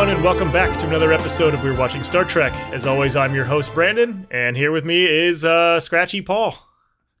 everyone, 0.00 0.16
and 0.16 0.24
welcome 0.24 0.50
back 0.50 0.78
to 0.78 0.86
another 0.86 1.12
episode 1.12 1.52
of 1.52 1.62
We're 1.62 1.76
Watching 1.76 2.02
Star 2.02 2.24
Trek. 2.24 2.54
As 2.72 2.86
always, 2.86 3.16
I'm 3.16 3.34
your 3.34 3.44
host, 3.44 3.74
Brandon, 3.74 4.26
and 4.30 4.56
here 4.56 4.72
with 4.72 4.86
me 4.86 5.04
is 5.04 5.44
uh, 5.44 5.78
Scratchy 5.78 6.22
Paul. 6.22 6.56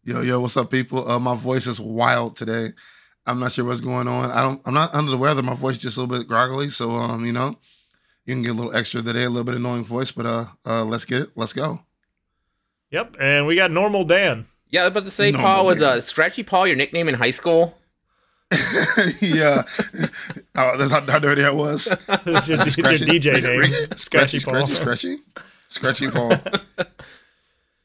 Yo, 0.04 0.22
yo, 0.22 0.40
what's 0.40 0.56
up, 0.56 0.70
people? 0.70 1.06
Uh, 1.06 1.18
my 1.18 1.34
voice 1.34 1.66
is 1.66 1.78
wild 1.78 2.36
today. 2.36 2.68
I'm 3.26 3.38
not 3.38 3.52
sure 3.52 3.66
what's 3.66 3.82
going 3.82 4.08
on. 4.08 4.30
I 4.30 4.40
don't. 4.40 4.66
I'm 4.66 4.72
not 4.72 4.94
under 4.94 5.10
the 5.10 5.18
weather. 5.18 5.42
My 5.42 5.52
voice 5.52 5.74
is 5.74 5.82
just 5.82 5.98
a 5.98 6.00
little 6.00 6.18
bit 6.18 6.26
groggly. 6.26 6.70
So, 6.70 6.92
um, 6.92 7.26
you 7.26 7.34
know, 7.34 7.54
you 8.24 8.34
can 8.34 8.42
get 8.42 8.52
a 8.52 8.54
little 8.54 8.74
extra 8.74 9.02
today, 9.02 9.24
a 9.24 9.28
little 9.28 9.44
bit 9.44 9.56
annoying 9.56 9.84
voice. 9.84 10.10
But 10.10 10.24
uh, 10.24 10.44
uh, 10.64 10.84
let's 10.86 11.04
get 11.04 11.20
it. 11.20 11.30
Let's 11.36 11.52
go. 11.52 11.80
Yep, 12.92 13.16
and 13.20 13.46
we 13.46 13.56
got 13.56 13.70
Normal 13.70 14.04
Dan. 14.04 14.46
Yeah, 14.70 14.80
I 14.80 14.84
was 14.84 14.92
about 14.92 15.04
to 15.04 15.10
say, 15.10 15.32
Paul, 15.32 15.66
was 15.66 15.82
uh, 15.82 16.00
Scratchy 16.00 16.44
Paul 16.44 16.66
your 16.66 16.76
nickname 16.76 17.10
in 17.10 17.14
high 17.14 17.32
school? 17.32 17.76
yeah, 19.20 19.62
oh, 20.56 20.76
that's 20.76 20.90
how, 20.90 21.00
how 21.08 21.18
dirty 21.18 21.44
I 21.44 21.50
was. 21.50 21.86
it's, 22.08 22.48
your, 22.48 22.58
your 22.58 22.66
DJ 22.98 23.42
name, 23.42 23.72
Scratchy, 23.96 24.38
Scratchy, 24.38 24.40
Paul. 24.40 24.66
Scratchy, 24.66 25.16
Scratchy, 25.68 26.06
Scratchy 26.06 26.10
Paul. 26.10 26.32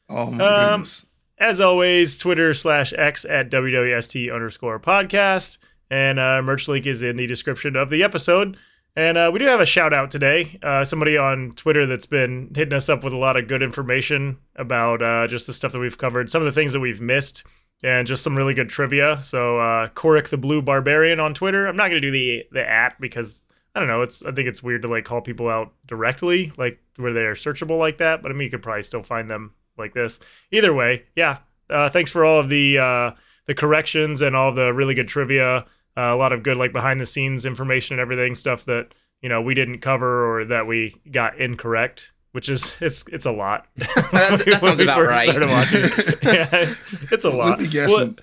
Oh 0.08 0.30
my 0.30 0.44
Um, 0.44 0.70
goodness. 0.80 1.04
As 1.38 1.60
always, 1.60 2.16
Twitter 2.16 2.54
slash 2.54 2.92
X 2.96 3.24
at 3.24 3.50
WWST 3.50 4.32
underscore 4.32 4.78
podcast. 4.78 5.58
And 5.90 6.18
uh, 6.18 6.42
merch 6.42 6.68
link 6.68 6.86
is 6.86 7.02
in 7.02 7.16
the 7.16 7.26
description 7.26 7.74
of 7.76 7.90
the 7.90 8.02
episode. 8.04 8.56
And 8.94 9.18
uh, 9.18 9.30
we 9.32 9.40
do 9.40 9.46
have 9.46 9.60
a 9.60 9.66
shout 9.66 9.92
out 9.92 10.10
today. 10.10 10.58
Uh, 10.62 10.84
somebody 10.84 11.18
on 11.18 11.50
Twitter 11.56 11.86
that's 11.86 12.06
been 12.06 12.50
hitting 12.54 12.72
us 12.72 12.88
up 12.88 13.04
with 13.04 13.12
a 13.12 13.16
lot 13.18 13.36
of 13.36 13.48
good 13.48 13.62
information 13.62 14.38
about 14.54 15.02
uh, 15.02 15.26
just 15.26 15.46
the 15.46 15.52
stuff 15.52 15.72
that 15.72 15.80
we've 15.80 15.98
covered, 15.98 16.30
some 16.30 16.40
of 16.40 16.46
the 16.46 16.52
things 16.58 16.72
that 16.72 16.80
we've 16.80 17.02
missed, 17.02 17.44
and 17.84 18.06
just 18.06 18.24
some 18.24 18.36
really 18.36 18.54
good 18.54 18.68
trivia. 18.68 19.20
So, 19.22 19.58
uh, 19.58 19.88
Korik 19.88 20.28
the 20.28 20.38
Blue 20.38 20.62
Barbarian 20.62 21.20
on 21.20 21.34
Twitter. 21.34 21.66
I'm 21.66 21.76
not 21.76 21.88
to 21.88 22.00
do 22.00 22.10
the 22.10 22.44
the 22.52 22.68
at 22.68 23.00
because 23.00 23.44
I 23.74 23.80
don't 23.80 23.88
know. 23.88 24.02
It's 24.02 24.24
I 24.24 24.32
think 24.32 24.48
it's 24.48 24.62
weird 24.62 24.82
to 24.82 24.88
like 24.88 25.04
call 25.04 25.20
people 25.20 25.48
out 25.48 25.72
directly, 25.86 26.52
like 26.56 26.80
where 26.96 27.12
they 27.12 27.22
are 27.22 27.34
searchable 27.34 27.78
like 27.78 27.98
that. 27.98 28.22
But 28.22 28.30
I 28.30 28.34
mean, 28.34 28.46
you 28.46 28.50
could 28.50 28.62
probably 28.62 28.82
still 28.82 29.02
find 29.02 29.28
them 29.28 29.52
like 29.76 29.92
this. 29.92 30.18
Either 30.50 30.72
way, 30.72 31.04
yeah. 31.14 31.38
Uh, 31.68 31.90
thanks 31.90 32.10
for 32.10 32.24
all 32.24 32.38
of 32.40 32.48
the 32.48 32.78
uh, 32.78 33.10
the 33.44 33.54
corrections 33.54 34.22
and 34.22 34.34
all 34.34 34.52
the 34.52 34.72
really 34.72 34.94
good 34.94 35.08
trivia. 35.08 35.66
Uh, 35.96 36.12
a 36.12 36.16
lot 36.16 36.32
of 36.32 36.42
good 36.42 36.56
like 36.56 36.72
behind 36.72 37.00
the 37.00 37.06
scenes 37.06 37.44
information 37.44 37.94
and 37.94 38.00
everything, 38.00 38.34
stuff 38.34 38.64
that 38.64 38.94
you 39.20 39.28
know 39.28 39.42
we 39.42 39.54
didn't 39.54 39.80
cover 39.80 40.30
or 40.30 40.44
that 40.46 40.66
we 40.66 40.94
got 41.10 41.38
incorrect. 41.38 42.12
Which 42.36 42.50
is 42.50 42.76
it's 42.82 43.02
it's 43.08 43.24
a 43.24 43.32
lot. 43.32 43.66
That- 43.76 44.42
that 44.44 44.60
sounds 44.60 44.80
about 44.82 45.06
right. 45.06 45.26
started 45.26 45.48
watching, 45.48 45.80
yeah, 46.22 46.46
it's 46.52 46.82
it's 47.10 47.24
a 47.24 47.30
lot. 47.30 47.60
We'll. 47.60 47.88
Well, 47.88 48.14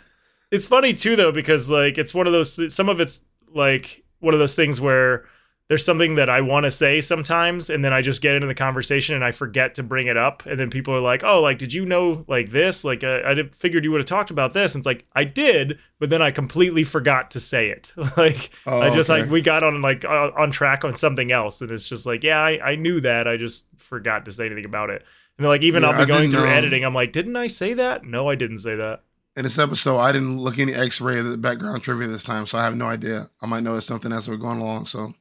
it's 0.52 0.68
funny 0.68 0.94
too 0.94 1.16
though 1.16 1.32
because 1.32 1.72
like 1.72 1.98
it's 1.98 2.14
one 2.14 2.28
of 2.28 2.34
those 2.34 2.72
some 2.72 2.90
of 2.90 3.02
it's 3.02 3.26
like 3.56 4.04
one 4.20 4.36
of 4.36 4.40
those 4.40 4.56
things 4.56 4.80
where 4.80 5.26
there's 5.70 5.86
something 5.86 6.16
that 6.16 6.30
I 6.30 6.42
want 6.42 6.66
to 6.66 6.72
say 6.72 7.00
sometimes 7.02 7.70
and 7.70 7.84
then 7.84 7.94
I 7.94 8.02
just 8.02 8.22
get 8.22 8.36
into 8.36 8.48
the 8.48 8.56
conversation 8.56 9.16
and 9.16 9.24
I 9.24 9.32
forget 9.32 9.76
to 9.76 9.84
bring 9.84 10.08
it 10.08 10.18
up 10.18 10.46
and 10.46 10.60
then 10.60 10.70
people 10.70 10.94
are 10.94 11.00
like, 11.02 11.24
"Oh, 11.24 11.42
like 11.42 11.58
did 11.58 11.74
you 11.74 11.86
know 11.86 12.26
like 12.28 12.50
this? 12.50 12.84
Like 12.84 13.04
uh, 13.04 13.22
I 13.26 13.36
figured 13.52 13.84
you 13.84 13.92
would 13.92 14.00
have 14.00 14.06
talked 14.06 14.30
about 14.30 14.54
this." 14.54 14.76
And 14.76 14.82
it's 14.82 14.86
like, 14.86 15.06
"I 15.14 15.24
did, 15.24 15.80
but 16.00 16.10
then 16.10 16.22
I 16.22 16.32
completely 16.32 16.84
forgot 16.84 17.32
to 17.32 17.40
say 17.40 17.70
it." 17.70 17.94
like 18.18 18.52
Oh, 18.66 18.82
I 18.82 18.90
just 18.90 19.10
okay. 19.10 19.22
like 19.22 19.32
we 19.32 19.42
got 19.42 19.64
on 19.64 19.82
like 19.82 20.04
uh, 20.06 20.32
on 20.38 20.52
track 20.52 20.84
on 20.84 20.96
something 20.96 21.32
else 21.32 21.62
and 21.62 21.72
it's 21.72 21.88
just 21.88 22.06
like, 22.06 22.24
"Yeah, 22.24 22.40
I, 22.40 22.72
I 22.72 22.76
knew 22.76 23.00
that. 23.02 23.28
I 23.28 23.38
just 23.38 23.66
forgot 23.78 24.26
to 24.26 24.32
say 24.32 24.46
anything 24.46 24.66
about 24.66 24.90
it." 24.90 25.04
And 25.38 25.48
like 25.48 25.64
even 25.64 25.84
Yeah, 25.84 25.90
I'll 25.90 25.98
be 25.98 26.06
going 26.06 26.30
through 26.30 26.46
editing, 26.46 26.84
I'm 26.84 26.94
like, 26.94 27.12
"Didn't 27.14 27.36
I 27.36 27.48
say 27.48 27.74
that?" 27.74 28.04
No, 28.04 28.30
I 28.30 28.36
didn't 28.36 28.60
say 28.60 28.76
that. 28.76 29.02
In 29.36 29.44
this 29.44 29.58
episode, 29.58 29.98
I 29.98 30.12
didn't 30.12 30.40
look 30.40 30.60
any 30.60 30.74
X-ray 30.76 31.18
of 31.20 31.26
the 31.26 31.38
background 31.38 31.82
trivia 31.82 32.08
this 32.08 32.24
time, 32.24 32.46
so 32.46 32.58
I 32.60 32.64
have 32.64 32.76
no 32.76 32.86
idea. 32.86 33.24
I 33.42 33.48
might 33.48 33.64
notice 33.64 33.86
something 33.86 34.12
as 34.12 34.30
we're 34.30 34.38
going 34.38 34.60
along. 34.60 34.86
So 34.86 35.14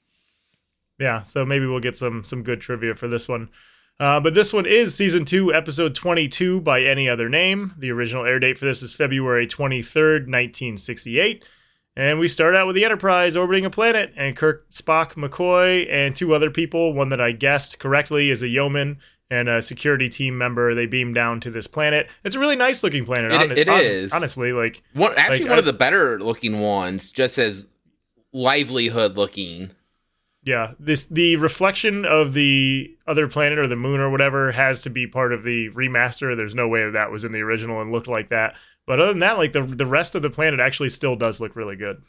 yeah 1.03 1.23
so 1.23 1.45
maybe 1.45 1.67
we'll 1.67 1.81
get 1.81 1.97
some 1.97 2.23
some 2.25 2.43
good 2.43 2.61
trivia 2.61 2.95
for 2.95 3.09
this 3.09 3.27
one 3.29 3.49
uh, 4.01 4.19
but 4.21 4.33
this 4.35 4.53
one 4.53 4.67
is 4.67 4.95
season 4.95 5.25
2 5.25 5.53
episode 5.53 5.95
22 5.95 6.61
by 6.61 6.81
any 6.83 7.09
other 7.09 7.29
name 7.29 7.73
the 7.79 7.91
original 7.91 8.25
air 8.25 8.39
date 8.39 8.57
for 8.59 8.65
this 8.65 8.83
is 8.83 8.95
february 8.95 9.47
23rd 9.47 10.21
1968 10.29 11.45
and 11.95 12.19
we 12.19 12.27
start 12.27 12.55
out 12.57 12.67
with 12.67 12.75
the 12.77 12.85
enterprise 12.85 13.37
orbiting 13.37 13.65
a 13.67 13.71
planet 13.71 14.13
and 14.17 14.37
kirk 14.37 14.69
spock 14.71 15.15
mccoy 15.15 15.87
and 15.91 16.17
two 16.17 16.35
other 16.35 16.51
people 16.51 16.93
one 16.95 17.09
that 17.11 17.21
i 17.21 17.33
guessed 17.33 17.79
correctly 17.79 18.31
is 18.31 18.43
a 18.43 18.49
yeoman 18.49 18.99
and 19.31 19.49
a 19.49 19.63
security 19.63 20.09
team 20.11 20.37
member 20.37 20.75
they 20.75 20.87
beam 20.87 21.13
down 21.15 21.41
to 21.41 21.51
this 21.51 21.67
planet 21.67 22.09
it's 22.25 22.35
a 22.37 22.39
really 22.39 22.57
nice 22.57 22.83
looking 22.83 23.05
planet 23.05 23.33
It- 23.33 23.37
hon- 23.41 23.59
it 23.59 23.69
hon- 23.69 23.81
is. 23.81 24.13
honestly 24.13 24.53
like 24.53 24.83
One, 24.95 25.13
actually, 25.17 25.41
Like, 25.41 25.49
one 25.49 25.57
I- 25.57 25.61
of 25.61 25.65
the 25.65 25.73
better 25.73 26.19
looking 26.21 26.61
ones, 26.61 27.11
just 27.13 27.39
as 27.39 27.69
livelihood 28.33 29.17
looking. 29.17 29.71
Yeah, 30.45 30.73
this 30.81 31.05
the 31.05 31.37
reflection 31.37 32.05
of 32.05 32.35
the 32.35 32.97
other 33.07 33.29
planet 33.29 33.61
or 33.61 33.69
the 33.69 33.77
moon 33.77 34.01
or 34.01 34.11
whatever 34.11 34.51
has 34.51 34.83
to 34.83 34.91
be 34.91 35.07
part 35.07 35.33
of 35.33 35.45
the 35.45 35.71
remaster. 35.71 36.37
There's 36.37 36.55
no 36.55 36.67
way 36.67 36.85
that 36.85 36.93
that 36.93 37.13
was 37.13 37.23
in 37.23 37.31
the 37.31 37.41
original 37.41 37.81
and 37.81 37.93
looked 37.93 38.09
like 38.09 38.31
that. 38.31 38.57
But 38.85 38.99
other 38.99 39.13
than 39.13 39.21
that, 39.21 39.39
like 39.39 39.53
the 39.53 39.63
the 39.63 39.87
rest 39.87 40.17
of 40.17 40.23
the 40.23 40.31
planet 40.31 40.59
actually 40.59 40.89
still 40.89 41.15
does 41.15 41.41
look 41.41 41.55
really 41.55 41.77
good. 41.77 42.03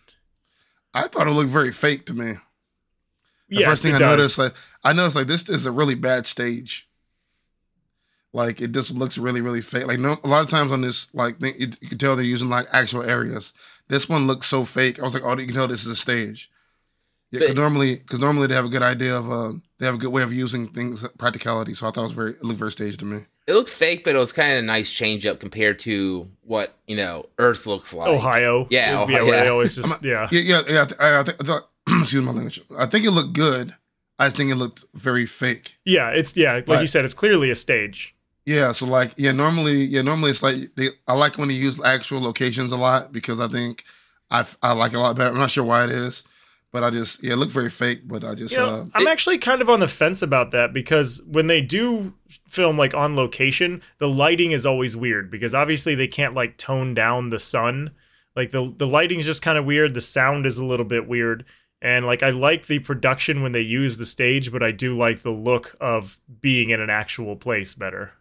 I 0.92 1.08
thought 1.08 1.28
it 1.28 1.32
looked 1.34 1.52
very 1.52 1.72
fake 1.72 2.08
to 2.08 2.16
me. 2.16 2.38
The 3.54 3.62
Yeah, 3.62 3.64
first 3.64 3.82
thing 3.84 3.94
it 3.94 3.96
I 3.96 4.00
does. 4.00 4.18
noticed, 4.18 4.38
like 4.38 4.54
I 4.84 4.94
noticed, 4.94 5.16
like 5.16 5.28
this 5.28 5.48
is 5.50 5.66
a 5.66 5.72
really 5.72 5.96
bad 5.96 6.28
stage. 6.28 6.88
Like 8.34 8.62
it 8.62 8.72
just 8.72 8.92
looks 8.92 9.18
really, 9.18 9.42
really 9.42 9.62
fake. 9.62 9.86
Like 9.88 10.00
no, 10.00 10.18
a 10.24 10.28
lot 10.28 10.44
of 10.44 10.50
times 10.50 10.72
on 10.72 10.82
this, 10.82 11.08
like 11.14 11.40
thing, 11.40 11.54
you, 11.58 11.68
you 11.82 11.88
can 11.90 11.98
tell 11.98 12.16
they're 12.16 12.26
using 12.26 12.50
like 12.50 12.66
actual 12.74 13.04
areas. 13.04 13.54
This 13.88 14.10
one 14.10 14.28
looks 14.28 14.48
so 14.48 14.66
fake. 14.66 15.00
I 15.00 15.04
was 15.04 15.14
like, 15.14 15.24
oh, 15.24 15.38
you 15.38 15.46
can 15.46 15.56
tell 15.56 15.68
this 15.68 15.82
is 15.84 15.88
a 15.88 15.96
stage. 15.96 16.50
Yeah, 17.34 17.40
because 17.40 17.56
normally, 17.56 17.96
because 17.96 18.20
normally 18.20 18.46
they 18.46 18.54
have 18.54 18.66
a 18.66 18.70
good 18.70 18.84
idea 18.84 19.18
of, 19.18 19.32
uh, 19.32 19.54
they 19.80 19.88
have 19.88 19.96
a 19.96 19.98
good 19.98 20.12
way 20.12 20.22
of 20.22 20.32
using 20.32 20.68
things, 20.68 21.04
practicality. 21.18 21.74
So 21.74 21.88
I 21.88 21.92
thought 21.92 22.02
it 22.02 22.04
was 22.04 22.12
very, 22.12 22.32
it 22.34 22.44
looked 22.44 22.60
very 22.60 22.72
staged 22.72 23.00
to 23.00 23.06
me. 23.06 23.22
It 23.48 23.54
looked 23.54 23.72
fake, 23.72 24.04
but 24.04 24.16
it 24.16 24.20
was 24.20 24.32
kind 24.32 24.54
of 24.54 24.60
a 24.60 24.62
nice 24.62 24.94
change 24.94 25.26
up 25.26 25.40
compared 25.40 25.80
to 25.80 26.30
what 26.44 26.76
you 26.88 26.96
know 26.96 27.26
Earth 27.40 27.66
looks 27.66 27.92
like. 27.92 28.08
Ohio, 28.08 28.68
Yeah, 28.70 28.92
yeah, 28.92 29.02
Ohio, 29.02 29.26
where 29.26 29.40
they 29.40 29.46
yeah. 29.46 29.52
always 29.52 29.74
just 29.82 30.04
yeah. 30.04 30.28
Yeah, 30.32 30.42
yeah, 30.42 30.62
yeah. 30.70 30.82
I, 30.84 30.86
th- 30.86 31.00
I, 31.00 31.20
I, 31.20 31.24
think, 31.24 31.42
I 31.42 31.44
thought, 31.44 31.70
excuse 32.02 32.24
my 32.24 32.32
language. 32.32 32.62
I 32.78 32.86
think 32.86 33.04
it 33.04 33.12
looked 33.12 33.34
good. 33.34 33.76
I 34.20 34.28
just 34.28 34.38
think 34.38 34.52
it 34.52 34.56
looked 34.56 34.86
very 34.94 35.26
fake. 35.26 35.74
Yeah, 35.86 36.10
it's 36.10 36.38
yeah, 36.38 36.62
like 36.68 36.82
you 36.82 36.88
said, 36.88 37.04
it's 37.04 37.16
clearly 37.16 37.50
a 37.50 37.56
stage. 37.56 38.16
Yeah, 38.46 38.74
so 38.74 38.86
like 38.86 39.14
yeah, 39.18 39.32
normally 39.32 39.86
yeah, 39.86 40.04
normally 40.04 40.30
it's 40.30 40.44
like 40.44 40.56
they 40.76 40.90
I 41.08 41.14
like 41.14 41.40
when 41.40 41.48
they 41.48 41.56
use 41.56 41.84
actual 41.84 42.22
locations 42.22 42.72
a 42.72 42.78
lot 42.78 43.12
because 43.12 43.40
I 43.40 43.48
think 43.48 43.84
I 44.30 44.46
I 44.62 44.74
like 44.74 44.94
it 44.94 44.98
a 44.98 45.00
lot 45.00 45.18
better. 45.18 45.32
I'm 45.34 45.40
not 45.40 45.50
sure 45.50 45.64
why 45.64 45.84
it 45.86 45.90
is, 45.90 46.24
but 46.74 46.84
I 46.84 46.90
just 46.90 47.24
yeah, 47.24 47.34
it 47.34 47.36
looked 47.38 47.54
very 47.54 47.70
fake, 47.70 48.02
but 48.06 48.26
I 48.26 48.34
just 48.34 48.52
You 48.52 48.58
know, 48.58 48.66
uh 48.66 48.86
I'm 48.96 49.08
actually 49.08 49.38
kind 49.38 49.62
of 49.62 49.70
on 49.70 49.80
the 49.80 49.88
fence 49.88 50.22
about 50.24 50.52
that 50.52 50.74
because 50.74 51.22
when 51.28 51.48
they 51.48 51.62
do 51.62 52.14
film 52.50 52.78
like 52.78 52.96
on 52.96 53.16
location, 53.16 53.82
the 54.00 54.10
lighting 54.10 54.52
is 54.52 54.66
always 54.66 54.98
weird 54.98 55.30
because 55.32 55.54
obviously 55.54 55.94
they 55.94 56.08
can't 56.08 56.34
like 56.34 56.58
tone 56.58 56.96
down 56.96 57.30
the 57.30 57.40
sun. 57.40 57.92
Like 58.36 58.50
the 58.50 58.74
the 58.76 58.88
lighting 58.88 59.20
is 59.20 59.26
just 59.28 59.44
kind 59.44 59.58
of 59.58 59.66
weird. 59.66 59.94
The 59.94 60.02
sound 60.02 60.48
is 60.48 60.58
a 60.58 60.66
little 60.66 60.86
bit 60.86 61.08
weird. 61.08 61.46
And 61.80 62.08
like 62.08 62.24
I 62.24 62.30
like 62.30 62.66
the 62.66 62.80
production 62.80 63.44
when 63.44 63.52
they 63.52 63.62
use 63.62 63.98
the 63.98 64.06
stage, 64.06 64.52
but 64.52 64.64
I 64.64 64.72
do 64.72 64.98
like 64.98 65.22
the 65.22 65.32
look 65.32 65.76
of 65.80 66.20
being 66.42 66.72
in 66.72 66.82
an 66.82 66.90
actual 66.90 67.36
place 67.36 67.76
better. 67.76 68.14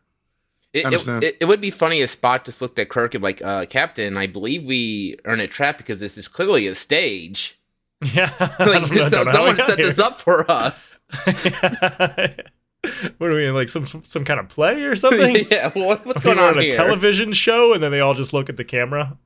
It, 0.74 0.92
it, 0.92 1.08
it, 1.22 1.36
it 1.40 1.44
would 1.44 1.60
be 1.60 1.70
funny 1.70 2.00
if 2.00 2.18
Spock 2.20 2.44
just 2.44 2.60
looked 2.62 2.78
at 2.78 2.88
Kirk 2.88 3.14
and 3.14 3.22
like, 3.22 3.42
uh, 3.44 3.66
Captain, 3.66 4.16
I 4.16 4.26
believe 4.26 4.64
we 4.64 5.16
are 5.26 5.34
in 5.34 5.40
a 5.40 5.46
trap 5.46 5.76
because 5.76 6.00
this 6.00 6.16
is 6.16 6.28
clearly 6.28 6.66
a 6.66 6.74
stage. 6.74 7.58
Yeah. 8.02 8.30
Like, 8.58 8.88
don't 8.88 8.90
know- 8.94 9.08
don't 9.08 9.24
know 9.26 9.32
how 9.32 9.44
we 9.44 9.48
someone 9.50 9.56
set 9.66 9.78
here. 9.78 9.86
this 9.88 9.98
up 9.98 10.20
for 10.20 10.50
us. 10.50 10.98
what 13.18 13.28
do 13.30 13.36
we 13.36 13.44
mean? 13.44 13.54
like 13.54 13.68
some 13.68 13.84
some 13.84 14.24
kind 14.24 14.40
of 14.40 14.48
play 14.48 14.82
or 14.84 14.96
something? 14.96 15.46
yeah, 15.50 15.70
what, 15.74 16.04
what's 16.06 16.22
going 16.22 16.38
on 16.38 16.54
on 16.54 16.58
a 16.58 16.62
here? 16.62 16.72
television 16.76 17.32
show 17.32 17.72
and 17.74 17.82
then 17.82 17.92
they 17.92 18.00
all 18.00 18.14
just 18.14 18.32
look 18.32 18.48
at 18.48 18.56
the 18.56 18.64
camera. 18.64 19.16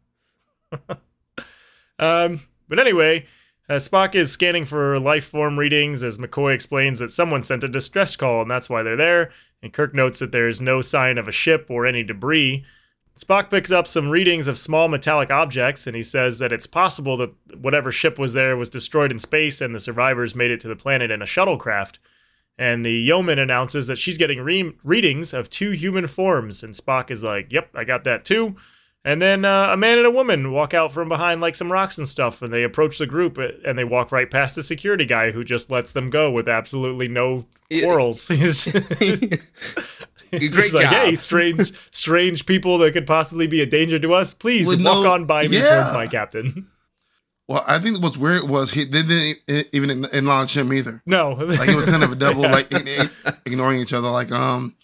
um, 1.98 2.40
but 2.68 2.78
anyway, 2.78 3.26
uh, 3.68 3.74
Spock 3.74 4.14
is 4.14 4.30
scanning 4.32 4.64
for 4.64 4.98
life 5.00 5.24
form 5.26 5.58
readings 5.58 6.02
as 6.02 6.18
McCoy 6.18 6.54
explains 6.54 6.98
that 6.98 7.10
someone 7.10 7.42
sent 7.42 7.64
a 7.64 7.68
distress 7.68 8.16
call 8.16 8.42
and 8.42 8.50
that's 8.50 8.68
why 8.68 8.82
they're 8.82 8.96
there. 8.96 9.30
And 9.62 9.72
Kirk 9.72 9.94
notes 9.94 10.18
that 10.18 10.32
there's 10.32 10.60
no 10.60 10.80
sign 10.80 11.18
of 11.18 11.28
a 11.28 11.32
ship 11.32 11.66
or 11.70 11.86
any 11.86 12.02
debris. 12.02 12.64
Spock 13.18 13.48
picks 13.48 13.70
up 13.70 13.86
some 13.86 14.10
readings 14.10 14.46
of 14.46 14.58
small 14.58 14.88
metallic 14.88 15.30
objects 15.30 15.86
and 15.86 15.96
he 15.96 16.02
says 16.02 16.38
that 16.38 16.52
it's 16.52 16.66
possible 16.66 17.16
that 17.16 17.32
whatever 17.56 17.90
ship 17.90 18.18
was 18.18 18.34
there 18.34 18.56
was 18.56 18.68
destroyed 18.68 19.10
in 19.10 19.18
space 19.18 19.62
and 19.62 19.74
the 19.74 19.80
survivors 19.80 20.34
made 20.34 20.50
it 20.50 20.60
to 20.60 20.68
the 20.68 20.76
planet 20.76 21.10
in 21.10 21.22
a 21.22 21.26
shuttlecraft. 21.26 21.98
And 22.58 22.84
the 22.84 22.92
yeoman 22.92 23.38
announces 23.38 23.86
that 23.86 23.98
she's 23.98 24.18
getting 24.18 24.40
re- 24.40 24.74
readings 24.84 25.32
of 25.32 25.48
two 25.48 25.70
human 25.70 26.06
forms. 26.06 26.62
And 26.62 26.74
Spock 26.74 27.10
is 27.10 27.24
like, 27.24 27.52
Yep, 27.52 27.70
I 27.74 27.84
got 27.84 28.04
that 28.04 28.24
too. 28.24 28.56
And 29.02 29.22
then 29.22 29.44
uh, 29.44 29.72
a 29.72 29.76
man 29.76 29.98
and 29.98 30.06
a 30.06 30.10
woman 30.10 30.52
walk 30.52 30.74
out 30.74 30.92
from 30.92 31.08
behind 31.08 31.40
like 31.40 31.54
some 31.54 31.72
rocks 31.72 31.96
and 31.96 32.08
stuff. 32.08 32.42
And 32.42 32.52
they 32.52 32.64
approach 32.64 32.98
the 32.98 33.06
group 33.06 33.38
uh, 33.38 33.48
and 33.64 33.78
they 33.78 33.84
walk 33.84 34.12
right 34.12 34.30
past 34.30 34.56
the 34.56 34.62
security 34.62 35.06
guy 35.06 35.30
who 35.30 35.42
just 35.44 35.70
lets 35.70 35.92
them 35.92 36.10
go 36.10 36.30
with 36.30 36.48
absolutely 36.48 37.08
no 37.08 37.46
quarrels. 37.70 38.30
He's, 40.30 40.40
he's 40.40 40.52
Great 40.54 40.62
just 40.62 40.74
like, 40.74 40.84
job. 40.84 40.92
Hey, 40.94 41.14
strange, 41.16 41.72
strange 41.90 42.46
people 42.46 42.78
that 42.78 42.92
could 42.92 43.06
possibly 43.06 43.46
be 43.46 43.60
a 43.62 43.66
danger 43.66 43.98
to 43.98 44.14
us. 44.14 44.34
Please 44.34 44.68
With 44.68 44.84
walk 44.84 45.04
no- 45.04 45.12
on 45.12 45.24
by 45.24 45.48
me 45.48 45.58
yeah. 45.58 45.76
towards 45.82 45.92
my 45.92 46.06
captain. 46.06 46.68
Well, 47.48 47.64
I 47.68 47.78
think 47.78 48.02
what's 48.02 48.16
weird 48.16 48.48
was 48.48 48.72
he 48.72 48.84
they 48.84 49.02
didn't 49.04 49.68
even 49.72 50.04
acknowledge 50.06 50.56
him 50.56 50.72
either. 50.72 51.00
No, 51.06 51.30
Like 51.34 51.68
it 51.68 51.76
was 51.76 51.84
kind 51.84 52.02
of 52.02 52.10
a 52.10 52.16
double, 52.16 52.42
Yeah. 52.42 52.52
like 53.24 53.36
ignoring 53.46 53.80
each 53.80 53.92
other. 53.92 54.08
Like 54.08 54.32
um, 54.32 54.74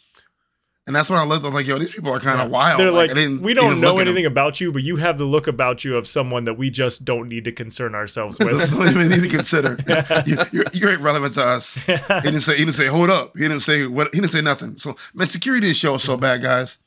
and 0.86 0.96
that's 0.96 1.08
when 1.08 1.18
I 1.18 1.24
looked. 1.24 1.44
I 1.44 1.48
was 1.48 1.54
like, 1.54 1.66
yo, 1.66 1.78
these 1.78 1.94
people 1.94 2.12
are 2.12 2.18
kind 2.20 2.40
of 2.40 2.48
Yeah. 2.48 2.52
wild. 2.52 2.80
They're 2.80 2.90
like, 2.90 3.10
I 3.10 3.14
didn't 3.14 3.42
we 3.42 3.54
don't 3.54 3.80
know 3.80 3.88
look 3.92 3.96
at 3.98 4.00
'em. 4.02 4.08
anything 4.08 4.26
about 4.26 4.60
you, 4.60 4.72
but 4.72 4.82
you 4.82 4.96
have 4.96 5.16
the 5.18 5.24
look 5.24 5.46
about 5.46 5.84
you 5.84 5.96
of 5.96 6.06
someone 6.06 6.44
that 6.44 6.54
we 6.54 6.70
just 6.70 7.04
don't 7.04 7.28
need 7.28 7.44
to 7.44 7.52
concern 7.52 7.94
ourselves 7.94 8.38
with. 8.40 8.70
don't 8.70 8.88
even 8.88 9.08
need 9.08 9.22
to 9.22 9.28
consider. 9.28 9.78
you, 10.26 10.36
you're, 10.52 10.64
you're 10.72 10.92
irrelevant 10.94 11.34
to 11.34 11.44
us. 11.44 11.74
He 11.74 11.94
didn't 12.22 12.40
say. 12.40 12.52
He 12.56 12.64
didn't 12.64 12.74
say. 12.74 12.86
Hold 12.86 13.10
up. 13.10 13.32
He 13.36 13.42
didn't 13.42 13.60
say 13.60 13.86
what. 13.86 14.08
He 14.12 14.20
didn't 14.20 14.32
say 14.32 14.40
nothing. 14.42 14.76
So 14.76 14.96
man, 15.14 15.28
security 15.28 15.66
in 15.66 15.70
this 15.70 15.78
show 15.78 15.94
is 15.94 16.02
so 16.02 16.16
bad, 16.16 16.42
guys. 16.42 16.78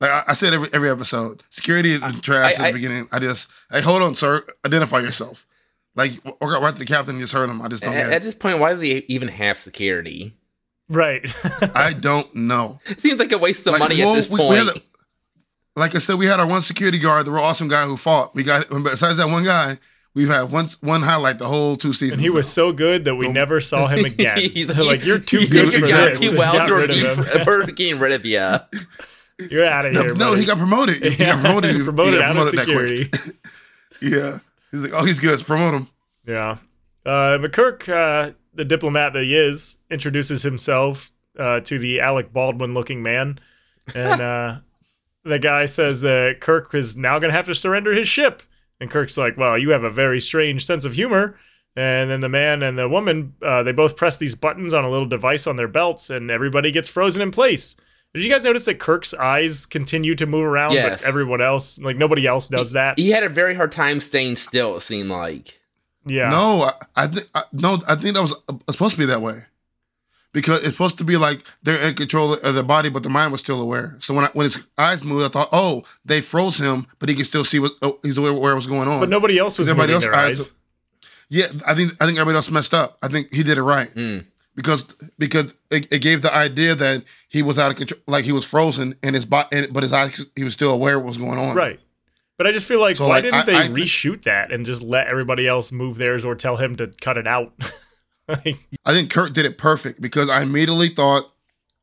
Like 0.00 0.10
I, 0.12 0.22
I 0.28 0.32
said 0.34 0.54
every 0.54 0.68
every 0.72 0.88
episode, 0.90 1.42
security 1.50 1.92
is 1.92 2.20
trash 2.20 2.58
I- 2.58 2.64
at 2.64 2.66
the 2.68 2.72
beginning. 2.74 3.08
I 3.12 3.18
just, 3.18 3.50
hey, 3.70 3.80
hold 3.82 4.02
on, 4.02 4.14
sir. 4.14 4.44
Identify 4.64 5.00
yourself. 5.00 5.46
Like 5.96 6.12
walk 6.24 6.40
right 6.62 6.72
to 6.72 6.78
the 6.78 6.84
captain 6.86 7.18
just 7.18 7.32
heard 7.32 7.50
him. 7.50 7.60
I 7.60 7.66
just 7.68 7.82
don't 7.82 7.92
At, 7.92 8.04
get 8.04 8.10
at 8.12 8.16
it. 8.18 8.24
this 8.24 8.34
point, 8.36 8.60
why 8.60 8.72
do 8.72 8.80
they 8.80 9.04
even 9.08 9.26
have 9.28 9.58
security? 9.58 10.32
Right. 10.90 11.22
I 11.74 11.94
don't 11.98 12.32
know. 12.34 12.78
It 12.90 13.00
seems 13.00 13.18
like 13.18 13.32
a 13.32 13.38
waste 13.38 13.66
of 13.66 13.72
Like, 13.72 13.80
money 13.80 13.98
well, 14.00 14.12
at 14.12 14.16
this 14.16 14.28
we- 14.30 14.36
point. 14.38 14.50
we 14.50 14.56
had 14.56 14.66
a- 14.76 14.80
Like 15.76 15.94
I 15.94 15.98
said, 15.98 16.16
we 16.18 16.26
had 16.26 16.38
our 16.40 16.46
one 16.46 16.60
security 16.60 16.98
guard, 16.98 17.24
the 17.26 17.30
real 17.30 17.42
awesome 17.42 17.68
guy 17.68 17.86
who 17.86 17.96
fought. 17.96 18.34
We 18.34 18.42
got 18.42 18.68
besides 18.84 19.16
that 19.16 19.28
one 19.28 19.44
guy, 19.44 19.78
we've 20.14 20.28
had 20.28 20.50
one 20.50 20.66
one 20.82 21.02
highlight 21.02 21.38
the 21.38 21.46
whole 21.46 21.76
two 21.76 21.92
seasons. 21.92 22.14
and 22.14 22.20
he 22.20 22.28
was 22.28 22.48
so 22.48 22.72
good 22.72 23.04
that 23.06 23.14
we 23.14 23.26
So- 23.26 23.32
never 23.32 23.60
saw 23.60 23.86
him 23.86 24.04
again. 24.12 24.36
He's 24.38 24.68
like, 24.76 25.04
you're 25.04 25.18
too 25.18 25.38
you- 25.40 25.48
good 25.48 25.72
you're 25.72 25.80
for 25.80 25.86
doing 25.86 25.96
this. 26.10 26.20
Too 26.20 26.26
Just 26.26 26.38
well 26.38 26.52
got 26.52 26.66
to 26.66 26.74
rid 26.74 26.90
of 26.90 26.96
be- 26.96 27.38
him. 27.38 27.42
we're 27.46 27.66
getting 27.66 27.98
rid 27.98 28.12
of 28.12 28.26
you. 28.26 28.56
You're 29.50 29.64
out 29.66 29.86
of 29.86 29.92
no, 29.94 30.00
here. 30.02 30.14
no, 30.14 30.30
buddy. 30.30 30.40
he 30.40 30.46
got 30.46 30.58
promoted. 30.58 30.96
He 31.02 31.08
yeah, 31.24 31.32
got 31.32 31.40
promoted. 31.44 31.74
He 31.76 31.82
promoted 31.82 32.20
got 32.20 32.22
out 32.22 32.36
of 32.36 32.50
promoted 32.52 32.58
that 32.58 32.66
security. 32.66 33.10
Yeah, 34.02 34.38
he's 34.70 34.82
like, 34.82 34.92
oh, 34.94 35.04
he's 35.04 35.18
good. 35.20 35.30
Let's 35.30 35.42
promote 35.42 35.72
him. 35.74 35.88
Yeah. 36.26 36.58
Uh, 37.06 37.38
McKirk, 37.38 37.88
uh, 37.88 38.32
the 38.54 38.64
diplomat 38.64 39.12
that 39.12 39.24
he 39.24 39.36
is, 39.36 39.78
introduces 39.90 40.42
himself 40.42 41.10
uh, 41.38 41.60
to 41.60 41.78
the 41.78 42.00
Alec 42.00 42.32
Baldwin 42.32 42.74
looking 42.74 43.02
man. 43.02 43.38
And 43.94 44.20
uh, 44.20 44.58
the 45.24 45.38
guy 45.38 45.66
says 45.66 46.00
that 46.02 46.38
Kirk 46.40 46.74
is 46.74 46.96
now 46.96 47.18
going 47.18 47.30
to 47.30 47.36
have 47.36 47.46
to 47.46 47.54
surrender 47.54 47.92
his 47.92 48.08
ship. 48.08 48.42
And 48.80 48.90
Kirk's 48.90 49.18
like, 49.18 49.36
well, 49.36 49.58
you 49.58 49.70
have 49.70 49.84
a 49.84 49.90
very 49.90 50.20
strange 50.20 50.64
sense 50.64 50.84
of 50.84 50.94
humor. 50.94 51.38
And 51.76 52.10
then 52.10 52.20
the 52.20 52.28
man 52.28 52.62
and 52.62 52.76
the 52.76 52.88
woman, 52.88 53.34
uh, 53.42 53.62
they 53.62 53.72
both 53.72 53.96
press 53.96 54.16
these 54.16 54.34
buttons 54.34 54.74
on 54.74 54.84
a 54.84 54.90
little 54.90 55.06
device 55.06 55.46
on 55.46 55.56
their 55.56 55.68
belts, 55.68 56.10
and 56.10 56.30
everybody 56.30 56.72
gets 56.72 56.88
frozen 56.88 57.22
in 57.22 57.30
place. 57.30 57.76
Did 58.12 58.24
you 58.24 58.30
guys 58.30 58.44
notice 58.44 58.64
that 58.64 58.80
Kirk's 58.80 59.14
eyes 59.14 59.66
continue 59.66 60.16
to 60.16 60.26
move 60.26 60.42
around, 60.44 60.72
Yes. 60.72 61.00
but 61.00 61.08
everyone 61.08 61.40
else, 61.40 61.78
like 61.78 61.96
nobody 61.96 62.26
else, 62.26 62.48
does 62.48 62.72
that? 62.72 62.98
He 62.98 63.10
had 63.10 63.22
a 63.22 63.28
very 63.28 63.54
hard 63.54 63.70
time 63.70 64.00
staying 64.00 64.36
still. 64.36 64.76
It 64.76 64.80
seemed 64.80 65.10
like. 65.10 65.59
Yeah. 66.06 66.30
No, 66.30 66.62
I, 66.62 66.72
I 67.04 67.06
think 67.08 67.26
I, 67.34 67.42
no, 67.52 67.78
I 67.88 67.94
think 67.94 68.14
that 68.14 68.22
was 68.22 68.32
uh, 68.48 68.54
supposed 68.72 68.94
to 68.94 68.98
be 68.98 69.06
that 69.06 69.20
way 69.22 69.38
because 70.32 70.58
it's 70.60 70.72
supposed 70.72 70.98
to 70.98 71.04
be 71.04 71.16
like 71.16 71.42
they're 71.62 71.80
in 71.88 71.94
control 71.94 72.34
of 72.34 72.54
their 72.54 72.62
body, 72.62 72.88
but 72.88 73.02
the 73.02 73.10
mind 73.10 73.32
was 73.32 73.40
still 73.40 73.60
aware. 73.60 73.94
So 73.98 74.14
when 74.14 74.24
I, 74.24 74.28
when 74.32 74.44
his 74.44 74.58
eyes 74.78 75.04
moved, 75.04 75.24
I 75.26 75.28
thought, 75.28 75.48
oh, 75.52 75.82
they 76.04 76.20
froze 76.20 76.58
him, 76.58 76.86
but 76.98 77.08
he 77.08 77.14
can 77.14 77.24
still 77.24 77.44
see 77.44 77.58
what 77.58 77.72
oh, 77.82 77.98
he's 78.02 78.16
aware 78.18 78.32
where 78.32 78.52
it 78.52 78.56
was 78.56 78.66
going 78.66 78.88
on. 78.88 79.00
But 79.00 79.08
nobody 79.08 79.38
else 79.38 79.58
was 79.58 79.68
Everybody 79.68 79.92
else 79.94 80.04
their 80.04 80.14
eyes- 80.14 80.40
eyes. 80.40 80.52
Yeah, 81.28 81.46
I 81.66 81.74
think 81.74 81.92
I 82.00 82.06
think 82.06 82.18
everybody 82.18 82.36
else 82.36 82.50
messed 82.50 82.74
up. 82.74 82.98
I 83.02 83.08
think 83.08 83.32
he 83.32 83.42
did 83.44 83.56
it 83.56 83.62
right 83.62 83.88
Mm. 83.90 84.24
because 84.56 84.84
because 85.18 85.54
it, 85.70 85.92
it 85.92 86.00
gave 86.00 86.22
the 86.22 86.34
idea 86.34 86.74
that 86.74 87.04
he 87.28 87.42
was 87.42 87.56
out 87.58 87.70
of 87.70 87.76
control, 87.76 88.00
like 88.08 88.24
he 88.24 88.32
was 88.32 88.44
frozen, 88.44 88.96
and 89.04 89.14
his 89.14 89.24
body, 89.24 89.66
but 89.70 89.82
his 89.84 89.92
eyes, 89.92 90.26
he 90.34 90.42
was 90.44 90.54
still 90.54 90.72
aware 90.72 90.96
of 90.96 91.02
what 91.02 91.08
was 91.08 91.18
going 91.18 91.38
on. 91.38 91.54
Right. 91.54 91.78
But 92.40 92.46
I 92.46 92.52
just 92.52 92.66
feel 92.66 92.80
like 92.80 92.96
So, 92.96 93.04
why 93.06 93.16
like, 93.16 93.24
didn't 93.24 93.34
I- 93.34 93.44
they 93.44 93.54
I- 93.56 93.68
reshoot 93.68 94.22
that 94.22 94.50
and 94.50 94.64
just 94.64 94.82
let 94.82 95.08
everybody 95.08 95.46
else 95.46 95.70
move 95.72 95.98
theirs 95.98 96.24
or 96.24 96.34
tell 96.34 96.56
him 96.56 96.74
to 96.76 96.86
cut 97.02 97.18
it 97.18 97.26
out? 97.26 97.52
Like, 98.28 98.56
I 98.86 98.94
think 98.94 99.10
Kirk 99.10 99.32
did 99.34 99.44
it 99.44 99.58
perfect 99.58 100.00
because 100.00 100.30
I 100.30 100.42
immediately 100.42 100.88
thought, 100.88 101.24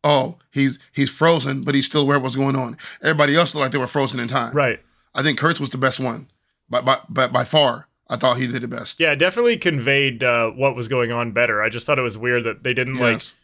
oh, 0.03 0.37
he's 0.51 0.79
he's 0.93 1.09
frozen, 1.11 1.63
but 1.65 1.75
he's 1.75 1.85
still 1.85 2.01
aware 2.03 2.17
of 2.17 2.23
what's 2.23 2.37
going 2.37 2.55
on. 2.55 2.75
Everybody 3.03 3.35
else 3.35 3.53
looked 3.53 3.63
like 3.65 3.71
they 3.73 3.77
were 3.77 3.85
frozen 3.85 4.19
in 4.21 4.27
time. 4.29 4.53
right. 4.55 4.79
I 5.13 5.21
think 5.23 5.37
Kirk's 5.37 5.59
was 5.59 5.69
the 5.71 5.77
best 5.77 5.99
one, 5.99 6.27
by 6.69 6.79
by 6.81 6.97
by, 7.09 7.27
by 7.27 7.43
far. 7.43 7.87
I 8.09 8.15
thought 8.15 8.37
he 8.37 8.47
did 8.47 8.61
the 8.63 8.67
best. 8.69 8.99
Yeah, 8.99 9.13
definitely 9.13 9.57
conveyed 9.57 10.23
uh, 10.23 10.51
what 10.51 10.73
was 10.75 10.87
going 10.87 11.11
on 11.11 11.33
better. 11.33 11.61
I 11.61 11.67
just 11.69 11.85
thought 11.85 11.99
it 11.99 12.03
was 12.03 12.17
weird 12.17 12.45
that 12.45 12.63
they 12.63 12.73
didn't 12.73 12.95
Yes. 12.95 13.35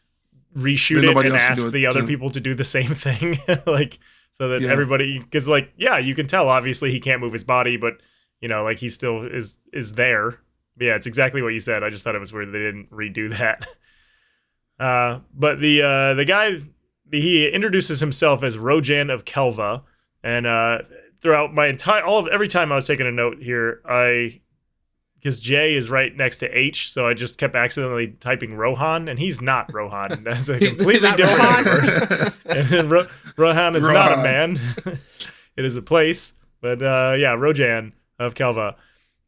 like 0.56 0.64
reshoot 0.64 1.02
Then 1.02 1.18
it 1.18 1.26
and 1.26 1.36
ask 1.36 1.66
it, 1.66 1.72
the 1.72 1.86
other 1.86 2.02
too. 2.02 2.08
people 2.08 2.30
to 2.30 2.40
do 2.40 2.54
the 2.56 2.64
same 2.64 2.88
thing. 2.96 3.36
like 3.68 4.00
so 4.34 4.50
that 4.50 4.60
Yeah. 4.62 4.70
everybody 4.72 5.18
because 5.20 5.48
like 5.48 5.72
yeah, 5.78 5.98
you 5.98 6.14
can 6.14 6.28
tell 6.28 6.50
obviously 6.50 6.92
he 6.92 7.00
can't 7.00 7.22
move 7.22 7.32
his 7.32 7.46
body, 7.46 7.78
but 7.78 7.94
you 8.42 8.50
know, 8.50 8.64
like 8.66 8.78
he 8.80 8.90
still 8.90 9.24
is 9.26 9.60
is 9.72 9.94
there. 9.94 10.32
But 10.76 10.86
yeah, 10.86 10.96
it's 10.96 11.08
exactly 11.08 11.42
what 11.42 11.54
you 11.54 11.60
said. 11.62 11.82
I 11.84 11.90
just 11.90 12.04
thought 12.04 12.16
it 12.16 12.20
was 12.20 12.34
weird 12.34 12.50
they 12.52 12.60
didn't 12.60 12.92
redo 12.92 13.36
that. 13.38 13.66
Uh, 14.80 15.20
but 15.34 15.60
the 15.62 15.84
uh, 15.84 16.14
the 16.16 16.26
guy 16.26 16.58
he 17.12 17.48
introduces 17.48 18.00
himself 18.00 18.42
as 18.44 18.58
Rojan 18.58 19.14
of 19.14 19.24
Kelva, 19.24 19.84
and 20.24 20.48
uh, 20.48 20.80
throughout 21.22 21.54
my 21.54 21.68
entire 21.68 22.04
all 22.04 22.18
of 22.20 22.28
every 22.28 22.48
time 22.48 22.72
I 22.72 22.76
was 22.76 22.88
taking 22.88 23.06
a 23.06 23.12
note 23.12 23.38
here, 23.40 23.82
I 23.88 24.42
because 25.24 25.40
J 25.40 25.74
is 25.74 25.90
right 25.90 26.14
next 26.14 26.40
to 26.40 26.50
H, 26.50 26.92
so 26.92 27.08
I 27.08 27.14
just 27.14 27.38
kept 27.38 27.56
accidentally 27.56 28.10
typing 28.20 28.56
Rohan, 28.56 29.08
and 29.08 29.18
he's 29.18 29.42
not 29.42 29.72
Rohan. 29.74 30.22
That's 30.26 30.50
a 30.50 30.60
completely 30.60 31.12
different 31.14 31.40
Rohan. 31.40 31.66
universe. 31.66 32.36
and 32.46 32.68
then 32.68 32.90
Ro- 32.90 33.08
Rohan 33.38 33.76
is 33.78 33.88
not 33.88 34.12
a 34.20 34.22
man; 34.22 34.60
it 35.56 35.64
is 35.64 35.78
a 35.78 35.82
place. 35.82 36.34
But 36.60 36.82
uh, 36.82 37.16
yeah, 37.18 37.36
Rojan 37.38 37.94
of 38.20 38.36
Kelva, 38.36 38.76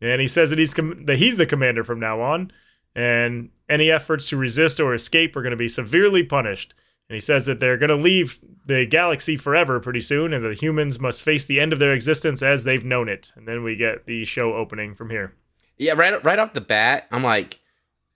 and 0.01 0.19
he 0.19 0.27
says 0.27 0.49
that 0.49 0.59
he's 0.59 0.73
com- 0.73 1.05
that 1.05 1.17
he's 1.17 1.37
the 1.37 1.45
commander 1.45 1.85
from 1.85 1.99
now 2.01 2.19
on, 2.19 2.51
and 2.93 3.51
any 3.69 3.89
efforts 3.89 4.27
to 4.29 4.37
resist 4.37 4.79
or 4.81 4.93
escape 4.93 5.35
are 5.35 5.41
going 5.41 5.51
to 5.51 5.57
be 5.57 5.69
severely 5.69 6.23
punished. 6.23 6.73
And 7.07 7.15
he 7.15 7.19
says 7.19 7.45
that 7.45 7.59
they're 7.59 7.77
going 7.77 7.89
to 7.89 7.95
leave 7.95 8.39
the 8.65 8.85
galaxy 8.87 9.37
forever 9.37 9.79
pretty 9.79 10.01
soon, 10.01 10.33
and 10.33 10.43
the 10.43 10.55
humans 10.55 10.99
must 10.99 11.21
face 11.21 11.45
the 11.45 11.59
end 11.59 11.71
of 11.71 11.77
their 11.77 11.93
existence 11.93 12.41
as 12.41 12.63
they've 12.63 12.83
known 12.83 13.07
it. 13.09 13.31
And 13.35 13.47
then 13.47 13.63
we 13.63 13.75
get 13.75 14.07
the 14.07 14.25
show 14.25 14.53
opening 14.55 14.95
from 14.95 15.11
here. 15.11 15.35
Yeah, 15.77 15.93
right 15.93 16.23
right 16.23 16.39
off 16.39 16.53
the 16.53 16.61
bat, 16.61 17.07
I'm 17.11 17.23
like, 17.23 17.59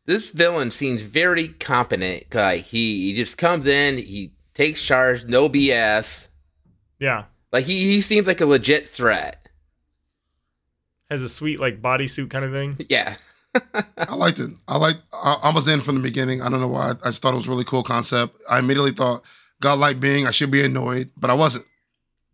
this 0.05 0.29
villain 0.31 0.71
seems 0.71 1.01
very 1.01 1.49
competent. 1.49 2.33
Like 2.33 2.63
he, 2.63 3.05
he 3.07 3.15
just 3.15 3.37
comes 3.37 3.65
in, 3.67 3.97
he 3.97 4.31
takes 4.53 4.81
charge, 4.83 5.25
no 5.25 5.49
BS. 5.49 6.27
Yeah, 6.99 7.25
Like 7.53 7.65
he, 7.65 7.77
he 7.79 8.01
seems 8.01 8.27
like 8.27 8.41
a 8.41 8.45
legit 8.45 8.87
threat. 8.89 9.47
has 11.09 11.21
a 11.21 11.29
sweet 11.29 11.59
like 11.59 11.81
bodysuit 11.81 12.29
kind 12.29 12.43
of 12.45 12.51
thing. 12.51 12.77
Yeah. 12.89 13.15
I 13.97 14.13
liked 14.15 14.39
it. 14.39 14.51
I 14.67 14.77
liked. 14.77 14.99
I, 15.13 15.37
I 15.43 15.53
was 15.53 15.67
in 15.67 15.81
from 15.81 15.95
the 15.95 16.01
beginning. 16.01 16.41
I 16.41 16.49
don't 16.49 16.61
know 16.61 16.67
why. 16.67 16.89
I, 16.89 16.91
I 16.91 17.09
just 17.09 17.21
thought 17.21 17.33
it 17.33 17.37
was 17.37 17.47
a 17.47 17.49
really 17.49 17.63
cool 17.63 17.83
concept. 17.83 18.37
I 18.49 18.59
immediately 18.59 18.91
thought, 18.91 19.23
godlike 19.61 19.99
being, 19.99 20.27
I 20.27 20.31
should 20.31 20.51
be 20.51 20.63
annoyed, 20.63 21.09
but 21.17 21.29
I 21.29 21.33
wasn't. 21.33 21.65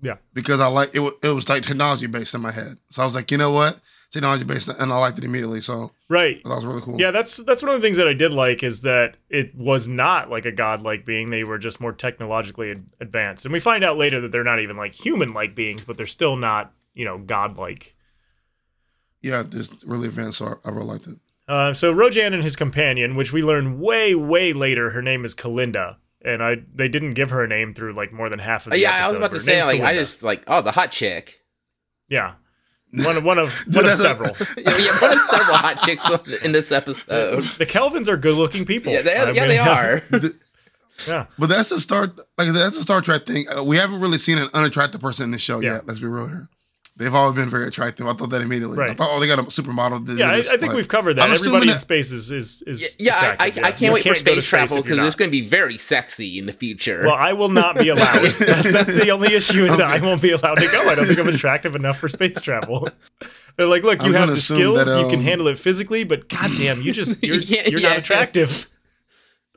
Yeah. 0.01 0.15
Because 0.34 0.60
I 0.60 0.67
like 0.67 0.94
it. 0.94 1.00
Was, 1.00 1.13
it 1.24 1.29
was 1.29 1.48
like 1.48 1.63
technology 1.63 2.08
based 2.08 2.34
in 2.34 2.41
my 2.41 2.51
head. 2.51 2.75
So 2.89 3.01
I 3.01 3.05
was 3.05 3.15
like, 3.15 3.32
you 3.32 3.38
know 3.38 3.51
what, 3.51 3.79
technology 4.15 4.43
based, 4.43 4.67
and 4.67 4.91
I 4.91 4.98
liked 4.98 5.17
it 5.19 5.24
immediately. 5.24 5.62
So 5.62 5.91
Right. 6.10 6.41
that 6.43 6.50
was 6.50 6.65
really 6.65 6.81
cool. 6.81 7.00
Yeah, 7.00 7.12
that's 7.12 7.38
that's 7.38 7.62
one 7.62 7.74
of 7.75 7.81
the 7.81 7.86
things 7.86 7.98
that 7.98 8.07
I 8.07 8.13
did 8.13 8.31
like 8.34 8.63
is 8.63 8.81
that 8.81 9.17
it 9.29 9.53
was 9.55 9.88
not 9.88 10.29
like 10.29 10.45
a 10.45 10.51
godlike 10.51 11.05
being. 11.05 11.29
They 11.29 11.43
were 11.43 11.57
just 11.60 11.79
more 11.79 11.93
technologically 11.93 12.74
advanced, 13.00 13.45
and 13.45 13.53
we 13.53 13.60
find 13.60 13.84
out 13.84 13.98
later 13.98 14.19
that 14.22 14.31
they're 14.31 14.43
not 14.43 14.60
even 14.60 14.75
like 14.77 14.93
human-like 14.93 15.53
beings, 15.55 15.86
but 15.86 15.98
they're 15.98 16.05
still 16.07 16.36
not, 16.36 16.74
you 16.93 17.05
know, 17.05 17.17
godlike. 17.19 17.95
Yeah, 19.22 19.43
this 19.43 19.84
really 19.86 20.07
advanced. 20.07 20.38
So 20.39 20.45
I, 20.45 20.69
I 20.69 20.72
really 20.72 20.86
liked 20.88 21.07
it. 21.07 21.15
Uh, 21.48 21.74
so 21.74 21.93
Rojan 21.93 22.34
and 22.34 22.43
his 22.43 22.55
companion, 22.55 23.15
which 23.15 23.31
we 23.31 23.43
learn 23.43 23.79
way, 23.79 24.15
way 24.15 24.51
later, 24.53 24.89
her 24.91 25.01
name 25.01 25.24
is 25.25 25.36
Kelinda, 25.36 25.98
and 26.24 26.41
I 26.43 26.57
they 26.74 26.88
didn't 26.88 27.13
give 27.13 27.29
her 27.31 27.43
a 27.43 27.48
name 27.48 27.74
through 27.74 27.93
like 27.93 28.12
more 28.12 28.29
than 28.29 28.39
half 28.39 28.65
of 28.65 28.72
the 28.72 28.79
yeah, 28.79 28.91
I 29.05 29.07
was 29.10 29.17
episode. 29.17 29.17
about 29.17 29.31
to 29.34 29.39
say, 29.39 29.53
name's 29.53 29.65
like, 29.65 29.81
I 29.81 29.93
just 29.93 30.24
like, 30.24 30.43
oh, 30.48 30.62
the 30.62 30.72
hot 30.72 30.91
chick. 30.91 31.41
yeah, 32.10 32.34
one 33.04 33.18
of 33.18 33.24
one 33.32 33.40
of 33.40 33.54
one 33.74 33.86
of 33.86 33.94
several. 33.94 34.36
yeah, 34.58 34.78
yeah, 34.78 34.92
what 35.00 35.16
are 35.16 35.36
several 35.38 35.58
hot 35.58 35.80
chicks 35.84 36.44
in 36.44 36.52
this 36.52 36.72
episode? 36.72 37.44
the 37.58 37.66
Kelvans 37.66 38.08
are 38.08 38.18
good-looking 38.18 38.66
people. 38.66 38.94
Yeah, 38.94 39.02
they, 39.02 39.16
I 39.16 39.32
yeah, 39.32 39.42
mean, 39.42 39.50
they 39.50 39.58
are. 39.58 40.02
Yeah, 41.10 41.25
But 41.38 41.48
that's 41.50 41.72
a 41.72 41.80
start. 41.82 42.18
Like 42.38 42.54
that's 42.54 42.78
a 42.78 42.82
Star 42.82 43.02
Trek 43.02 43.25
thing. 43.25 43.46
Uh, 43.54 43.62
we 43.66 43.75
haven't 43.75 44.00
really 44.00 44.18
seen 44.18 44.38
an 44.38 44.48
unattractive 44.54 45.02
person 45.02 45.25
in 45.25 45.32
this 45.32 45.42
show 45.42 45.60
Yeah. 45.60 45.74
yet. 45.74 45.88
Let's 45.88 46.00
be 46.00 46.06
real 46.08 46.25
here. 46.25 46.48
They've 46.98 47.14
always 47.14 47.36
been 47.36 47.50
very 47.50 47.68
attractive. 47.68 48.08
I 48.08 48.14
thought 48.14 48.30
that 48.30 48.42
immediately. 48.42 48.82
I 48.82 48.94
thought, 48.94 49.10
oh, 49.12 49.20
they 49.20 49.28
got 49.28 49.38
a 49.38 49.44
supermodel. 49.44 50.06
to 50.06 50.14
do 50.14 50.18
yeah. 50.18 50.30
I, 50.30 50.38
I 50.38 50.42
think 50.44 50.62
Like, 50.62 50.75
we've 50.75 50.88
covered 50.88 51.16
that. 51.16 51.24
I'm 51.24 51.34
assuming 51.34 51.56
Everybody 51.58 51.74
in 51.74 51.80
space 51.80 52.14
is 52.14 52.32
is, 52.32 52.62
is 52.62 52.96
Yeah, 53.00 53.16
I, 53.16 53.18
I, 53.18 53.48
attractive, 53.48 53.64
I 53.66 53.68
You 53.68 53.74
can't 53.74 53.94
wait 53.94 54.04
for 54.04 54.10
go 54.10 54.14
to 54.14 54.42
space 54.42 54.48
travel 54.48 54.82
because 54.82 55.00
it's 55.00 55.16
going 55.18 55.30
to 55.30 55.32
be 55.32 55.46
very 55.46 55.78
sexy 55.78 56.40
in 56.40 56.46
the 56.46 56.54
future. 56.54 57.02
Well, 57.04 57.16
I 57.16 57.34
will 57.34 57.50
not 57.50 57.75
be 57.75 57.90
allowed. 57.90 58.22
that's, 58.40 58.72
that's 58.72 58.96
the 58.96 59.10
only 59.10 59.34
issue 59.34 59.66
is 59.66 59.75
that 59.75 59.88
I 59.88 60.00
won't 60.00 60.22
be 60.22 60.32
allowed 60.32 60.56
to 60.56 60.68
go. 60.68 60.88
I 60.88 60.96
don't 60.96 61.06
think 61.06 61.20
I'm 61.20 61.28
attractive 61.28 61.75
enough 61.75 61.98
for 61.98 62.08
space 62.08 62.40
travel. 62.40 62.88
They're 63.58 63.68
like, 63.68 63.84
look, 63.84 64.02
you 64.02 64.10
I'm 64.10 64.14
have 64.14 64.30
the 64.30 64.40
skills, 64.40 64.86
that, 64.86 65.00
you 65.00 65.08
can 65.08 65.20
um, 65.20 65.25
handle 65.25 65.48
it 65.48 65.60
physically, 65.60 66.06
but 66.06 66.30
goddamn, 66.30 66.82
you 66.82 66.94
just 66.94 67.22
you're, 67.24 67.36
Yeah, 67.36 67.68
you're 67.68 67.82
yeah. 67.82 67.90
not 67.90 67.98
attractive. 67.98 68.68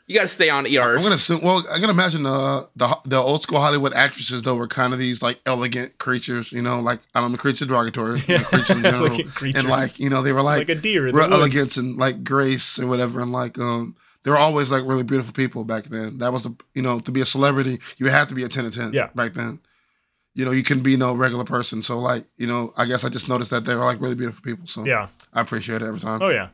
You 0.08 0.14
got 0.16 0.22
to 0.22 0.28
stay 0.28 0.48
on 0.48 0.66
ERs. 0.66 0.96
I'm 0.96 1.02
gonna 1.02 1.14
assume. 1.16 1.42
Well, 1.42 1.62
I 1.70 1.78
can 1.78 1.90
imagine 1.90 2.24
uh, 2.24 2.62
the 2.74 2.98
the 3.04 3.16
old 3.18 3.42
school 3.42 3.60
Hollywood 3.60 3.92
actresses 3.92 4.42
though 4.42 4.54
were 4.56 4.66
kind 4.66 4.94
of 4.94 4.98
these 4.98 5.20
like 5.22 5.38
elegant 5.44 5.98
creatures, 5.98 6.50
you 6.50 6.62
know, 6.62 6.80
like 6.80 7.00
I 7.14 7.20
don't 7.20 7.30
know, 7.30 7.36
creatures 7.36 7.68
derogatory, 7.68 8.20
Yeah. 8.26 8.38
like 8.38 8.46
creatures 8.46 8.76
in 8.76 8.82
general, 8.82 9.22
creatures. 9.34 9.60
and 9.62 9.68
like 9.70 9.98
you 9.98 10.08
know 10.08 10.22
they 10.22 10.32
were 10.32 10.40
like, 10.40 10.66
like, 10.66 10.70
a 10.70 10.80
deer 10.80 11.06
in 11.08 11.14
the 11.14 11.18
real 11.20 11.28
woods. 11.28 11.40
elegance 11.40 11.76
and 11.76 11.98
like 11.98 12.24
grace 12.24 12.78
or 12.78 12.86
whatever, 12.86 13.20
and 13.20 13.32
like 13.32 13.58
um 13.58 13.94
they 14.24 14.30
were 14.30 14.38
always 14.38 14.70
like 14.70 14.82
really 14.86 15.02
beautiful 15.02 15.34
people 15.34 15.62
back 15.64 15.84
then. 15.84 16.16
That 16.18 16.32
was 16.32 16.46
a 16.46 16.54
you 16.74 16.80
know 16.80 16.98
to 17.00 17.12
be 17.12 17.20
a 17.20 17.26
celebrity 17.26 17.78
you 17.98 18.08
had 18.08 18.30
to 18.30 18.34
be 18.34 18.44
a 18.44 18.48
ten 18.48 18.64
to 18.64 18.70
ten. 18.70 18.92
Yeah. 18.94 19.08
back 19.14 19.34
then. 19.34 19.60
You 20.34 20.44
know, 20.44 20.52
you 20.52 20.62
couldn't 20.62 20.84
be 20.84 20.96
no 20.96 21.14
regular 21.14 21.44
person. 21.44 21.82
So 21.82 21.98
like, 21.98 22.22
you 22.36 22.46
know, 22.46 22.70
I 22.78 22.84
guess 22.84 23.02
I 23.02 23.08
just 23.08 23.28
noticed 23.28 23.50
that 23.50 23.64
they 23.64 23.74
were 23.74 23.84
like 23.84 24.00
really 24.00 24.14
beautiful 24.14 24.40
people. 24.42 24.68
So 24.68 24.84
Yeah. 24.86 25.08
I 25.34 25.40
appreciate 25.40 25.82
it 25.82 25.86
every 25.86 25.98
time. 26.00 26.22
Oh 26.22 26.28
yeah. 26.28 26.48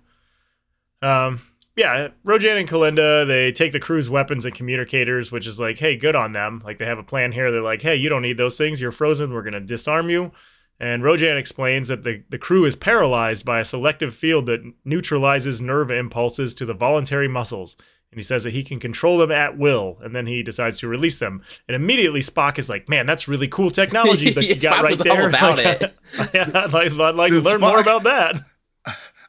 Um. 1.02 1.40
Yeah, 1.76 2.08
Rojan 2.24 2.58
and 2.60 2.68
Kelinda, 2.68 3.26
they 3.26 3.50
take 3.50 3.72
the 3.72 3.80
crew's 3.80 4.08
weapons 4.08 4.44
and 4.44 4.54
communicators, 4.54 5.32
which 5.32 5.44
is 5.46 5.58
like, 5.58 5.78
hey, 5.78 5.96
good 5.96 6.14
on 6.14 6.30
them. 6.32 6.62
Like 6.64 6.78
they 6.78 6.84
have 6.86 6.98
a 6.98 7.02
plan 7.02 7.32
here. 7.32 7.50
They're 7.50 7.62
like, 7.62 7.82
hey, 7.82 7.96
you 7.96 8.08
don't 8.08 8.22
need 8.22 8.36
those 8.36 8.56
things. 8.56 8.80
You're 8.80 8.92
frozen. 8.92 9.32
We're 9.32 9.42
gonna 9.42 9.60
disarm 9.60 10.08
you. 10.08 10.30
And 10.78 11.02
Rojan 11.02 11.38
explains 11.38 11.88
that 11.88 12.02
the, 12.02 12.22
the 12.30 12.38
crew 12.38 12.64
is 12.64 12.76
paralyzed 12.76 13.44
by 13.44 13.60
a 13.60 13.64
selective 13.64 14.14
field 14.14 14.46
that 14.46 14.60
neutralizes 14.84 15.60
nerve 15.62 15.90
impulses 15.90 16.54
to 16.56 16.66
the 16.66 16.74
voluntary 16.74 17.28
muscles. 17.28 17.76
And 18.10 18.18
he 18.18 18.22
says 18.24 18.44
that 18.44 18.52
he 18.52 18.62
can 18.62 18.78
control 18.78 19.18
them 19.18 19.32
at 19.32 19.58
will, 19.58 19.98
and 20.00 20.14
then 20.14 20.26
he 20.28 20.44
decides 20.44 20.78
to 20.78 20.88
release 20.88 21.18
them. 21.18 21.42
And 21.68 21.74
immediately 21.74 22.20
Spock 22.20 22.58
is 22.60 22.70
like, 22.70 22.88
"Man, 22.88 23.06
that's 23.06 23.26
really 23.26 23.48
cool 23.48 23.70
technology 23.70 24.30
that 24.30 24.44
you 24.44 24.54
got 24.60 24.82
right 24.84 24.96
all 24.98 25.04
there." 25.04 25.28
about 25.30 25.56
Like, 25.58 25.82
it. 25.82 25.96
yeah, 26.32 26.48
I'd 26.54 26.72
like, 26.72 26.92
I'd 26.92 27.14
like 27.16 27.32
to 27.32 27.40
learn 27.40 27.60
more 27.60 27.80
about 27.80 28.04
that. 28.04 28.44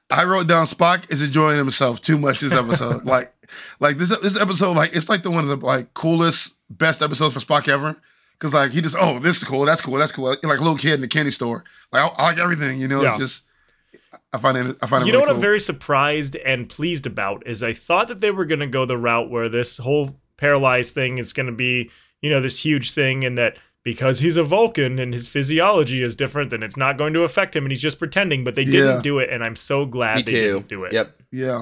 I 0.10 0.24
wrote 0.26 0.48
down 0.48 0.66
Spock 0.66 1.12
is 1.12 1.22
enjoying 1.22 1.58
himself 1.58 2.02
too 2.02 2.18
much 2.18 2.40
this 2.40 2.54
episode. 2.54 3.04
like, 3.06 3.34
like 3.80 3.98
this 3.98 4.10
this 4.20 4.40
episode, 4.40 4.76
like 4.76 4.96
it's 4.96 5.10
like 5.10 5.24
the 5.24 5.32
one 5.32 5.44
of 5.44 5.60
the 5.60 5.66
like 5.66 5.94
coolest, 5.94 6.56
best 6.70 7.02
episodes 7.02 7.34
for 7.34 7.40
Spock 7.40 7.68
ever. 7.68 7.96
Cause 8.38 8.54
like 8.54 8.72
he 8.72 8.82
just 8.82 8.98
oh 9.00 9.18
this 9.20 9.38
is 9.38 9.44
cool, 9.46 9.64
that's 9.66 9.82
cool, 9.82 9.96
that's 9.96 10.12
cool. 10.12 10.26
Like 10.26 10.44
a 10.44 10.48
little 10.48 10.78
kid 10.78 10.96
in 10.96 11.02
the 11.02 11.08
candy 11.08 11.32
store. 11.32 11.64
Like 11.94 12.04
I, 12.04 12.16
I 12.16 12.24
like 12.30 12.38
everything, 12.38 12.82
you 12.82 12.88
know. 12.88 13.02
Yeah. 13.02 13.12
It's 13.12 13.20
just 13.20 13.44
I 14.34 14.38
find 14.38 14.58
it 14.58 14.78
I 14.82 14.88
find 14.88 15.04
it 15.04 15.08
You 15.08 15.14
know 15.14 15.20
what 15.20 15.28
cool. 15.28 15.36
I'm 15.36 15.42
very 15.42 15.60
surprised 15.60 16.36
and 16.36 16.68
pleased 16.68 17.06
about 17.06 17.48
is 17.48 17.64
I 17.64 17.74
thought 17.74 18.10
that 18.10 18.20
they 18.22 18.32
were 18.32 18.46
going 18.46 18.60
to 18.60 18.68
go 18.68 18.86
the 18.86 18.98
route 18.98 19.30
where 19.30 19.48
this 19.48 19.78
whole 19.78 20.20
paralyzed 20.38 20.94
thing 20.94 21.18
is 21.18 21.32
going 21.32 21.46
to 21.46 21.54
be, 21.54 21.90
you 22.22 22.30
know, 22.30 22.42
this 22.42 22.60
huge 22.64 22.92
thing 22.92 23.24
and 23.24 23.38
that 23.38 23.58
because 23.86 24.20
he's 24.20 24.36
a 24.36 24.44
Vulcan 24.44 25.00
and 25.00 25.14
his 25.14 25.30
physiology 25.30 26.04
is 26.04 26.16
different, 26.18 26.50
then 26.50 26.62
it's 26.64 26.76
not 26.76 26.98
going 26.98 27.14
to 27.14 27.22
affect 27.24 27.56
him 27.56 27.64
and 27.64 27.72
he's 27.72 27.82
just 27.82 28.00
pretending. 28.00 28.44
But 28.44 28.56
they 28.56 28.64
Yeah. 28.64 28.72
didn't 28.72 29.04
do 29.04 29.20
it, 29.20 29.30
and 29.30 29.42
I'm 29.42 29.56
so 29.56 29.86
glad 29.86 30.18
Me 30.18 30.22
they 30.24 30.32
too. 30.34 30.42
didn't 30.56 30.68
do 30.68 30.84
it. 30.84 30.92
Yep. 30.92 31.22
yeah. 31.32 31.62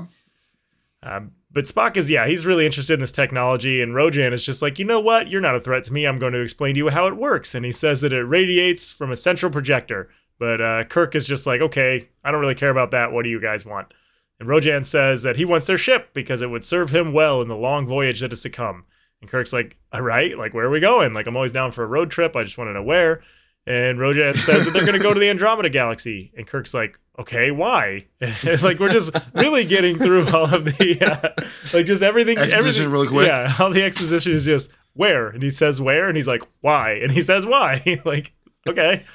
Um, 1.03 1.33
but 1.51 1.65
Spock 1.65 1.97
is, 1.97 2.09
yeah, 2.09 2.25
he's 2.25 2.45
really 2.45 2.65
interested 2.65 2.93
in 2.95 3.01
this 3.01 3.11
technology, 3.11 3.81
and 3.81 3.91
Rojan 3.93 4.31
is 4.31 4.43
just 4.45 4.61
like, 4.61 4.79
you 4.79 4.85
know 4.85 4.99
what? 5.01 5.27
You're 5.27 5.41
not 5.41 5.55
a 5.55 5.59
threat 5.59 5.83
to 5.83 5.93
me. 5.93 6.05
I'm 6.07 6.17
going 6.17 6.33
to 6.33 6.39
explain 6.39 6.73
to 6.73 6.77
you 6.79 6.89
how 6.89 7.05
it 7.07 7.15
works. 7.17 7.53
And 7.53 7.63
he 7.65 7.71
says 7.71 8.01
that 8.01 8.13
it 8.13 8.23
radiates 8.23 8.91
from 8.91 9.11
a 9.11 9.15
central 9.15 9.51
projector. 9.51 10.09
But 10.39 10.61
uh, 10.61 10.83
Kirk 10.85 11.13
is 11.15 11.27
just 11.27 11.45
like, 11.45 11.61
okay, 11.61 12.09
I 12.23 12.31
don't 12.31 12.41
really 12.41 12.55
care 12.55 12.71
about 12.71 12.91
that. 12.91 13.11
What 13.11 13.23
do 13.23 13.29
you 13.29 13.39
guys 13.39 13.65
want? 13.65 13.93
And 14.39 14.49
Rojan 14.49 14.83
says 14.85 15.21
that 15.23 15.35
he 15.35 15.45
wants 15.45 15.67
their 15.67 15.77
ship 15.77 16.09
because 16.13 16.41
it 16.41 16.49
would 16.49 16.63
serve 16.63 16.89
him 16.89 17.13
well 17.13 17.41
in 17.41 17.49
the 17.49 17.55
long 17.55 17.85
voyage 17.85 18.21
that 18.21 18.33
is 18.33 18.41
to 18.43 18.49
come. 18.49 18.85
And 19.23 19.31
Kirk's 19.31 19.53
like, 19.53 19.77
all 19.93 20.01
right, 20.01 20.37
like, 20.37 20.53
where 20.53 20.65
are 20.65 20.69
we 20.69 20.81
going? 20.81 21.13
Like, 21.13 21.27
I'm 21.27 21.37
always 21.37 21.53
down 21.53 21.71
for 21.71 21.81
a 21.81 21.87
road 21.87 22.11
trip. 22.11 22.35
I 22.35 22.43
just 22.43 22.57
want 22.57 22.67
to 22.67 22.73
know 22.73 22.83
where. 22.83 23.21
And 23.65 23.97
Rojan 23.97 24.35
says 24.35 24.65
that 24.65 24.73
they're 24.73 24.85
going 24.85 24.97
to 24.97 25.01
go 25.01 25.13
to 25.13 25.19
the 25.19 25.29
Andromeda 25.29 25.69
Galaxy. 25.69 26.33
And 26.35 26.45
Kirk's 26.45 26.73
like, 26.73 26.99
okay, 27.17 27.49
why? 27.49 28.05
like, 28.61 28.79
we're 28.79 28.91
just 28.91 29.15
really 29.33 29.63
getting 29.63 29.97
through 29.97 30.27
all 30.27 30.53
of 30.53 30.65
the, 30.65 30.97
uh, 31.01 31.43
like, 31.73 31.85
just 31.85 32.03
everything. 32.03 32.37
Exposition 32.37 32.59
everything, 32.59 32.91
really 32.91 33.07
quick. 33.07 33.27
Yeah, 33.27 33.49
all 33.61 33.69
the 33.69 33.83
exposition 33.83 34.33
is 34.33 34.43
just 34.43 34.75
where. 34.91 35.29
And 35.29 35.41
he 35.41 35.51
says 35.51 35.79
where. 35.79 36.09
And 36.09 36.17
he's 36.17 36.27
like, 36.27 36.43
why? 36.59 36.95
And 36.95 37.09
he 37.09 37.21
says 37.21 37.45
why. 37.45 38.01
like, 38.03 38.33
okay. 38.67 39.05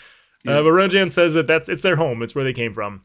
Yeah. 0.44 0.52
Uh, 0.52 0.62
but 0.62 0.70
Rojan 0.70 1.10
says 1.10 1.34
that 1.34 1.46
that's 1.46 1.68
it's 1.68 1.82
their 1.82 1.96
home. 1.96 2.22
It's 2.22 2.34
where 2.34 2.44
they 2.44 2.54
came 2.54 2.72
from. 2.72 3.04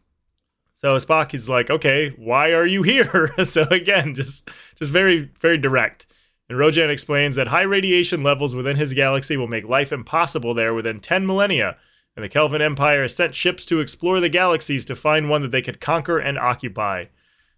So 0.73 0.95
Spock 0.95 1.33
is 1.33 1.49
like, 1.49 1.69
okay, 1.69 2.13
why 2.17 2.53
are 2.53 2.65
you 2.65 2.81
here? 2.83 3.33
so 3.43 3.63
again, 3.63 4.15
just 4.15 4.49
just 4.75 4.91
very 4.91 5.31
very 5.41 5.57
direct. 5.57 6.07
And 6.53 6.61
Rojan 6.61 6.91
explains 6.91 7.35
that 7.35 7.47
high 7.47 7.63
radiation 7.63 8.21
levels 8.21 8.55
within 8.55 8.75
his 8.75 8.93
galaxy 8.93 9.35
will 9.37 9.47
make 9.47 9.67
life 9.67 9.91
impossible 9.91 10.53
there 10.53 10.71
within 10.75 10.99
10 10.99 11.25
millennia. 11.25 11.77
And 12.15 12.23
the 12.23 12.29
Kelvan 12.29 12.61
Empire 12.61 13.01
has 13.01 13.15
sent 13.15 13.33
ships 13.33 13.65
to 13.65 13.79
explore 13.79 14.19
the 14.19 14.29
galaxies 14.29 14.85
to 14.85 14.95
find 14.95 15.31
one 15.31 15.41
that 15.41 15.49
they 15.49 15.63
could 15.63 15.81
conquer 15.81 16.19
and 16.19 16.37
occupy. 16.37 17.05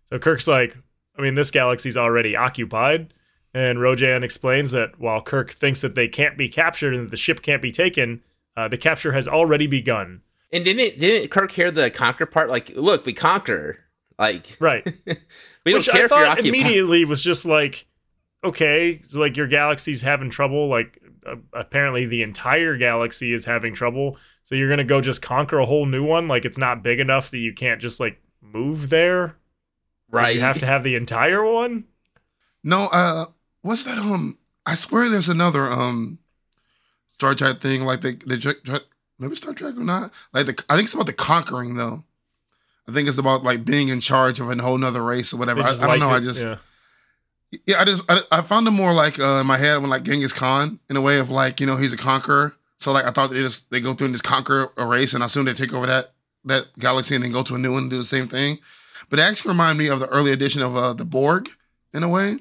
So 0.06 0.18
Kirk's 0.18 0.48
like, 0.48 0.78
I 1.20 1.22
mean, 1.22 1.36
this 1.36 1.52
galaxy's 1.52 1.98
already 1.98 2.38
occupied. 2.38 3.14
And 3.54 3.80
Rojan 3.80 4.24
explains 4.24 4.72
that 4.72 4.98
while 4.98 5.22
Kirk 5.22 5.52
thinks 5.52 5.82
that 5.82 5.96
they 5.96 6.08
can't 6.08 6.38
be 6.38 6.48
captured 6.48 6.94
and 6.94 7.08
that 7.08 7.12
the 7.12 7.18
ship 7.18 7.42
can't 7.42 7.62
be 7.62 7.74
taken, 7.74 8.24
uh, 8.56 8.70
the 8.70 8.78
capture 8.78 9.12
has 9.12 9.28
already 9.28 9.68
begun. 9.68 10.22
And 10.54 10.64
didn't 10.64 11.02
didn't 11.02 11.32
Kirk 11.32 11.52
hear 11.52 11.70
the 11.70 11.92
conquer 11.92 12.26
part? 12.26 12.50
Like, 12.50 12.70
look, 12.78 13.06
we 13.06 13.12
conquer. 13.12 13.80
Like, 14.18 14.56
Right. 14.62 14.86
we 15.66 15.74
Which 15.74 15.88
don't 15.88 15.96
care 15.96 16.04
I 16.04 16.06
if 16.06 16.12
you're 16.12 16.26
thought 16.28 16.46
immediately 16.46 17.04
was 17.04 17.22
just 17.22 17.46
like, 17.46 17.88
okay, 18.46 19.02
so 19.04 19.20
like 19.20 19.36
your 19.38 19.48
galaxy's 19.48 20.02
having 20.02 20.30
trouble. 20.30 20.68
Like 20.70 21.02
uh, 21.26 21.36
apparently 21.54 22.06
the 22.06 22.22
entire 22.24 22.78
galaxy 22.78 23.34
is 23.34 23.46
having 23.46 23.74
trouble. 23.74 24.18
So 24.44 24.56
you're 24.56 24.70
gonna 24.70 24.84
go 24.84 25.02
just 25.02 25.22
conquer 25.22 25.58
a 25.60 25.66
whole 25.66 25.86
new 25.86 26.04
one. 26.04 26.28
Like 26.28 26.46
it's 26.46 26.58
not 26.58 26.84
big 26.84 27.00
enough 27.00 27.32
that 27.32 27.40
you 27.40 27.54
can't 27.54 27.82
just 27.82 28.00
like 28.00 28.22
move 28.42 28.90
there. 28.90 29.36
right? 30.10 30.36
You 30.36 30.42
have 30.42 30.60
to 30.60 30.66
have 30.66 30.84
the 30.84 30.96
entire 30.96 31.44
one. 31.44 31.86
No, 32.64 32.88
uh, 32.92 33.26
what's 33.62 33.84
that? 33.84 33.98
Um, 33.98 34.38
I 34.66 34.76
swear 34.76 35.10
there's 35.10 35.30
another 35.30 35.70
um 35.72 36.20
Star 37.14 37.34
Trek 37.36 37.62
thing 37.62 37.82
like 37.82 38.02
they 38.02 38.14
they 38.14 38.38
tr- 38.38 38.52
tr- 38.64 38.78
maybe 39.20 39.36
Star 39.36 39.54
Trek 39.54 39.76
or 39.78 39.84
not. 39.84 40.12
Like 40.34 40.46
the 40.48 40.64
I 40.70 40.76
think 40.76 40.86
it's 40.86 40.94
about 40.94 41.08
the 41.08 41.14
conquering 41.14 41.76
though. 41.76 42.04
I 42.88 42.92
think 42.92 43.08
it's 43.08 43.18
about 43.18 43.44
like 43.44 43.66
being 43.66 43.88
in 43.88 44.00
charge 44.00 44.40
of 44.40 44.50
a 44.50 44.62
whole 44.62 44.78
nother 44.78 45.04
race 45.04 45.34
or 45.34 45.38
whatever. 45.38 45.62
I, 45.62 45.70
I 45.70 45.74
don't 45.74 45.88
like 45.88 46.00
know. 46.00 46.10
I 46.10 46.20
just 46.20 46.44
yeah. 46.44 46.58
Yeah, 47.66 47.80
I 47.80 47.86
just 47.86 48.04
I, 48.10 48.20
I 48.32 48.42
found 48.42 48.68
it 48.68 48.72
more 48.72 48.94
like 48.94 49.20
uh, 49.20 49.40
in 49.42 49.48
my 49.48 49.58
head 49.58 49.78
when 49.82 49.90
like 49.90 50.04
Genghis 50.04 50.34
Khan 50.34 50.80
in 50.90 50.98
a 50.98 51.02
way 51.02 51.20
of 51.20 51.30
like 51.30 51.60
you 51.60 51.68
know 51.68 51.76
he's 51.76 51.94
a 51.94 51.98
conqueror. 51.98 52.54
So 52.78 52.92
like 52.92 53.06
I 53.06 53.12
thought 53.12 53.30
they 53.30 53.38
just 53.38 53.70
they 53.72 53.80
go 53.80 53.94
through 53.94 54.06
and 54.06 54.14
just 54.14 54.24
conquer 54.24 54.72
a 54.78 54.86
race, 54.86 55.14
and 55.14 55.24
I 55.24 55.28
assume 55.28 55.46
they 55.46 55.54
take 55.54 55.74
over 55.74 55.86
that 55.86 56.12
that 56.46 56.66
galaxy 56.78 57.16
and 57.16 57.24
then 57.24 57.32
go 57.32 57.44
to 57.44 57.56
a 57.56 57.58
new 57.58 57.74
one 57.74 57.84
and 57.84 57.92
do 57.92 57.98
the 57.98 58.04
same 58.04 58.28
thing. 58.28 58.60
But 59.10 59.20
it 59.20 59.24
actually 59.24 59.50
reminded 59.52 59.84
me 59.84 59.90
of 59.90 60.00
the 60.00 60.08
early 60.08 60.32
edition 60.32 60.62
of 60.62 60.76
uh, 60.76 60.94
the 60.94 61.06
Borg 61.06 61.50
in 61.94 62.04
a 62.04 62.10
way 62.10 62.38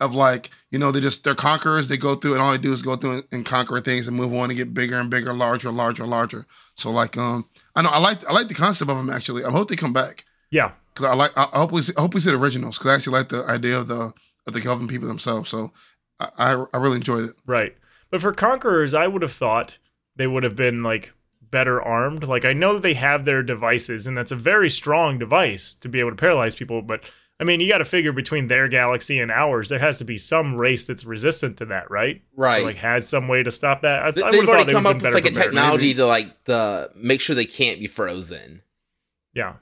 of 0.00 0.14
like 0.14 0.50
you 0.70 0.78
know 0.78 0.92
they 0.92 1.00
just 1.00 1.24
they're 1.24 1.34
conquerors. 1.34 1.88
They 1.88 1.96
go 1.96 2.14
through 2.14 2.34
and 2.34 2.42
all 2.42 2.52
they 2.52 2.58
do 2.58 2.72
is 2.72 2.82
go 2.82 2.96
through 2.96 3.12
and, 3.12 3.24
and 3.32 3.46
conquer 3.46 3.80
things 3.80 4.08
and 4.08 4.16
move 4.16 4.32
on 4.34 4.50
and 4.50 4.56
get 4.56 4.74
bigger 4.74 4.98
and 4.98 5.10
bigger, 5.10 5.32
larger, 5.32 5.70
larger, 5.70 6.06
larger. 6.06 6.46
So 6.76 6.90
like 6.90 7.16
um 7.16 7.48
I 7.76 7.82
know 7.82 7.90
I 7.90 7.98
like 7.98 8.28
I 8.28 8.32
like 8.32 8.48
the 8.48 8.54
concept 8.54 8.90
of 8.90 8.96
them 8.96 9.10
actually. 9.10 9.44
I 9.44 9.50
hope 9.50 9.68
they 9.68 9.76
come 9.76 9.92
back 9.92 10.24
Yeah. 10.50 10.72
Because 10.94 11.06
I 11.10 11.14
like 11.14 11.36
I 11.36 11.44
I 11.52 11.58
hope 11.58 11.72
we 11.72 11.82
see, 11.82 11.92
I 11.96 12.00
hope 12.02 12.14
we 12.14 12.20
see 12.20 12.30
the 12.30 12.36
originals 12.38 12.78
because 12.78 12.90
I 12.90 12.94
actually 12.94 13.18
like 13.18 13.28
the 13.28 13.44
idea 13.48 13.78
of 13.78 13.88
the 13.88 14.12
of 14.46 14.52
the 14.52 14.60
Kelvin 14.60 14.88
people 14.88 15.08
themselves. 15.08 15.50
So 15.50 15.72
I 16.20 16.28
I, 16.38 16.64
I 16.74 16.76
really 16.78 16.96
enjoyed 16.96 17.24
it. 17.24 17.34
Right. 17.46 17.76
But 18.10 18.20
for 18.20 18.32
conquerors, 18.32 18.94
I 18.94 19.06
would 19.06 19.22
have 19.22 19.32
thought 19.32 19.78
they 20.16 20.26
would 20.26 20.42
have 20.44 20.56
been 20.56 20.82
like 20.82 21.12
better 21.50 21.80
armed. 21.82 22.24
Like 22.24 22.44
I 22.44 22.52
know 22.52 22.74
that 22.74 22.82
they 22.82 22.94
have 22.94 23.24
their 23.24 23.42
devices, 23.42 24.06
and 24.06 24.16
that's 24.16 24.32
a 24.32 24.36
very 24.36 24.70
strong 24.70 25.18
device 25.18 25.74
to 25.76 25.88
be 25.88 26.00
able 26.00 26.10
to 26.10 26.16
paralyze 26.16 26.54
people. 26.54 26.80
But 26.82 27.10
I 27.40 27.44
mean, 27.44 27.58
you 27.58 27.68
got 27.68 27.78
to 27.78 27.84
figure 27.84 28.12
between 28.12 28.46
their 28.46 28.68
galaxy 28.68 29.18
and 29.18 29.32
ours, 29.32 29.68
there 29.68 29.80
has 29.80 29.98
to 29.98 30.04
be 30.04 30.16
some 30.16 30.54
race 30.54 30.86
that's 30.86 31.04
resistant 31.04 31.56
to 31.58 31.64
that, 31.66 31.90
right? 31.90 32.22
Or, 32.36 32.44
right. 32.44 32.62
like 32.64 32.76
has 32.76 33.08
some 33.08 33.26
way 33.26 33.42
to 33.42 33.50
stop 33.50 33.82
that. 33.82 34.04
I, 34.04 34.10
They- 34.12 34.22
I 34.22 34.30
They've 34.30 34.38
would 34.38 34.48
have 34.48 34.54
already 34.54 34.62
thought 34.62 34.66
they 34.68 34.72
come 34.72 34.84
would 34.84 34.90
up 34.90 35.02
have 35.02 35.02
with 35.02 35.02
been 35.02 35.14
like 35.14 35.24
a 35.24 35.34
prepared. 35.34 35.52
technology 35.52 35.86
maybe. 35.86 35.94
to 35.94 36.06
like 36.06 36.44
the 36.44 36.90
make 36.94 37.20
sure 37.20 37.34
they 37.34 37.44
can't 37.46 37.80
be 37.80 37.88
frozen. 37.88 38.62
Yeah. 39.34 39.54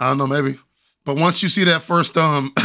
I 0.00 0.08
don't 0.08 0.18
know 0.18 0.26
maybe, 0.26 0.58
but 1.04 1.16
once 1.16 1.42
you 1.42 1.48
see 1.48 1.64
that 1.64 1.82
first 1.82 2.16
um. 2.16 2.52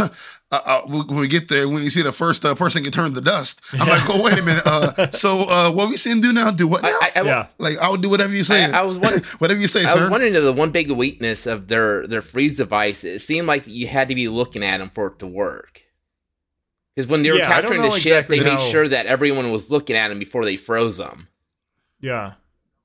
Uh, 0.50 0.60
uh, 0.65 0.82
when 0.88 1.20
we 1.20 1.27
get 1.27 1.50
there, 1.50 1.67
when 1.67 1.84
you 1.84 1.89
see 1.89 2.01
the 2.01 2.13
first 2.13 2.46
uh, 2.46 2.56
person 2.56 2.82
get 2.82 2.94
turned 2.94 3.13
to 3.13 3.20
dust, 3.20 3.60
I'm 3.74 3.89
like, 3.89 4.03
oh 4.10 4.24
wait 4.24 4.39
a 4.39 4.44
minute. 4.44 4.63
Uh, 4.65 5.12
so 5.12 5.39
uh, 5.41 5.70
what 5.74 5.89
we 5.89 5.98
seeing 5.98 6.22
do 6.22 6.32
now? 6.32 6.51
Do 6.51 6.67
what 6.67 6.84
now? 6.84 6.88
I, 6.88 7.12
I, 7.17 7.20
I, 7.20 7.25
Yeah. 7.25 7.48
like 7.58 7.75
I'll 7.82 7.98
do 7.98 8.08
whatever 8.10 8.34
you 8.34 8.46
say. 8.46 8.63
I, 8.63 8.79
I 8.79 8.84
was 8.84 8.98
wondering. 8.98 9.24
whatever 9.39 9.60
you 9.60 9.67
say, 9.67 9.84
I 9.84 9.88
sir. 9.94 10.03
was 10.03 10.10
wondering 10.10 10.32
the 10.32 10.53
one 10.53 10.72
big 10.72 10.89
weakness 10.89 11.48
of 11.48 11.67
their 11.67 12.08
their 12.08 12.22
freeze 12.22 12.56
device. 12.56 13.03
It 13.03 13.20
seemed 13.20 13.46
like 13.46 13.67
you 13.67 13.88
had 13.88 14.08
to 14.08 14.15
be 14.15 14.29
looking 14.29 14.63
at 14.63 14.77
them 14.77 14.89
for 14.89 15.08
it 15.08 15.20
to 15.20 15.27
work. 15.27 15.82
Because 16.96 17.12
when 17.12 17.24
they 17.24 17.32
were 17.32 17.39
Yeah, 17.39 17.51
capturing 17.51 17.82
the 17.82 17.89
know 17.89 17.98
ship, 17.98 18.29
they 18.29 18.38
exactly 18.38 18.39
made 18.39 18.48
how- 18.58 18.70
sure 18.72 18.88
that 18.88 19.06
everyone 19.06 19.51
was 19.51 19.70
looking 19.70 19.98
at 19.98 20.08
them 20.08 20.17
before 20.20 20.46
they 20.46 20.56
froze 20.56 20.96
them. 20.96 21.27
Yeah. 22.00 22.36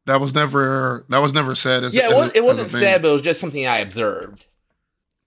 That 0.06 0.20
was 0.20 0.34
never 0.34 1.04
that 1.08 1.18
was 1.18 1.32
never 1.34 1.54
said. 1.54 1.84
As, 1.84 1.94
Yeah, 1.94 2.10
it, 2.10 2.16
was, 2.16 2.28
it 2.28 2.36
as 2.36 2.38
a 2.38 2.44
wasn't 2.44 2.70
thing. 2.70 2.80
said, 2.80 3.02
but 3.02 3.08
it 3.08 3.12
was 3.12 3.22
just 3.22 3.40
something 3.40 3.66
I 3.66 3.78
observed. 3.78 4.46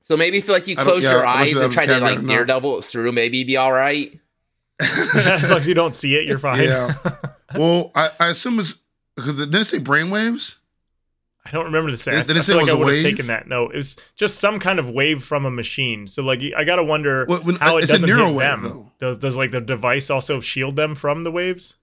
So 0.03 0.15
maybe 0.15 0.37
if 0.37 0.47
like 0.47 0.67
you 0.67 0.75
close 0.75 1.01
yeah, 1.03 1.11
your 1.13 1.25
I 1.25 1.41
eyes 1.41 1.53
and 1.55 1.73
try 1.73 1.85
to 1.85 1.99
like 1.99 2.19
or 2.19 2.21
daredevil 2.23 2.79
it 2.79 2.83
through, 2.85 3.11
maybe 3.11 3.37
you'd 3.37 3.47
be 3.47 3.57
all 3.57 3.71
right. 3.71 4.17
as 4.81 5.49
long 5.49 5.59
as 5.59 5.67
you 5.67 5.73
don't 5.73 5.95
see 5.95 6.15
it, 6.15 6.25
you're 6.27 6.37
fine. 6.37 6.63
Yeah. 6.63 6.93
well, 7.55 7.91
I, 7.95 8.09
I 8.19 8.27
assume 8.27 8.59
it's 8.59 8.77
because 9.15 9.35
didn't 9.35 9.55
it 9.55 9.63
say 9.65 9.79
brainwaves? 9.79 10.57
I 11.45 11.51
don't 11.51 11.65
remember 11.65 11.91
the 11.91 11.97
say. 11.97 12.11
Did- 12.11 12.19
I, 12.19 12.23
did 12.23 12.35
it 12.35 12.39
I 12.39 12.41
say 12.41 12.53
feel 12.53 12.59
it 12.59 12.63
like 12.63 12.69
I 12.71 12.73
was 12.73 12.81
a 12.81 12.85
would 12.85 12.93
have 12.95 13.03
wave? 13.03 13.11
taken 13.13 13.27
that. 13.27 13.47
No, 13.47 13.69
it 13.69 13.77
was 13.77 13.95
just 14.15 14.39
some 14.39 14.59
kind 14.59 14.77
of 14.79 14.89
wave 14.89 15.23
from 15.23 15.45
a 15.45 15.51
machine. 15.51 16.07
So 16.07 16.23
like 16.23 16.41
I 16.57 16.63
gotta 16.65 16.83
wonder 16.83 17.25
Well, 17.29 17.41
when- 17.43 17.55
how 17.55 17.77
it 17.77 17.87
doesn't 17.87 18.09
hit 18.09 18.17
wave, 18.17 18.37
them. 18.39 18.63
though. 18.63 18.91
Does, 18.99 19.17
does 19.19 19.37
like 19.37 19.51
the 19.51 19.61
device 19.61 20.09
also 20.09 20.39
shield 20.41 20.75
them 20.75 20.93
from 20.95 21.23
the 21.23 21.31
waves? 21.31 21.77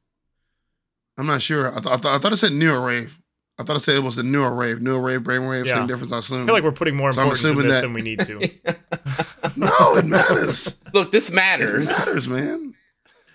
I'm 1.19 1.27
not 1.27 1.43
sure. 1.43 1.69
I, 1.69 1.81
th- 1.81 1.87
I, 1.87 1.97
th- 1.97 2.15
I 2.15 2.19
thought 2.19 2.33
it 2.33 2.37
said 2.37 2.53
neural 2.53 2.85
wave. 2.85 3.19
I 3.59 3.65
thought 3.65 3.77
I 3.77 3.81
said 3.81 3.97
it 3.97 4.03
was 4.03 4.17
the 4.17 4.23
neural 4.23 4.57
wave. 4.57 4.81
Neural 4.81 5.03
wave, 5.03 5.23
brain 5.23 5.47
wave, 5.47 5.67
Yeah. 5.67 5.77
same 5.77 5.87
difference. 5.87 6.11
I 6.13 6.19
assume. 6.19 6.43
I 6.43 6.47
feel 6.47 6.55
like 6.55 6.65
we're 6.65 6.73
putting 6.73 6.97
more 6.97 7.13
So 7.13 7.21
I'm 7.21 7.27
importance 7.29 7.51
in 7.51 7.59
this 7.59 7.75
that- 7.77 7.83
than 7.83 7.93
we 7.93 8.03
need 8.03 8.21
to. 8.21 8.39
no, 9.57 9.97
it 9.97 10.07
matters. 10.07 10.77
Look, 10.95 11.13
this 11.13 11.29
It 11.29 11.35
matters. 11.35 11.87
matters, 11.87 12.29
man. 12.29 12.75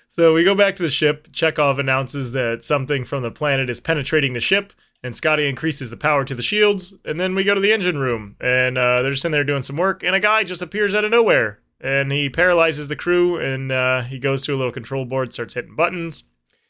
So 0.10 0.34
we 0.34 0.44
go 0.44 0.56
back 0.56 0.76
to 0.78 0.84
the 0.84 0.90
ship. 0.90 1.28
Chekov 1.32 1.78
announces 1.78 2.32
that 2.32 2.64
something 2.64 3.04
from 3.04 3.22
the 3.22 3.30
planet 3.30 3.70
is 3.70 3.80
penetrating 3.80 4.34
the 4.34 4.40
ship, 4.40 4.74
and 5.04 5.16
Scotty 5.16 5.48
increases 5.48 5.92
the 5.92 5.98
power 5.98 6.26
to 6.26 6.34
the 6.34 6.42
shields. 6.42 6.96
And 7.06 7.20
then 7.20 7.36
we 7.36 7.44
go 7.44 7.54
to 7.54 7.62
the 7.62 7.72
engine 7.72 8.00
room, 8.00 8.36
and 8.42 8.80
uh, 8.80 9.04
they're 9.04 9.12
just 9.12 9.26
in 9.26 9.32
there 9.32 9.44
doing 9.44 9.62
some 9.62 9.78
work, 9.78 10.02
and 10.04 10.16
a 10.16 10.20
guy 10.20 10.44
just 10.44 10.64
appears 10.64 10.96
out 10.96 11.06
of 11.06 11.12
nowhere, 11.12 11.60
and 11.80 12.12
he 12.12 12.30
paralyzes 12.30 12.88
the 12.88 12.96
crew, 12.96 13.38
and 13.38 13.72
uh, 13.72 14.02
he 14.02 14.18
goes 14.18 14.42
to 14.46 14.56
a 14.56 14.58
little 14.58 14.72
control 14.72 15.06
board, 15.06 15.32
starts 15.34 15.54
hitting 15.54 15.76
buttons. 15.76 16.24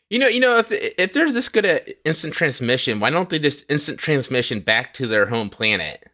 You 0.09 0.19
know, 0.19 0.27
you 0.27 0.39
know, 0.39 0.57
if 0.57 0.71
if 0.71 1.13
there's 1.13 1.33
this 1.33 1.49
good 1.49 1.65
at 1.65 1.89
instant 2.05 2.33
transmission, 2.33 2.99
why 2.99 3.09
don't 3.09 3.29
they 3.29 3.39
just 3.39 3.69
instant 3.69 3.99
transmission 3.99 4.61
back 4.61 4.93
to 4.93 5.07
their 5.07 5.27
home 5.27 5.49
planet? 5.49 6.07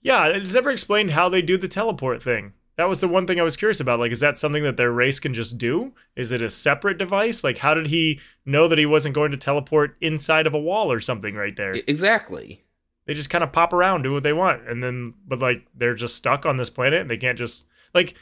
Yeah, 0.00 0.26
it's 0.26 0.54
never 0.54 0.70
explained 0.70 1.10
how 1.10 1.28
they 1.28 1.42
do 1.42 1.56
the 1.58 1.68
teleport 1.68 2.22
thing. 2.22 2.52
That 2.76 2.88
was 2.88 3.00
the 3.00 3.08
one 3.08 3.26
thing 3.26 3.38
I 3.38 3.44
was 3.44 3.56
curious 3.56 3.80
about. 3.80 4.00
Like, 4.00 4.12
is 4.12 4.20
that 4.20 4.36
something 4.36 4.64
that 4.64 4.76
their 4.76 4.90
race 4.90 5.20
can 5.20 5.32
just 5.32 5.58
do? 5.58 5.92
Is 6.16 6.32
it 6.32 6.42
a 6.42 6.50
separate 6.50 6.98
device? 6.98 7.44
Like, 7.44 7.58
how 7.58 7.72
did 7.72 7.86
he 7.86 8.20
know 8.44 8.66
that 8.66 8.78
he 8.78 8.86
wasn't 8.86 9.14
going 9.14 9.30
to 9.30 9.36
teleport 9.36 9.96
inside 10.00 10.46
of 10.46 10.54
a 10.54 10.58
wall 10.58 10.90
or 10.90 10.98
something 11.00 11.34
right 11.36 11.54
there? 11.54 11.74
Exactly. 11.86 12.64
they 13.06 13.14
just 13.14 13.30
kind 13.30 13.44
of 13.44 13.52
pop 13.52 13.72
around, 13.72 14.02
do 14.02 14.12
what 14.12 14.22
they 14.24 14.32
want, 14.32 14.66
and 14.68 14.82
then 14.82 15.14
but 15.26 15.38
like 15.38 15.66
they're 15.74 15.94
just 15.94 16.16
stuck 16.16 16.46
on 16.46 16.56
this 16.56 16.70
planet. 16.70 17.00
And 17.02 17.10
they 17.10 17.16
can't 17.18 17.38
just 17.38 17.66
like 17.94 18.14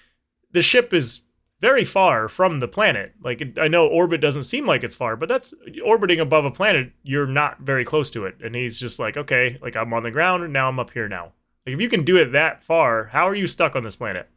the 0.51 0.63
ship 0.63 0.93
is 0.93 1.23
very 1.63 1.85
far 1.85 2.29
from 2.29 2.59
the 2.61 2.69
planet. 2.69 3.15
Like 3.23 3.57
I 3.59 3.69
know 3.69 3.87
orbit 3.87 4.21
doesn't 4.21 4.43
seem 4.43 4.67
like 4.67 4.83
it's 4.85 4.95
far, 4.97 5.17
but 5.17 5.29
that's 5.31 5.55
orbiting 5.83 6.21
above 6.21 6.45
a 6.45 6.51
planet. 6.51 6.93
You're 7.05 7.27
not 7.27 7.61
very 7.61 7.85
close 7.85 8.11
to 8.11 8.27
it, 8.27 8.37
and 8.45 8.55
he's 8.55 8.79
just 8.79 8.99
like, 8.99 9.17
okay, 9.17 9.57
like 9.63 9.77
I'm 9.77 9.95
on 9.95 10.03
the 10.03 10.11
ground, 10.11 10.43
and 10.43 10.53
now 10.53 10.69
I'm 10.69 10.79
up 10.81 10.91
here 10.91 11.09
now. 11.09 11.33
Like 11.65 11.75
if 11.75 11.81
you 11.81 11.89
can 11.89 12.05
do 12.05 12.17
it 12.17 12.33
that 12.33 12.63
far, 12.65 13.05
how 13.05 13.29
are 13.29 13.35
you 13.35 13.47
stuck 13.47 13.77
on 13.77 13.85
this 13.85 13.97
planet? 13.97 14.29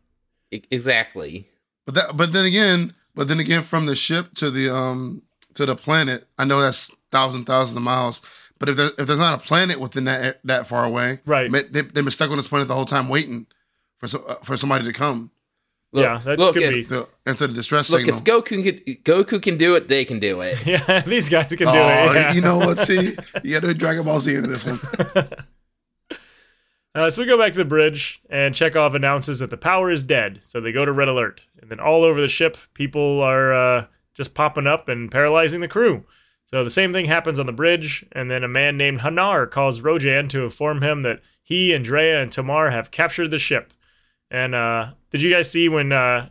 Exactly. 0.52 1.48
But 1.86 1.96
that, 1.96 2.18
but 2.18 2.32
then 2.32 2.46
again, 2.46 2.94
but 3.16 3.28
then 3.28 3.40
again, 3.40 3.64
from 3.64 3.88
the 3.88 3.96
ship 3.96 4.34
to 4.36 4.52
the 4.52 4.74
um 4.74 5.22
to 5.56 5.66
the 5.66 5.76
planet, 5.76 6.26
I 6.38 6.46
know 6.46 6.62
that's 6.62 6.92
thousand 7.12 7.46
thousands 7.46 7.76
of 7.78 7.84
miles. 7.84 8.22
But 8.60 8.70
if 8.70 8.78
there, 8.78 8.90
if 8.98 9.08
there's 9.08 9.20
not 9.20 9.42
a 9.42 9.46
planet 9.46 9.80
within 9.80 10.06
that 10.06 10.40
that 10.46 10.68
far 10.68 10.86
away, 10.86 11.20
Right. 11.26 11.52
they, 11.52 11.64
they've 11.64 11.94
been 11.94 12.12
stuck 12.12 12.30
on 12.30 12.38
this 12.38 12.48
planet 12.48 12.68
the 12.68 12.76
whole 12.76 12.86
time 12.86 13.10
waiting 13.10 13.48
for 13.98 14.08
so, 14.08 14.20
uh, 14.30 14.36
for 14.44 14.56
somebody 14.58 14.86
to 14.86 14.94
come 14.94 15.32
Look, 15.96 16.04
Yeah, 16.04 16.18
that 16.26 16.38
look, 16.38 16.56
could 16.56 16.64
if, 16.64 16.72
be. 16.72 16.84
to 16.88 17.08
answer 17.26 17.48
the 17.48 17.54
distress 17.54 17.90
look, 17.90 18.02
signal. 18.02 18.18
if 18.18 18.24
Goku 18.26 18.46
can 18.62 18.96
Goku 19.04 19.42
can 19.42 19.58
do 19.58 19.76
it, 19.76 19.88
they 19.88 20.04
can 20.04 20.20
do 20.20 20.42
it. 20.42 20.58
Yeah, 20.66 21.02
these 21.02 21.30
guys 21.30 21.48
can 21.48 21.58
do 21.60 21.66
oh, 21.68 22.12
it. 22.12 22.16
yeah. 22.16 22.34
you 22.34 22.42
know 22.42 22.58
what? 22.58 22.78
See, 22.88 23.16
you 23.44 23.60
got 23.60 23.66
to 23.66 23.74
Dragon 23.74 24.04
Ball 24.04 24.20
Z 24.20 24.36
in 24.36 24.50
this 24.50 24.66
one. 24.66 24.80
Uh, 26.94 27.10
so 27.10 27.22
we 27.22 27.28
go 27.28 27.38
back 27.38 27.52
to 27.52 27.58
the 27.58 27.66
bridge, 27.66 28.22
and 28.30 28.56
Chekov 28.56 28.96
announces 28.96 29.40
that 29.40 29.50
the 29.50 29.58
power 29.58 29.92
is 29.92 30.02
dead. 30.02 30.40
So 30.44 30.62
they 30.62 30.72
go 30.72 30.86
to 30.86 30.94
red 30.94 31.10
alert, 31.10 31.42
and 31.62 31.70
then 31.70 31.78
all 31.78 32.06
over 32.06 32.22
the 32.22 32.30
ship, 32.30 32.56
people 32.74 33.20
are 33.20 33.54
uh, 33.54 33.86
just 34.14 34.34
popping 34.34 34.66
up 34.66 34.88
and 34.88 35.12
paralyzing 35.12 35.60
the 35.60 35.68
crew. 35.68 36.06
So 36.46 36.64
the 36.64 36.70
same 36.70 36.94
thing 36.94 37.04
happens 37.04 37.38
on 37.38 37.48
the 37.48 37.52
bridge, 37.52 38.06
and 38.14 38.32
then 38.32 38.46
a 38.46 38.48
man 38.48 38.78
named 38.78 39.00
Hanar 39.00 39.52
calls 39.52 39.82
Rojan 39.82 40.30
to 40.30 40.46
inform 40.46 40.82
him 40.84 41.02
that 41.02 41.20
he 41.44 41.74
and 41.74 41.84
Drea 41.84 42.22
and 42.22 42.32
Tomar 42.32 42.70
have 42.70 42.92
captured 42.92 43.30
the 43.30 43.40
ship. 43.40 43.74
And 44.32 44.56
uh, 44.56 44.92
did 45.12 45.22
you 45.22 45.32
guys 45.32 45.50
see 45.52 45.70
when 45.70 45.92
uh, 45.92 46.30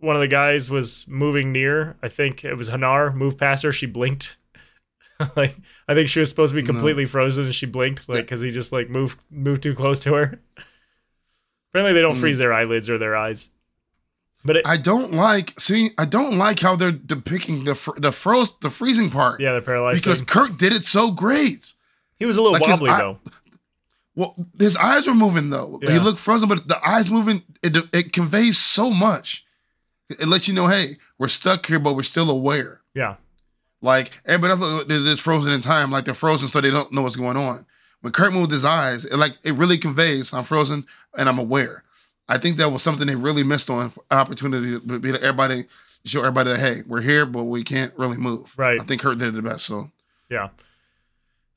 one 0.00 0.14
of 0.16 0.20
the 0.20 0.28
guys 0.28 0.68
was 0.70 1.06
moving 1.08 1.52
near? 1.52 1.96
I 2.02 2.08
think 2.08 2.44
it 2.44 2.54
was 2.54 2.70
Hanar 2.70 3.14
moved 3.14 3.38
past 3.38 3.62
her. 3.64 3.72
She 3.72 3.86
blinked. 3.86 4.36
like 5.36 5.56
I 5.88 5.94
think 5.94 6.08
she 6.08 6.20
was 6.20 6.28
supposed 6.28 6.54
to 6.54 6.60
be 6.60 6.66
No. 6.66 6.72
completely 6.72 7.04
frozen, 7.06 7.44
and 7.46 7.54
she 7.54 7.66
blinked 7.66 8.08
like 8.08 8.22
because 8.22 8.40
he 8.40 8.50
just 8.50 8.72
like 8.72 8.88
moved 8.90 9.20
moved 9.30 9.62
too 9.62 9.74
close 9.74 10.00
to 10.00 10.14
her. 10.14 10.40
Apparently, 11.70 11.92
they 11.94 12.02
don't 12.02 12.16
Mm. 12.16 12.20
freeze 12.20 12.38
their 12.38 12.52
eyelids 12.52 12.88
or 12.90 12.98
their 12.98 13.16
eyes. 13.16 13.50
But 14.44 14.56
it, 14.58 14.66
I 14.66 14.76
don't 14.76 15.12
like. 15.12 15.58
See, 15.58 15.90
I 15.96 16.04
don't 16.04 16.36
like 16.36 16.60
how 16.60 16.76
they're 16.76 16.92
depicting 16.92 17.64
the 17.64 17.74
fr- 17.74 17.98
the 17.98 18.12
froze 18.12 18.56
the 18.60 18.70
freezing 18.70 19.08
part 19.10 19.40
yeah, 19.40 19.52
they're 19.52 19.60
paralyzed. 19.62 20.04
because 20.04 20.18
thing. 20.18 20.26
Kirk 20.26 20.58
did 20.58 20.72
it 20.72 20.84
so 20.84 21.10
great. 21.10 21.72
he 22.18 22.26
was 22.26 22.36
a 22.36 22.42
little 22.42 22.52
like 22.58 22.66
wobbly 22.68 22.90
eye- 22.90 22.98
though. 23.00 23.18
Well, 24.16 24.34
his 24.58 24.76
eyes 24.76 25.06
were 25.06 25.14
moving 25.14 25.50
though. 25.50 25.80
He 25.82 25.98
looked 25.98 26.20
frozen, 26.20 26.48
but 26.48 26.68
the 26.68 26.78
eyes 26.86 27.10
moving 27.10 27.42
it 27.62 27.76
it 27.92 28.12
conveys 28.12 28.58
so 28.58 28.90
much. 28.90 29.44
It 30.08 30.28
lets 30.28 30.46
you 30.46 30.54
know, 30.54 30.68
hey, 30.68 30.96
we're 31.18 31.28
stuck 31.28 31.66
here, 31.66 31.78
but 31.78 31.94
we're 31.96 32.02
still 32.02 32.30
aware. 32.30 32.80
Yeah, 32.94 33.16
Like 33.80 34.12
everybody 34.24 34.60
else, 34.62 34.84
they're 34.84 34.98
just 35.00 35.22
frozen 35.22 35.52
in 35.52 35.60
time, 35.60 35.90
like 35.90 36.04
they're 36.04 36.14
frozen, 36.14 36.46
so 36.46 36.60
they 36.60 36.70
don't 36.70 36.92
know 36.92 37.02
what's 37.02 37.16
going 37.16 37.36
on. 37.36 37.66
When 38.02 38.12
Kirk 38.12 38.32
moved 38.32 38.52
his 38.52 38.64
eyes, 38.64 39.04
it 39.04 39.16
like 39.16 39.32
it 39.44 39.54
really 39.54 39.78
conveys, 39.78 40.32
I'm 40.32 40.44
frozen 40.44 40.86
and 41.18 41.28
I'm 41.28 41.38
aware. 41.38 41.82
I 42.28 42.38
think 42.38 42.58
that 42.58 42.70
was 42.70 42.82
something 42.82 43.06
they 43.06 43.16
really 43.16 43.42
missed 43.42 43.68
on 43.68 43.86
an 44.10 44.18
opportunity 44.18 44.78
to 44.78 44.98
be 44.98 45.12
like 45.12 45.22
everybody, 45.22 45.64
show 46.04 46.20
everybody 46.20 46.50
that 46.50 46.60
hey, 46.60 46.82
we're 46.86 47.00
here, 47.00 47.26
but 47.26 47.44
we 47.44 47.64
can't 47.64 47.92
really 47.98 48.18
move. 48.18 48.52
Right. 48.56 48.80
I 48.80 48.84
think 48.84 49.00
Kirk 49.00 49.18
did 49.18 49.34
the 49.34 49.42
best. 49.42 49.64
So 49.66 49.88
yeah. 50.30 50.50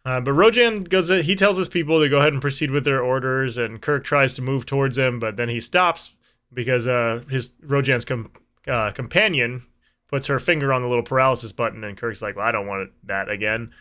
Uh, 0.08 0.22
but 0.22 0.32
Rojan 0.36 0.88
goes. 0.88 1.10
He 1.10 1.36
tells 1.36 1.58
his 1.58 1.68
people 1.68 2.00
to 2.00 2.08
go 2.08 2.20
ahead 2.20 2.32
and 2.32 2.42
proceed 2.42 2.72
with 2.72 2.86
their 2.86 3.02
orders, 3.02 3.58
and 3.58 3.82
Kirk 3.82 4.06
tries 4.06 4.36
to 4.36 4.42
move 4.42 4.66
towards 4.66 4.98
him, 4.98 5.20
but 5.20 5.36
then 5.36 5.50
he 5.50 5.60
stops 5.60 6.14
because 6.54 6.88
uh, 6.88 7.24
his 7.30 7.50
Rojan's 7.66 8.06
com- 8.06 8.32
uh, 8.70 8.92
companion 8.92 9.64
puts 10.08 10.28
her 10.28 10.40
finger 10.40 10.72
on 10.72 10.82
the 10.82 10.88
little 10.88 11.04
paralysis 11.04 11.52
button, 11.52 11.84
and 11.84 11.98
Kirk's 11.98 12.22
like, 12.22 12.38
"Well, 12.38 12.46
I 12.46 12.54
don't 12.54 12.68
want 12.68 12.92
that 13.04 13.30
again." 13.30 13.74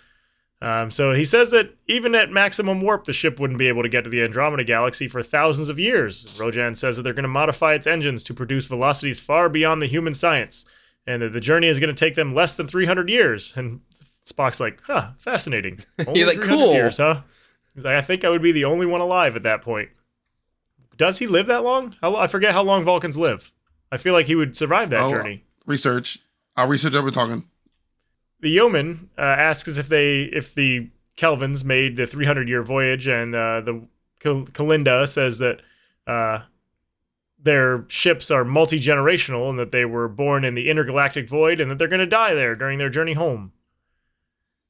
Um, 0.61 0.91
so 0.91 1.12
he 1.12 1.25
says 1.25 1.53
that 1.53 1.77
even 1.87 2.17
at 2.17 2.33
maximum 2.33 2.81
warp, 2.81 3.05
the 3.05 3.12
ship 3.12 3.39
wouldn't 3.39 3.61
be 3.61 3.69
able 3.69 3.85
to 3.85 3.89
get 3.89 4.03
to 4.03 4.11
the 4.11 4.25
Andromeda 4.25 4.65
Galaxy 4.65 5.07
for 5.07 5.23
thousands 5.23 5.69
of 5.69 5.79
years. 5.79 6.25
Rojan 6.41 6.77
says 6.77 6.97
that 6.97 7.05
they're 7.05 7.12
going 7.12 7.23
to 7.23 7.29
modify 7.29 7.75
its 7.75 7.87
engines 7.87 8.25
to 8.25 8.35
produce 8.35 8.67
velocities 8.67 9.21
far 9.21 9.49
beyond 9.49 9.81
the 9.81 9.87
human 9.87 10.12
science, 10.12 10.65
and 11.07 11.23
that 11.23 11.33
the 11.35 11.41
journey 11.41 11.69
is 11.69 11.79
going 11.79 11.95
to 11.95 12.05
take 12.05 12.17
them 12.17 12.35
less 12.35 12.57
than 12.57 12.67
300 12.67 13.09
years. 13.09 13.57
And 13.57 13.83
Spock's 14.27 14.61
like, 14.61 14.81
huh, 14.83 15.11
fascinating. 15.19 15.79
Only 16.07 16.21
He's 16.21 16.27
like, 16.29 16.41
cool. 16.41 16.73
Years, 16.73 16.99
huh? 16.99 17.23
He's 17.75 17.85
like, 17.85 17.95
I 17.97 18.03
think 18.03 18.25
I 18.25 18.29
would 18.31 18.43
be 18.43 18.53
the 18.53 18.65
only 18.65 18.87
one 18.87 19.01
alive 19.01 19.37
at 19.37 19.43
that 19.45 19.62
point. 19.62 19.91
Does 20.97 21.19
he 21.19 21.27
live 21.27 21.47
that 21.49 21.62
long? 21.62 21.95
How, 22.01 22.17
I 22.17 22.27
forget 22.27 22.53
how 22.55 22.62
long 22.62 22.83
Vulcans 22.85 23.19
live. 23.19 23.53
I 23.93 23.99
feel 23.99 24.15
like 24.15 24.27
he 24.27 24.35
would 24.35 24.57
survive 24.57 24.91
that 24.91 25.03
Oh, 25.05 25.11
journey. 25.11 25.45
research, 25.67 26.19
I'll 26.57 26.67
research 26.69 26.95
what 26.95 27.05
we're 27.05 27.11
talking. 27.11 27.47
the 28.41 28.49
yeoman 28.51 29.11
uh, 29.19 29.21
asks 29.21 29.77
if 29.79 29.89
they 29.89 30.23
if 30.23 30.55
the 30.55 30.91
Kelvans 31.17 31.65
made 31.65 31.97
the 31.97 32.07
300 32.07 32.49
year 32.49 32.62
voyage, 32.62 33.07
and 33.09 33.35
uh, 33.35 33.61
the 33.61 33.87
Kal- 34.21 34.47
Kelinda 34.47 35.07
says 35.07 35.39
that 35.39 35.61
uh, 36.07 36.41
their 37.39 37.85
ships 37.89 38.31
are 38.31 38.45
multi 38.45 38.81
generational 38.81 39.51
and 39.51 39.59
that 39.59 39.71
they 39.71 39.85
were 39.85 40.09
born 40.09 40.45
in 40.45 40.55
the 40.55 40.69
intergalactic 40.71 41.29
void 41.29 41.61
and 41.61 41.71
that 41.71 41.79
they're 41.79 41.89
going 41.89 42.01
to 42.01 42.07
die 42.07 42.35
there 42.35 42.57
during 42.57 42.79
their 42.79 42.91
journey 42.91 43.12
home. 43.12 43.53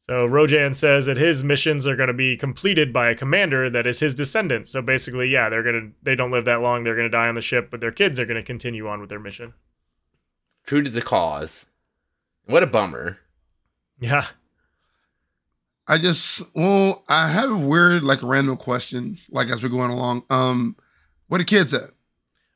So 0.08 0.26
Rojan 0.28 0.72
says 0.72 1.06
that 1.06 1.16
his 1.16 1.42
missions 1.42 1.84
are 1.86 1.96
going 1.96 2.06
to 2.06 2.12
be 2.14 2.36
completed 2.36 2.92
by 2.92 3.10
a 3.10 3.14
commander 3.16 3.68
that 3.70 3.86
is 3.88 3.98
his 3.98 4.14
descendant. 4.14 4.68
So 4.68 4.80
basically, 4.80 5.28
yeah, 5.28 5.48
they're 5.48 5.64
gonna 5.64 5.90
they 6.02 6.14
don't 6.14 6.30
live 6.30 6.44
that 6.44 6.60
long. 6.60 6.84
They're 6.84 6.94
going 6.94 7.10
to 7.10 7.16
die 7.16 7.26
on 7.26 7.34
the 7.34 7.40
ship, 7.40 7.70
but 7.72 7.80
their 7.80 7.90
kids 7.90 8.20
are 8.20 8.24
going 8.24 8.40
to 8.40 8.46
continue 8.46 8.86
on 8.86 9.00
with 9.00 9.08
their 9.08 9.18
mission. 9.18 9.54
True 10.64 10.82
to 10.82 10.90
the 10.90 11.02
cause. 11.02 11.66
What 12.46 12.62
a 12.62 12.66
bummer. 12.68 13.18
Yeah. 13.98 14.26
I 15.88 15.98
just 15.98 16.42
well, 16.54 17.02
I 17.08 17.28
have 17.28 17.50
a 17.50 17.56
weird, 17.56 18.02
like 18.04 18.20
random 18.22 18.56
question, 18.56 19.18
like 19.30 19.48
as 19.48 19.60
we're 19.62 19.68
going 19.68 19.90
along. 19.90 20.22
Um, 20.30 20.76
where 21.28 21.38
the 21.38 21.44
kids 21.44 21.74
at? 21.74 21.90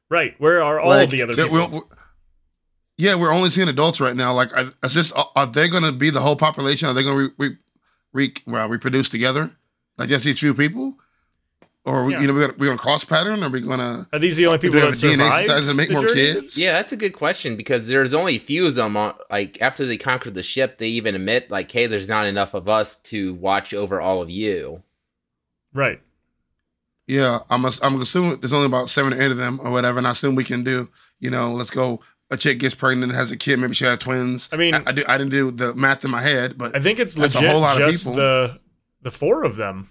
Right. 0.08 0.34
Where 0.38 0.62
are 0.62 0.78
all 0.80 0.90
Like, 0.90 1.10
the 1.10 1.22
other 1.22 1.34
people? 1.34 1.50
we're- 1.52 1.66
we're- 1.68 1.86
yeah, 3.00 3.14
we're 3.14 3.32
only 3.32 3.50
seeing 3.50 3.68
adults 3.68 4.00
right 4.00 4.14
now. 4.14 4.32
Like, 4.32 4.54
I- 4.56 4.68
is 4.84 4.94
this 4.94 5.12
are- 5.12 5.30
are 5.34 5.46
they 5.46 5.68
going 5.68 5.82
to 5.84 5.92
be 5.92 6.10
the 6.10 6.20
whole 6.20 6.36
population? 6.36 6.88
Are 6.88 6.94
they 6.94 7.02
going 7.02 7.16
to 7.16 7.34
re, 7.38 7.48
re, 7.50 7.56
re, 8.12 8.34
well, 8.46 8.68
reproduce 8.68 9.08
together, 9.08 9.50
like 9.98 10.08
just 10.08 10.24
these 10.24 10.38
few 10.38 10.54
people, 10.54 10.96
or 11.84 12.04
we, 12.04 12.12
Yeah. 12.12 12.20
you 12.20 12.26
know, 12.28 12.34
we 12.34 12.40
got, 12.40 12.58
we 12.58 12.66
going 12.66 12.76
to 12.78 12.82
cross 12.82 13.02
pattern? 13.04 13.42
Are 13.42 13.48
we 13.48 13.60
going 13.60 13.78
to 13.78 14.06
Are 14.12 14.18
these 14.18 14.36
the 14.36 14.46
only 14.46 14.58
people 14.58 14.78
that 14.80 14.86
have 14.86 14.94
a 14.94 14.96
DNA 14.96 15.30
survived 15.30 15.48
synthesizer 15.50 15.66
to 15.68 15.74
make 15.74 15.90
more 15.90 16.02
journey? 16.02 16.14
kids? 16.14 16.58
Yeah, 16.58 16.72
that's 16.72 16.92
a 16.92 16.96
good 16.96 17.12
question 17.14 17.56
because 17.56 17.86
there's 17.88 18.12
only 18.14 18.36
a 18.36 18.40
few 18.40 18.66
of 18.66 18.74
them. 18.74 18.96
On, 18.96 19.14
like 19.30 19.60
after 19.62 19.86
they 19.86 19.96
conquered 19.96 20.34
the 20.34 20.42
ship, 20.42 20.76
they 20.78 20.88
even 20.88 21.14
admit 21.14 21.50
like, 21.50 21.70
"Hey, 21.72 21.86
there's 21.86 22.08
not 22.08 22.26
enough 22.26 22.52
of 22.54 22.68
us 22.68 22.98
to 23.04 23.34
watch 23.34 23.72
over 23.72 24.00
all 24.00 24.20
of 24.22 24.28
you." 24.30 24.82
Right. 25.72 26.00
Yeah, 27.06 27.38
I'm 27.50 27.64
ass- 27.64 27.80
I'm 27.82 28.00
assuming 28.00 28.38
there's 28.40 28.52
only 28.52 28.66
about 28.66 28.88
seven 28.90 29.12
or 29.12 29.20
eight 29.20 29.30
of 29.32 29.36
them 29.36 29.58
or 29.62 29.70
whatever, 29.72 29.98
and 29.98 30.06
I 30.06 30.12
assume 30.12 30.34
we 30.36 30.44
can 30.44 30.62
do. 30.62 30.88
You 31.18 31.30
know, 31.30 31.52
let's 31.52 31.70
go. 31.70 32.00
A 32.32 32.36
chick 32.36 32.58
gets 32.60 32.74
pregnant, 32.74 33.12
has 33.12 33.30
a 33.32 33.36
kid, 33.36 33.58
maybe 33.58 33.74
she 33.74 33.84
had 33.84 34.00
twins. 34.00 34.48
I 34.52 34.56
mean- 34.56 34.74
I, 34.74 34.82
I, 34.86 34.92
do, 34.92 35.04
I 35.08 35.18
didn't 35.18 35.32
do 35.32 35.50
the 35.50 35.74
math 35.74 36.04
in 36.04 36.10
my 36.12 36.22
head, 36.22 36.56
but 36.56 36.76
I 36.76 36.80
think 36.80 36.98
it's 37.00 37.14
That's 37.14 37.34
a 37.34 37.38
legit 37.38 37.50
whole 37.50 37.60
lot 37.60 37.80
of 37.80 37.88
just 37.90 38.04
people. 38.04 38.16
the 38.16 38.60
the 39.02 39.10
four 39.10 39.42
of 39.44 39.56
them. 39.56 39.90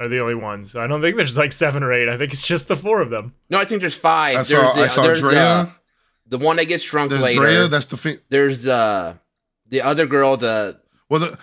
are 0.00 0.08
the 0.08 0.18
only 0.20 0.34
ones. 0.34 0.76
I 0.76 0.86
don't 0.86 1.00
think 1.00 1.16
there's 1.16 1.36
like 1.38 1.52
seven 1.52 1.82
or 1.82 1.92
eight. 1.92 2.08
I 2.08 2.18
think 2.18 2.32
it's 2.32 2.46
just 2.46 2.68
the 2.68 2.76
four 2.76 3.00
of 3.00 3.08
them. 3.10 3.34
No, 3.48 3.58
I 3.58 3.64
think 3.64 3.80
there's 3.80 3.94
five. 3.96 4.32
I 4.34 4.42
there's 4.42 4.48
saw 4.48 4.72
the, 4.74 4.82
I 4.82 4.86
saw 4.88 5.02
there's 5.04 5.20
Drea. 5.20 5.72
the, 6.26 6.36
the 6.36 6.44
one 6.44 6.56
that 6.56 6.64
gets 6.66 6.84
drunk 6.84 7.10
there's 7.10 7.22
later. 7.22 7.40
Drea. 7.40 7.68
That's 7.68 7.86
the 7.86 7.96
fe- 7.96 8.18
there's 8.28 8.66
uh, 8.66 9.14
the 9.68 9.80
other 9.82 10.06
girl. 10.06 10.36
The 10.36 10.78
well 11.08 11.20
the 11.20 11.38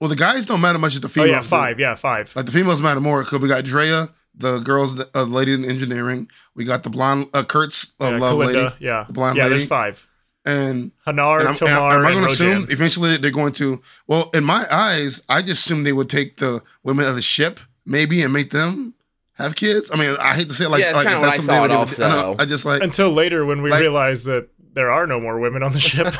well 0.00 0.08
the 0.08 0.16
guys 0.16 0.46
don't 0.46 0.60
matter 0.62 0.78
much 0.78 0.94
as 0.94 1.00
the 1.00 1.06
Oh 1.08 1.10
females. 1.10 1.30
yeah, 1.32 1.40
do. 1.42 1.46
five. 1.48 1.80
Yeah, 1.80 1.94
five. 1.96 2.32
Like 2.36 2.46
the 2.46 2.52
females 2.52 2.80
matter 2.80 3.00
more 3.00 3.22
because 3.24 3.40
we 3.40 3.48
got 3.48 3.64
Drea, 3.64 4.08
the 4.36 4.58
girls, 4.60 4.96
the 4.96 5.08
uh, 5.14 5.22
lady 5.24 5.52
in 5.54 5.64
engineering. 5.64 6.28
We 6.54 6.64
got 6.64 6.82
the 6.82 6.90
blonde 6.90 7.28
uh, 7.34 7.44
Kirk's 7.44 7.92
uh, 8.00 8.10
yeah, 8.10 8.18
love 8.18 8.34
Kelinda, 8.38 8.54
lady, 8.54 8.74
yeah, 8.80 9.04
the 9.06 9.12
blonde 9.12 9.36
yeah. 9.36 9.44
lady. 9.44 9.56
There's 9.56 9.68
five. 9.68 10.06
and 10.44 10.92
Hanar, 11.06 11.40
and 11.40 11.48
I'm, 11.48 11.54
Tomar, 11.54 11.90
am, 11.92 12.00
am 12.00 12.06
I 12.06 12.10
and 12.10 12.14
going 12.16 12.26
to 12.26 12.32
assume 12.32 12.66
eventually 12.70 13.16
they're 13.16 13.30
going 13.30 13.52
to? 13.54 13.80
Well, 14.06 14.30
in 14.34 14.44
my 14.44 14.66
eyes, 14.70 15.22
I 15.28 15.40
just 15.42 15.64
assume 15.64 15.84
they 15.84 15.92
would 15.92 16.10
take 16.10 16.36
the 16.36 16.60
women 16.82 17.06
of 17.06 17.14
the 17.14 17.22
ship 17.22 17.60
maybe 17.86 18.22
and 18.22 18.32
make 18.32 18.50
them 18.50 18.94
have 19.34 19.56
kids. 19.56 19.90
I 19.92 19.96
mean, 19.96 20.16
I 20.20 20.34
hate 20.34 20.48
to 20.48 20.54
say 20.54 20.64
it 20.66 20.68
like 20.68 20.80
Yeah, 20.80 20.90
it's 20.90 21.04
like 21.04 21.06
is 21.08 21.20
that 21.20 21.28
I 21.28 21.36
something 21.36 21.54
they 21.54 21.60
would 21.60 21.88
do? 21.88 22.04
I, 22.04 22.08
know. 22.08 22.36
I 22.38 22.44
just 22.44 22.64
like 22.64 22.82
Until 22.82 23.10
later, 23.10 23.44
when 23.44 23.62
we 23.62 23.70
Like- 23.70 23.80
realize 23.80 24.24
that 24.24 24.48
there 24.74 24.90
are 24.90 25.06
no 25.06 25.20
more 25.20 25.38
women 25.38 25.62
on 25.62 25.72
the 25.72 25.80
ship, 25.80 26.14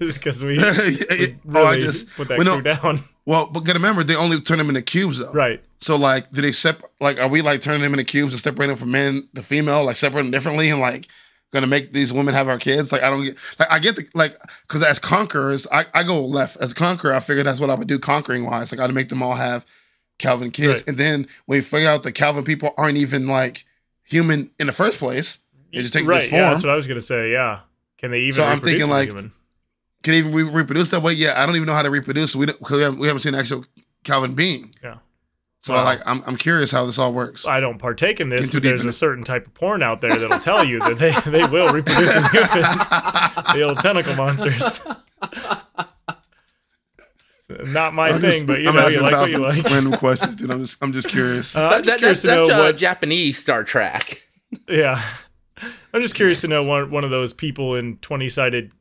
because 0.00 0.42
we 0.42 0.58
oh, 0.62 1.34
really 1.44 1.80
just 1.80 2.08
put 2.10 2.28
that 2.28 2.38
we 2.38 2.44
crew 2.44 2.62
down. 2.62 3.00
well, 3.26 3.46
but 3.46 3.60
gotta 3.60 3.78
remember 3.78 4.02
they 4.02 4.16
only 4.16 4.40
turn 4.40 4.58
them 4.58 4.68
into 4.68 4.82
cubes 4.82 5.18
though. 5.18 5.32
Right. 5.32 5.62
So 5.78 5.96
like, 5.96 6.30
do 6.32 6.40
they 6.40 6.52
sep 6.52 6.82
like 7.00 7.20
are 7.20 7.28
we 7.28 7.42
like 7.42 7.60
turning 7.60 7.82
them 7.82 7.92
into 7.92 8.04
cubes 8.04 8.32
and 8.32 8.40
separating 8.40 8.70
them 8.70 8.78
from 8.78 8.90
men, 8.90 9.28
the 9.34 9.42
female, 9.42 9.84
like 9.84 9.96
separating 9.96 10.30
them 10.30 10.38
differently 10.38 10.70
and 10.70 10.80
like 10.80 11.06
gonna 11.52 11.66
make 11.66 11.92
these 11.92 12.12
women 12.12 12.34
have 12.34 12.48
our 12.48 12.58
kids? 12.58 12.92
Like 12.92 13.02
I 13.02 13.10
don't 13.10 13.24
get 13.24 13.36
like 13.58 13.70
I 13.70 13.78
get 13.78 13.96
the 13.96 14.06
like 14.14 14.36
because 14.66 14.82
as 14.82 14.98
conquerors, 14.98 15.66
I, 15.70 15.84
I 15.94 16.02
go 16.02 16.24
left. 16.24 16.56
As 16.60 16.72
a 16.72 16.74
conqueror, 16.74 17.12
I 17.12 17.20
figure 17.20 17.42
that's 17.42 17.60
what 17.60 17.70
I 17.70 17.74
would 17.74 17.88
do 17.88 17.98
conquering 17.98 18.46
wise. 18.46 18.72
Like 18.72 18.80
I'd 18.80 18.94
make 18.94 19.10
them 19.10 19.22
all 19.22 19.34
have 19.34 19.66
Kelvan 20.18 20.50
kids. 20.50 20.80
Right. 20.80 20.88
And 20.88 20.98
then 20.98 21.28
when 21.44 21.58
we 21.58 21.62
figure 21.62 21.90
out 21.90 22.02
the 22.02 22.12
Kelvan 22.12 22.44
people 22.44 22.74
aren't 22.78 22.96
even 22.96 23.26
like 23.26 23.64
human 24.04 24.50
in 24.58 24.66
the 24.66 24.72
first 24.72 24.98
place, 24.98 25.40
they 25.72 25.82
just 25.82 25.92
take 25.94 26.06
right. 26.06 26.22
this 26.22 26.32
Yeah, 26.32 26.40
form. 26.42 26.50
that's 26.52 26.62
what 26.64 26.72
I 26.72 26.76
was 26.76 26.86
gonna 26.86 27.00
say. 27.00 27.30
Yeah. 27.32 27.60
Can 27.98 28.10
they 28.10 28.20
even? 28.20 28.32
So 28.32 28.42
I'm 28.44 28.54
reproduce 28.58 28.72
thinking, 28.80 28.82
as 28.82 28.88
a 28.88 28.98
like, 28.98 29.08
human? 29.08 29.32
Can 30.02 30.12
they 30.12 30.18
even 30.18 30.32
re- 30.34 30.42
reproduce 30.44 30.90
that 30.90 31.02
way? 31.02 31.12
Yeah, 31.14 31.34
I 31.36 31.46
don't 31.46 31.56
even 31.56 31.66
know 31.66 31.72
how 31.74 31.82
to 31.82 31.90
reproduce. 31.90 32.36
We 32.36 32.46
don't, 32.46 32.60
cause 32.62 32.76
we, 32.76 32.82
haven't, 32.84 32.98
we 33.00 33.06
haven't 33.08 33.22
seen 33.22 33.34
an 33.34 33.40
actual 33.40 33.64
Kelvan 34.04 34.34
being. 34.34 34.72
Yeah. 34.82 34.96
So 35.62 35.74
Wow. 35.74 35.84
like 35.84 36.00
I'm 36.06 36.22
I'm 36.26 36.36
curious 36.36 36.70
how 36.70 36.86
this 36.86 36.96
all 36.98 37.12
works. 37.12 37.44
I 37.46 37.58
don't 37.58 37.78
partake 37.78 38.20
in 38.20 38.28
this, 38.28 38.48
but 38.50 38.62
there's 38.62 38.84
a 38.84 38.90
it. 38.90 38.92
certain 38.92 39.24
type 39.24 39.46
of 39.48 39.54
porn 39.54 39.82
out 39.82 40.00
there 40.00 40.16
that'll 40.16 40.38
tell 40.38 40.62
you 40.64 40.78
that 40.80 40.98
they, 40.98 41.12
they 41.30 41.44
will 41.46 41.72
reproduce 41.72 42.14
as 42.14 42.26
humans. 42.30 42.88
the 43.54 43.62
old 43.66 43.78
tentacle 43.78 44.14
monsters. 44.14 44.80
Not 47.68 47.94
my 47.94 48.08
I'm 48.10 48.20
thing, 48.20 48.30
just- 48.30 48.46
but 48.46 48.60
you 48.60 48.68
I'm 48.68 48.74
know, 48.76 48.88
you 48.88 49.00
like 49.00 49.12
what 49.12 49.30
you 49.30 49.38
like. 49.38 49.64
Random 49.64 49.92
questions, 49.98 50.34
dude. 50.36 50.50
I'm 50.50 50.60
just 50.62 50.82
I'm 50.82 50.92
just 50.92 51.08
curious. 51.08 51.54
Uh, 51.56 51.68
I'm 51.68 51.82
just 51.82 51.94
that- 51.94 51.98
curious 51.98 52.22
that's 52.22 52.32
to 52.34 52.36
know 52.40 52.46
that's 52.48 52.58
what. 52.72 52.76
Japanese 52.76 53.38
Star 53.38 53.62
Trek. 53.64 54.20
Yeah, 54.68 55.02
I'm 55.92 56.02
just 56.02 56.14
curious 56.14 56.40
to 56.42 56.48
know 56.48 56.62
one 56.62 56.90
one 56.90 57.04
of 57.04 57.10
those 57.10 57.32
people 57.32 57.74
in 57.74 57.96
twenty 57.98 58.28
sided 58.28 58.72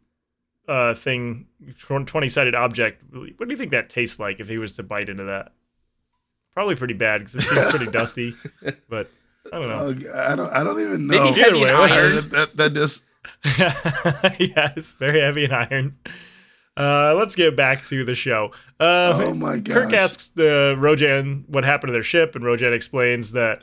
uh 0.67 0.93
thing, 0.93 1.45
twenty 1.77 2.29
sided 2.29 2.55
object. 2.55 3.03
What 3.13 3.47
do 3.47 3.53
you 3.53 3.57
think 3.57 3.71
that 3.71 3.89
tastes 3.89 4.19
like 4.19 4.39
if 4.39 4.47
he 4.49 4.57
was 4.57 4.75
to 4.75 4.83
bite 4.83 5.09
into 5.09 5.23
that? 5.25 5.53
Probably 6.53 6.75
pretty 6.75 6.93
bad 6.93 7.19
because 7.19 7.35
it 7.35 7.41
seems 7.41 7.67
pretty 7.67 7.91
dusty. 7.91 8.33
But 8.89 9.11
I 9.53 9.59
don't 9.59 9.69
know. 9.69 10.09
Oh, 10.11 10.19
I 10.19 10.35
don't 10.35 10.51
I 10.51 10.63
don't 10.63 10.79
even 10.81 11.07
know. 11.07 11.23
Maybe 11.23 11.39
heavy 11.39 11.61
way, 11.63 11.69
and 11.69 11.77
iron. 11.77 12.15
that, 12.15 12.31
that, 12.31 12.57
that 12.57 12.73
just 12.73 13.03
yes, 14.39 14.95
very 14.95 15.21
heavy 15.21 15.45
and 15.45 15.53
iron. 15.53 15.97
Uh, 16.77 17.13
let's 17.15 17.35
get 17.35 17.55
back 17.55 17.85
to 17.85 18.03
the 18.03 18.15
show. 18.15 18.51
Uh, 18.79 19.21
oh 19.23 19.33
my 19.33 19.59
god. 19.59 19.73
Kirk 19.73 19.93
asks 19.93 20.29
the 20.29 20.75
Rojan 20.77 21.47
what 21.47 21.63
happened 21.63 21.89
to 21.89 21.93
their 21.93 22.03
ship, 22.03 22.35
and 22.35 22.43
Rojan 22.43 22.73
explains 22.73 23.31
that 23.31 23.61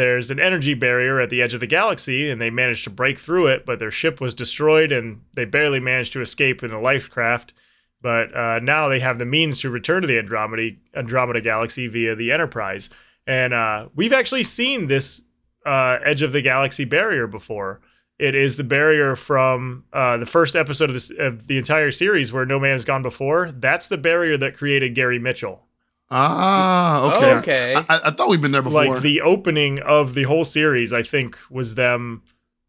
there's 0.00 0.30
an 0.30 0.40
energy 0.40 0.72
barrier 0.72 1.20
at 1.20 1.28
the 1.28 1.42
edge 1.42 1.52
of 1.52 1.60
the 1.60 1.66
galaxy, 1.66 2.30
and 2.30 2.40
they 2.40 2.48
managed 2.48 2.84
to 2.84 2.90
break 2.90 3.18
through 3.18 3.48
it, 3.48 3.66
but 3.66 3.78
their 3.78 3.90
ship 3.90 4.18
was 4.18 4.34
destroyed, 4.34 4.92
and 4.92 5.20
they 5.34 5.44
barely 5.44 5.78
managed 5.78 6.14
to 6.14 6.22
escape 6.22 6.62
in 6.62 6.72
a 6.72 6.80
life 6.80 7.10
craft. 7.10 7.52
But 8.00 8.34
uh, 8.34 8.60
now 8.60 8.88
they 8.88 9.00
have 9.00 9.18
the 9.18 9.26
means 9.26 9.60
to 9.60 9.68
return 9.68 10.00
to 10.00 10.08
the 10.08 10.18
Andromeda 10.18 10.70
Andromeda 10.96 11.42
galaxy 11.42 11.86
via 11.86 12.16
the 12.16 12.32
Enterprise, 12.32 12.88
and 13.26 13.52
uh, 13.52 13.88
we've 13.94 14.14
actually 14.14 14.42
seen 14.42 14.86
this 14.86 15.20
uh, 15.66 15.98
edge 16.02 16.22
of 16.22 16.32
the 16.32 16.40
galaxy 16.40 16.86
barrier 16.86 17.26
before. 17.26 17.82
It 18.18 18.34
is 18.34 18.56
the 18.56 18.64
barrier 18.64 19.16
from 19.16 19.84
uh, 19.92 20.16
the 20.16 20.26
first 20.26 20.56
episode 20.56 20.90
of, 20.90 20.94
this, 20.94 21.10
of 21.18 21.46
the 21.46 21.58
entire 21.58 21.90
series 21.90 22.32
where 22.32 22.46
No 22.46 22.58
Man 22.58 22.72
Has 22.72 22.86
Gone 22.86 23.02
Before. 23.02 23.50
That's 23.50 23.88
the 23.88 23.98
barrier 23.98 24.38
that 24.38 24.56
created 24.56 24.94
Gary 24.94 25.18
Mitchell. 25.18 25.66
Ah, 26.10 27.16
okay. 27.16 27.32
Oh, 27.32 27.38
okay. 27.38 27.74
I, 27.76 27.80
I, 27.88 28.00
I 28.06 28.10
thought 28.10 28.28
we've 28.28 28.40
been 28.42 28.52
there 28.52 28.62
before. 28.62 28.84
Like 28.86 29.02
the 29.02 29.20
opening 29.20 29.78
of 29.80 30.14
the 30.14 30.24
whole 30.24 30.44
series, 30.44 30.92
I 30.92 31.02
think, 31.02 31.36
was 31.50 31.74
them 31.76 32.22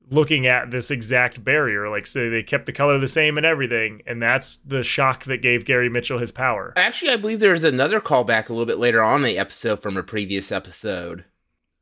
looking 0.10 0.46
at 0.46 0.70
this 0.72 0.92
exact 0.92 1.44
barrier. 1.44 1.90
Like, 1.90 2.06
so 2.06 2.30
they 2.30 2.44
kept 2.44 2.66
the 2.66 2.72
color 2.74 3.00
the 3.00 3.08
same 3.08 3.38
and 3.38 3.46
everything. 3.46 4.02
And 4.06 4.22
that's 4.22 4.58
the 4.58 4.84
shock 4.84 5.24
that 5.24 5.42
gave 5.42 5.66
Gary 5.66 5.90
Mitchell 5.90 6.20
his 6.20 6.32
power. 6.32 6.74
Actually, 6.76 7.12
I 7.12 7.16
believe 7.16 7.40
there's 7.40 7.64
another 7.64 8.00
callback 8.02 8.50
a 8.50 8.54
little 8.54 8.66
bit 8.66 8.78
later 8.78 9.02
on 9.02 9.22
in 9.22 9.26
the 9.28 9.38
episode 9.40 9.82
from 9.82 9.98
a 9.98 10.04
previous 10.04 10.52
episode. 10.52 11.24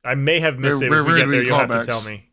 I 0.06 0.16
may 0.16 0.40
have 0.40 0.60
missed 0.60 0.80
Where- 0.80 0.88
it. 0.88 0.92
where- 0.92 1.00
if 1.02 1.06
we 1.08 1.12
where 1.14 1.20
get 1.22 1.26
do 1.26 1.32
there, 1.32 1.44
you'll 1.44 1.58
have 1.58 1.70
to 1.70 1.76
callbacks? 1.76 1.86
tell 1.86 2.02
me. 2.04 2.30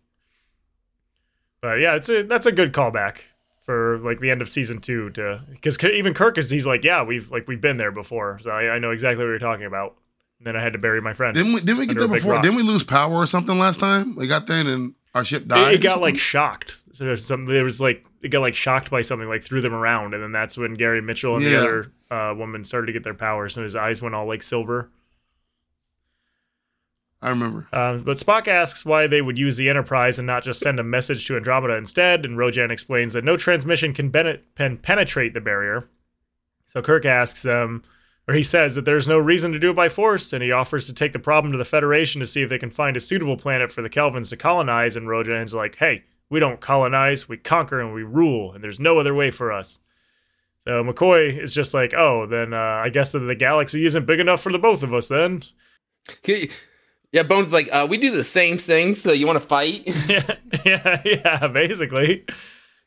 But 1.62 1.80
yeah, 1.80 1.94
it's 1.96 2.08
a 2.08 2.22
that's 2.22 2.46
a 2.46 2.52
good 2.52 2.72
callback 2.72 3.18
for 3.66 3.98
like 3.98 4.20
the 4.20 4.30
end 4.30 4.40
of 4.40 4.48
season 4.48 4.78
two 4.78 5.10
to 5.10 5.42
because 5.50 5.82
even 5.82 6.14
Kirk 6.14 6.38
is 6.38 6.48
he's 6.48 6.66
like 6.66 6.84
yeah 6.84 7.02
we've 7.02 7.30
like 7.30 7.46
we've 7.48 7.60
been 7.60 7.76
there 7.76 7.90
before 7.90 8.38
so 8.38 8.50
I, 8.50 8.76
I 8.76 8.78
know 8.78 8.92
exactly 8.92 9.24
what 9.24 9.30
you're 9.30 9.38
talking 9.40 9.66
about. 9.66 9.96
And 10.38 10.46
then 10.46 10.56
I 10.56 10.60
had 10.62 10.74
to 10.74 10.78
bury 10.78 11.00
my 11.00 11.14
friend. 11.14 11.34
didn't 11.34 11.52
we 11.52 11.60
didn't 11.60 11.78
we 11.78 11.86
get 11.86 11.98
there 11.98 12.08
before? 12.08 12.38
Didn't 12.40 12.56
we 12.56 12.62
lose 12.62 12.82
power 12.82 13.14
or 13.14 13.26
something 13.26 13.58
last 13.58 13.80
time? 13.80 14.14
We 14.16 14.26
got 14.26 14.46
there 14.46 14.60
and 14.60 14.94
our 15.14 15.24
ship 15.24 15.46
died. 15.46 15.72
it, 15.72 15.74
it 15.76 15.82
got 15.82 16.00
like 16.00 16.18
shocked. 16.18 16.76
So 16.92 17.04
there's 17.04 17.24
some 17.24 17.46
there 17.46 17.64
was 17.64 17.80
like 17.80 18.06
it 18.22 18.28
got 18.28 18.40
like 18.40 18.54
shocked 18.54 18.90
by 18.90 19.00
something 19.00 19.28
like 19.28 19.42
threw 19.42 19.60
them 19.60 19.74
around 19.74 20.14
and 20.14 20.22
then 20.22 20.32
that's 20.32 20.56
when 20.56 20.74
Gary 20.74 21.02
Mitchell 21.02 21.36
and 21.36 21.44
the 21.44 21.58
other 21.58 21.92
uh, 22.10 22.34
woman 22.34 22.64
started 22.64 22.86
to 22.86 22.92
get 22.92 23.02
their 23.02 23.14
powers 23.14 23.56
and 23.56 23.64
his 23.64 23.74
eyes 23.74 24.00
went 24.00 24.14
all 24.14 24.26
like 24.26 24.42
silver. 24.42 24.90
I 27.22 27.30
remember. 27.30 27.66
Um, 27.72 28.02
but 28.02 28.18
Spock 28.18 28.46
asks 28.46 28.84
why 28.84 29.06
they 29.06 29.22
would 29.22 29.38
use 29.38 29.56
the 29.56 29.68
Enterprise 29.68 30.18
and 30.18 30.26
not 30.26 30.42
just 30.42 30.60
send 30.60 30.78
a 30.78 30.84
message 30.84 31.26
to 31.26 31.36
Andromeda 31.36 31.76
instead, 31.76 32.24
and 32.24 32.36
Rojan 32.36 32.70
explains 32.70 33.14
that 33.14 33.24
no 33.24 33.36
transmission 33.36 33.92
can, 33.92 34.10
bene- 34.10 34.40
pen- 34.54 34.76
penetrate 34.76 35.34
the 35.34 35.40
barrier. 35.40 35.88
So 36.66 36.82
Kirk 36.82 37.04
asks 37.04 37.42
them, 37.42 37.82
or 38.28 38.34
he 38.34 38.42
says 38.42 38.74
that 38.74 38.84
there's 38.84 39.08
no 39.08 39.18
reason 39.18 39.52
to 39.52 39.58
do 39.58 39.70
it 39.70 39.76
by 39.76 39.88
force, 39.88 40.32
and 40.32 40.42
he 40.42 40.52
offers 40.52 40.86
to 40.86 40.94
take 40.94 41.12
the 41.12 41.18
problem 41.18 41.52
to 41.52 41.58
the 41.58 41.64
Federation 41.64 42.20
to 42.20 42.26
see 42.26 42.42
if 42.42 42.50
they 42.50 42.58
can 42.58 42.70
find 42.70 42.96
a 42.96 43.00
suitable 43.00 43.36
planet 43.36 43.72
for 43.72 43.82
the 43.82 43.90
Kelvans 43.90 44.28
to 44.30 44.36
colonize. 44.36 44.96
And 44.96 45.06
Rojan's 45.06 45.54
like, 45.54 45.76
hey, 45.76 46.04
we 46.28 46.40
don't 46.40 46.60
colonize, 46.60 47.28
we 47.28 47.38
conquer 47.38 47.80
and 47.80 47.94
we 47.94 48.02
rule, 48.02 48.52
and 48.52 48.62
there's 48.62 48.80
no 48.80 48.98
other 48.98 49.14
way 49.14 49.30
for 49.30 49.52
us. 49.52 49.80
So 50.64 50.82
McCoy 50.82 51.40
is 51.40 51.54
just 51.54 51.72
like, 51.72 51.94
oh, 51.94 52.26
then 52.26 52.52
uh, 52.52 52.56
I 52.84 52.88
guess 52.88 53.12
that 53.12 53.20
the 53.20 53.36
galaxy 53.36 53.86
isn't 53.86 54.06
big 54.06 54.18
enough 54.18 54.42
for 54.42 54.50
the 54.50 54.58
both 54.58 54.82
of 54.82 54.92
us 54.92 55.08
then. 55.08 55.42
Yeah, 57.16 57.22
Bones 57.22 57.46
is 57.46 57.52
like, 57.54 57.70
uh, 57.72 57.86
we 57.88 57.96
do 57.96 58.10
the 58.10 58.22
same 58.22 58.58
thing, 58.58 58.94
so 58.94 59.10
you 59.10 59.26
want 59.26 59.40
to 59.40 59.48
fight? 59.48 59.84
yeah, 60.06 60.36
yeah, 60.66 61.02
yeah, 61.02 61.48
basically. 61.48 62.26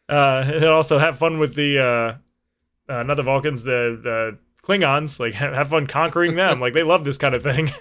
Uh, 0.08 0.44
and 0.46 0.66
also 0.66 1.00
have 1.00 1.18
fun 1.18 1.40
with 1.40 1.56
the 1.56 1.80
uh, 1.80 2.94
uh, 2.94 3.02
not 3.02 3.16
the 3.16 3.24
Vulcans, 3.24 3.64
the 3.64 4.00
the 4.04 4.38
Klingons. 4.62 5.20
Like 5.20 5.34
have, 5.34 5.56
have 5.56 5.70
fun 5.70 5.88
conquering 5.88 6.36
them. 6.36 6.60
like 6.60 6.74
they 6.74 6.84
love 6.84 7.06
this 7.06 7.18
kind 7.18 7.34
of 7.34 7.42
thing. 7.42 7.70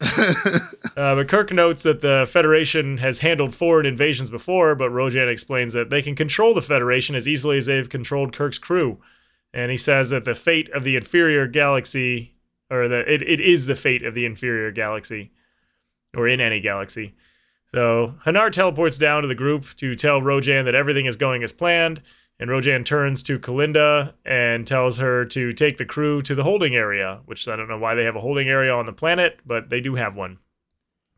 Uh, 0.96 1.16
but 1.16 1.26
Kirk 1.26 1.52
notes 1.52 1.82
that 1.82 2.02
the 2.02 2.24
Federation 2.28 2.98
has 2.98 3.18
handled 3.18 3.52
foreign 3.52 3.84
invasions 3.84 4.30
before, 4.30 4.76
but 4.76 4.92
Rojan 4.92 5.28
explains 5.28 5.72
that 5.72 5.90
they 5.90 6.02
can 6.02 6.14
control 6.14 6.54
the 6.54 6.62
Federation 6.62 7.16
as 7.16 7.26
easily 7.26 7.56
as 7.58 7.66
they've 7.66 7.88
controlled 7.88 8.32
Kirk's 8.32 8.60
crew. 8.60 8.98
And 9.52 9.72
he 9.72 9.76
says 9.76 10.10
that 10.10 10.24
the 10.24 10.36
fate 10.36 10.70
of 10.70 10.84
the 10.84 10.94
inferior 10.94 11.48
galaxy, 11.48 12.33
or 12.70 12.88
that 12.88 13.08
it, 13.08 13.22
it 13.22 13.40
is 13.40 13.66
the 13.66 13.76
fate 13.76 14.04
of 14.04 14.14
the 14.14 14.24
inferior 14.24 14.70
galaxy, 14.70 15.32
or 16.16 16.28
in 16.28 16.40
any 16.40 16.60
galaxy. 16.60 17.14
So 17.72 18.14
Hanar 18.24 18.52
teleports 18.52 18.98
down 18.98 19.22
to 19.22 19.28
the 19.28 19.34
group 19.34 19.74
to 19.76 19.94
tell 19.94 20.20
Rojan 20.20 20.64
that 20.64 20.76
everything 20.76 21.06
is 21.06 21.16
going 21.16 21.42
as 21.42 21.52
planned, 21.52 22.00
and 22.38 22.50
Rojan 22.50 22.84
turns 22.84 23.22
to 23.24 23.38
Kelinda 23.38 24.14
and 24.24 24.66
tells 24.66 24.98
her 24.98 25.24
to 25.26 25.52
take 25.52 25.76
the 25.76 25.84
crew 25.84 26.22
to 26.22 26.34
the 26.34 26.44
holding 26.44 26.74
area, 26.74 27.20
which 27.26 27.46
I 27.48 27.56
don't 27.56 27.68
know 27.68 27.78
why 27.78 27.94
they 27.94 28.04
have 28.04 28.16
a 28.16 28.20
holding 28.20 28.48
area 28.48 28.72
on 28.72 28.86
the 28.86 28.92
planet, 28.92 29.40
but 29.46 29.70
they 29.70 29.80
do 29.80 29.94
have 29.94 30.16
one. 30.16 30.38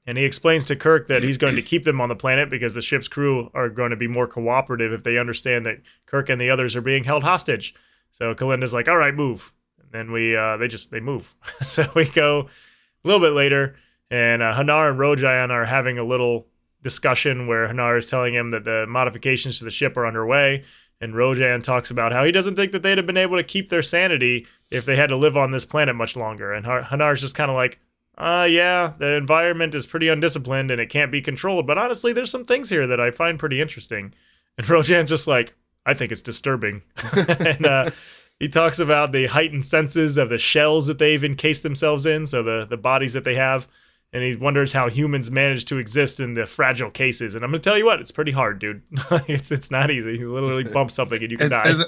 And 0.07 0.17
he 0.17 0.25
explains 0.25 0.65
to 0.67 0.77
Kirk 0.77 1.09
that 1.09 1.25
he's 1.25 1.39
going 1.39 1.57
to 1.57 1.63
keep 1.63 1.83
them 1.83 2.01
on 2.01 2.09
the 2.09 2.15
planet 2.15 2.49
because 2.49 2.75
the 2.75 2.83
ship's 2.83 3.09
crew 3.09 3.51
are 3.55 3.69
going 3.69 3.91
to 3.91 3.97
be 3.97 4.07
more 4.07 4.29
cooperative 4.29 4.93
if 4.93 5.03
they 5.03 5.19
understand 5.19 5.67
that 5.67 5.81
Kirk 6.07 6.29
and 6.29 6.41
the 6.41 6.51
others 6.51 6.77
are 6.77 6.81
being 6.81 7.03
held 7.03 7.25
hostage. 7.25 7.75
So 8.13 8.35
Kelinda's 8.35 8.73
like, 8.73 8.89
"All 8.89 8.97
right, 8.97 9.15
move." 9.15 9.53
And 9.97 10.13
we 10.13 10.37
uh, 10.37 10.57
they 10.57 10.69
just 10.69 10.91
they 10.91 11.01
move. 11.01 11.35
so 11.63 11.91
we 11.95 12.05
go 12.07 12.41
a 12.41 13.09
little 13.09 13.21
bit 13.21 13.35
later, 13.35 13.77
and 14.11 14.43
uh, 14.43 14.53
Hanar 14.53 14.91
and 14.91 14.99
Rojan 14.99 15.51
are 15.51 15.65
having 15.65 15.99
a 15.99 16.05
little 16.05 16.47
discussion 16.83 17.47
where 17.47 17.67
Hanar 17.67 17.99
is 17.99 18.09
telling 18.09 18.35
him 18.35 18.51
that 18.51 18.65
the 18.65 18.87
modifications 18.89 19.59
to 19.59 19.65
the 19.65 19.71
ship 19.71 19.97
are 19.97 20.07
underway. 20.07 20.65
And 21.01 21.15
Rojan 21.15 21.63
talks 21.63 21.91
about 21.91 22.13
how 22.13 22.25
he 22.25 22.33
doesn't 22.33 22.55
think 22.55 22.73
that 22.73 22.83
they'd 22.83 22.97
have 22.97 23.07
been 23.07 23.17
able 23.17 23.37
to 23.37 23.45
keep 23.45 23.69
their 23.69 23.83
sanity 23.83 24.47
if 24.71 24.87
they 24.87 24.97
had 24.97 25.09
to 25.09 25.17
live 25.17 25.37
on 25.37 25.51
this 25.51 25.65
planet 25.65 25.95
much 25.95 26.17
longer. 26.17 26.53
And 26.53 26.65
Hanar's 26.65 27.21
just 27.21 27.35
kind 27.35 27.51
of 27.51 27.57
like, 27.57 27.81
uh, 28.17 28.47
yeah, 28.49 28.95
the 28.99 29.13
environment 29.13 29.75
is 29.75 29.87
pretty 29.87 30.09
undisciplined 30.09 30.71
and 30.71 30.81
it 30.81 30.89
can't 30.89 31.13
be 31.13 31.21
controlled. 31.21 31.67
But 31.67 31.77
honestly, 31.77 32.13
there's 32.13 32.31
some 32.31 32.47
things 32.47 32.71
here 32.71 32.87
that 32.87 33.01
I 33.01 33.11
find 33.11 33.39
pretty 33.39 33.61
interesting. 33.61 34.15
And 34.57 34.67
Rojan's 34.67 35.11
just 35.11 35.27
like, 35.27 35.55
I 35.85 35.93
think 35.93 36.13
it's 36.13 36.23
disturbing. 36.23 36.83
and 37.13 37.67
uh, 37.67 37.91
he 38.38 38.49
talks 38.49 38.79
about 38.79 39.12
the 39.12 39.27
heightened 39.27 39.64
senses 39.64 40.18
of 40.18 40.29
the 40.29 40.38
shells 40.38 40.87
that 40.88 40.99
they've 40.99 41.25
encased 41.25 41.62
themselves 41.62 42.05
in, 42.07 42.27
so 42.27 42.42
the, 42.42 42.66
the 42.68 42.77
bodies 42.77 43.14
that 43.14 43.25
they 43.25 43.35
have. 43.35 43.66
And 44.12 44.22
he 44.22 44.37
wonders 44.37 44.72
how 44.72 44.88
humans 44.88 45.31
manage 45.31 45.64
to 45.66 45.79
exist 45.79 46.20
in 46.20 46.35
the 46.35 46.46
fragile 46.46 46.90
cases. 46.90 47.35
And 47.35 47.44
I'm 47.44 47.51
going 47.51 47.61
to 47.61 47.68
tell 47.68 47.77
you 47.77 47.85
what, 47.85 48.01
it's 48.01 48.12
pretty 48.12 48.33
hard, 48.33 48.59
dude. 48.61 48.83
it's 49.29 49.51
it's 49.51 49.70
not 49.70 49.90
easy. 49.90 50.16
You 50.16 50.33
literally 50.33 50.64
bump 50.64 50.90
something 50.90 51.20
and 51.20 51.31
you 51.31 51.37
can 51.37 51.53
And- 51.53 51.64
die. 51.64 51.70
and 51.70 51.83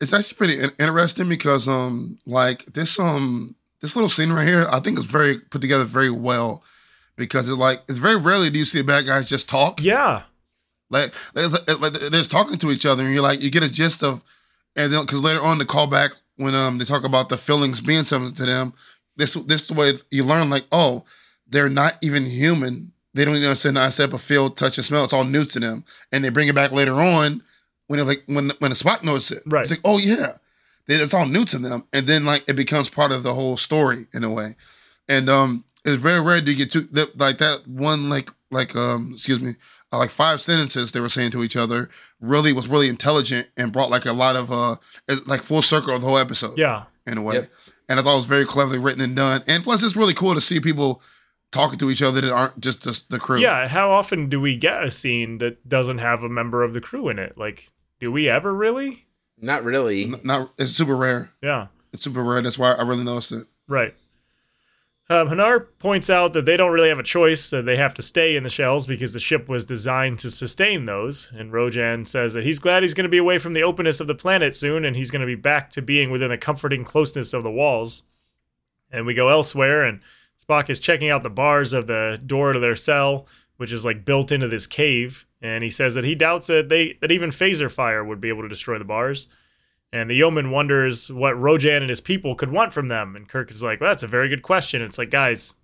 it's 0.00 0.12
actually 0.12 0.36
pretty 0.36 0.74
interesting 0.78 1.28
because 1.28 1.68
um 1.68 2.18
like 2.26 2.64
this 2.66 2.98
um 2.98 3.54
this 3.80 3.96
little 3.96 4.08
scene 4.08 4.32
right 4.32 4.46
here 4.46 4.66
I 4.70 4.80
think 4.80 4.98
is 4.98 5.04
very 5.04 5.38
put 5.38 5.60
together 5.60 5.84
very 5.84 6.10
well 6.10 6.62
because 7.16 7.48
it 7.48 7.54
like 7.54 7.82
it's 7.88 7.98
very 7.98 8.16
rarely 8.16 8.50
do 8.50 8.58
you 8.58 8.64
see 8.64 8.78
the 8.78 8.84
bad 8.84 9.06
guys 9.06 9.28
just 9.28 9.48
talk 9.48 9.80
yeah. 9.82 10.22
like 10.90 11.14
they're, 11.32 11.48
like, 11.48 11.92
they're 11.92 12.10
just 12.10 12.30
talking 12.30 12.58
to 12.58 12.70
each 12.70 12.84
other 12.84 13.04
and 13.04 13.14
you're 13.14 13.22
like 13.22 13.40
you 13.40 13.50
get 13.50 13.62
a 13.62 13.70
gist 13.70 14.02
of 14.02 14.22
and 14.76 14.92
then 14.92 15.02
because 15.02 15.22
later 15.22 15.42
on 15.42 15.58
the 15.58 15.64
callback 15.64 16.10
when 16.36 16.54
um 16.54 16.78
they 16.78 16.84
talk 16.84 17.04
about 17.04 17.28
the 17.28 17.36
feelings 17.36 17.80
being 17.80 18.04
something 18.04 18.34
to 18.34 18.44
them 18.44 18.72
this 19.16 19.34
this 19.46 19.62
is 19.62 19.68
the 19.68 19.74
way 19.74 19.92
you 20.10 20.24
learn 20.24 20.50
like 20.50 20.64
oh 20.72 21.04
they're 21.48 21.68
not 21.68 21.96
even 22.02 22.26
human. 22.26 22.92
They 23.14 23.24
don't 23.24 23.36
even 23.36 23.48
understand 23.48 23.76
the 23.76 23.80
concept 23.80 24.12
of 24.12 24.20
feel 24.20 24.50
touch 24.50 24.76
and 24.76 24.84
smell. 24.84 25.04
It's 25.04 25.12
all 25.12 25.24
new 25.24 25.44
to 25.44 25.60
them. 25.60 25.84
And 26.12 26.24
they 26.24 26.30
bring 26.30 26.48
it 26.48 26.54
back 26.54 26.72
later 26.72 26.94
on 26.94 27.42
when 27.86 28.00
it 28.00 28.04
like 28.04 28.22
when 28.26 28.50
when 28.58 28.70
the 28.70 28.76
Spock 28.76 29.04
notices 29.04 29.38
it. 29.38 29.42
Right. 29.46 29.62
it's 29.62 29.70
like 29.70 29.80
oh 29.84 29.98
yeah. 29.98 30.32
It's 30.86 31.14
all 31.14 31.26
new 31.26 31.44
to 31.46 31.58
them. 31.58 31.84
And 31.92 32.06
then 32.06 32.24
like 32.24 32.48
it 32.48 32.54
becomes 32.54 32.88
part 32.90 33.12
of 33.12 33.22
the 33.22 33.32
whole 33.32 33.56
story 33.56 34.06
in 34.14 34.24
a 34.24 34.30
way. 34.30 34.56
And 35.08 35.28
um 35.30 35.64
it's 35.84 36.02
very 36.02 36.20
rare 36.20 36.40
to 36.40 36.54
get 36.54 36.72
to 36.72 36.80
that 36.80 37.16
like 37.16 37.38
that 37.38 37.66
one 37.68 38.10
like 38.10 38.30
like 38.50 38.74
um 38.74 39.12
excuse 39.14 39.40
me 39.40 39.54
like 39.96 40.10
five 40.10 40.40
sentences 40.42 40.92
they 40.92 41.00
were 41.00 41.08
saying 41.08 41.30
to 41.32 41.42
each 41.44 41.56
other 41.56 41.88
really 42.20 42.52
was 42.52 42.68
really 42.68 42.88
intelligent 42.88 43.48
and 43.56 43.72
brought 43.72 43.90
like 43.90 44.04
a 44.06 44.12
lot 44.12 44.36
of 44.36 44.50
uh 44.52 44.76
like 45.26 45.42
full 45.42 45.62
circle 45.62 45.94
of 45.94 46.00
the 46.00 46.06
whole 46.08 46.18
episode 46.18 46.58
Yeah. 46.58 46.84
in 47.06 47.18
a 47.18 47.22
way 47.22 47.36
Yep. 47.36 47.46
and 47.88 48.00
i 48.00 48.02
thought 48.02 48.14
it 48.14 48.16
was 48.16 48.26
very 48.26 48.44
cleverly 48.46 48.78
written 48.78 49.00
and 49.02 49.14
done 49.16 49.42
and 49.46 49.62
plus 49.64 49.82
it's 49.82 49.96
really 49.96 50.14
cool 50.14 50.34
to 50.34 50.40
see 50.40 50.60
people 50.60 51.02
talking 51.52 51.78
to 51.78 51.90
each 51.90 52.02
other 52.02 52.20
that 52.20 52.32
aren't 52.32 52.58
just 52.60 52.82
just 52.82 53.10
the 53.10 53.18
crew 53.18 53.38
Yeah, 53.40 53.68
how 53.68 53.90
often 53.90 54.28
do 54.28 54.40
we 54.40 54.56
get 54.56 54.82
a 54.82 54.90
scene 54.90 55.38
that 55.38 55.68
doesn't 55.68 55.98
have 55.98 56.22
a 56.24 56.28
member 56.28 56.64
of 56.64 56.72
the 56.74 56.80
crew 56.80 57.08
in 57.08 57.20
it? 57.20 57.38
Like, 57.38 57.70
do 58.00 58.10
we 58.10 58.28
ever 58.28 58.52
really? 58.52 59.06
Not 59.40 59.62
really. 59.62 60.04
N- 60.06 60.16
not 60.24 60.50
it's 60.58 60.72
super 60.72 60.96
rare 60.96 61.30
Yeah, 61.42 61.68
it's 61.92 62.02
super 62.02 62.24
rare 62.24 62.42
that's 62.42 62.58
why 62.58 62.72
i 62.72 62.82
really 62.82 63.04
noticed 63.04 63.30
it 63.32 63.46
right. 63.68 63.94
Um, 65.10 65.28
Hanar 65.28 65.66
points 65.78 66.08
out 66.08 66.32
that 66.32 66.46
they 66.46 66.56
don't 66.56 66.72
really 66.72 66.88
have 66.88 66.98
a 66.98 67.02
choice, 67.02 67.50
that 67.50 67.66
they 67.66 67.76
have 67.76 67.92
to 67.94 68.02
stay 68.02 68.36
in 68.36 68.42
the 68.42 68.48
shells 68.48 68.86
because 68.86 69.12
the 69.12 69.20
ship 69.20 69.50
was 69.50 69.66
designed 69.66 70.18
to 70.20 70.30
sustain 70.30 70.86
those. 70.86 71.30
And 71.36 71.52
Rojan 71.52 72.06
says 72.06 72.32
that 72.32 72.44
he's 72.44 72.58
glad 72.58 72.82
he's 72.82 72.94
going 72.94 73.04
to 73.04 73.10
be 73.10 73.18
away 73.18 73.38
from 73.38 73.52
the 73.52 73.62
openness 73.62 74.00
of 74.00 74.06
the 74.06 74.14
planet 74.14 74.56
soon 74.56 74.82
and 74.84 74.96
he's 74.96 75.10
going 75.10 75.20
to 75.20 75.26
be 75.26 75.34
back 75.34 75.68
to 75.70 75.82
being 75.82 76.10
within 76.10 76.30
the 76.30 76.38
comforting 76.38 76.84
closeness 76.84 77.34
of 77.34 77.42
the 77.42 77.50
walls. 77.50 78.04
And 78.90 79.04
we 79.04 79.12
go 79.12 79.28
elsewhere, 79.28 79.82
and 79.82 80.00
Spock 80.38 80.70
is 80.70 80.78
checking 80.78 81.10
out 81.10 81.22
the 81.22 81.30
bars 81.30 81.72
of 81.72 81.86
the 81.86 82.20
door 82.24 82.52
to 82.52 82.60
their 82.60 82.76
cell, 82.76 83.26
which 83.56 83.72
is 83.72 83.84
like 83.84 84.04
built 84.04 84.30
into 84.30 84.48
this 84.48 84.66
cave. 84.66 85.26
And 85.42 85.64
he 85.64 85.70
says 85.70 85.94
that 85.96 86.04
he 86.04 86.14
doubts 86.14 86.46
that 86.46 86.68
they 86.68 86.96
that 87.00 87.10
even 87.10 87.30
phaser 87.30 87.70
fire 87.70 88.04
would 88.04 88.20
be 88.20 88.28
able 88.28 88.42
to 88.42 88.48
destroy 88.48 88.78
the 88.78 88.84
bars. 88.84 89.28
And 89.94 90.10
the 90.10 90.14
yeoman 90.14 90.50
wonders 90.50 91.10
what 91.12 91.34
Rojan 91.36 91.78
and 91.82 91.88
his 91.88 92.00
people 92.00 92.34
could 92.34 92.50
want 92.50 92.72
from 92.72 92.88
them. 92.88 93.14
And 93.14 93.28
Kirk 93.28 93.50
is 93.50 93.62
like, 93.62 93.80
well, 93.80 93.90
that's 93.90 94.02
a 94.02 94.08
very 94.08 94.28
good 94.28 94.42
question. 94.42 94.82
It's 94.82 94.98
like, 94.98 95.10
guys, 95.10 95.54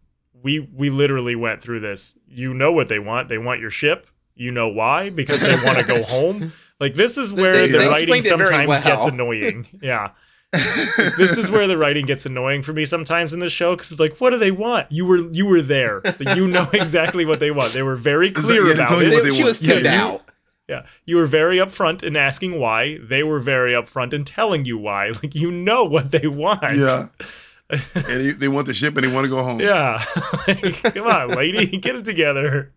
we 0.43 0.61
we 0.61 0.89
literally 0.89 1.35
went 1.35 1.61
through 1.61 1.81
this. 1.81 2.17
You 2.29 2.55
know 2.55 2.71
what 2.71 2.89
they 2.89 2.99
want. 3.01 3.29
They 3.29 3.39
want 3.39 3.61
your 3.61 3.71
ship. 3.71 4.07
You 4.37 4.53
know 4.53 4.69
why? 4.69 5.11
Because 5.11 5.41
they 5.41 5.55
want 5.67 5.79
to 5.79 5.85
go 5.85 6.03
home. 6.17 6.53
Like 6.79 6.95
this 6.95 7.19
is 7.19 7.33
where 7.35 7.53
They- 7.55 7.67
the 7.73 7.79
they 7.79 7.89
writing 7.89 8.15
explained 8.17 8.41
it 8.43 8.47
very 8.47 8.67
sometimes 8.67 8.85
gets 8.85 9.07
annoying. 9.07 9.67
Yeah. 9.83 10.11
this 10.53 11.39
is 11.39 11.49
where 11.51 11.67
the 11.69 11.77
writing 11.77 12.05
gets 12.07 12.27
annoying 12.27 12.63
for 12.63 12.73
me 12.73 12.85
sometimes 12.85 13.33
in 13.33 13.39
the 13.41 13.49
show 13.49 13.75
because 13.77 13.93
it's 13.93 14.01
like, 14.01 14.17
what 14.21 14.31
do 14.31 14.39
they 14.39 14.51
want? 14.51 14.91
You 14.91 15.07
were 15.07 15.19
you 15.33 15.47
were 15.47 15.63
there. 15.63 16.03
You 16.37 16.49
know 16.49 16.69
exactly 16.73 17.25
what 17.25 17.39
they 17.41 17.51
want. 17.51 17.73
They 17.73 17.83
were 17.83 17.97
very 17.97 18.31
clear 18.33 18.67
yeah, 18.69 18.75
about 18.75 19.01
it. 19.03 19.07
you 19.09 19.13
what 19.13 19.25
they 19.25 19.31
she 19.31 19.43
want. 19.43 19.49
was 19.49 19.61
tuned 19.61 19.85
Yeah, 19.85 19.95
you- 20.09 20.15
out. 20.15 20.23
Yeah, 20.71 20.87
you 21.05 21.17
were 21.17 21.27
very 21.27 21.57
upfront 21.57 22.05
in 22.05 22.15
asking 22.15 22.61
why. 22.61 22.99
They 23.03 23.25
were 23.25 23.41
very 23.41 23.73
upfront 23.73 24.13
in 24.13 24.23
telling 24.25 24.65
you 24.65 24.79
why. 24.79 25.11
Like 25.23 25.35
you 25.35 25.51
know 25.51 25.85
what 25.85 26.13
they 26.13 26.29
want. 26.29 26.77
yeah 26.77 27.09
and 27.71 27.81
they, 28.07 28.31
they 28.31 28.49
want 28.49 28.67
the 28.69 28.75
ship 28.75 28.97
and 28.97 29.05
they 29.05 29.13
want 29.13 29.25
to 29.25 29.29
go 29.29 29.43
home 29.43 29.61
Yeah. 29.61 30.03
Like, 30.47 30.83
come 30.95 31.07
on, 31.07 31.31
lady, 31.31 31.67
get 31.79 31.97
it 31.97 32.05
together. 32.05 32.73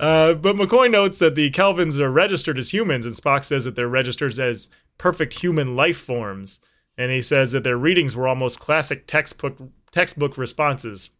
Uh, 0.00 0.34
but 0.34 0.56
McCoy 0.56 0.90
notes 0.90 1.18
that 1.20 1.34
the 1.34 1.50
Kelvans 1.50 2.00
are 2.00 2.10
registered 2.10 2.58
as 2.58 2.72
humans, 2.72 3.06
and 3.06 3.14
Spock 3.14 3.44
says 3.44 3.64
that 3.66 3.76
they're 3.76 3.86
registered 3.86 4.36
as 4.38 4.68
perfect 4.98 5.34
human 5.34 5.76
life 5.76 5.98
forms. 5.98 6.58
And 6.98 7.12
he 7.12 7.22
says 7.22 7.52
that 7.52 7.64
their 7.64 7.76
readings 7.76 8.16
were 8.16 8.26
almost 8.26 8.60
classic 8.60 9.06
textbook 9.06 9.58
textbook 9.92 10.36
responses. 10.36 11.10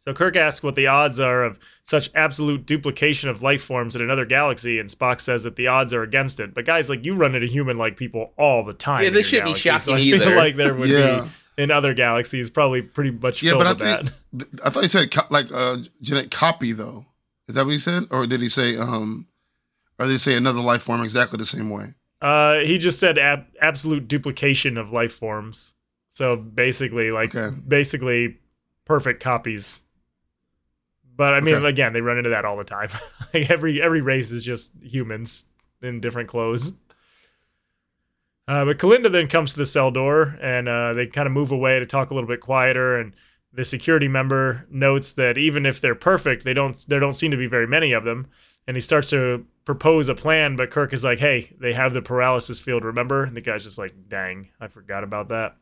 So 0.00 0.14
Kirk 0.14 0.34
asks 0.34 0.62
what 0.62 0.74
the 0.76 0.86
odds 0.86 1.20
are 1.20 1.44
of 1.44 1.58
such 1.82 2.10
absolute 2.14 2.64
duplication 2.64 3.28
of 3.28 3.42
life 3.42 3.62
forms 3.62 3.94
in 3.94 4.00
another 4.02 4.24
galaxy, 4.24 4.78
and 4.78 4.88
Spock 4.88 5.20
says 5.20 5.44
that 5.44 5.56
the 5.56 5.66
odds 5.68 5.92
are 5.92 6.02
against 6.02 6.40
it. 6.40 6.54
But 6.54 6.64
guys, 6.64 6.88
like 6.88 7.04
you 7.04 7.14
run 7.14 7.34
into 7.34 7.46
human-like 7.46 7.98
people 7.98 8.32
all 8.38 8.64
the 8.64 8.72
time. 8.72 9.02
Yeah, 9.02 9.08
in 9.08 9.14
this 9.14 9.26
shouldn't 9.28 9.54
be 9.54 9.60
galaxy, 9.60 9.90
so 9.90 9.96
shocking 9.98 10.14
I 10.14 10.18
feel 10.24 10.36
like 10.36 10.56
there 10.56 10.74
would 10.74 10.88
Yeah. 10.88 11.28
be 11.56 11.62
in 11.62 11.70
other 11.70 11.92
galaxies 11.92 12.48
probably 12.48 12.80
pretty 12.80 13.10
much 13.10 13.42
Yeah, 13.42 13.50
filled 13.52 13.64
but 13.64 13.82
I 13.82 13.98
think 14.00 14.12
that. 14.32 14.66
I 14.66 14.70
thought 14.70 14.82
he 14.84 14.88
said 14.88 15.10
co- 15.10 15.26
like 15.28 15.52
uh, 15.52 15.76
genetic 16.00 16.30
copy 16.30 16.72
though. 16.72 17.04
Is 17.48 17.54
that 17.54 17.66
what 17.66 17.72
he 17.72 17.78
said, 17.78 18.04
or 18.10 18.26
did 18.26 18.40
he 18.40 18.48
say 18.48 18.78
um, 18.78 19.26
or 19.98 20.06
did 20.06 20.12
he 20.12 20.18
say 20.18 20.34
another 20.34 20.60
life 20.60 20.80
form 20.82 21.02
exactly 21.02 21.36
the 21.36 21.44
same 21.44 21.68
way? 21.68 21.88
Uh, 22.22 22.60
he 22.60 22.78
just 22.78 22.98
said 22.98 23.18
ab- 23.18 23.46
absolute 23.60 24.08
duplication 24.08 24.78
of 24.78 24.92
life 24.92 25.12
forms. 25.12 25.74
So 26.08 26.36
basically, 26.36 27.10
like 27.10 27.34
Okay. 27.34 27.54
basically 27.68 28.38
perfect 28.86 29.22
copies. 29.22 29.82
But 31.20 31.34
I 31.34 31.40
mean, 31.42 31.56
Okay. 31.56 31.68
again, 31.68 31.92
they 31.92 32.00
run 32.00 32.16
into 32.16 32.30
that 32.30 32.46
all 32.46 32.56
the 32.56 32.64
time. 32.64 32.88
like 33.34 33.50
every 33.50 33.82
every 33.82 34.00
race 34.00 34.30
is 34.30 34.42
just 34.42 34.72
humans 34.80 35.44
in 35.82 36.00
different 36.00 36.30
clothes. 36.30 36.72
Uh, 38.48 38.64
but 38.64 38.78
Kelinda 38.78 39.12
then 39.12 39.26
comes 39.26 39.52
to 39.52 39.58
the 39.58 39.66
cell 39.66 39.90
door, 39.90 40.38
and 40.40 40.66
uh, 40.66 40.94
they 40.94 41.06
kind 41.06 41.26
of 41.26 41.32
move 41.34 41.52
away 41.52 41.78
to 41.78 41.84
talk 41.84 42.10
a 42.10 42.14
little 42.14 42.26
bit 42.26 42.40
quieter. 42.40 42.98
And 42.98 43.12
the 43.52 43.66
security 43.66 44.08
member 44.08 44.66
notes 44.70 45.12
that 45.12 45.36
even 45.36 45.66
if 45.66 45.82
they're 45.82 45.94
perfect, 45.94 46.42
they 46.44 46.54
don't 46.54 46.74
there 46.88 47.00
don't 47.00 47.12
seem 47.12 47.32
to 47.32 47.36
be 47.36 47.46
very 47.46 47.66
many 47.66 47.92
of 47.92 48.04
them. 48.04 48.26
And 48.66 48.74
he 48.76 48.80
starts 48.80 49.10
to 49.10 49.44
propose 49.66 50.08
a 50.08 50.14
plan, 50.14 50.56
but 50.56 50.70
Kirk 50.70 50.94
is 50.94 51.04
like, 51.04 51.18
"Hey, 51.18 51.54
they 51.60 51.74
have 51.74 51.92
the 51.92 52.00
paralysis 52.00 52.58
field, 52.60 52.82
remember?" 52.82 53.24
And 53.24 53.36
the 53.36 53.42
guy's 53.42 53.64
just 53.64 53.78
like, 53.78 53.92
"Dang, 54.08 54.48
I 54.58 54.68
forgot 54.68 55.04
about 55.04 55.28
that." 55.28 55.56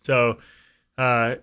So, 0.00 0.38
uh, 0.98 1.36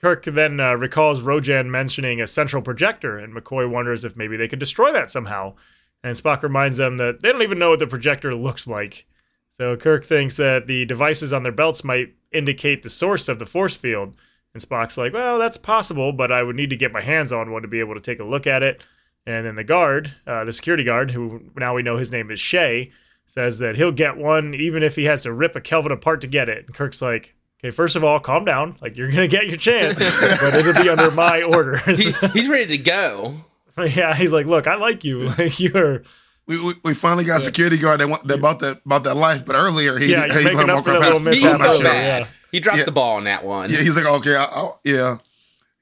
Kirk 0.00 0.24
then 0.24 0.60
uh, 0.60 0.74
recalls 0.74 1.22
Rojan 1.22 1.66
mentioning 1.66 2.20
a 2.20 2.26
central 2.26 2.62
projector, 2.62 3.18
and 3.18 3.34
McCoy 3.34 3.68
wonders 3.68 4.04
if 4.04 4.16
maybe 4.16 4.36
they 4.36 4.48
could 4.48 4.58
destroy 4.58 4.92
that 4.92 5.10
somehow. 5.10 5.54
And 6.02 6.16
Spock 6.16 6.42
reminds 6.42 6.78
them 6.78 6.96
that 6.96 7.20
they 7.20 7.30
don't 7.30 7.42
even 7.42 7.58
know 7.58 7.70
what 7.70 7.78
the 7.78 7.86
projector 7.86 8.34
looks 8.34 8.66
like. 8.66 9.06
So 9.50 9.76
Kirk 9.76 10.04
thinks 10.04 10.36
that 10.36 10.66
the 10.66 10.86
devices 10.86 11.34
on 11.34 11.42
their 11.42 11.52
belts 11.52 11.84
might 11.84 12.14
indicate 12.32 12.82
the 12.82 12.88
source 12.88 13.28
of 13.28 13.38
the 13.38 13.44
force 13.44 13.76
field. 13.76 14.14
And 14.54 14.62
Spock's 14.62 14.96
like, 14.96 15.12
well, 15.12 15.38
that's 15.38 15.58
possible, 15.58 16.12
but 16.12 16.32
I 16.32 16.42
would 16.42 16.56
need 16.56 16.70
to 16.70 16.76
get 16.76 16.92
my 16.92 17.02
hands 17.02 17.32
on 17.32 17.52
one 17.52 17.62
to 17.62 17.68
be 17.68 17.80
able 17.80 17.94
to 17.94 18.00
take 18.00 18.20
a 18.20 18.24
look 18.24 18.46
at 18.46 18.62
it. 18.62 18.82
And 19.26 19.44
then 19.44 19.54
the 19.56 19.64
guard, 19.64 20.14
uh, 20.26 20.44
the 20.44 20.52
security 20.52 20.82
guard, 20.82 21.10
who 21.10 21.50
now 21.56 21.74
we 21.74 21.82
know 21.82 21.98
his 21.98 22.10
name 22.10 22.30
is 22.30 22.40
Shay, 22.40 22.90
says 23.26 23.58
that 23.58 23.76
he'll 23.76 23.92
get 23.92 24.16
one 24.16 24.54
even 24.54 24.82
if 24.82 24.96
he 24.96 25.04
has 25.04 25.22
to 25.24 25.32
rip 25.32 25.54
a 25.54 25.60
Kelvan 25.60 25.92
apart 25.92 26.22
to 26.22 26.26
get 26.26 26.48
it. 26.48 26.64
And 26.64 26.74
Kirk's 26.74 27.02
like, 27.02 27.34
okay, 27.60 27.70
first 27.70 27.96
of 27.96 28.02
all, 28.04 28.18
calm 28.20 28.44
down. 28.44 28.76
Like, 28.80 28.96
you're 28.96 29.08
going 29.10 29.28
to 29.28 29.28
get 29.28 29.46
your 29.48 29.56
chance, 29.56 29.98
but 30.40 30.54
it'll 30.54 30.82
be 30.82 30.88
under 30.88 31.10
my 31.12 31.42
orders. 31.42 32.04
He, 32.04 32.12
he's 32.32 32.48
ready 32.48 32.76
to 32.76 32.78
go. 32.78 33.34
yeah, 33.78 34.14
he's 34.14 34.32
like, 34.32 34.46
look, 34.46 34.66
I 34.66 34.74
like 34.76 35.04
you. 35.04 35.30
Like, 35.38 35.58
you're. 35.60 36.02
We, 36.46 36.60
we, 36.60 36.72
we 36.82 36.94
finally 36.94 37.22
got 37.24 37.36
a 37.40 37.44
security 37.44 37.78
guard 37.78 38.00
that 38.00 38.08
want 38.08 38.26
that 38.26 38.38
about 38.38 38.58
that 38.60 38.80
about 38.84 39.04
that 39.04 39.14
life, 39.14 39.46
but 39.46 39.54
earlier 39.54 39.96
he 39.98 40.10
Yeah, 40.10 40.26
you're 40.26 40.38
he 40.38 40.44
making 40.46 40.68
up 40.68 40.76
walk 40.76 40.84
for 40.84 40.90
that 40.92 41.00
little 41.00 41.12
past 41.24 41.36
He 41.38 41.44
me. 41.44 41.52
mishap. 41.52 41.60
felt 41.60 41.82
yeah. 41.84 42.26
He 42.50 42.58
dropped 42.58 42.78
Yeah. 42.80 42.84
the 42.86 42.90
ball 42.92 43.16
on 43.18 43.24
that 43.24 43.44
one. 43.44 43.70
Yeah, 43.70 43.76
he's 43.78 43.94
like, 43.94 44.04
okay, 44.06 44.34
I, 44.34 44.44
I, 44.44 44.70
yeah. 44.84 45.16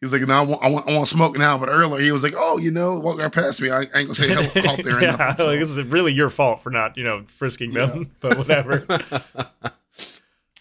He's 0.02 0.12
like, 0.12 0.20
no, 0.22 0.34
I 0.34 0.42
want, 0.42 0.62
I 0.62 0.68
want, 0.68 0.88
I 0.88 0.94
want 0.94 1.08
smoke 1.08 1.38
now. 1.38 1.56
But 1.56 1.70
earlier 1.70 2.02
he 2.02 2.12
was 2.12 2.22
like, 2.22 2.34
oh, 2.36 2.58
you 2.58 2.70
know, 2.70 3.00
walk 3.00 3.18
right 3.18 3.32
past 3.32 3.62
me. 3.62 3.70
I 3.70 3.80
ain't 3.80 3.92
gonna 3.92 4.14
say 4.14 4.28
hell 4.28 4.70
out 4.70 4.82
there. 4.84 4.98
or 4.98 5.00
yeah, 5.00 5.16
nothing, 5.16 5.36
so. 5.38 5.46
like 5.46 5.58
this 5.58 5.70
is 5.70 5.82
really 5.84 6.12
your 6.12 6.28
fault 6.28 6.60
for 6.60 6.68
not, 6.68 6.98
you 6.98 7.04
know, 7.04 7.24
frisking 7.28 7.72
them, 7.72 8.10
but 8.20 8.36
whatever. 8.36 8.84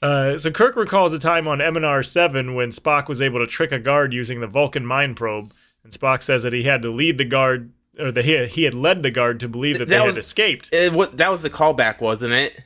Uh, 0.02 0.38
so 0.38 0.52
Kirk 0.52 0.76
recalls 0.76 1.14
a 1.14 1.20
time 1.20 1.48
on 1.48 1.60
Eminar 1.62 2.04
7 2.04 2.54
when 2.54 2.70
Spock 2.70 3.08
was 3.08 3.22
able 3.22 3.40
to 3.40 3.48
trick 3.48 3.72
a 3.72 3.80
guard 3.80 4.14
using 4.14 4.40
the 4.42 4.48
Vulcan 4.48 4.86
mind 4.86 5.16
probe, 5.18 5.54
and 5.84 5.92
Spock 5.94 6.22
says 6.22 6.44
that 6.44 6.54
he 6.54 6.64
had 6.64 6.82
to 6.84 6.90
lead 6.92 7.18
the 7.18 7.26
guard, 7.26 7.72
or 8.00 8.12
that 8.12 8.26
he 8.26 8.32
had, 8.34 8.50
he 8.50 8.64
had 8.64 8.74
led 8.74 9.02
the 9.04 9.12
guard 9.12 9.40
to 9.40 9.48
believe 9.48 9.80
that 9.80 9.88
That 9.90 10.00
they 10.00 10.06
was- 10.06 10.16
had 10.16 10.20
escaped. 10.22 10.72
It, 10.74 10.94
what, 10.94 11.18
that 11.18 11.32
was 11.32 11.42
the 11.42 11.50
callback, 11.50 12.00
wasn't 12.02 12.34
it? 12.34 12.60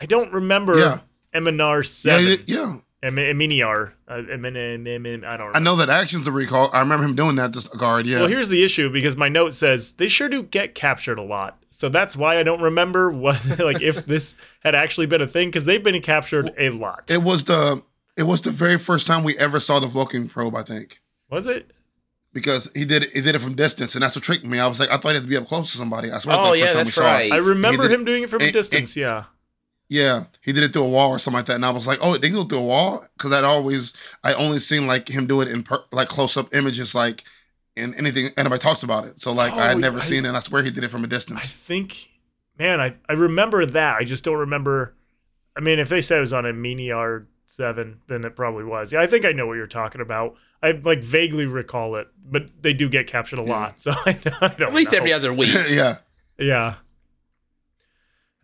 I 0.00 0.06
don't 0.06 0.32
remember 0.32 0.78
Yeah. 0.78 0.98
Eminar 1.32 1.78
yeah, 1.78 1.82
7. 1.82 2.26
he 2.26 2.36
did- 2.36 2.48
yeah. 2.50 2.76
Em- 3.02 3.16
Eminiar. 3.16 3.92
Emin- 4.08 4.56
Em- 4.56 4.86
Em- 4.86 5.06
Em- 5.06 5.24
I 5.24 5.36
don't 5.36 5.46
remember. 5.48 5.56
I 5.56 5.60
know 5.60 5.76
that 5.76 5.90
action's 5.90 6.26
a 6.26 6.32
recall. 6.32 6.70
I 6.72 6.80
remember 6.80 7.04
him 7.04 7.14
doing 7.14 7.36
that 7.36 7.52
to 7.52 7.76
guard. 7.76 8.06
Yeah. 8.06 8.20
Well, 8.20 8.28
here's 8.28 8.48
the 8.48 8.64
issue 8.64 8.88
because 8.90 9.16
my 9.16 9.28
note 9.28 9.52
says 9.54 9.92
they 9.92 10.08
sure 10.08 10.28
do 10.28 10.42
get 10.42 10.74
captured 10.74 11.18
a 11.18 11.22
lot. 11.22 11.58
So 11.70 11.88
that's 11.90 12.16
why 12.16 12.38
I 12.38 12.42
don't 12.42 12.62
remember 12.62 13.10
what 13.24 13.58
like 13.58 13.82
if 13.82 14.06
this 14.06 14.34
had 14.60 14.74
actually 14.74 15.06
been 15.06 15.20
a 15.20 15.26
thing 15.28 15.48
because 15.48 15.66
they've 15.66 15.82
been 15.82 16.00
captured 16.00 16.52
a 16.58 16.70
lot. 16.70 17.10
it 17.10 17.22
was 17.22 17.44
the 17.44 17.82
it 18.16 18.22
was 18.22 18.40
the 18.40 18.50
very 18.50 18.78
first 18.78 19.06
time 19.06 19.22
we 19.24 19.36
ever 19.38 19.60
saw 19.60 19.78
the 19.78 19.86
Vulcan 19.86 20.26
probe. 20.28 20.56
I 20.56 20.62
think 20.62 20.98
Was 21.30 21.46
it? 21.46 21.70
because 22.32 22.70
he 22.74 22.84
did 22.86 23.02
it, 23.04 23.10
he 23.12 23.20
did 23.20 23.34
it 23.34 23.40
from 23.40 23.54
distance, 23.54 23.94
and 23.94 24.02
that's 24.02 24.16
what 24.16 24.24
tricked 24.24 24.44
me. 24.44 24.58
I 24.58 24.66
was 24.66 24.80
like, 24.80 24.88
I 24.90 24.96
thought 24.96 25.10
he 25.10 25.14
had 25.16 25.22
to 25.24 25.28
be 25.28 25.36
up 25.36 25.46
close 25.48 25.70
to 25.72 25.76
somebody. 25.76 26.10
I 26.10 26.18
swear. 26.18 26.36
Oh, 26.38 26.50
the 26.52 26.58
yeah, 26.58 26.64
first 26.66 26.74
time 26.76 26.84
that's 26.84 26.96
we 26.96 27.02
saw 27.02 27.08
it. 27.08 27.12
right. 27.12 27.32
I 27.32 27.36
remember 27.36 27.88
him 27.90 28.04
doing 28.06 28.22
it 28.22 28.30
from 28.30 28.40
a 28.40 28.44
it- 28.44 28.48
it- 28.48 28.52
distance. 28.52 28.96
yeah. 28.96 29.24
Yeah, 29.88 30.24
he 30.40 30.52
did 30.52 30.64
it 30.64 30.72
through 30.72 30.82
a 30.82 30.88
wall 30.88 31.10
or 31.10 31.18
something 31.20 31.38
like 31.38 31.46
that, 31.46 31.54
and 31.54 31.64
I 31.64 31.70
was 31.70 31.86
like, 31.86 32.00
"Oh, 32.02 32.12
they 32.16 32.26
can 32.28 32.36
go 32.36 32.44
through 32.44 32.58
a 32.58 32.62
wall?" 32.64 33.04
Because 33.16 33.32
I'd 33.32 33.44
always, 33.44 33.94
I 34.24 34.34
only 34.34 34.58
seen 34.58 34.86
like 34.88 35.08
him 35.08 35.26
do 35.28 35.40
it 35.42 35.48
in 35.48 35.62
per, 35.62 35.84
like 35.92 36.08
close 36.08 36.36
up 36.36 36.52
images, 36.54 36.92
like 36.94 37.22
in 37.76 37.94
anything 37.94 38.30
anybody 38.36 38.58
talks 38.60 38.82
about 38.82 39.04
it. 39.06 39.20
So 39.20 39.32
like 39.32 39.52
I 39.52 39.68
had 39.68 39.76
Oh, 39.76 39.80
never 39.80 39.98
I- 39.98 40.02
seen 40.02 40.24
it. 40.24 40.28
and 40.28 40.36
I 40.36 40.40
swear 40.40 40.62
he 40.64 40.70
did 40.72 40.82
it 40.82 40.88
from 40.88 41.04
a 41.04 41.06
distance. 41.06 41.38
I 41.40 41.46
think, 41.46 42.08
man, 42.58 42.80
I, 42.80 42.96
I 43.08 43.12
remember 43.12 43.64
that. 43.64 43.96
I 43.96 44.04
just 44.04 44.24
don't 44.24 44.38
remember. 44.38 44.94
I 45.56 45.60
mean, 45.60 45.78
if 45.78 45.88
they 45.88 46.00
said 46.02 46.18
it 46.18 46.20
was 46.22 46.32
on 46.32 46.44
a 46.46 46.52
Miniar 46.52 47.26
7, 47.46 48.00
then 48.08 48.24
it 48.24 48.34
probably 48.34 48.64
was. 48.64 48.92
Yeah, 48.92 49.00
I 49.02 49.06
think 49.06 49.24
I 49.24 49.30
know 49.32 49.46
what 49.46 49.54
you're 49.54 49.66
talking 49.68 50.00
about. 50.00 50.34
I 50.62 50.72
like 50.72 51.04
vaguely 51.04 51.46
recall 51.46 51.94
it, 51.96 52.08
but 52.28 52.48
they 52.60 52.72
do 52.72 52.88
get 52.88 53.06
captured 53.06 53.38
a 53.38 53.42
lot. 53.42 53.78
So 53.80 53.92
I, 53.92 54.18
I 54.40 54.48
don't 54.48 54.62
At 54.62 54.74
least 54.74 54.90
know. 54.92 54.98
every 54.98 55.12
other 55.12 55.32
week. 55.32 55.54
yeah, 55.70 55.96
Yeah. 56.38 56.74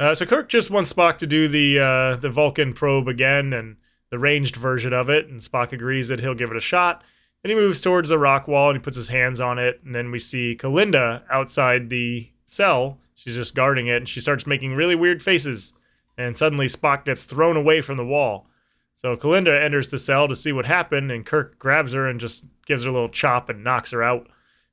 Uh, 0.02 0.14
so 0.14 0.26
Kirk 0.26 0.48
just 0.48 0.70
wants 0.70 0.92
Spock 0.92 1.18
to 1.18 1.26
do 1.26 1.46
the 1.48 1.78
uh, 1.78 2.16
the 2.16 2.28
Vulcan 2.30 2.72
probe 2.72 3.06
again 3.08 3.52
and 3.52 3.76
the 4.10 4.18
ranged 4.18 4.56
version 4.56 4.92
of 4.92 5.08
it, 5.08 5.28
and 5.28 5.38
Spock 5.40 5.72
agrees 5.72 6.08
that 6.08 6.18
he'll 6.20 6.34
give 6.34 6.50
it 6.50 6.56
a 6.56 6.60
shot. 6.60 7.04
Then 7.42 7.50
he 7.50 7.56
moves 7.56 7.80
towards 7.80 8.08
the 8.08 8.18
rock 8.18 8.48
wall 8.48 8.70
and 8.70 8.78
he 8.78 8.82
puts 8.82 8.96
his 8.96 9.08
hands 9.08 9.40
on 9.40 9.58
it, 9.58 9.80
and 9.84 9.94
then 9.94 10.10
we 10.10 10.18
see 10.18 10.56
Kelinda 10.58 11.22
outside 11.30 11.88
the 11.88 12.28
cell. 12.46 12.98
She's 13.14 13.36
just 13.36 13.54
guarding 13.54 13.86
it, 13.86 13.96
and 13.98 14.08
she 14.08 14.20
starts 14.20 14.46
making 14.46 14.74
really 14.74 14.96
weird 14.96 15.22
faces. 15.22 15.74
And 16.18 16.36
suddenly 16.36 16.66
Spock 16.66 17.04
gets 17.04 17.24
thrown 17.24 17.56
away 17.56 17.80
from 17.80 17.96
the 17.96 18.04
wall. 18.04 18.46
So 18.94 19.16
Kelinda 19.16 19.62
enters 19.64 19.88
the 19.88 19.98
cell 19.98 20.26
to 20.28 20.34
see 20.36 20.52
what 20.52 20.66
happened, 20.66 21.10
and 21.12 21.24
Kirk 21.24 21.58
grabs 21.58 21.92
her 21.92 22.08
and 22.08 22.18
just 22.20 22.44
gives 22.66 22.82
her 22.84 22.90
a 22.90 22.92
little 22.92 23.08
chop 23.08 23.48
and 23.48 23.64
knocks 23.64 23.92
her 23.92 24.02
out. 24.02 24.28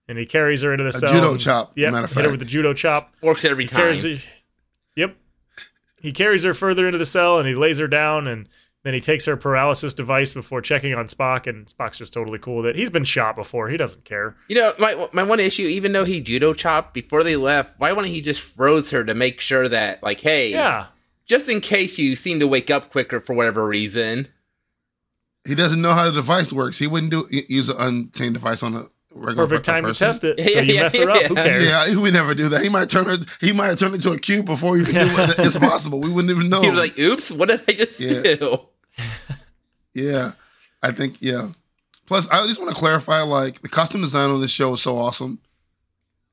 And 0.07 0.17
he 0.17 0.25
carries 0.25 0.63
her 0.63 0.71
into 0.73 0.83
the 0.83 0.89
a 0.89 0.91
cell. 0.91 1.13
judo 1.13 1.31
and- 1.31 1.39
chop. 1.39 1.71
Yep, 1.75 1.91
matter 1.93 2.05
of 2.05 2.09
hit 2.11 2.15
her 2.17 2.21
fact, 2.23 2.31
with 2.31 2.39
the 2.39 2.45
judo 2.47 2.73
chop. 2.73 3.13
Works 3.21 3.45
every 3.45 3.65
He 3.65 3.69
carries 3.69 4.01
time. 4.01 4.17
her, 4.17 4.23
yep. 4.99 5.15
He 6.01 6.11
carries 6.11 6.43
her 6.43 6.53
further 6.53 6.85
into 6.85 6.97
the 6.97 7.05
cell 7.05 7.39
and 7.39 7.47
he 7.47 7.55
lays 7.55 7.77
her 7.79 7.87
down 7.87 8.27
and 8.27 8.47
then 8.83 8.93
he 8.93 9.01
takes 9.01 9.25
her 9.25 9.35
paralysis 9.35 9.93
device 9.93 10.33
before 10.33 10.61
checking 10.61 10.93
on 10.93 11.07
Spock 11.07 11.45
and 11.47 11.67
Spock's 11.67 11.97
just 11.97 12.13
totally 12.13 12.39
cool 12.39 12.57
with 12.57 12.67
it. 12.67 12.75
He's 12.77 12.89
been 12.89 13.03
shot 13.03 13.35
before. 13.35 13.67
He 13.67 13.75
doesn't 13.75 14.05
care. 14.05 14.37
You 14.47 14.55
know, 14.55 14.71
my 14.79 15.07
my 15.11 15.23
one 15.23 15.41
issue, 15.41 15.63
even 15.63 15.91
though 15.91 16.05
he 16.05 16.21
judo 16.21 16.53
chopped 16.53 16.93
before 16.93 17.23
they 17.23 17.35
left, 17.35 17.77
why 17.79 17.91
wouldn't 17.91 18.13
he 18.13 18.21
just 18.21 18.39
froze 18.41 18.91
her 18.91 19.03
to 19.03 19.13
make 19.13 19.41
sure 19.41 19.67
that, 19.67 20.01
like, 20.01 20.21
hey, 20.21 20.51
Yeah. 20.51 20.85
just 21.25 21.49
in 21.49 21.59
case 21.59 21.97
you 21.97 22.15
seem 22.15 22.39
to 22.39 22.47
wake 22.47 22.71
up 22.71 22.89
quicker 22.91 23.19
for 23.19 23.33
whatever 23.33 23.67
reason. 23.67 24.29
he 25.45 25.55
doesn't 25.55 25.81
know 25.81 25.93
how 25.93 26.05
the 26.05 26.11
device 26.13 26.53
works. 26.53 26.77
He 26.77 26.87
wouldn't 26.87 27.11
do 27.11 27.25
use 27.49 27.67
an 27.67 27.75
unchained 27.79 28.35
device 28.35 28.63
on 28.63 28.75
a 28.75 28.83
regular 28.83 28.89
Perfect 29.21 29.65
time 29.65 29.85
to 29.85 29.93
test 29.93 30.23
it. 30.23 30.37
Yeah, 30.39 30.45
so 30.47 30.59
you 30.61 30.73
yeah, 30.73 30.81
mess 30.83 30.97
her 30.97 31.09
up. 31.09 31.23
Who 31.23 31.35
yeah. 31.35 31.43
cares? 31.43 31.65
Yeah, 31.67 31.87
he 31.89 31.95
would 31.95 32.13
never 32.13 32.33
do 32.33 32.49
that. 32.49 32.61
He 32.61 32.69
might 32.69 32.89
turn 32.89 33.05
her. 33.05 33.17
He 33.41 33.51
might 33.53 33.67
have 33.67 33.79
turned 33.79 33.95
into 33.95 34.11
a 34.11 34.19
cube 34.19 34.45
before 34.45 34.77
you 34.77 34.85
could 34.85 34.95
do 34.95 35.01
it. 35.01 35.35
It's 35.39 35.57
possible. 35.57 35.99
We 36.01 36.09
wouldn't 36.09 36.31
even 36.31 36.49
know. 36.49 36.61
He 36.63 36.69
was 36.69 36.79
like, 36.79 36.97
"Oops, 36.97 37.31
what 37.31 37.49
did 37.49 37.61
I 37.67 37.73
just 37.73 37.99
Yeah. 37.99 38.21
do?" 38.35 38.59
Yeah, 39.93 40.31
I 40.83 40.91
think 40.91 41.21
yeah. 41.21 41.47
Plus, 42.05 42.29
I 42.29 42.45
just 42.47 42.59
want 42.59 42.73
to 42.73 42.79
clarify, 42.79 43.21
like 43.21 43.61
the 43.61 43.69
costume 43.69 44.01
design 44.01 44.29
on 44.29 44.41
this 44.41 44.51
show 44.51 44.73
is 44.73 44.81
so 44.81 44.97
awesome, 44.97 45.39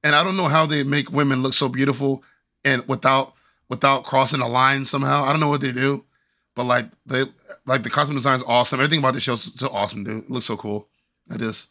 and 0.05 0.15
I 0.15 0.23
don't 0.23 0.37
know 0.37 0.49
how 0.49 0.67
they 0.67 0.85
make 0.85 1.11
women 1.11 1.43
look 1.43 1.55
so 1.55 1.69
beautiful 1.69 2.23
and 2.65 2.87
without 2.89 3.35
without 3.69 4.05
crossing 4.05 4.41
a 4.41 4.49
line 4.49 4.85
somehow. 4.85 5.25
I 5.25 5.31
don't 5.31 5.41
know 5.41 5.49
what 5.49 5.61
they 5.61 5.73
do, 5.73 6.05
but 6.55 6.65
like 6.65 6.87
they 7.07 7.25
like 7.67 7.83
the 7.83 7.91
costume 7.91 8.17
design 8.17 8.37
is 8.37 8.45
awesome. 8.47 8.79
Everything 8.81 9.01
about 9.01 9.15
the 9.15 9.21
show 9.21 9.35
is 9.35 9.53
so 9.55 9.69
awesome, 9.69 10.05
dude. 10.05 10.25
It 10.25 10.31
looks 10.31 10.47
so 10.47 10.57
cool. 10.57 10.89
I 11.31 11.37
just 11.37 11.69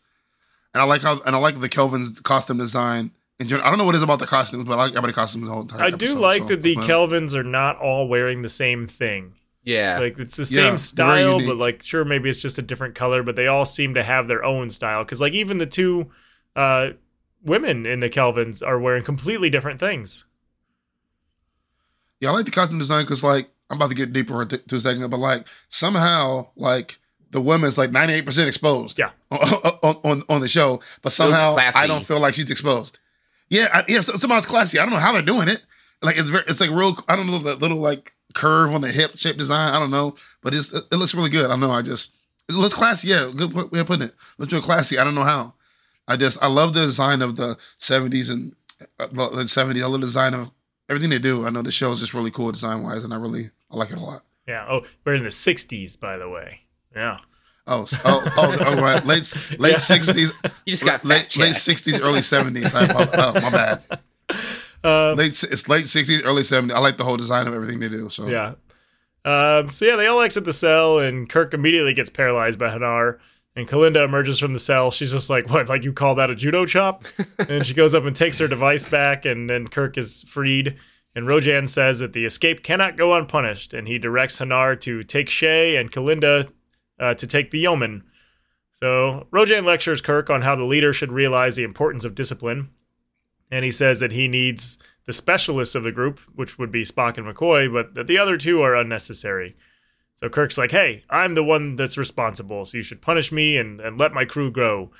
and 0.75 0.81
I 0.81 0.85
like 0.85 1.01
how 1.01 1.19
and 1.25 1.33
I 1.33 1.39
like 1.39 1.59
the 1.59 1.69
Kelvan's 1.69 2.19
costume 2.19 2.57
design. 2.57 3.11
In 3.39 3.47
general, 3.47 3.65
I 3.65 3.69
don't 3.69 3.79
know 3.79 3.85
what 3.85 3.95
it 3.95 3.99
is 3.99 4.03
about 4.03 4.19
the 4.19 4.27
costumes, 4.27 4.65
but 4.65 4.73
I 4.73 4.75
like 4.75 4.91
everybody 4.91 5.13
costumes 5.13 5.47
the 5.47 5.53
whole 5.53 5.65
time. 5.65 5.81
I 5.81 5.89
do 5.89 6.15
like 6.15 6.47
that 6.47 6.63
the 6.63 6.75
Kelvans 6.75 7.33
are 7.33 7.43
not 7.43 7.77
all 7.77 8.09
wearing 8.09 8.41
the 8.41 8.49
same 8.49 8.85
thing. 8.85 9.35
Yeah, 9.63 9.97
Like 9.99 10.19
it's 10.19 10.35
the 10.35 10.45
same 10.45 10.63
they're 10.63 10.77
style, 10.77 11.39
but 11.39 11.57
like 11.57 11.81
sure 11.81 12.05
maybe 12.05 12.29
it's 12.29 12.41
just 12.41 12.59
a 12.59 12.61
different 12.61 12.93
color, 12.93 13.23
but 13.23 13.35
they 13.35 13.47
all 13.47 13.65
seem 13.65 13.93
to 13.93 14.03
have 14.03 14.27
their 14.27 14.43
own 14.43 14.69
style. 14.69 15.03
Because 15.03 15.21
like 15.21 15.33
even 15.33 15.57
the 15.57 15.65
two 15.65 16.11
uh, 16.57 16.89
women 17.43 17.85
in 17.85 18.01
the 18.01 18.09
Kelvans 18.09 18.65
are 18.65 18.77
wearing 18.77 19.03
completely 19.03 19.49
different 19.49 19.79
things. 19.79 20.25
Yeah, 22.19 22.29
I 22.29 22.33
like 22.33 22.45
the 22.45 22.51
costume 22.51 22.79
design 22.79 23.05
because 23.05 23.23
like 23.23 23.49
I'm 23.69 23.77
about 23.77 23.89
to 23.89 23.95
get 23.95 24.13
deeper 24.13 24.41
into 24.41 24.75
a 24.75 24.79
second, 24.79 25.09
but 25.09 25.19
like 25.19 25.47
somehow 25.69 26.49
like 26.55 26.99
the 27.35 27.41
woman's 27.41 27.77
like 27.77 27.91
98 27.91 28.25
percent 28.25 28.47
exposed. 28.47 28.97
Yeah. 28.97 29.11
On, 29.31 29.95
on 30.03 30.23
on 30.29 30.41
the 30.41 30.47
show, 30.47 30.81
but 31.03 31.11
somehow. 31.11 31.55
I 31.57 31.85
don't 31.85 32.05
feel 32.05 32.19
like 32.19 32.33
she's 32.33 32.49
exposed. 32.49 32.97
Yeah, 33.49 33.67
I, 33.71 33.83
yeah. 33.87 33.99
so- 33.99 34.15
Somehow 34.15 34.37
it's 34.39 34.47
classy. 34.47 34.79
I 34.79 34.83
don't 34.83 34.91
know 34.93 34.99
how 34.99 35.13
they're 35.13 35.21
doing 35.21 35.47
it. 35.47 35.63
Like 36.01 36.17
it's 36.17 36.29
very, 36.29 36.43
it's 36.47 36.59
like 36.59 36.69
real. 36.71 36.97
I 37.07 37.15
don't 37.15 37.27
know 37.27 37.37
the 37.39 37.55
little 37.55 37.77
like 37.77 38.13
curve 38.33 38.73
on 38.73 38.81
the 38.81 38.91
hip 38.91 39.11
shape 39.17 39.37
design. 39.37 39.73
I 39.73 39.79
don't 39.79 39.91
know, 39.91 40.15
but 40.41 40.53
it's 40.53 40.73
it 40.73 40.91
looks 40.93 41.13
really 41.13 41.29
good. 41.29 41.51
I 41.51 41.55
know. 41.55 41.71
I 41.71 41.81
just 41.81 42.11
it 42.49 42.53
looks 42.55 42.73
classy. 42.73 43.09
Yeah, 43.09 43.31
good 43.35 43.53
way 43.53 43.79
of 43.79 43.87
putting 43.87 44.07
it. 44.07 44.15
Let's 44.37 44.49
do 44.49 44.57
it 44.57 44.63
classy. 44.63 44.97
I 44.97 45.03
don't 45.03 45.15
know 45.15 45.23
how. 45.23 45.53
I 46.07 46.15
just 46.17 46.41
I 46.43 46.47
love 46.47 46.73
the 46.73 46.81
design 46.85 47.21
of 47.21 47.35
the 47.35 47.57
70s 47.79 48.29
and 48.31 48.55
uh, 48.99 49.07
the 49.07 49.43
70s. 49.45 49.81
I 49.81 49.87
love 49.87 50.01
the 50.01 50.07
design 50.07 50.33
of 50.35 50.51
everything 50.89 51.09
they 51.09 51.17
do. 51.19 51.45
I 51.45 51.49
know 51.49 51.61
the 51.63 51.71
show 51.71 51.91
is 51.91 51.99
just 51.99 52.13
really 52.13 52.29
cool 52.31 52.51
design 52.51 52.83
wise, 52.83 53.03
and 53.03 53.13
I 53.13 53.17
really 53.17 53.45
I 53.71 53.77
like 53.77 53.89
it 53.91 53.97
a 53.97 54.01
lot. 54.01 54.21
Yeah. 54.47 54.65
Oh, 54.69 54.81
we're 55.05 55.15
in 55.15 55.23
the 55.23 55.29
'60s, 55.29 55.99
by 55.99 56.17
the 56.17 56.29
way. 56.29 56.61
Yeah. 56.95 57.17
Oh, 57.67 57.83
s- 57.83 57.99
oh, 58.05 58.23
oh, 58.37 58.57
oh 58.61 58.75
right. 58.81 59.03
late 59.05 59.33
late 59.59 59.71
Yeah. 59.73 59.77
sixties, 59.77 60.31
you 60.65 60.73
just 60.73 60.85
got 60.85 61.03
late 61.03 61.33
fat 61.33 61.37
late 61.37 61.55
sixties, 61.55 61.99
early 61.99 62.21
seventies. 62.21 62.71
Oh, 62.73 63.33
my 63.41 63.49
bad. 63.49 63.83
Uh, 64.83 65.13
Late 65.17 65.43
it's 65.43 65.67
late 65.67 65.87
sixties, 65.87 66.21
early 66.23 66.43
seventies. 66.43 66.75
I 66.75 66.79
like 66.79 66.97
the 66.97 67.03
whole 67.03 67.17
design 67.17 67.47
of 67.47 67.53
everything 67.53 67.79
they 67.79 67.89
do. 67.89 68.09
So 68.09 68.27
yeah. 68.27 68.53
Um, 69.23 69.67
so 69.67 69.85
yeah, 69.85 69.95
they 69.95 70.05
all 70.05 70.21
exit 70.21 70.45
the 70.45 70.53
cell, 70.53 70.99
and 70.99 71.27
Kirk 71.27 71.53
immediately 71.55 71.93
gets 71.95 72.09
paralyzed 72.11 72.59
by 72.59 72.67
Hanar. 72.69 73.17
And 73.57 73.67
Kelinda 73.67 74.03
emerges 74.03 74.37
from 74.37 74.51
the 74.53 74.59
cell. 74.59 74.91
She's 74.91 75.11
just 75.11 75.29
like, 75.29 75.49
"What? 75.49 75.69
Like 75.69 75.83
you 75.83 75.93
call 75.93 76.15
that 76.15 76.29
a 76.29 76.35
judo 76.35 76.65
chop?" 76.67 77.05
and 77.49 77.65
she 77.65 77.73
goes 77.73 77.95
up 77.95 78.03
and 78.03 78.15
takes 78.15 78.37
her 78.37 78.47
device 78.47 78.85
back, 78.87 79.25
and 79.25 79.49
then 79.49 79.67
Kirk 79.67 79.97
is 79.97 80.21
freed. 80.27 80.75
And 81.15 81.25
Rojan 81.27 81.67
says 81.69 81.99
that 81.99 82.11
the 82.13 82.25
escape 82.25 82.61
cannot 82.61 82.97
go 82.97 83.15
unpunished, 83.15 83.73
and 83.73 83.87
he 83.87 83.97
directs 83.97 84.37
Hanar 84.37 84.79
to 84.81 85.01
take 85.03 85.29
Shea 85.29 85.77
and 85.77 85.91
Kelinda 85.91 86.49
uh, 86.99 87.13
to 87.15 87.27
take 87.27 87.51
the 87.51 87.59
yeoman. 87.59 88.03
So 88.73 89.27
Rojan 89.31 89.65
lectures 89.65 90.01
Kirk 90.01 90.29
on 90.29 90.41
how 90.41 90.55
the 90.55 90.63
leader 90.63 90.91
should 90.93 91.11
realize 91.11 91.55
the 91.55 91.63
importance 91.63 92.03
of 92.03 92.15
discipline, 92.15 92.69
and 93.49 93.63
he 93.63 93.71
says 93.71 93.99
that 93.99 94.11
he 94.11 94.27
needs 94.27 94.77
the 95.05 95.13
specialists 95.13 95.75
of 95.75 95.83
the 95.83 95.91
group, 95.91 96.19
which 96.35 96.57
would 96.57 96.71
be 96.71 96.83
Spock 96.83 97.17
and 97.17 97.25
McCoy, 97.25 97.71
but 97.71 97.93
that 97.93 98.07
the 98.07 98.17
other 98.17 98.37
two 98.37 98.61
are 98.61 98.75
unnecessary. 98.75 99.55
So 100.15 100.29
Kirk's 100.29 100.57
like, 100.57 100.71
hey, 100.71 101.03
I'm 101.09 101.35
the 101.35 101.43
one 101.43 101.75
that's 101.75 101.97
responsible, 101.97 102.65
so 102.65 102.77
you 102.77 102.83
should 102.83 103.01
punish 103.01 103.31
me 103.31 103.57
and, 103.57 103.79
and 103.79 103.99
let 103.99 104.13
my 104.13 104.25
crew 104.25 104.51
grow." 104.51 104.91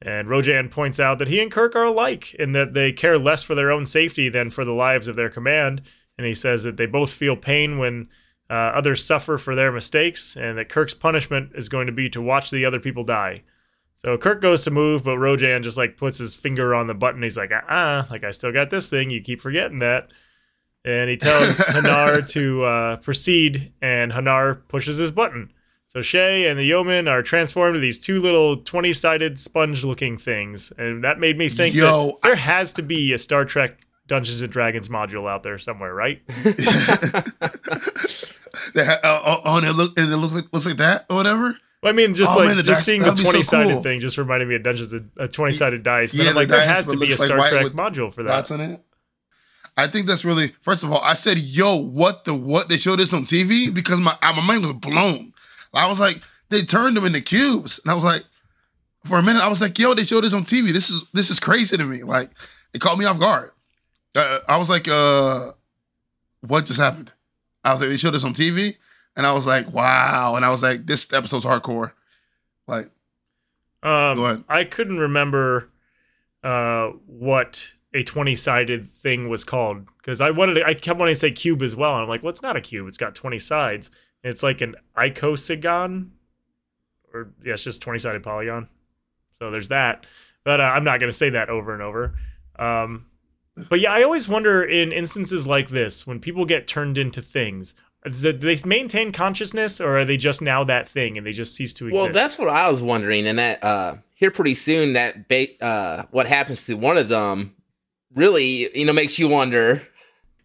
And 0.00 0.28
Rojan 0.28 0.70
points 0.70 1.00
out 1.00 1.18
that 1.18 1.28
he 1.28 1.40
and 1.40 1.50
Kirk 1.50 1.74
are 1.74 1.84
alike 1.84 2.34
in 2.34 2.52
that 2.52 2.72
they 2.72 2.92
care 2.92 3.18
less 3.18 3.42
for 3.42 3.56
their 3.56 3.72
own 3.72 3.84
safety 3.84 4.28
than 4.28 4.50
for 4.50 4.64
the 4.64 4.72
lives 4.72 5.08
of 5.08 5.16
their 5.16 5.30
command. 5.30 5.82
And 6.16 6.26
he 6.26 6.34
says 6.34 6.62
that 6.62 6.76
they 6.76 6.86
both 6.86 7.12
feel 7.12 7.36
pain 7.36 7.78
when 7.78 8.08
uh, 8.50 8.54
others 8.54 9.04
suffer 9.04 9.36
for 9.38 9.54
their 9.54 9.70
mistakes, 9.70 10.36
and 10.36 10.56
that 10.58 10.68
Kirk's 10.68 10.94
punishment 10.94 11.52
is 11.54 11.68
going 11.68 11.86
to 11.86 11.92
be 11.92 12.08
to 12.10 12.22
watch 12.22 12.50
the 12.50 12.64
other 12.64 12.80
people 12.80 13.04
die. 13.04 13.42
So 13.94 14.16
Kirk 14.16 14.40
goes 14.40 14.64
to 14.64 14.70
move, 14.70 15.04
but 15.04 15.16
Rojan 15.16 15.62
just 15.62 15.76
like 15.76 15.96
puts 15.96 16.18
his 16.18 16.34
finger 16.34 16.74
on 16.74 16.86
the 16.86 16.94
button. 16.94 17.22
He's 17.22 17.36
like, 17.36 17.50
ah, 17.52 18.06
like 18.10 18.24
I 18.24 18.30
still 18.30 18.52
got 18.52 18.70
this 18.70 18.88
thing. 18.88 19.10
You 19.10 19.20
keep 19.20 19.40
forgetting 19.40 19.80
that. 19.80 20.08
And 20.84 21.10
he 21.10 21.16
tells 21.16 21.58
Hanar 21.58 22.26
to 22.30 22.64
uh, 22.64 22.96
proceed, 22.98 23.72
and 23.82 24.12
Hanar 24.12 24.60
pushes 24.68 24.98
his 24.98 25.10
button. 25.10 25.52
So 25.88 26.02
Shea 26.02 26.46
and 26.46 26.58
the 26.58 26.64
yeoman 26.64 27.08
are 27.08 27.22
transformed 27.22 27.74
to 27.74 27.80
these 27.80 27.98
two 27.98 28.20
little 28.20 28.58
20 28.58 28.92
sided 28.92 29.38
sponge 29.38 29.84
looking 29.84 30.16
things. 30.16 30.70
And 30.78 31.02
that 31.02 31.18
made 31.18 31.36
me 31.36 31.48
think 31.48 31.74
Yo, 31.74 32.06
that 32.08 32.22
there 32.22 32.36
has 32.36 32.74
to 32.74 32.82
be 32.82 33.12
a 33.12 33.18
Star 33.18 33.44
Trek 33.44 33.80
Dungeons 34.08 34.42
and 34.42 34.50
Dragons 34.50 34.88
module 34.88 35.30
out 35.30 35.42
there 35.44 35.58
somewhere, 35.58 35.94
right? 35.94 36.20
They 38.74 38.84
ha- 38.84 38.98
uh, 39.04 39.20
uh, 39.24 39.40
oh, 39.44 39.56
and 39.58 39.66
it 39.66 39.72
look 39.74 39.96
and 39.98 40.12
it 40.12 40.16
looks 40.16 40.34
like 40.34 40.52
looks 40.52 40.66
like 40.66 40.78
that 40.78 41.06
or 41.08 41.16
whatever. 41.16 41.56
Well, 41.82 41.92
I 41.92 41.94
mean, 41.94 42.14
just 42.14 42.34
Oh, 42.34 42.40
like 42.40 42.56
man, 42.56 42.64
just 42.64 42.84
seeing 42.84 43.00
the 43.02 43.10
that'd 43.10 43.18
be 43.18 43.24
so 43.24 43.30
twenty 43.30 43.42
sided 43.44 43.72
cool. 43.74 43.82
thing 43.82 44.00
just 44.00 44.18
reminded 44.18 44.48
me 44.48 44.56
of 44.56 44.62
Dungeons 44.64 44.92
and- 44.92 45.10
a 45.16 45.28
twenty 45.28 45.52
sided 45.52 45.82
dice. 45.84 46.12
Then 46.12 46.22
Yeah, 46.22 46.28
I'm 46.30 46.34
the 46.34 46.40
like, 46.40 46.48
there 46.48 46.58
dice, 46.58 46.76
has 46.76 46.86
to 46.88 46.96
be 46.96 47.06
a 47.06 47.08
looks 47.10 47.20
like 47.20 47.26
Star 47.28 47.48
Trek 47.62 47.66
module 47.72 48.12
for 48.12 48.22
that. 48.24 48.28
Dots 48.28 48.50
on 48.50 48.60
it. 48.60 48.80
I 49.76 49.86
think 49.86 50.06
that's 50.08 50.24
really. 50.24 50.48
First 50.62 50.82
of 50.82 50.90
all, 50.90 51.00
I 51.02 51.14
said, 51.14 51.38
"Yo, 51.38 51.76
what 51.76 52.24
the 52.24 52.34
what?" 52.34 52.68
They 52.68 52.78
showed 52.78 52.98
this 52.98 53.12
on 53.12 53.24
TV 53.24 53.72
because 53.72 54.00
my 54.00 54.16
uh, 54.22 54.32
my 54.32 54.42
mind 54.42 54.62
was 54.62 54.72
blown. 54.72 55.32
I 55.72 55.86
was 55.86 56.00
like, 56.00 56.20
they 56.48 56.62
turned 56.62 56.96
them 56.96 57.04
into 57.04 57.20
cubes, 57.20 57.78
and 57.84 57.92
I 57.92 57.94
was 57.94 58.02
like, 58.04 58.24
for 59.04 59.18
a 59.18 59.22
minute, 59.22 59.42
I 59.42 59.48
was 59.48 59.60
like, 59.60 59.78
yo, 59.78 59.94
they 59.94 60.04
showed 60.04 60.24
this 60.24 60.34
on 60.34 60.42
TV. 60.44 60.72
This 60.72 60.90
is 60.90 61.04
this 61.14 61.30
is 61.30 61.38
crazy 61.38 61.76
to 61.76 61.84
me. 61.84 62.02
Like, 62.02 62.30
it 62.74 62.80
caught 62.80 62.98
me 62.98 63.04
off 63.04 63.20
guard. 63.20 63.50
Uh, 64.14 64.38
I 64.48 64.56
was 64.56 64.70
like, 64.70 64.88
uh, 64.88 65.52
what 66.40 66.64
just 66.64 66.80
happened? 66.80 67.12
I 67.64 67.72
was 67.72 67.80
like, 67.80 67.90
they 67.90 67.96
showed 67.96 68.12
this 68.12 68.24
on 68.24 68.34
TV, 68.34 68.76
and 69.16 69.26
I 69.26 69.32
was 69.32 69.46
like, 69.46 69.72
wow. 69.72 70.34
And 70.36 70.44
I 70.44 70.50
was 70.50 70.62
like, 70.62 70.86
this 70.86 71.12
episode's 71.12 71.44
hardcore. 71.44 71.92
Like, 72.66 72.86
Um, 73.82 74.16
Go 74.16 74.24
ahead. 74.26 74.44
I 74.48 74.64
couldn't 74.64 74.98
remember 74.98 75.68
uh, 76.42 76.88
what 77.06 77.72
a 77.94 78.02
20 78.02 78.36
sided 78.36 78.86
thing 78.88 79.28
was 79.28 79.44
called 79.44 79.86
because 79.98 80.20
I 80.20 80.30
wanted 80.30 80.54
to, 80.54 80.66
I 80.66 80.74
kept 80.74 80.98
wanting 80.98 81.14
to 81.14 81.18
say 81.18 81.30
cube 81.30 81.62
as 81.62 81.74
well. 81.74 81.94
And 81.94 82.02
I'm 82.02 82.08
like, 82.08 82.22
well, 82.22 82.30
it's 82.30 82.42
not 82.42 82.56
a 82.56 82.60
cube. 82.60 82.86
It's 82.86 82.98
got 82.98 83.14
20 83.14 83.38
sides. 83.38 83.90
It's 84.22 84.42
like 84.42 84.60
an 84.60 84.76
icosagon 84.96 86.10
or 87.14 87.30
yeah, 87.42 87.54
it's 87.54 87.64
just 87.64 87.80
20 87.82 87.98
sided 87.98 88.22
polygon. 88.22 88.68
So 89.38 89.50
there's 89.50 89.68
that. 89.68 90.04
But 90.44 90.60
uh, 90.60 90.64
I'm 90.64 90.84
not 90.84 91.00
going 91.00 91.10
to 91.10 91.16
say 91.16 91.30
that 91.30 91.48
over 91.48 91.72
and 91.72 91.82
over. 91.82 92.14
Um, 92.58 93.06
but 93.68 93.80
yeah, 93.80 93.92
I 93.92 94.02
always 94.02 94.28
wonder 94.28 94.62
in 94.64 94.92
instances 94.92 95.46
like 95.46 95.68
this 95.68 96.06
when 96.06 96.20
people 96.20 96.44
get 96.44 96.66
turned 96.68 96.98
into 96.98 97.22
things. 97.22 97.74
Do 98.04 98.32
they 98.32 98.56
maintain 98.64 99.10
consciousness, 99.12 99.80
or 99.80 99.98
are 99.98 100.04
they 100.04 100.16
just 100.16 100.40
now 100.40 100.62
that 100.64 100.88
thing 100.88 101.18
and 101.18 101.26
they 101.26 101.32
just 101.32 101.54
cease 101.54 101.74
to 101.74 101.88
exist? 101.88 102.02
Well, 102.02 102.12
that's 102.12 102.38
what 102.38 102.48
I 102.48 102.70
was 102.70 102.80
wondering, 102.80 103.26
and 103.26 103.38
that 103.38 103.62
uh, 103.62 103.96
here 104.14 104.30
pretty 104.30 104.54
soon 104.54 104.92
that 104.92 105.28
ba- 105.28 105.60
uh, 105.64 106.04
what 106.12 106.26
happens 106.26 106.64
to 106.66 106.74
one 106.74 106.96
of 106.96 107.08
them 107.08 107.54
really 108.14 108.68
you 108.76 108.86
know 108.86 108.92
makes 108.92 109.18
you 109.18 109.28
wonder. 109.28 109.82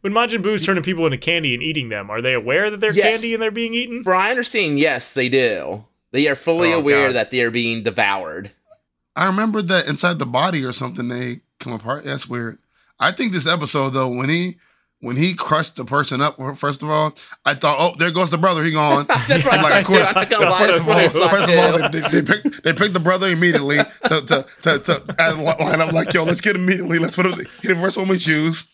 When 0.01 0.11
Majin 0.13 0.41
Buu's 0.41 0.65
turning 0.65 0.83
people 0.83 1.05
into 1.05 1.17
candy 1.17 1.53
and 1.53 1.63
eating 1.63 1.87
them, 1.89 2.09
are 2.09 2.21
they 2.21 2.33
aware 2.33 2.69
that 2.69 2.81
they're 2.81 2.91
Yeah. 2.91 3.03
candy 3.03 3.33
and 3.33 3.41
they're 3.41 3.51
being 3.51 3.73
eaten? 3.73 4.03
For 4.03 4.13
I 4.13 4.31
understand, 4.31 4.77
yes, 4.79 5.13
they 5.13 5.29
do. 5.29 5.85
They 6.11 6.27
are 6.27 6.35
fully 6.35 6.73
Oh, 6.73 6.79
aware 6.79 7.07
God. 7.07 7.15
that 7.15 7.31
they 7.31 7.41
are 7.41 7.51
being 7.51 7.83
devoured. 7.83 8.51
I 9.15 9.25
remember 9.27 9.61
that 9.61 9.87
inside 9.87 10.19
the 10.19 10.25
body 10.25 10.63
or 10.65 10.73
something 10.73 11.07
they 11.07 11.39
come 11.59 11.71
apart. 11.71 12.03
That's 12.03 12.27
weird. 12.27 12.57
I 12.99 13.11
think 13.11 13.31
this 13.31 13.47
episode 13.47 13.89
though, 13.89 14.09
when 14.09 14.29
he 14.29 14.57
when 15.03 15.17
he 15.17 15.33
crushed 15.33 15.75
the 15.75 15.83
person 15.83 16.21
up, 16.21 16.37
first 16.55 16.81
of 16.81 16.89
all, 16.89 17.13
I 17.45 17.55
thought, 17.55 17.75
oh, 17.77 17.93
there 17.99 18.09
goes 18.09 18.31
the 18.31 18.37
brother. 18.37 18.63
He 18.63 18.71
gone. 18.71 19.05
That's 19.27 19.45
right. 19.45 19.61
Like, 19.61 19.81
of 19.81 19.87
course. 19.87 20.13
First 20.13 20.31
of 20.31 20.39
all, 20.41 20.49
lost 20.49 20.85
when 20.85 20.97
I 20.97 21.07
first 21.09 21.49
of 21.49 21.57
all, 21.57 21.89
they, 21.89 21.99
they, 21.99 22.21
picked 22.21 22.63
they 22.63 22.73
picked 22.73 22.93
the 22.93 23.01
brother 23.01 23.27
immediately 23.27 23.79
to 24.05 24.25
to 24.25 24.45
to, 24.61 24.79
to 24.79 25.33
line 25.59 25.81
up 25.81 25.91
like, 25.91 26.13
yo, 26.13 26.23
let's 26.23 26.39
get 26.39 26.55
immediately. 26.55 26.99
Let's 26.99 27.17
put 27.17 27.25
him. 27.25 27.45
He 27.61 27.67
the 27.67 27.75
first 27.75 27.97
one 27.97 28.07
we 28.07 28.17
choose. 28.17 28.65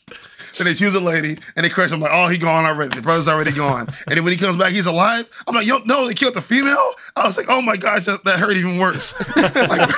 Then 0.59 0.67
they 0.67 0.73
choose 0.73 0.93
a 0.93 0.99
lady 0.99 1.37
and 1.55 1.63
they 1.63 1.69
crush 1.69 1.89
him 1.89 2.01
like, 2.01 2.11
oh, 2.13 2.27
he 2.27 2.37
gone 2.37 2.65
already. 2.65 2.93
The 2.93 3.01
brother's 3.01 3.29
already 3.29 3.53
gone. 3.53 3.87
And 4.07 4.17
then 4.17 4.25
when 4.25 4.33
he 4.33 4.37
comes 4.37 4.57
back, 4.57 4.73
he's 4.73 4.87
alive. 4.87 5.23
I'm 5.47 5.55
like, 5.55 5.65
yo, 5.65 5.77
no, 5.85 6.05
they 6.05 6.13
killed 6.13 6.33
the 6.33 6.41
female. 6.41 6.91
I 7.15 7.25
was 7.25 7.37
like, 7.37 7.45
oh 7.47 7.61
my 7.61 7.77
gosh, 7.77 8.03
that, 8.05 8.25
that 8.25 8.39
hurt 8.39 8.57
even 8.57 8.77
worse. 8.77 9.13
like, 9.37 9.89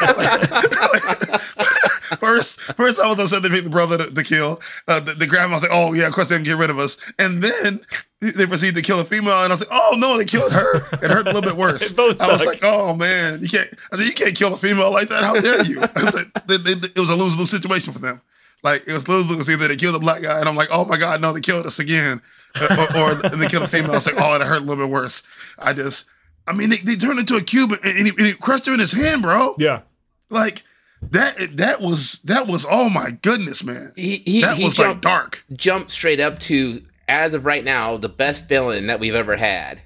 first, 2.19 2.61
first 2.61 2.99
I 2.99 3.07
was 3.07 3.19
upset 3.19 3.41
they 3.41 3.49
picked 3.49 3.63
the 3.63 3.71
brother 3.71 3.97
to, 3.97 4.13
to 4.13 4.23
kill. 4.23 4.61
Uh, 4.87 4.99
the, 4.99 5.15
the 5.15 5.25
grandma 5.25 5.55
was 5.55 5.63
like, 5.63 5.71
oh 5.73 5.93
yeah, 5.93 6.05
of 6.05 6.13
course 6.13 6.29
they 6.29 6.35
can 6.35 6.43
get 6.43 6.57
rid 6.57 6.69
of 6.69 6.77
us. 6.77 6.95
And 7.17 7.41
then 7.41 7.81
they 8.21 8.45
proceeded 8.45 8.75
to 8.75 8.83
kill 8.83 8.97
the 8.97 9.05
female, 9.05 9.41
and 9.41 9.51
I 9.51 9.55
was 9.55 9.61
like, 9.61 9.69
oh 9.71 9.95
no, 9.97 10.15
they 10.15 10.25
killed 10.25 10.51
her. 10.51 10.77
It 11.03 11.09
hurt 11.09 11.25
a 11.25 11.33
little 11.33 11.41
bit 11.41 11.57
worse. 11.57 11.91
I 11.97 12.03
was 12.03 12.45
like, 12.45 12.59
oh 12.61 12.95
man, 12.95 13.41
you 13.41 13.49
can't. 13.49 13.67
I 13.91 13.97
said, 13.97 14.05
you 14.05 14.13
can't 14.13 14.35
kill 14.35 14.53
a 14.53 14.57
female 14.57 14.91
like 14.91 15.09
that. 15.09 15.23
How 15.23 15.41
dare 15.41 15.63
you? 15.63 15.81
I 15.81 16.03
was 16.05 16.13
like, 16.13 16.45
they, 16.45 16.57
they, 16.57 16.73
it 16.73 16.99
was 16.99 17.09
a 17.09 17.15
lose 17.15 17.35
lose 17.35 17.49
situation 17.49 17.91
for 17.93 17.99
them. 17.99 18.21
Like 18.63 18.87
it 18.87 18.93
was 18.93 19.07
lose 19.07 19.29
lose. 19.29 19.49
Either 19.49 19.67
they 19.67 19.75
killed 19.75 19.95
the 19.95 19.99
black 19.99 20.21
guy, 20.21 20.39
and 20.39 20.47
I'm 20.47 20.55
like, 20.55 20.69
oh 20.71 20.85
my 20.85 20.97
god, 20.97 21.19
no, 21.21 21.33
they 21.33 21.41
killed 21.41 21.65
us 21.65 21.79
again, 21.79 22.21
Uh, 22.55 22.87
or, 22.95 23.11
or 23.11 23.15
they 23.37 23.47
killed 23.47 23.63
a 23.63 23.67
female. 23.67 23.91
I 23.91 23.95
was 23.95 24.05
like, 24.05 24.15
oh, 24.19 24.35
it 24.35 24.41
hurt 24.41 24.57
a 24.57 24.59
little 24.65 24.75
bit 24.85 24.91
worse. 24.91 25.23
I 25.57 25.73
just, 25.73 26.05
I 26.47 26.53
mean, 26.53 26.69
they, 26.69 26.77
they 26.77 26.95
turned 26.95 27.17
into 27.19 27.35
a 27.37 27.41
cube, 27.41 27.71
and 27.83 28.07
he, 28.07 28.13
and 28.17 28.25
he 28.27 28.33
crushed 28.33 28.65
her 28.67 28.73
in 28.73 28.79
his 28.79 28.91
hand, 28.91 29.21
bro. 29.23 29.55
Yeah. 29.57 29.81
Like 30.29 30.63
that. 31.11 31.35
That 31.57 31.81
was 31.81 32.19
that 32.25 32.47
was. 32.47 32.65
Oh 32.69 32.89
my 32.89 33.11
goodness, 33.21 33.63
man. 33.63 33.91
He 33.95 34.17
he, 34.25 34.41
That 34.41 34.57
he 34.57 34.65
was 34.65 34.77
like 34.77 34.87
jumped, 34.87 35.01
dark. 35.03 35.43
jumped 35.53 35.91
straight 35.91 36.19
up 36.19 36.39
to 36.41 36.83
as 37.07 37.33
of 37.33 37.45
right 37.45 37.63
now 37.63 37.97
the 37.97 38.09
best 38.09 38.47
villain 38.47 38.87
that 38.87 38.99
we've 38.99 39.15
ever 39.15 39.35
had. 39.37 39.81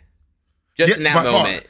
Just 0.78 0.91
Yeah, 0.91 0.97
in 0.97 1.03
that 1.03 1.15
by 1.15 1.23
far. 1.23 1.32
moment. 1.32 1.65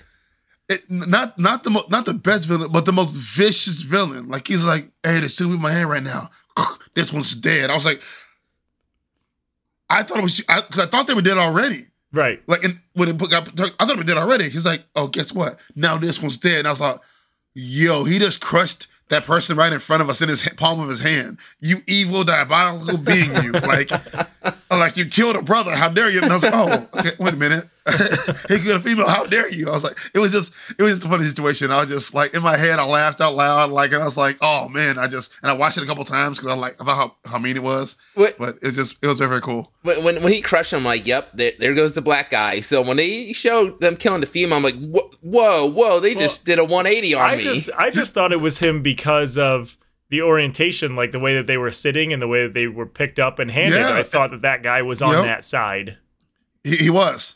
It, 0.68 0.82
not 0.90 1.38
not 1.38 1.64
the 1.64 1.70
mo- 1.70 1.86
not 1.90 2.06
the 2.06 2.16
best 2.16 2.48
villain, 2.48 2.72
but 2.72 2.86
the 2.86 2.92
most 2.92 3.16
vicious 3.16 3.82
villain. 3.82 4.28
Like 4.30 4.48
he's 4.48 4.64
like, 4.64 4.86
hey, 5.04 5.20
there's 5.20 5.36
two 5.36 5.52
in 5.54 5.62
my 5.62 5.72
hand 5.72 5.90
right 5.92 6.02
now. 6.02 6.32
This 6.96 7.14
one's 7.14 7.36
dead. 7.36 7.70
I 7.70 7.74
was 7.74 7.86
like, 7.86 8.02
I 9.90 10.04
thought 10.04 10.18
it 10.20 10.24
was. 10.24 10.44
I, 10.50 10.62
'cause 10.62 10.80
I 10.80 10.88
thought 10.88 11.08
they 11.08 11.14
were 11.14 11.22
dead 11.22 11.38
already. 11.38 11.82
Right. 12.12 12.42
Like, 12.48 12.64
and 12.64 12.80
when 12.94 13.10
it 13.10 13.18
got, 13.18 13.48
I 13.60 13.66
thought 13.68 13.88
they 13.88 13.96
were 13.96 14.04
dead 14.04 14.18
already. 14.18 14.50
He's 14.50 14.66
like, 14.66 14.84
oh, 14.96 15.08
guess 15.08 15.34
what? 15.34 15.58
Now 15.76 15.98
this 15.98 16.22
one's 16.22 16.38
dead. 16.38 16.60
And 16.60 16.68
I 16.68 16.72
was 16.72 16.80
like, 16.80 17.00
yo, 17.54 18.06
he 18.06 18.20
just 18.20 18.40
crushed 18.40 18.88
that 19.10 19.26
person 19.26 19.58
right 19.58 19.72
in 19.72 19.80
front 19.80 20.02
of 20.02 20.10
us 20.10 20.22
in 20.22 20.30
his 20.30 20.42
palm 20.56 20.80
of 20.80 20.88
his 20.90 21.02
hand. 21.04 21.38
You 21.60 21.82
evil 21.88 22.24
diabolical 22.24 22.98
being, 22.98 23.36
you 23.44 23.52
like, 23.52 23.92
like 24.72 24.96
you 24.98 25.06
killed 25.06 25.36
a 25.36 25.42
brother. 25.42 25.72
How 25.72 25.90
dare 25.90 26.10
you? 26.10 26.22
And 26.22 26.32
I 26.32 26.36
was 26.36 26.44
like, 26.44 26.54
oh, 26.56 26.88
okay, 27.00 27.12
wait 27.20 27.34
a 27.34 27.38
minute. 27.38 27.68
he 28.50 28.60
killed 28.60 28.78
a 28.78 28.80
female. 28.80 29.08
How 29.08 29.26
dare 29.26 29.48
you? 29.50 29.70
I 29.70 29.72
was 29.72 29.84
like, 29.84 29.98
it 30.14 30.20
was 30.20 30.32
just, 30.32 30.54
it 30.78 30.82
was 30.84 30.94
just 30.94 31.06
a 31.06 31.10
funny 31.10 31.24
situation. 31.24 31.72
I 31.72 31.78
was 31.78 31.88
just 31.88 32.14
like 32.14 32.34
in 32.34 32.42
my 32.42 32.58
head, 32.58 32.80
I 32.80 32.84
laughed 32.86 33.22
out 33.22 33.36
loud, 33.36 33.70
like, 33.72 33.92
and 33.92 34.02
I 34.02 34.06
was 34.06 34.18
like, 34.18 34.38
oh 34.42 34.68
man, 34.70 34.98
I 34.98 35.08
just, 35.08 35.34
and 35.44 35.52
I 35.52 35.54
watched 35.54 35.78
it 35.78 35.84
a 35.84 35.86
couple 35.86 36.04
times 36.06 36.40
because 36.40 36.52
I 36.52 36.56
like 36.56 36.80
about 36.80 36.96
how, 36.98 37.16
how 37.30 37.38
mean 37.38 37.56
it 37.56 37.64
was. 37.64 37.96
What- 38.16 38.38
But 38.40 38.58
it 38.64 38.72
just, 38.72 38.96
it 39.02 39.08
was 39.08 39.20
very, 39.20 39.30
very 39.30 39.42
cool. 39.42 39.72
When, 39.84 40.04
when 40.04 40.24
when 40.24 40.34
he 40.34 40.42
crushed 40.42 40.74
him, 40.74 40.78
I'm 40.80 40.86
like, 40.86 41.06
yep, 41.06 41.32
there, 41.34 41.52
there 41.60 41.74
goes 41.76 41.94
the 41.94 42.02
black 42.02 42.32
guy. 42.32 42.60
So 42.62 42.82
when 42.82 42.98
they 42.98 43.34
showed 43.34 43.80
them 43.82 43.98
killing 43.98 44.22
the 44.22 44.28
female, 44.28 44.58
I'm 44.58 44.64
like, 44.64 44.80
whoa, 44.80 45.12
whoa, 45.22 45.70
whoa 45.70 46.00
they 46.00 46.16
just 46.16 46.44
did 46.44 46.58
a 46.58 46.64
180 46.64 47.14
on 47.14 47.30
I 47.30 47.36
me. 47.38 47.44
just 47.44 47.70
I 47.78 47.92
just 47.92 48.14
thought 48.16 48.32
it 48.32 48.42
was 48.42 48.58
him 48.60 48.82
because 48.82 49.38
of 49.38 49.78
the 50.10 50.22
orientation, 50.24 50.96
like 50.96 51.12
the 51.12 51.20
way 51.20 51.36
that 51.36 51.46
they 51.48 51.58
were 51.58 51.72
sitting 51.72 52.14
and 52.14 52.22
the 52.22 52.28
way 52.28 52.44
that 52.44 52.54
they 52.54 52.66
were 52.68 52.86
picked 52.86 53.20
up 53.20 53.38
and 53.40 53.52
handed. 53.52 53.78
Yeah. 53.80 53.94
I 53.94 54.04
thought 54.04 54.32
that 54.32 54.42
that 54.42 54.64
guy 54.64 54.82
was 54.82 55.02
on 55.04 55.14
Yep. 55.14 55.24
that 55.24 55.46
side. 55.46 55.98
He, 56.64 56.76
he 56.78 56.90
was. 56.90 57.36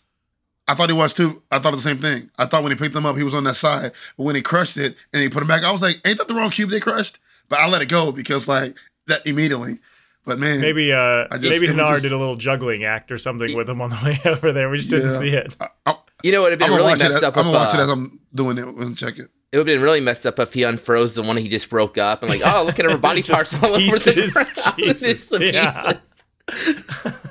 I 0.70 0.76
thought 0.76 0.89
he 0.89 0.95
was 0.95 1.13
too. 1.13 1.41
I 1.51 1.59
thought 1.59 1.72
the 1.72 1.80
same 1.80 1.97
thing. 1.99 2.30
I 2.38 2.45
thought 2.45 2.61
when 2.63 2.72
he 2.72 2.78
picked 2.78 2.93
them 2.93 3.05
up, 3.05 3.17
he 3.17 3.24
was 3.24 3.34
on 3.34 3.43
that 3.45 3.55
side. 3.55 3.91
But 4.17 4.24
when 4.24 4.36
he 4.36 4.41
crushed 4.41 4.78
it 4.78 4.95
and 5.13 5.22
he 5.24 5.28
put 5.30 5.41
him 5.41 5.47
back, 5.47 5.63
I 5.63 5.72
was 5.72 5.82
like, 5.82 5.99
ain't 6.05 6.17
that 6.20 6.28
the 6.28 6.36
wrong 6.36 6.51
cube 6.51 6.70
they 6.70 6.80
crushed? 6.80 7.17
But 7.49 7.59
I 7.59 7.67
let 7.67 7.82
it 7.82 7.89
go 7.89 8.11
because 8.11 8.47
like 8.47 8.78
that 9.07 9.26
immediately. 9.26 9.80
But 10.26 10.38
man, 10.38 10.61
Maybe 10.61 10.93
uh 10.93 11.28
just- 11.39 11.41
maybe 11.43 11.65
it 11.67 11.72
was 11.76 11.82
Hanar 11.82 11.89
just- 11.93 12.03
did 12.03 12.11
a 12.11 12.17
little 12.17 12.36
juggling 12.36 12.84
act 12.84 13.11
or 13.11 13.17
something 13.17 13.57
with 13.57 13.67
him 13.67 13.82
on 13.82 13.89
the 13.89 13.99
way 14.05 14.20
over 14.32 14.51
there. 14.53 14.70
We 14.70 14.78
just 14.78 14.91
didn't 14.91 15.09
Yeah. 15.09 15.17
see 15.20 15.30
it. 15.30 15.55
I, 15.59 15.67
I, 15.88 15.95
you 16.24 16.32
know, 16.32 16.39
it 16.45 16.51
would 16.51 16.51
have 16.51 16.59
been 16.59 16.70
really 16.72 16.84
watch 16.84 16.99
it. 16.99 17.03
messed 17.03 17.17
As, 17.17 17.24
up. 17.24 17.38
I'm 17.38 17.45
gonna 17.45 17.57
watch 17.57 17.74
it 17.74 17.80
uh, 17.80 17.84
as 17.84 17.89
I'm 17.89 18.20
doing 18.36 18.57
it 18.59 18.67
and 18.67 18.95
check 18.95 19.17
it. 19.17 19.30
It 19.51 19.57
would 19.57 19.67
have 19.67 19.76
been 19.78 19.82
really 19.84 20.01
messed 20.01 20.28
up 20.28 20.38
if 20.38 20.53
he 20.53 20.61
unfroze 20.61 21.15
the 21.15 21.24
one 21.24 21.36
he 21.38 21.47
just 21.47 21.72
broke 21.72 21.97
up 21.97 22.22
and 22.22 22.30
like, 22.30 22.41
oh, 22.45 22.63
look 22.63 22.78
at 22.78 22.86
her 22.86 22.97
body 22.99 23.24
parts 23.24 23.51
all 23.63 23.70
over 23.72 23.80
the 23.80 24.13
pieces. 24.13 24.34
ground. 24.61 24.78
Jesus. 24.78 25.01
Just 25.01 25.30
the 25.32 25.51
Yeah. 25.51 25.72
pieces. 25.72 26.86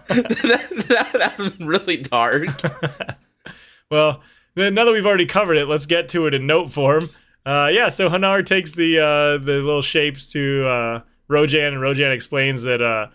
that, 0.09 0.84
that, 0.89 1.12
that 1.12 1.39
was 1.39 1.61
really 1.61 1.99
dark. 1.99 2.47
Well, 3.91 4.22
now 4.55 4.84
that 4.84 4.93
we've 4.93 5.07
already 5.07 5.24
covered 5.24 5.57
it, 5.57 5.66
let's 5.66 5.86
get 5.86 6.11
to 6.11 6.26
it 6.26 6.34
in 6.34 6.47
note 6.47 6.70
form. 6.70 7.09
Uh, 7.47 7.70
yeah, 7.72 7.89
so 7.89 8.11
Hanar 8.11 8.45
takes 8.45 8.74
the 8.74 8.99
uh, 8.99 9.39
the 9.39 9.62
little 9.62 9.80
shapes 9.80 10.30
to 10.32 10.66
uh, 10.66 11.01
Rojan, 11.30 11.68
and 11.68 11.76
Rojan 11.78 12.12
explains 12.12 12.64
that 12.64 12.82
uh, 12.82 13.07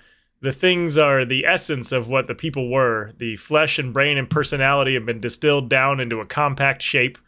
the 0.42 0.52
things 0.52 0.98
are 0.98 1.26
the 1.26 1.46
essence 1.46 1.92
of 1.92 2.08
what 2.08 2.26
the 2.26 2.34
people 2.34 2.72
were. 2.72 3.12
The 3.18 3.36
flesh 3.36 3.78
and 3.78 3.94
brain 3.94 4.18
and 4.18 4.28
personality 4.28 4.96
have 4.96 5.06
been 5.06 5.22
distilled 5.22 5.70
down 5.70 6.00
into 6.00 6.20
a 6.22 6.26
compact 6.26 6.82
shape. 6.82 7.20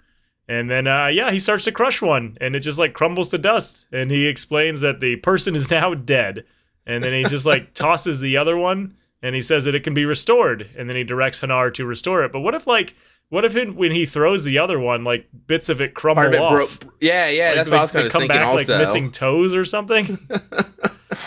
And 0.48 0.70
then, 0.70 0.88
uh, 0.88 1.08
yeah, 1.08 1.32
he 1.32 1.40
starts 1.40 1.66
to 1.66 1.72
crush 1.72 2.02
one, 2.02 2.38
and 2.42 2.56
it 2.56 2.62
just 2.62 2.80
like 2.80 2.94
crumbles 2.94 3.30
to 3.30 3.38
dust. 3.38 3.88
And 3.92 4.10
he 4.10 4.28
explains 4.28 4.82
that 4.82 5.02
the 5.02 5.18
person 5.18 5.56
is 5.56 5.70
now 5.72 5.94
dead. 5.94 6.46
And 6.88 7.04
then 7.04 7.14
he 7.14 7.30
just 7.30 7.46
like 7.46 7.74
tosses 7.76 8.22
the 8.22 8.38
other 8.38 8.58
one, 8.58 8.96
and 9.22 9.36
he 9.36 9.42
says 9.42 9.66
that 9.66 9.76
it 9.76 9.84
can 9.84 9.94
be 9.94 10.06
restored. 10.06 10.70
And 10.76 10.90
then 10.90 10.98
he 10.98 11.04
directs 11.04 11.42
Hanar 11.42 11.72
to 11.76 11.86
restore 11.86 12.24
it. 12.24 12.32
But 12.32 12.42
what 12.42 12.56
if 12.56 12.66
like, 12.66 12.96
what 13.30 13.44
if 13.46 13.56
it, 13.56 13.76
when 13.76 13.92
he 13.92 14.06
throws 14.06 14.44
the 14.44 14.60
other 14.60 14.80
one, 14.80 15.04
like 15.04 15.28
bits 15.48 15.70
of 15.70 15.82
it 15.82 15.94
crumble 15.94 16.24
Part 16.24 16.28
of 16.28 16.34
it 16.36 16.40
off? 16.42 16.80
broke. 16.80 16.94
Yeah, 17.02 17.28
yeah, 17.30 17.48
Like, 17.48 17.56
that's 17.56 17.70
they, 17.70 17.76
what 17.76 17.80
I 17.80 17.82
was 17.84 17.92
they 17.92 17.98
kind 18.00 18.06
of 18.08 18.12
come 18.12 18.22
thinking 18.22 18.38
back 18.38 18.48
also. 18.48 18.72
like 18.74 18.80
missing 18.80 19.12
toes 19.12 19.56
or 19.56 19.66
something. 19.66 20.18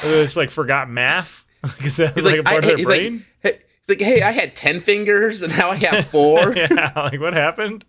it's 0.04 0.36
like 0.36 0.50
forgot 0.50 0.88
math 0.90 1.44
because 1.62 1.96
that 1.96 2.14
was 2.14 2.24
He's 2.24 2.32
like, 2.32 2.40
a 2.40 2.44
part 2.44 2.64
I- 2.64 2.68
of 2.70 2.76
their 2.76 2.86
brain. 2.86 3.24
hey, 3.40 3.58
like, 3.88 4.00
hey, 4.00 4.22
I 4.22 4.30
had 4.32 4.54
10 4.54 4.80
fingers 4.80 5.40
and 5.42 5.56
now 5.56 5.70
I 5.70 5.76
have 5.76 6.06
four. 6.10 6.54
yeah, 6.54 6.92
like 6.94 7.20
what 7.20 7.32
happened? 7.34 7.84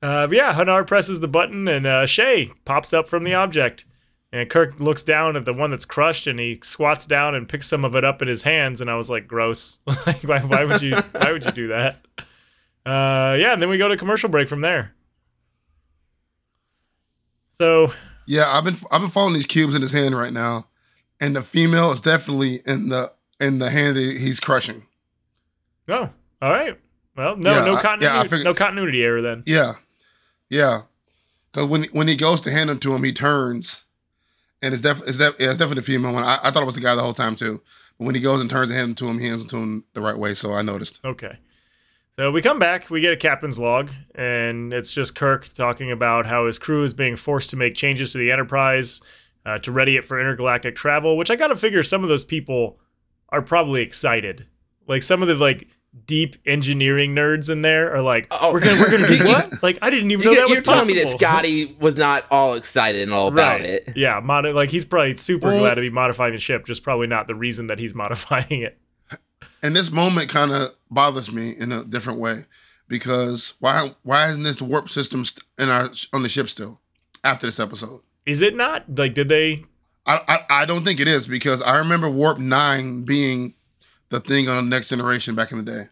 Uh, 0.00 0.28
yeah, 0.30 0.54
Hanar 0.54 0.86
presses 0.86 1.20
the 1.20 1.28
button 1.28 1.66
and 1.66 1.86
uh, 1.86 2.06
Shea 2.06 2.50
pops 2.64 2.92
up 2.92 3.08
from 3.08 3.24
the 3.24 3.34
object. 3.34 3.84
And 4.30 4.48
Kirk 4.50 4.78
looks 4.78 5.02
down 5.02 5.36
at 5.36 5.46
the 5.46 5.54
one 5.54 5.70
that's 5.70 5.86
crushed 5.86 6.26
and 6.26 6.38
he 6.38 6.60
squats 6.62 7.06
down 7.06 7.34
and 7.34 7.48
picks 7.48 7.66
some 7.66 7.82
of 7.84 7.96
it 7.96 8.04
up 8.04 8.20
in 8.20 8.28
his 8.28 8.42
hands. 8.42 8.82
And 8.82 8.90
I 8.90 8.94
was 8.94 9.08
like, 9.08 9.26
gross. 9.26 9.78
like, 10.06 10.22
why, 10.22 10.40
why 10.40 10.64
would 10.64 10.82
you? 10.82 10.96
Why 11.12 11.32
would 11.32 11.44
you 11.46 11.50
do 11.50 11.68
that? 11.68 12.04
Uh, 12.88 13.34
yeah, 13.38 13.52
and 13.52 13.60
then 13.60 13.68
we 13.68 13.76
go 13.76 13.88
to 13.88 13.96
commercial 13.96 14.28
break 14.30 14.48
from 14.48 14.60
there. 14.62 14.94
So 17.50 17.92
Yeah, 18.26 18.44
I've 18.50 18.64
been 18.64 18.76
I've 18.90 19.00
been 19.00 19.10
following 19.10 19.34
these 19.34 19.46
cubes 19.46 19.74
in 19.74 19.82
his 19.82 19.92
hand 19.92 20.16
right 20.16 20.32
now, 20.32 20.66
and 21.20 21.36
the 21.36 21.42
female 21.42 21.90
is 21.90 22.00
definitely 22.00 22.60
in 22.66 22.88
the 22.88 23.12
in 23.40 23.58
the 23.58 23.68
hand 23.70 23.96
that 23.96 24.16
he's 24.18 24.40
crushing. 24.40 24.86
Oh, 25.88 26.08
all 26.42 26.50
right. 26.50 26.78
Well, 27.16 27.36
no, 27.36 27.50
Yeah, 27.52 27.64
no 27.64 27.74
I- 27.76 27.82
continuity, 27.82 28.04
yeah, 28.14 28.20
I 28.20 28.22
figured- 28.24 28.44
no 28.44 28.54
continuity 28.54 29.02
error 29.02 29.22
then. 29.22 29.42
Yeah, 29.46 29.72
yeah. 30.50 30.82
Because 31.52 31.66
when 31.68 31.84
when 31.92 32.08
he 32.08 32.16
goes 32.16 32.40
to 32.42 32.50
hand 32.50 32.70
them 32.70 32.78
to 32.80 32.94
him, 32.94 33.02
he 33.02 33.12
turns, 33.12 33.84
and 34.62 34.72
it's 34.72 34.82
def 34.82 35.00
it's, 35.06 35.18
def- 35.18 35.38
yeah, 35.40 35.48
it's 35.50 35.58
definitely 35.58 35.80
a 35.80 35.82
female 35.82 36.12
one. 36.14 36.22
I, 36.24 36.38
I 36.42 36.50
thought 36.50 36.62
it 36.62 36.66
was 36.66 36.74
the 36.76 36.80
guy 36.80 36.94
the 36.94 37.02
whole 37.02 37.14
time 37.14 37.34
too. 37.34 37.60
But 37.98 38.04
when 38.04 38.14
he 38.14 38.20
goes 38.20 38.40
and 38.40 38.48
turns 38.48 38.70
and 38.70 38.78
hands 38.78 38.88
them 38.88 38.94
to 38.96 39.08
him, 39.08 39.18
he 39.18 39.26
hands 39.26 39.40
them 39.40 39.48
to 39.50 39.56
him 39.56 39.84
the 39.94 40.00
right 40.00 40.16
way. 40.16 40.34
So 40.34 40.54
I 40.54 40.62
noticed. 40.62 41.00
Okay. 41.04 41.36
So 42.18 42.32
we 42.32 42.42
come 42.42 42.58
back, 42.58 42.90
we 42.90 43.00
get 43.00 43.12
a 43.12 43.16
captain's 43.16 43.60
log, 43.60 43.90
and 44.12 44.72
it's 44.74 44.92
just 44.92 45.14
Kirk 45.14 45.46
talking 45.54 45.92
about 45.92 46.26
how 46.26 46.46
his 46.48 46.58
crew 46.58 46.82
is 46.82 46.92
being 46.92 47.14
forced 47.14 47.50
to 47.50 47.56
make 47.56 47.76
changes 47.76 48.10
to 48.10 48.18
the 48.18 48.32
Enterprise 48.32 49.00
uh, 49.46 49.58
to 49.58 49.70
ready 49.70 49.96
it 49.96 50.04
for 50.04 50.18
intergalactic 50.20 50.74
travel. 50.74 51.16
Which 51.16 51.30
I 51.30 51.36
gotta 51.36 51.54
figure 51.54 51.84
some 51.84 52.02
of 52.02 52.08
those 52.08 52.24
people 52.24 52.80
are 53.28 53.40
probably 53.40 53.82
excited. 53.82 54.46
Like 54.88 55.04
some 55.04 55.22
of 55.22 55.28
the 55.28 55.36
like 55.36 55.68
deep 56.06 56.34
engineering 56.44 57.14
nerds 57.14 57.50
in 57.52 57.62
there 57.62 57.94
are 57.94 58.02
like, 58.02 58.26
Oh. 58.32 58.52
we're 58.52 58.60
gonna 58.64 58.80
we're 58.80 58.90
gonna 58.90 59.06
do 59.16 59.24
what? 59.24 59.62
Like 59.62 59.78
I 59.80 59.88
didn't 59.88 60.10
even 60.10 60.24
You, 60.24 60.30
know 60.34 60.40
that 60.40 60.46
are 60.48 60.50
was 60.50 60.60
telling 60.62 60.88
me 60.88 60.94
that 60.94 61.08
Scotty 61.16 61.76
was 61.80 61.94
not 61.94 62.24
all 62.32 62.54
excited 62.54 63.02
and 63.02 63.12
all 63.12 63.28
about 63.28 63.60
right. 63.60 63.62
it. 63.70 63.90
Yeah, 63.96 64.18
mod- 64.20 64.44
like 64.56 64.70
he's 64.70 64.84
probably 64.84 65.16
super 65.16 65.46
Well- 65.46 65.60
glad 65.60 65.74
to 65.76 65.82
be 65.82 65.90
modifying 65.90 66.34
the 66.34 66.40
ship, 66.40 66.66
just 66.66 66.82
probably 66.82 67.06
not 67.06 67.28
the 67.28 67.36
reason 67.36 67.68
that 67.68 67.78
he's 67.78 67.94
modifying 67.94 68.62
it. 68.62 68.76
And 69.62 69.74
this 69.74 69.90
moment 69.90 70.28
kind 70.28 70.52
of 70.52 70.68
bothers 70.90 71.32
me 71.32 71.54
in 71.58 71.72
a 71.72 71.84
different 71.84 72.20
way 72.20 72.44
because 72.88 73.54
why 73.60 73.90
why 74.02 74.28
isn't 74.28 74.42
this 74.42 74.62
warp 74.62 74.88
system 74.88 75.24
in 75.58 75.68
our 75.68 75.90
on 76.12 76.22
the 76.22 76.28
ship 76.28 76.48
still 76.48 76.80
after 77.24 77.46
this 77.46 77.60
episode? 77.60 78.00
Is 78.26 78.42
it 78.42 78.54
not? 78.54 78.84
Like, 78.88 79.14
did 79.14 79.28
they 79.28 79.64
I, 80.06 80.20
I 80.28 80.62
I 80.62 80.64
don't 80.64 80.84
think 80.84 81.00
it 81.00 81.08
is 81.08 81.26
because 81.26 81.62
I 81.62 81.78
remember 81.78 82.08
warp 82.08 82.38
nine 82.38 83.02
being 83.02 83.54
the 84.08 84.20
thing 84.20 84.48
on 84.48 84.56
the 84.56 84.76
next 84.76 84.88
generation 84.88 85.34
back 85.34 85.52
in 85.52 85.58
the 85.58 85.64
day. 85.64 85.82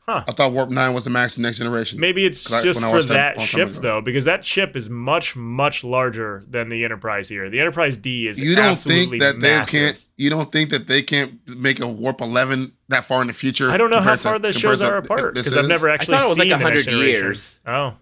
Huh. 0.00 0.24
I 0.28 0.32
thought 0.32 0.52
warp 0.52 0.70
nine 0.70 0.94
was 0.94 1.04
the 1.04 1.10
max 1.10 1.36
next 1.36 1.58
generation. 1.58 1.98
Maybe 1.98 2.24
it's 2.24 2.48
just 2.48 2.82
I 2.82 2.90
for 2.90 3.02
that 3.02 3.08
that 3.08 3.36
a 3.36 3.38
long 3.38 3.46
time 3.46 3.72
ship 3.72 3.82
though, 3.82 4.00
because 4.00 4.24
that 4.26 4.44
ship 4.44 4.76
is 4.76 4.88
much 4.88 5.34
much 5.34 5.82
larger 5.82 6.44
than 6.48 6.68
the 6.68 6.84
Enterprise 6.84 7.28
here. 7.28 7.50
The 7.50 7.58
Enterprise 7.58 7.96
D 7.96 8.28
is 8.28 8.40
you 8.40 8.54
don't 8.54 8.72
absolutely 8.72 9.18
think 9.18 9.40
that 9.40 9.40
they 9.40 9.78
can't 9.78 10.05
you 10.16 10.30
don't 10.30 10.50
think 10.50 10.70
that 10.70 10.86
they 10.86 11.02
can't 11.02 11.46
make 11.46 11.78
a 11.80 11.86
warp 11.86 12.20
11 12.20 12.72
that 12.88 13.04
far 13.04 13.20
in 13.20 13.26
the 13.28 13.32
future 13.34 13.70
I 13.70 13.76
don't 13.76 13.90
know 13.90 13.96
how 14.00 14.16
compared 14.16 14.18
to- 14.18 14.22
far 14.24 14.38
the 14.38 14.52
shows 14.52 14.80
are 14.80 14.96
apart 14.96 15.34
because 15.34 15.56
I've 15.56 15.64
is? 15.64 15.68
never 15.68 15.90
I 15.90 15.94
actually 15.94 16.18
thought 16.18 16.24
it 16.24 16.28
was 16.28 16.36
seen 16.38 16.48
like 16.50 16.58
the 16.58 16.64
100 16.64 16.86
years. 16.92 17.58
Oh 17.66 17.94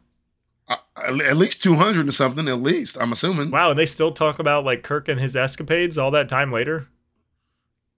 Uh, 0.68 0.76
at 1.26 1.36
least 1.36 1.62
200 1.62 2.08
or 2.08 2.12
something 2.12 2.48
at 2.48 2.62
least 2.62 2.96
i'm 3.00 3.12
assuming 3.12 3.50
wow, 3.50 3.70
and 3.70 3.78
they 3.78 3.84
still 3.86 4.10
talk 4.10 4.38
about 4.38 4.64
like 4.64 4.82
Kirk 4.82 5.08
and 5.08 5.20
his 5.20 5.36
escapades 5.36 5.98
all 5.98 6.10
that 6.12 6.28
time 6.28 6.50
later. 6.52 6.86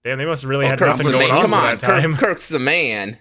Damn, 0.03 0.17
they 0.17 0.25
must 0.25 0.41
have 0.41 0.49
really 0.49 0.65
Oh, 0.65 0.69
had 0.69 0.79
Kirk's 0.79 0.97
nothing 0.99 1.11
going 1.13 1.31
on 1.31 1.41
Come 1.41 1.51
for 1.51 1.57
on, 1.57 1.63
that 1.63 1.79
time. 1.79 2.11
Kirk, 2.13 2.19
Kirk's 2.21 2.49
the 2.49 2.59
man. 2.59 3.17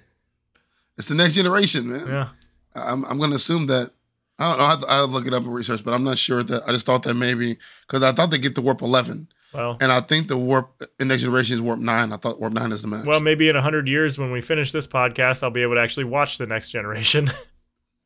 it's 0.99 1.09
the 1.09 1.15
next 1.15 1.35
generation 1.35 1.89
man 1.91 2.07
Yeah. 2.09 2.29
i'm, 2.75 3.05
I'm 3.05 3.19
going 3.19 3.31
to 3.31 3.37
assume 3.37 3.67
that 3.69 3.91
i 4.39 4.49
don't 4.49 4.59
know 4.59 4.65
I'll, 4.65 5.01
I'll 5.03 5.09
look 5.09 5.27
it 5.27 5.35
up 5.35 5.43
and 5.45 5.53
research 5.55 5.85
but 5.85 5.95
i'm 5.95 6.05
not 6.05 6.19
sure 6.19 6.43
that 6.43 6.63
i 6.67 6.73
just 6.73 6.87
thought 6.87 7.03
that 7.05 7.15
maybe 7.15 7.57
because 7.87 8.03
i 8.03 8.13
thought 8.13 8.31
they 8.31 8.39
get 8.39 8.55
to 8.57 8.61
warp 8.63 8.83
11 8.83 9.29
Well, 9.55 9.79
and 9.81 9.91
i 9.91 10.01
think 10.01 10.29
the 10.29 10.37
warp 10.37 10.83
in 11.01 11.09
next 11.09 11.23
generation 11.23 11.55
is 11.55 11.63
warp 11.63 11.79
9 11.79 12.13
i 12.13 12.17
thought 12.17 12.41
warp 12.41 12.53
9 12.53 12.73
is 12.73 12.83
the 12.83 12.89
max 12.89 13.07
well, 13.07 13.21
maybe 13.21 13.49
in 13.49 13.57
hundred 13.57 13.89
years 13.89 14.19
when 14.19 14.31
we 14.31 14.41
finish 14.41 14.73
this 14.73 14.87
podcast, 14.87 15.43
I'll 15.43 15.51
be 15.51 15.63
able 15.63 15.75
to 15.77 15.81
actually 15.81 16.05
watch 16.05 16.39
the 16.39 16.47
next 16.47 16.71
generation. 16.71 17.29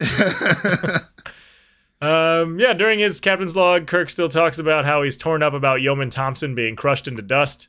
Um, 2.02 2.58
yeah, 2.58 2.72
during 2.72 2.98
his 2.98 3.20
captain's 3.20 3.56
log, 3.56 3.86
Kirk 3.86 4.08
still 4.08 4.28
talks 4.28 4.58
about 4.58 4.86
how 4.86 5.02
he's 5.02 5.16
torn 5.16 5.42
up 5.42 5.52
about 5.52 5.82
Yeoman 5.82 6.10
Thompson 6.10 6.54
being 6.54 6.74
crushed 6.74 7.06
into 7.06 7.22
dust. 7.22 7.68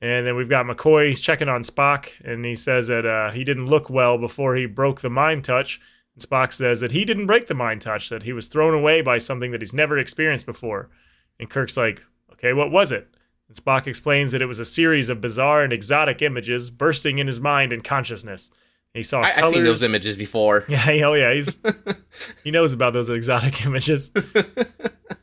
And 0.00 0.26
then 0.26 0.36
we've 0.36 0.48
got 0.48 0.66
McCoy, 0.66 1.08
he's 1.08 1.20
checking 1.20 1.48
on 1.48 1.62
Spock, 1.62 2.10
and 2.24 2.44
he 2.44 2.54
says 2.54 2.88
that 2.88 3.06
uh, 3.06 3.30
he 3.30 3.44
didn't 3.44 3.66
look 3.66 3.88
well 3.88 4.18
before 4.18 4.54
he 4.54 4.66
broke 4.66 5.00
the 5.00 5.10
mind 5.10 5.44
touch. 5.44 5.80
And 6.14 6.22
Spock 6.22 6.52
says 6.52 6.80
that 6.80 6.92
he 6.92 7.04
didn't 7.04 7.26
break 7.26 7.46
the 7.46 7.54
mind 7.54 7.82
touch, 7.82 8.08
that 8.10 8.22
he 8.22 8.32
was 8.32 8.46
thrown 8.46 8.74
away 8.74 9.00
by 9.00 9.18
something 9.18 9.52
that 9.52 9.60
he's 9.60 9.74
never 9.74 9.98
experienced 9.98 10.46
before. 10.46 10.90
And 11.38 11.50
Kirk's 11.50 11.76
like, 11.76 12.02
okay, 12.38 12.52
what 12.52 12.70
was 12.70 12.92
it? 12.92 13.08
And 13.48 13.56
Spock 13.56 13.86
explains 13.86 14.32
that 14.32 14.42
it 14.42 14.46
was 14.46 14.58
a 14.58 14.64
series 14.64 15.08
of 15.08 15.20
bizarre 15.20 15.62
and 15.62 15.72
exotic 15.72 16.22
images 16.22 16.70
bursting 16.70 17.18
in 17.18 17.26
his 17.26 17.40
mind 17.40 17.72
and 17.72 17.84
consciousness. 17.84 18.50
He 18.92 19.02
saw 19.02 19.20
I, 19.20 19.28
I've 19.28 19.34
colors. 19.36 19.54
seen 19.54 19.64
those 19.64 19.82
images 19.82 20.16
before. 20.16 20.64
Yeah, 20.68 21.06
oh 21.06 21.14
yeah, 21.14 21.34
he's 21.34 21.60
he 22.44 22.50
knows 22.50 22.72
about 22.72 22.92
those 22.92 23.10
exotic 23.10 23.64
images. 23.64 24.12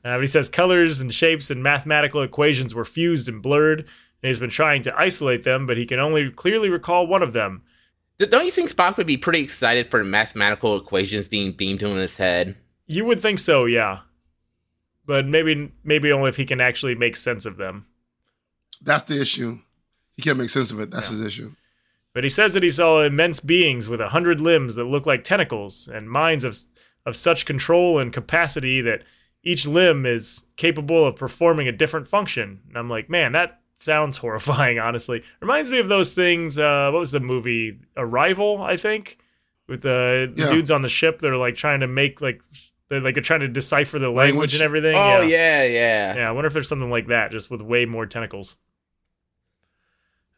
Uh, 0.05 0.19
he 0.19 0.27
says 0.27 0.49
colors 0.49 0.99
and 0.99 1.13
shapes 1.13 1.49
and 1.49 1.63
mathematical 1.63 2.21
equations 2.23 2.75
were 2.75 2.83
fused 2.83 3.29
and 3.29 3.41
blurred, 3.41 3.79
and 3.79 3.87
he's 4.21 4.39
been 4.39 4.49
trying 4.49 4.81
to 4.83 4.93
isolate 4.99 5.43
them, 5.43 5.65
but 5.65 5.77
he 5.77 5.85
can 5.85 5.97
only 5.97 6.29
clearly 6.29 6.69
recall 6.69 7.07
one 7.07 7.23
of 7.23 7.31
them. 7.31 7.61
Don't 8.19 8.43
you 8.43 8.51
think 8.51 8.69
Spock 8.69 8.97
would 8.97 9.07
be 9.07 9.15
pretty 9.15 9.39
excited 9.39 9.87
for 9.87 10.03
mathematical 10.03 10.75
equations 10.75 11.29
being 11.29 11.53
beamed 11.53 11.79
to 11.79 11.87
him 11.87 11.93
in 11.93 11.99
his 11.99 12.17
head? 12.17 12.55
You 12.85 13.05
would 13.05 13.21
think 13.21 13.39
so, 13.39 13.63
yeah, 13.63 13.99
but 15.05 15.25
maybe 15.25 15.71
maybe 15.83 16.11
only 16.11 16.29
if 16.29 16.37
he 16.37 16.45
can 16.45 16.61
actually 16.61 16.95
make 16.95 17.15
sense 17.15 17.45
of 17.45 17.57
them. 17.57 17.85
that's 18.81 19.03
the 19.03 19.19
issue 19.21 19.59
he 20.15 20.21
can't 20.21 20.37
make 20.37 20.49
sense 20.49 20.71
of 20.71 20.79
it 20.79 20.91
that's 20.91 21.09
his 21.09 21.21
issue 21.21 21.49
But 22.13 22.23
he 22.23 22.29
says 22.29 22.53
that 22.53 22.63
he 22.63 22.69
saw 22.69 23.01
immense 23.01 23.39
beings 23.39 23.89
with 23.89 23.99
a 24.01 24.09
hundred 24.09 24.39
limbs 24.39 24.75
that 24.75 24.83
look 24.85 25.05
like 25.05 25.23
tentacles 25.23 25.87
and 25.87 26.09
minds 26.09 26.43
of 26.43 26.57
of 27.05 27.15
such 27.15 27.45
control 27.45 27.99
and 27.99 28.13
capacity 28.13 28.79
that 28.81 29.03
each 29.43 29.67
limb 29.67 30.05
is 30.05 30.45
capable 30.55 31.05
of 31.05 31.17
performing 31.17 31.67
a 31.67 31.71
different 31.73 32.07
function. 32.07 32.61
And 32.69 32.77
I'm 32.77 32.89
like, 32.89 33.09
man, 33.09 33.33
that 33.33 33.59
sounds 33.75 34.15
horrifying. 34.23 34.79
Honestly, 34.79 35.21
reminds 35.41 35.69
me 35.69 35.79
of 35.79 35.89
those 35.89 36.13
things. 36.13 36.57
Uh, 36.57 36.89
what 36.93 36.99
was 36.99 37.11
the 37.11 37.19
movie 37.19 37.79
Arrival? 37.97 38.61
I 38.61 38.77
think 38.77 39.17
with 39.67 39.81
the, 39.81 40.31
Yeah. 40.37 40.51
dudes 40.51 40.71
on 40.71 40.81
the 40.81 40.87
ship. 40.87 41.17
They're 41.19 41.35
like 41.35 41.55
trying 41.55 41.81
to 41.81 41.87
make 41.87 42.21
like 42.21 42.41
they're 42.89 43.01
like 43.01 43.15
they're 43.15 43.23
trying 43.23 43.39
to 43.41 43.47
decipher 43.47 43.99
the 43.99 44.07
language, 44.09 44.33
Language? 44.33 44.53
and 44.55 44.63
everything. 44.63 44.95
Oh 44.95 45.21
yeah, 45.21 45.63
yeah. 45.63 46.15
Yeah, 46.17 46.29
I 46.29 46.31
wonder 46.31 46.47
if 46.47 46.53
there's 46.53 46.69
something 46.69 46.89
like 46.89 47.07
that, 47.07 47.31
just 47.31 47.49
with 47.49 47.61
way 47.61 47.85
more 47.85 48.05
tentacles. 48.05 48.57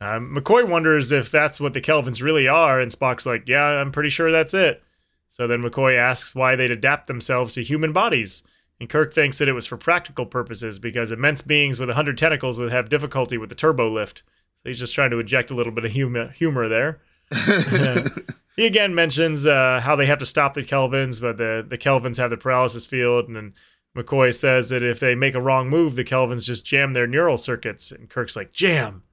Um, 0.02 0.36
McCoy 0.36 0.68
wonders 0.68 1.12
if 1.12 1.32
that's 1.32 1.60
what 1.60 1.74
the 1.74 1.82
Kelvans 1.82 2.22
really 2.22 2.48
are, 2.48 2.80
and 2.80 2.92
Spock's 2.92 3.26
like, 3.26 3.48
"Yeah, 3.48 3.64
I'm 3.64 3.92
pretty 3.92 4.10
sure 4.10 4.32
that's 4.32 4.54
it." 4.54 4.84
So 5.30 5.48
then 5.48 5.64
McCoy 5.64 5.98
asks 5.98 6.36
why 6.36 6.56
they'd 6.56 6.72
adapt 6.72 7.08
themselves 7.08 7.56
to 7.56 7.64
human 7.64 7.92
bodies, 7.94 8.44
and 8.80 8.90
Kirk 8.90 9.14
thinks 9.14 9.38
that 9.38 9.48
it 9.48 9.54
was 9.54 9.66
for 9.68 9.78
practical 9.78 10.26
purposes 10.26 10.80
because 10.80 11.12
immense 11.12 11.42
beings 11.42 11.80
with 11.80 11.90
a 11.90 11.94
hundred 11.94 12.18
tentacles 12.18 12.60
would 12.60 12.72
have 12.72 12.90
difficulty 12.90 13.38
with 13.38 13.50
the 13.50 13.56
turbo 13.56 13.90
lift. 13.92 14.24
So 14.58 14.70
he's 14.70 14.80
just 14.80 14.96
trying 14.96 15.12
to 15.12 15.20
inject 15.20 15.52
a 15.52 15.56
little 15.56 15.74
bit 15.74 15.86
of 15.86 15.92
humor, 15.92 16.30
humor 16.30 16.68
there. 16.68 17.02
He 18.56 18.66
again 18.66 18.96
mentions 18.96 19.46
uh, 19.46 19.82
how 19.84 19.96
they 19.96 20.06
have 20.06 20.20
to 20.20 20.26
stop 20.26 20.54
the 20.54 20.64
Kelvans, 20.64 21.22
but 21.22 21.38
the, 21.38 21.66
the 21.68 21.78
Kelvans 21.78 22.18
have 22.18 22.30
the 22.30 22.38
paralysis 22.38 22.86
field, 22.86 23.28
and 23.28 23.54
McCoy 23.98 24.34
says 24.34 24.70
that 24.70 24.84
if 24.84 25.00
they 25.00 25.16
make 25.16 25.36
a 25.36 25.42
wrong 25.42 25.70
move, 25.70 25.96
the 25.96 26.04
Kelvans 26.04 26.46
just 26.46 26.66
jam 26.66 26.94
their 26.94 27.08
neural 27.08 27.38
circuits. 27.38 27.92
And 27.92 28.10
Kirk's 28.10 28.36
like, 28.36 28.54
"Jam! 28.54 29.04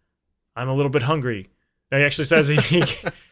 I'm 0.55 0.69
a 0.69 0.75
little 0.75 0.91
bit 0.91 1.03
hungry." 1.03 1.51
Now 1.91 1.99
he 1.99 2.05
actually 2.05 2.25
says 2.25 2.49
he 2.49 2.57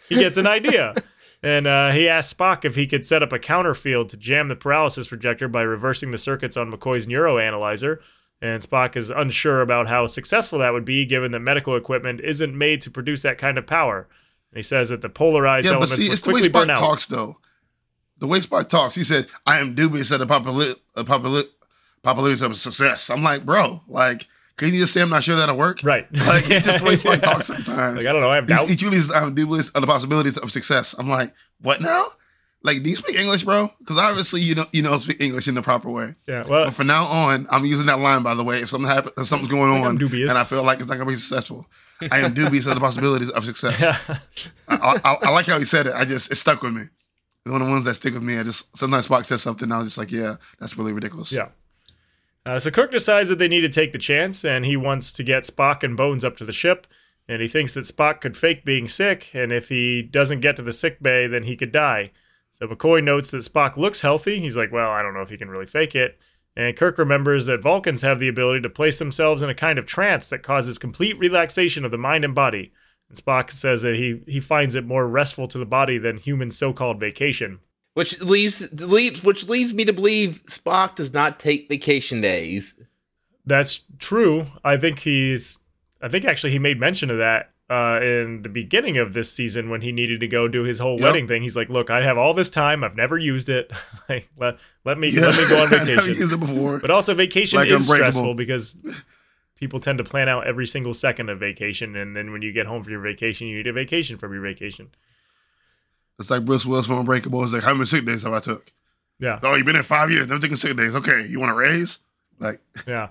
he 0.09 0.17
gets 0.17 0.37
an 0.37 0.47
idea, 0.47 0.95
and 1.43 1.67
uh, 1.67 1.93
he 1.93 2.09
asks 2.09 2.35
Spock 2.35 2.65
if 2.65 2.75
he 2.75 2.87
could 2.87 3.05
set 3.05 3.23
up 3.23 3.33
a 3.33 3.39
counter 3.39 3.75
field 3.75 4.09
to 4.11 4.17
jam 4.17 4.49
the 4.49 4.57
paralysis 4.57 5.07
projector 5.07 5.49
by 5.49 5.63
reversing 5.63 6.11
the 6.11 6.19
circuits 6.19 6.57
on 6.57 6.73
McCoy's 6.73 7.07
neuroanalyzer. 7.07 7.99
And 8.43 8.63
Spock 8.63 8.97
is 8.97 9.11
unsure 9.11 9.61
about 9.61 9.87
how 9.87 10.07
successful 10.07 10.61
that 10.61 10.73
would 10.73 10.87
be, 10.87 11.05
given 11.05 11.31
that 11.33 11.41
medical 11.41 11.77
equipment 11.77 12.21
isn't 12.21 12.57
made 12.57 12.81
to 12.81 12.91
produce 12.91 13.23
that 13.23 13.39
kind 13.39 13.59
of 13.59 13.67
power. 13.67 14.09
And 14.53 14.59
he 14.59 14.63
says 14.63 14.89
that 14.89 15.01
the 15.01 15.09
polarized 15.09 15.67
yeah, 15.67 15.73
but 15.73 15.77
elements 15.83 16.03
see, 16.03 16.09
would 16.09 16.13
it's 16.13 16.23
the 16.23 16.29
way 16.31 16.33
quickly 16.41 16.49
burn 16.49 16.71
out. 16.71 16.79
talks, 16.79 17.07
though. 17.07 17.37
The 18.19 18.27
way 18.27 18.41
Spock 18.41 18.69
talks, 18.69 18.95
he 18.95 19.05
said, 19.05 19.29
"I 19.47 19.59
am 19.61 19.75
dubious 19.75 20.11
of 20.11 20.19
the 20.21 20.27
populi- 20.27 20.75
uh, 20.97 21.05
populi- 21.05 21.43
probabilities 22.03 22.43
of 22.43 22.57
success." 22.57 23.09
I'm 23.11 23.23
like, 23.23 23.47
bro, 23.47 23.81
like, 23.89 24.27
can 24.57 24.75
you 24.75 24.81
just 24.81 24.93
say 24.93 25.01
I'm 25.01 25.09
not 25.09 25.23
sure 25.23 25.37
that'll 25.37 25.57
work? 25.57 25.81
Right. 25.83 26.07
Like, 26.27 26.51
it's 26.51 26.67
just 26.67 26.81
the 26.81 26.85
way 26.85 26.97
Spock 26.97 27.23
talks 27.23 27.47
sometimes. 27.47 27.97
Like, 27.97 28.07
I 28.07 28.13
don't 28.13 28.21
know. 28.21 28.31
I 28.31 28.35
have 28.37 28.47
He's- 28.47 28.59
doubts. 28.59 28.71
He 28.71 28.77
truly 28.77 28.97
is 28.99 29.11
I'm 29.11 29.35
dubious 29.35 29.71
of 29.71 29.81
the 29.81 29.87
possibilities 29.87 30.37
of 30.37 30.51
success. 30.53 30.95
I'm 30.99 31.09
like, 31.09 31.33
what 31.63 31.81
now? 31.81 32.09
Like, 32.63 32.83
do 32.83 32.91
you 32.91 32.97
speak 32.97 33.19
English, 33.19 33.45
bro? 33.45 33.71
Because 33.79 33.99
obviously 33.99 34.43
you 34.43 34.55
don't 34.55 34.69
you 34.75 34.83
don't 34.83 35.01
speak 35.01 35.21
English 35.21 35.49
in 35.49 35.55
the 35.55 35.63
proper 35.63 35.89
way. 35.91 36.15
yeah. 36.27 36.45
Well, 36.47 36.67
But 36.67 36.75
from 36.75 36.89
now 36.89 37.05
on, 37.05 37.47
I'm 37.51 37.65
using 37.65 37.87
that 37.87 38.01
line. 38.01 38.23
By 38.23 38.35
the 38.35 38.45
way, 38.45 38.61
if 38.61 38.69
something 38.69 38.91
happens, 38.91 39.15
if 39.17 39.27
something's 39.27 39.51
going 39.51 39.83
on, 39.83 39.97
and 39.97 40.31
I 40.33 40.45
feel 40.45 40.63
like 40.63 40.81
it's 40.81 40.89
not 40.89 40.97
gonna 40.99 41.09
be 41.09 41.17
successful, 41.17 41.67
I 42.11 42.19
am 42.21 42.35
dubious 42.35 42.67
of 42.67 42.75
the 42.75 42.81
possibilities 42.81 43.31
of 43.31 43.45
success. 43.45 43.81
yeah. 43.81 44.17
I, 44.69 45.01
I, 45.03 45.17
I 45.23 45.31
like 45.31 45.47
how 45.47 45.59
he 45.59 45.65
said 45.65 45.87
it. 45.87 45.95
I 45.95 46.05
just 46.05 46.31
it 46.31 46.35
stuck 46.37 46.63
with 46.63 46.75
me. 46.75 46.83
It's 46.83 47.51
one 47.51 47.63
of 47.63 47.67
the 47.69 47.73
ones 47.73 47.87
that 47.87 47.95
stick 47.95 48.13
with 48.13 48.23
me. 48.23 48.39
I 48.39 48.43
just 48.43 48.77
sometimes 48.77 49.07
Spock 49.07 49.25
says 49.25 49.41
something, 49.41 49.65
and 49.65 49.73
I'm 49.73 49.85
just 49.85 49.97
like, 49.97 50.13
yeah, 50.13 50.35
that's 50.59 50.77
really 50.77 50.93
ridiculous. 50.93 51.33
Yeah. 51.33 51.49
Uh, 52.45 52.59
so 52.59 52.71
Kirk 52.71 52.91
decides 52.91 53.29
that 53.31 53.39
they 53.39 53.49
need 53.49 53.61
to 53.63 53.69
take 53.71 53.93
the 53.93 53.99
chance, 53.99 54.45
and 54.45 54.67
he 54.67 54.77
wants 54.77 55.13
to 55.15 55.23
get 55.23 55.45
Spock 55.45 55.83
and 55.83 55.97
Bones 55.97 56.25
up 56.25 56.37
to 56.39 56.45
the 56.45 56.53
ship. 56.53 56.87
And 57.29 57.41
he 57.41 57.49
thinks 57.49 57.75
that 57.75 57.85
Spock 57.85 58.21
could 58.21 58.37
fake 58.37 58.65
being 58.65 58.89
sick, 58.89 59.31
and 59.35 59.53
if 59.53 59.69
he 59.69 60.03
doesn't 60.03 60.41
get 60.41 60.57
to 60.57 60.63
the 60.63 60.73
sick 60.73 61.01
bay, 61.01 61.27
then 61.27 61.45
he 61.45 61.57
could 61.57 61.71
die. 61.71 62.11
So 62.53 62.67
McCoy 62.67 63.03
notes 63.03 63.31
that 63.31 63.39
Spock 63.39 63.77
looks 63.77 64.01
healthy. 64.01 64.41
He's 64.41 64.57
like, 64.57 64.73
well, 64.73 64.91
I 64.91 65.03
don't 65.03 65.15
know 65.15 65.23
if 65.23 65.31
he 65.31 65.39
can 65.39 65.49
really 65.49 65.67
fake 65.67 65.95
it. 65.95 66.19
And 66.57 66.77
Kirk 66.77 66.99
remembers 66.99 67.47
that 67.47 67.63
Vulcans 67.63 68.03
have 68.03 68.19
the 68.19 68.29
ability 68.29 68.63
to 68.63 68.71
place 68.71 68.99
themselves 68.99 69.43
in 69.43 69.51
a 69.51 69.55
kind 69.55 69.79
of 69.79 69.87
trance 69.87 70.29
that 70.29 70.43
causes 70.43 70.79
complete 70.79 71.19
relaxation 71.19 71.85
of 71.85 71.91
the 71.91 71.99
mind 71.99 72.25
and 72.25 72.35
body. 72.35 72.73
And 73.09 73.17
Spock 73.17 73.51
says 73.51 73.83
that 73.83 73.97
he 73.97 74.21
he 74.27 74.41
finds 74.41 74.75
it 74.75 74.85
more 74.85 75.07
restful 75.07 75.49
to 75.49 75.59
the 75.59 75.67
body 75.67 75.99
than 75.99 76.17
human 76.17 76.51
so-called 76.51 77.01
vacation. 77.01 77.61
Which 77.95 78.21
leads 78.21 78.73
leads 78.81 79.23
which 79.23 79.49
leads 79.49 79.75
me 79.75 79.85
to 79.85 79.93
believe 79.93 80.43
Spock 80.47 80.97
does 80.97 81.13
not 81.13 81.41
take 81.41 81.69
vacation 81.69 82.21
days. 82.21 82.77
That's 83.45 83.81
true. 83.99 84.47
I 84.65 84.77
think 84.77 85.01
he's. 85.01 85.61
I 86.03 86.09
think 86.09 86.25
actually 86.25 86.53
he 86.53 86.59
made 86.59 86.81
mention 86.81 87.11
of 87.11 87.19
that 87.19 87.53
uh, 87.71 88.01
in 88.03 88.43
the 88.43 88.49
beginning 88.49 88.99
of 88.99 89.15
this 89.15 89.33
season 89.33 89.71
when 89.71 89.81
he 89.81 89.93
needed 89.93 90.19
to 90.21 90.27
go 90.27 90.49
do 90.49 90.65
his 90.65 90.79
whole 90.81 90.97
Yep. 90.99 91.03
wedding 91.03 91.29
thing. 91.29 91.43
He's 91.43 91.57
like, 91.57 91.69
"Look, 91.69 91.89
I 91.89 92.03
have 92.03 92.19
all 92.19 92.35
this 92.35 92.51
time. 92.51 92.83
I've 92.83 92.97
never 92.97 93.17
used 93.17 93.49
it. 93.49 93.73
like, 94.09 94.29
let, 94.37 94.59
let 94.85 94.99
me 94.99 95.13
let 95.13 95.37
me 95.37 95.49
go 95.49 95.63
on 95.63 95.69
vacation." 95.87 96.15
used 96.17 96.33
it 96.33 96.41
before. 96.41 96.79
But 96.81 96.91
also, 96.91 97.15
vacation 97.15 97.59
Like 97.59 97.69
is 97.71 97.87
stressful 97.87 98.35
because 98.35 98.77
people 99.57 99.79
tend 99.79 99.99
to 99.99 100.05
plan 100.05 100.29
out 100.29 100.47
every 100.47 100.67
single 100.67 100.93
second 100.95 101.29
of 101.31 101.39
vacation, 101.39 101.95
and 101.97 102.17
then 102.17 102.33
when 102.33 102.43
you 102.43 102.53
get 102.53 102.67
home 102.67 102.83
from 102.83 102.93
your 102.93 103.03
vacation, 103.03 103.47
you 103.47 103.57
need 103.59 103.67
a 103.69 103.73
vacation 103.73 104.19
from 104.19 104.33
your 104.33 104.43
vacation. 104.43 104.91
It's 106.19 106.31
like 106.31 106.45
Bruce 106.45 106.67
Willis 106.67 106.87
from 106.87 106.99
Unbreakable. 106.99 107.43
It's 107.45 107.53
like, 107.53 107.63
how 107.63 107.73
many 107.73 107.87
sick 107.87 108.05
days 108.05 108.25
have 108.25 108.33
I 108.33 108.41
took? 108.41 108.73
Yeah, 109.21 109.39
Oh, 109.43 109.55
you've 109.55 109.65
been 109.67 109.77
in 109.77 109.83
five 109.83 110.11
years. 110.11 110.27
Never 110.29 110.41
taking 110.41 110.57
sick 110.57 110.77
days. 110.77 110.95
Okay, 110.95 111.27
you 111.27 111.39
want 111.41 111.53
a 111.53 111.55
raise? 111.55 111.99
Like, 112.39 112.61
yeah. 112.87 113.09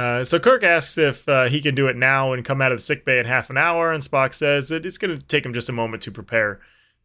Uh, 0.00 0.24
so 0.24 0.38
Kirk 0.38 0.62
asks 0.64 0.96
if 0.96 1.28
uh, 1.28 1.48
he 1.48 1.60
can 1.60 1.74
do 1.74 1.86
it 1.88 1.96
now 1.96 2.32
and 2.32 2.44
come 2.44 2.62
out 2.62 2.72
of 2.72 2.78
the 2.78 2.82
sick 2.82 3.04
bay 3.04 3.18
in 3.18 3.26
half 3.26 3.50
an 3.50 3.58
hour, 3.58 3.92
and 3.92 4.02
Spock 4.02 4.32
says 4.32 4.68
that 4.70 4.86
it's 4.86 4.96
going 4.98 5.16
to 5.18 5.26
take 5.26 5.44
him 5.44 5.52
just 5.52 5.68
a 5.68 5.72
moment 5.72 6.02
to 6.04 6.10
prepare. 6.10 6.60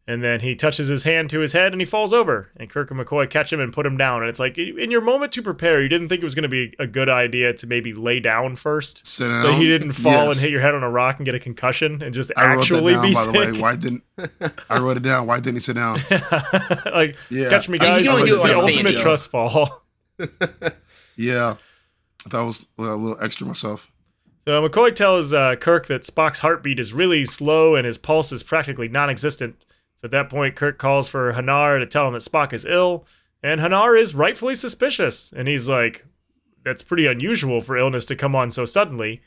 And 0.08 0.22
then 0.22 0.38
he 0.38 0.54
touches 0.54 0.86
his 0.86 1.02
hand 1.02 1.30
to 1.30 1.40
his 1.40 1.52
head 1.52 1.72
and 1.72 1.80
he 1.80 1.84
falls 1.84 2.12
over. 2.12 2.52
And 2.56 2.70
Kirk 2.70 2.92
and 2.92 3.00
McCoy 3.00 3.28
catch 3.28 3.52
him 3.52 3.58
and 3.58 3.72
put 3.72 3.84
him 3.84 3.96
down. 3.96 4.20
And 4.22 4.28
it's 4.28 4.38
like, 4.38 4.56
in 4.56 4.88
your 4.92 5.00
moment 5.00 5.32
to 5.32 5.42
prepare, 5.42 5.82
you 5.82 5.88
didn't 5.88 6.08
think 6.08 6.20
it 6.22 6.24
was 6.24 6.36
going 6.36 6.44
to 6.44 6.48
be 6.48 6.72
a 6.78 6.86
good 6.86 7.08
idea 7.08 7.52
to 7.54 7.66
maybe 7.66 7.92
lay 7.92 8.20
down 8.20 8.54
first. 8.54 9.04
sit 9.04 9.26
down. 9.26 9.36
So 9.38 9.52
he 9.52 9.66
didn't 9.66 9.94
fall 9.94 10.12
Yes. 10.28 10.36
and 10.36 10.40
hit 10.42 10.50
your 10.52 10.60
head 10.60 10.76
on 10.76 10.84
a 10.84 10.88
rock 10.88 11.16
and 11.16 11.26
get 11.26 11.34
a 11.34 11.40
concussion 11.40 12.02
and 12.04 12.14
just 12.14 12.30
I 12.36 12.46
wrote 12.46 12.58
actually 12.60 12.94
that 12.94 13.00
down, 13.00 13.08
be 13.08 13.14
by 13.14 13.20
sick. 13.20 13.32
the 13.32 13.38
way. 13.52 13.60
Why 13.60 13.74
didn't 13.74 14.04
I 14.70 14.78
wrote 14.78 14.96
it 14.96 15.02
down? 15.02 15.26
Why 15.26 15.40
didn't 15.40 15.56
he 15.56 15.60
sit 15.60 15.74
down? 15.74 15.98
like, 16.92 17.16
Yeah. 17.28 17.50
catch 17.50 17.68
me, 17.68 17.78
I 17.80 17.82
mean, 17.82 17.90
guys. 17.90 18.04
you 18.04 18.10
can 18.12 18.20
only 18.20 18.30
it's 18.30 18.42
the 18.44 18.54
ultimate 18.54 18.98
trust 19.02 19.28
fall. 19.28 19.82
Yeah, 21.16 21.54
I 22.26 22.28
thought 22.28 22.42
it 22.42 22.46
was 22.46 22.66
a 22.78 22.82
little 22.82 23.16
extra 23.22 23.46
myself. 23.46 23.90
So 24.44 24.68
McCoy 24.68 24.94
tells 24.94 25.32
uh, 25.32 25.56
Kirk 25.56 25.86
that 25.86 26.02
Spock's 26.02 26.40
heartbeat 26.40 26.80
is 26.80 26.92
really 26.92 27.24
slow 27.24 27.76
and 27.76 27.86
his 27.86 27.98
pulse 27.98 28.32
is 28.32 28.42
practically 28.42 28.88
non-existent. 28.88 29.64
So 29.94 30.06
at 30.06 30.10
that 30.10 30.28
point, 30.28 30.56
Kirk 30.56 30.78
calls 30.78 31.08
for 31.08 31.32
Hanar 31.32 31.78
to 31.78 31.86
tell 31.86 32.06
him 32.06 32.12
that 32.12 32.22
Spock 32.22 32.52
is 32.52 32.64
ill, 32.64 33.06
and 33.42 33.60
Hanar 33.60 33.98
is 33.98 34.14
rightfully 34.14 34.54
suspicious. 34.54 35.32
And 35.32 35.48
he's 35.48 35.68
like, 35.68 36.04
"That's 36.64 36.82
pretty 36.82 37.06
unusual 37.06 37.60
for 37.60 37.78
illness 37.78 38.06
to 38.06 38.16
come 38.16 38.34
on 38.34 38.50
so 38.50 38.64
suddenly." 38.64 39.22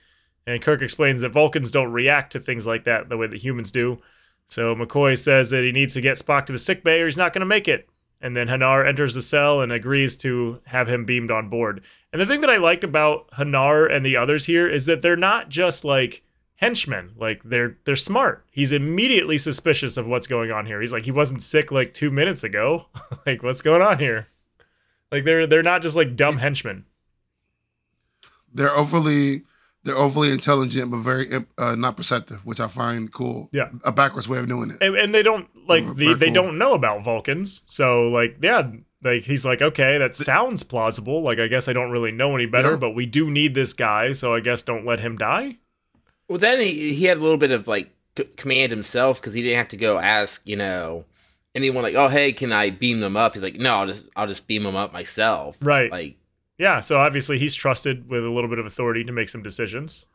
And 0.45 0.61
Kirk 0.61 0.81
explains 0.81 1.21
that 1.21 1.29
Vulcans 1.29 1.71
don't 1.71 1.91
react 1.91 2.31
to 2.33 2.39
things 2.39 2.67
like 2.67 2.83
that 2.83 3.09
the 3.09 3.17
way 3.17 3.27
that 3.27 3.43
humans 3.43 3.71
do. 3.71 3.99
So 4.45 4.75
McCoy 4.75 5.17
says 5.17 5.49
that 5.51 5.63
he 5.63 5.71
needs 5.71 5.93
to 5.93 6.01
get 6.01 6.17
Spock 6.17 6.45
to 6.47 6.51
the 6.51 6.57
sick 6.57 6.83
bay 6.83 7.01
or 7.01 7.05
he's 7.05 7.17
not 7.17 7.33
going 7.33 7.41
to 7.41 7.45
make 7.45 7.67
it. 7.67 7.87
And 8.21 8.35
then 8.35 8.47
Hanar 8.47 8.85
enters 8.85 9.13
the 9.13 9.21
cell 9.21 9.61
and 9.61 9.71
agrees 9.71 10.17
to 10.17 10.61
have 10.65 10.89
him 10.89 11.05
beamed 11.05 11.31
on 11.31 11.49
board. 11.49 11.81
And 12.11 12.21
the 12.21 12.25
thing 12.25 12.41
that 12.41 12.49
I 12.49 12.57
liked 12.57 12.83
about 12.83 13.29
Hanar 13.31 13.89
and 13.89 14.05
the 14.05 14.17
others 14.17 14.45
here 14.45 14.67
is 14.67 14.85
that 14.87 15.01
they're 15.01 15.15
not 15.15 15.49
just 15.49 15.85
like 15.85 16.23
henchmen. 16.55 17.13
Like 17.17 17.43
they're 17.43 17.77
they're 17.85 17.95
smart. 17.95 18.45
He's 18.51 18.71
immediately 18.71 19.37
suspicious 19.37 19.95
of 19.95 20.07
what's 20.07 20.27
going 20.27 20.51
on 20.51 20.65
here. 20.65 20.81
He's 20.81 20.93
like 20.93 21.05
he 21.05 21.11
wasn't 21.11 21.43
sick 21.43 21.71
like 21.71 21.93
2 21.93 22.11
minutes 22.11 22.43
ago. 22.43 22.87
like 23.25 23.41
what's 23.41 23.61
going 23.61 23.81
on 23.81 23.99
here? 23.99 24.27
Like 25.11 25.23
they're 25.23 25.47
they're 25.47 25.63
not 25.63 25.81
just 25.81 25.95
like 25.95 26.15
dumb 26.15 26.37
henchmen. 26.37 26.85
They're 28.53 28.75
overly 28.75 29.43
they're 29.83 29.95
overly 29.95 30.31
intelligent, 30.31 30.91
but 30.91 30.97
very 30.97 31.25
uh, 31.57 31.75
not 31.75 31.95
perceptive, 31.97 32.45
which 32.45 32.59
I 32.59 32.67
find 32.67 33.11
cool. 33.13 33.49
Yeah. 33.53 33.69
a 33.85 33.91
backwards 33.91 34.27
way 34.27 34.37
of 34.39 34.47
doing 34.47 34.71
it. 34.71 34.77
And, 34.81 34.95
and 34.97 35.13
they 35.15 35.23
don't 35.23 35.47
like 35.67 35.85
Oh, 35.87 35.93
the, 35.93 36.13
they 36.15 36.25
cool. 36.27 36.33
don't 36.35 36.57
know 36.57 36.73
about 36.73 37.01
Vulcans. 37.03 37.61
So 37.65 38.09
like 38.09 38.37
yeah, 38.41 38.69
like 39.03 39.23
he's 39.23 39.45
like 39.45 39.61
okay, 39.61 39.97
that 39.97 40.15
sounds 40.15 40.63
plausible. 40.63 41.21
Like 41.21 41.39
I 41.39 41.47
guess 41.47 41.67
I 41.69 41.73
don't 41.73 41.91
really 41.91 42.11
know 42.11 42.35
any 42.35 42.45
better, 42.45 42.71
Yeah. 42.71 42.77
but 42.77 42.91
we 42.91 43.05
do 43.05 43.31
need 43.31 43.55
this 43.55 43.73
guy, 43.73 44.11
so 44.11 44.35
I 44.35 44.41
guess 44.41 44.63
don't 44.63 44.85
let 44.85 44.99
him 44.99 45.17
die. 45.17 45.57
Well, 46.27 46.37
then 46.37 46.59
he, 46.59 46.93
he 46.93 47.05
had 47.05 47.17
a 47.17 47.21
little 47.21 47.37
bit 47.37 47.51
of 47.51 47.67
like 47.67 47.89
c- 48.17 48.25
command 48.35 48.71
himself 48.71 49.19
because 49.21 49.33
he 49.33 49.41
didn't 49.41 49.57
have 49.57 49.69
to 49.69 49.77
go 49.77 49.97
ask, 49.97 50.41
you 50.45 50.55
know, 50.57 51.05
anyone 51.55 51.81
like, 51.81 51.95
oh, 51.95 52.07
hey, 52.07 52.33
can 52.33 52.51
I 52.51 52.69
beam 52.69 52.99
them 52.99 53.15
up? 53.17 53.33
He's 53.33 53.41
like, 53.41 53.55
no, 53.55 53.73
I'll 53.75 53.87
just 53.87 54.09
I'll 54.15 54.27
just 54.27 54.45
beam 54.45 54.63
them 54.63 54.75
up 54.75 54.93
myself. 54.93 55.57
Right. 55.61 55.89
Like, 55.91 56.17
Yeah, 56.59 56.81
so 56.81 56.97
obviously 56.97 57.39
he's 57.39 57.55
trusted 57.55 58.09
with 58.09 58.23
a 58.23 58.29
little 58.29 58.49
bit 58.49 58.59
of 58.59 58.65
authority 58.65 59.05
to 59.05 59.13
make 59.13 59.29
some 59.29 59.41
decisions. 59.41 60.07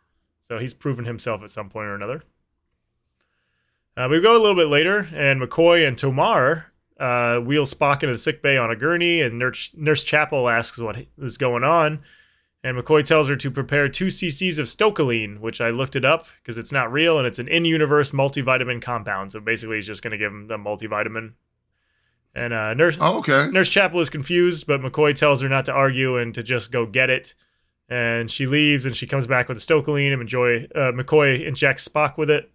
So 0.43 0.59
he's 0.59 0.75
proven 0.75 1.07
himself 1.07 1.43
at 1.43 1.51
some 1.51 1.71
point 1.71 1.87
or 1.87 1.95
another. 1.95 2.23
Uh, 3.97 4.09
we 4.11 4.21
go 4.21 4.37
a 4.37 4.43
little 4.43 4.55
bit 4.55 4.69
later, 4.69 5.09
and 5.15 5.41
McCoy 5.41 5.89
and 5.89 5.97
Tomar 5.97 6.73
uh, 7.01 7.39
wheel 7.39 7.65
Spock 7.65 8.03
into 8.03 8.13
the 8.13 8.19
sick 8.19 8.43
bay 8.43 8.59
on 8.59 8.71
a 8.71 8.77
gurney, 8.77 9.23
and 9.23 9.39
Nurse, 9.39 9.71
Nurse 9.75 10.05
Chapel 10.05 10.49
asks 10.49 10.79
what 10.79 11.07
is 11.19 11.39
going 11.39 11.65
on. 11.65 12.01
And 12.63 12.79
McCoy 12.79 13.05
tells 13.05 13.29
her 13.29 13.37
to 13.37 13.51
prepare 13.51 13.89
two 13.89 14.07
cc's 14.07 14.59
of 14.59 14.67
stokaline, 14.67 15.39
which 15.41 15.61
I 15.61 15.69
looked 15.71 15.97
it 15.97 16.05
up 16.05 16.27
because 16.43 16.57
it's 16.57 16.73
not 16.73 16.91
real 16.91 17.19
and 17.19 17.27
it's 17.27 17.39
an 17.39 17.49
in-universe 17.49 18.13
multivitamin 18.13 18.81
compound. 18.81 19.33
So 19.33 19.41
basically, 19.41 19.77
he's 19.77 19.87
just 19.87 20.03
going 20.03 20.13
to 20.13 20.19
give 20.19 20.33
him 20.33 20.49
the 20.49 20.57
multivitamin. 20.57 21.33
And 22.35 22.53
uh, 22.53 22.75
Nurse 22.75 22.99
Oh, 23.01 23.19
okay. 23.19 23.49
Nurse 23.53 23.69
Chapel 23.69 24.01
is 24.01 24.11
confused, 24.11 24.67
but 24.67 24.81
McCoy 24.81 25.15
tells 25.15 25.41
her 25.41 25.49
not 25.49 25.65
to 25.67 25.73
argue 25.73 26.17
and 26.17 26.35
to 26.35 26.43
just 26.43 26.73
go 26.73 26.85
get 26.87 27.09
it. 27.11 27.35
And 27.89 28.31
she 28.31 28.47
leaves, 28.47 28.87
and 28.87 28.97
she 28.97 29.07
comes 29.07 29.27
back 29.27 29.49
with 29.49 29.59
the 29.59 29.61
stokaline, 29.75 30.13
and 30.13 30.21
enjoy, 30.23 30.65
uh, 30.75 30.91
McCoy 30.93 31.45
injects 31.47 31.87
Spock 31.89 32.17
with 32.17 32.31
it. 32.31 32.51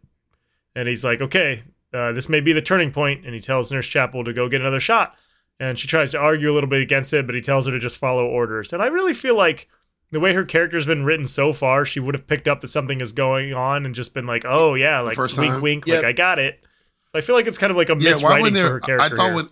And 0.75 0.87
he's 0.87 1.05
like, 1.05 1.21
"Okay, 1.21 1.63
uh, 1.93 2.11
this 2.13 2.27
may 2.29 2.41
be 2.41 2.51
the 2.51 2.61
turning 2.61 2.91
point." 2.91 3.25
And 3.25 3.33
he 3.33 3.39
tells 3.41 3.71
Nurse 3.71 3.87
Chapel 3.87 4.23
to 4.23 4.33
go 4.33 4.49
get 4.49 4.59
another 4.61 4.79
shot. 4.79 5.15
And 5.59 5.77
she 5.77 5.87
tries 5.87 6.11
to 6.11 6.19
argue 6.19 6.51
a 6.51 6.53
little 6.53 6.69
bit 6.69 6.81
against 6.81 7.13
it, 7.13 7.25
but 7.25 7.35
he 7.35 7.41
tells 7.41 7.65
her 7.67 7.71
to 7.71 7.79
just 7.79 7.97
follow 7.97 8.25
orders. 8.25 8.71
And 8.73 8.81
I 8.81 8.87
really 8.87 9.13
feel 9.13 9.35
like 9.35 9.67
the 10.11 10.19
way 10.19 10.33
her 10.33 10.45
character's 10.45 10.85
been 10.85 11.03
written 11.05 11.25
so 11.25 11.53
far, 11.53 11.85
she 11.85 11.99
would 11.99 12.15
have 12.15 12.25
picked 12.27 12.47
up 12.47 12.61
that 12.61 12.69
something 12.69 12.99
is 13.01 13.11
going 13.11 13.53
on 13.53 13.85
and 13.85 13.93
just 13.93 14.13
been 14.13 14.25
like, 14.25 14.43
"Oh 14.45 14.73
yeah, 14.73 14.99
like 15.01 15.15
first 15.15 15.37
wink, 15.37 15.61
wink, 15.61 15.85
Yep. 15.85 15.97
like 15.97 16.05
I 16.05 16.11
got 16.13 16.39
it." 16.39 16.59
So 17.05 17.17
I 17.19 17.21
feel 17.21 17.35
like 17.35 17.45
it's 17.47 17.57
kind 17.57 17.71
of 17.71 17.77
like 17.77 17.89
a 17.89 17.95
Yeah, 17.99 18.13
why 18.21 18.39
miswriting 18.41 18.47
for 18.47 18.51
there? 18.51 18.69
her 18.71 18.81
I 18.83 18.85
character. 18.85 19.17
thought 19.17 19.33
here. 19.35 19.47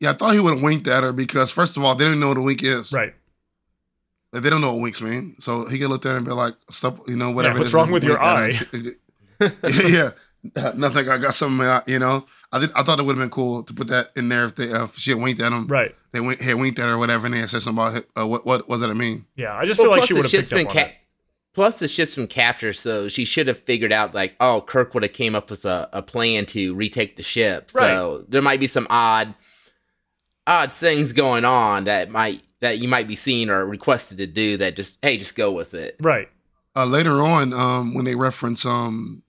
Would. 0.00 0.04
Yeah, 0.04 0.10
I 0.10 0.14
thought 0.14 0.32
he 0.34 0.40
would 0.40 0.54
have 0.54 0.62
winked 0.62 0.86
at 0.88 1.02
her 1.02 1.12
because 1.12 1.50
first 1.50 1.76
of 1.76 1.84
all, 1.84 1.94
they 1.94 2.04
didn't 2.04 2.20
know 2.20 2.28
what 2.28 2.38
a 2.38 2.42
wink 2.42 2.62
is. 2.62 2.92
right. 2.92 3.14
Like, 4.32 4.42
they 4.42 4.50
don't 4.50 4.60
know 4.60 4.74
what 4.74 4.82
winks 4.82 5.00
mean. 5.00 5.36
So 5.38 5.66
he 5.68 5.78
could 5.78 5.88
look 5.88 6.04
at 6.04 6.10
her 6.10 6.16
and 6.18 6.26
be 6.26 6.32
like, 6.32 6.54
"Stop," 6.70 6.98
you 7.08 7.16
know, 7.16 7.30
whatever. 7.30 7.56
it 7.56 7.60
what's 7.60 7.72
wrong 7.72 7.90
with 7.90 8.04
your 8.04 8.18
wink 8.18 8.60
at 8.60 8.66
her. 8.72 8.80
yeah, 9.88 10.10
nothing. 10.76 11.08
I 11.08 11.16
got 11.16 11.32
something. 11.34 11.66
uh, 11.66 11.80
You 11.86 11.98
know, 11.98 12.26
I 12.52 12.58
did, 12.60 12.70
I 12.76 12.82
thought 12.82 12.98
it 12.98 13.04
would 13.04 13.16
have 13.16 13.22
been 13.22 13.30
cool 13.30 13.62
to 13.62 13.72
put 13.72 13.88
that 13.88 14.08
in 14.16 14.28
there 14.28 14.44
if 14.44 14.54
they 14.56 14.70
uh, 14.70 14.84
if 14.84 14.96
she 14.96 15.12
had 15.12 15.20
winked 15.20 15.40
at 15.40 15.50
him. 15.52 15.66
Right. 15.66 15.94
They 16.12 16.20
wink, 16.20 16.42
had 16.42 16.56
winked 16.56 16.78
at 16.78 16.86
her 16.86 16.92
or 16.94 16.98
whatever, 16.98 17.24
and 17.24 17.34
they 17.34 17.38
had 17.40 17.48
said 17.48 17.62
something 17.62 17.82
about 17.82 18.04
uh, 18.20 18.26
what 18.26 18.44
what 18.44 18.68
what 18.68 18.80
does 18.80 18.88
that 18.88 18.94
mean? 18.94 19.24
Yeah, 19.36 19.54
I 19.54 19.64
just 19.64 19.78
well, 19.78 19.86
feel 19.86 19.90
like 19.92 19.98
plus 20.00 20.08
she 20.08 20.14
the 20.14 20.18
would 20.18 20.24
have 20.24 20.30
ship's 20.30 20.48
picked 20.50 20.68
up 20.68 20.72
been 20.74 20.82
on 20.82 20.86
ca- 20.86 20.90
it. 20.90 20.96
Plus, 21.54 21.78
the 21.78 21.88
ship's 21.88 22.14
been 22.16 22.26
captured, 22.26 22.74
so 22.74 23.08
she 23.08 23.24
should 23.24 23.48
have 23.48 23.58
figured 23.58 23.92
out 23.92 24.14
like, 24.14 24.36
oh, 24.40 24.60
Kirk 24.60 24.92
would 24.94 25.02
have 25.02 25.14
came 25.14 25.34
up 25.34 25.48
with 25.50 25.64
a, 25.64 25.88
a 25.94 26.02
plan 26.02 26.44
to 26.46 26.74
retake 26.74 27.16
the 27.16 27.22
ship. 27.22 27.70
So 27.70 28.24
there 28.28 28.42
might 28.42 28.60
be 28.60 28.66
some 28.68 28.86
odd, 28.90 29.34
odd 30.48 30.72
things 30.72 31.12
going 31.12 31.44
on 31.44 31.84
that 31.84 32.10
might 32.10 32.42
that 32.60 32.78
you 32.78 32.88
might 32.88 33.06
be 33.06 33.14
seeing 33.14 33.50
or 33.50 33.64
requested 33.66 34.18
to 34.18 34.26
do. 34.26 34.56
That 34.56 34.74
just 34.74 34.98
hey, 35.02 35.16
just 35.18 35.36
go 35.36 35.52
with 35.52 35.74
it. 35.74 35.96
Right. 36.00 36.28
Uh, 36.74 36.86
later 36.86 37.22
on, 37.22 37.52
um, 37.52 37.94
when 37.94 38.04
they 38.04 38.14
reference 38.14 38.64
um, 38.64 39.22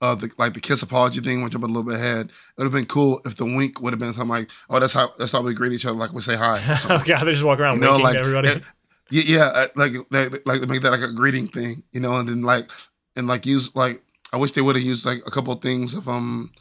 uh, 0.00 0.14
the 0.14 0.30
like 0.38 0.54
the 0.54 0.60
kiss 0.60 0.82
apology 0.82 1.20
thing, 1.20 1.42
which 1.42 1.54
I'm 1.54 1.62
a 1.62 1.66
little 1.66 1.82
bit 1.82 1.94
ahead, 1.94 2.26
it 2.26 2.32
would 2.58 2.64
have 2.64 2.72
been 2.72 2.86
cool 2.86 3.20
if 3.24 3.36
the 3.36 3.44
wink 3.44 3.80
would 3.80 3.92
have 3.92 4.00
been 4.00 4.12
something 4.12 4.28
like, 4.28 4.50
"Oh, 4.68 4.80
that's 4.80 4.92
how 4.92 5.10
that's 5.18 5.32
how 5.32 5.42
we 5.42 5.54
greet 5.54 5.72
each 5.72 5.86
other, 5.86 5.96
like 5.96 6.12
we 6.12 6.20
say 6.20 6.36
hi." 6.36 6.58
or 6.58 6.76
something. 6.76 6.90
oh 6.90 7.02
god, 7.06 7.24
they 7.24 7.32
just 7.32 7.44
walk 7.44 7.60
around 7.60 7.74
you 7.74 7.80
know, 7.80 7.96
like 7.96 8.16
everybody. 8.16 8.48
uh, 8.48 8.58
yeah, 9.10 9.22
yeah, 9.26 9.44
uh, 9.44 9.66
like 9.76 9.92
like 10.10 10.46
like 10.46 10.60
to 10.60 10.66
make 10.66 10.82
that 10.82 10.90
like 10.90 11.00
a 11.00 11.12
greeting 11.12 11.48
thing, 11.48 11.82
you 11.92 12.00
know, 12.00 12.16
and 12.16 12.28
then 12.28 12.42
like 12.42 12.70
and 13.16 13.28
like 13.28 13.46
use 13.46 13.74
like 13.76 14.02
I 14.32 14.36
wish 14.36 14.52
they 14.52 14.62
would 14.62 14.76
have 14.76 14.84
used 14.84 15.06
like 15.06 15.20
a 15.26 15.30
couple 15.30 15.52
of 15.52 15.62
things 15.62 15.94
of 15.94 16.08
um 16.08 16.52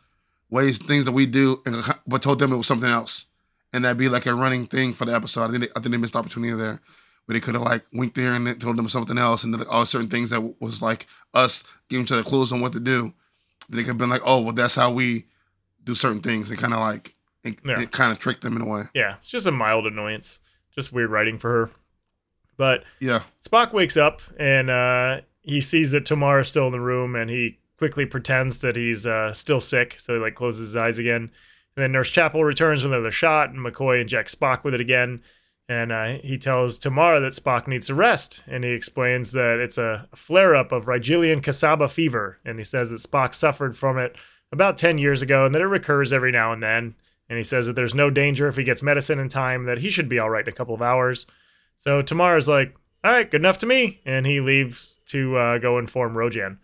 ways 0.50 0.78
things 0.78 1.06
that 1.06 1.14
we 1.14 1.26
do, 1.26 1.62
and 1.66 1.76
but 2.08 2.22
told 2.22 2.40
them 2.40 2.54
it 2.54 2.58
was 2.58 2.68
something 2.68 2.90
else, 2.90 3.26
and 3.74 3.84
that'd 3.84 3.98
be 3.98 4.08
like 4.10 4.26
a 4.26 4.34
running 4.36 4.66
thing 4.68 4.94
for 4.94 5.06
the 5.06 5.14
episode. 5.16 5.44
I 5.44 5.48
think 5.52 5.64
they, 5.64 5.70
I 5.76 5.80
think 5.82 5.92
they 5.92 5.98
missed 5.98 6.14
the 6.14 6.20
opportunity 6.20 6.54
there. 6.54 6.80
Where 7.26 7.34
they 7.34 7.40
could 7.40 7.54
have 7.56 7.64
like 7.64 7.86
winked 7.94 8.16
there 8.16 8.34
and 8.34 8.60
told 8.62 8.76
them 8.78 8.90
something 8.90 9.18
else, 9.18 9.44
and 9.46 9.54
then 9.54 9.66
all 9.72 9.86
certain 9.86 10.10
things 10.10 10.30
that 10.32 10.42
was 10.62 10.82
like 10.82 11.08
us 11.34 11.64
giving 11.90 12.04
each 12.04 12.12
other 12.12 12.24
clues 12.24 12.52
on 12.52 12.60
what 12.62 12.74
to 12.74 12.80
do. 12.82 13.14
They 13.70 13.78
could 13.78 13.88
have 13.88 13.98
been 13.98 14.10
like, 14.10 14.22
"Oh, 14.26 14.42
well, 14.42 14.54
that's 14.54 14.76
how 14.76 14.92
we 14.92 15.26
do 15.86 15.96
certain 15.96 16.20
things," 16.22 16.50
and 16.52 16.60
kind 16.60 16.74
of 16.74 16.80
like 16.80 17.16
it, 17.46 17.60
Yeah. 17.66 17.80
it 17.80 17.92
kind 17.92 18.12
of 18.12 18.20
tricked 18.20 18.42
them 18.42 18.56
in 18.58 18.62
a 18.62 18.68
way. 18.68 18.84
yeah, 18.94 19.16
it's 19.20 19.30
just 19.30 19.48
a 19.48 19.52
mild 19.52 19.86
annoyance. 19.88 20.40
Just 20.76 20.92
weird 20.92 21.12
writing 21.12 21.38
for 21.38 21.50
her. 21.50 21.72
But 22.58 22.84
Yeah, 23.00 23.22
Spock 23.44 23.74
wakes 23.74 23.96
up 23.98 24.22
and 24.38 24.70
uh, 24.70 25.22
he 25.42 25.62
sees 25.62 25.92
that 25.92 26.06
Tomar 26.06 26.42
is 26.42 26.50
still 26.50 26.66
in 26.68 26.72
the 26.74 26.80
room, 26.82 27.16
and 27.16 27.30
he 27.30 27.60
quickly 27.78 28.06
pretends 28.06 28.60
that 28.60 28.76
he's 28.76 29.06
uh, 29.08 29.32
still 29.34 29.62
sick. 29.62 30.00
So 30.00 30.16
he 30.16 30.20
like 30.20 30.36
closes 30.36 30.68
his 30.68 30.76
eyes 30.78 31.00
again. 31.00 31.32
And 31.76 31.84
then 31.84 31.92
Nurse 31.92 32.10
Chapel 32.10 32.44
returns 32.44 32.84
with 32.84 32.94
another 32.94 33.12
shot, 33.12 33.50
and 33.50 33.60
McCoy 33.60 34.02
injects 34.02 34.36
Spock 34.36 34.64
with 34.64 34.74
it 34.74 34.82
again. 34.82 35.22
And 35.70 35.92
uh, 35.92 36.06
he 36.24 36.38
tells 36.38 36.78
Tomar 36.78 37.20
that 37.22 37.32
Spock 37.32 37.68
needs 37.68 37.88
to 37.88 37.96
rest, 37.96 38.44
and 38.48 38.64
he 38.64 38.72
explains 38.72 39.32
that 39.32 39.60
it's 39.60 39.78
a 39.78 40.08
flare 40.14 40.56
up 40.56 40.72
of 40.72 40.86
Rigelian 40.86 41.42
Kassaba 41.42 41.92
fever. 41.92 42.40
And 42.44 42.58
he 42.60 42.66
says 42.66 42.90
that 42.90 43.00
Spock 43.00 43.34
suffered 43.34 43.78
from 43.78 43.98
it 43.98 44.18
about 44.52 44.78
10 44.78 45.00
years 45.00 45.22
ago 45.22 45.46
and 45.46 45.56
that 45.56 45.62
it 45.62 45.68
recurs 45.68 46.14
every 46.14 46.32
now 46.32 46.54
and 46.54 46.62
then. 46.62 46.96
And 47.28 47.38
he 47.38 47.44
says 47.44 47.68
that 47.68 47.74
there's 47.74 47.96
no 47.96 48.10
danger 48.10 48.48
if 48.48 48.58
he 48.58 48.64
gets 48.64 48.84
medicine 48.84 49.18
in 49.18 49.30
time, 49.30 49.66
that 49.66 49.80
he 49.80 49.90
should 49.90 50.08
be 50.08 50.20
all 50.20 50.30
right 50.30 50.46
in 50.46 50.54
a 50.54 50.56
couple 50.56 50.76
of 50.76 50.82
hours. 50.82 51.26
So 51.78 52.02
Tomar's 52.02 52.48
like, 52.48 52.76
all 53.04 53.12
right, 53.12 53.30
good 53.30 53.42
enough 53.42 53.58
to 53.60 53.66
me. 53.66 54.02
And 54.06 54.26
he 54.26 54.40
leaves 54.40 55.00
to 55.08 55.36
uh, 55.38 55.58
go 55.58 55.80
inform 55.80 56.14
Rojan. 56.14 56.60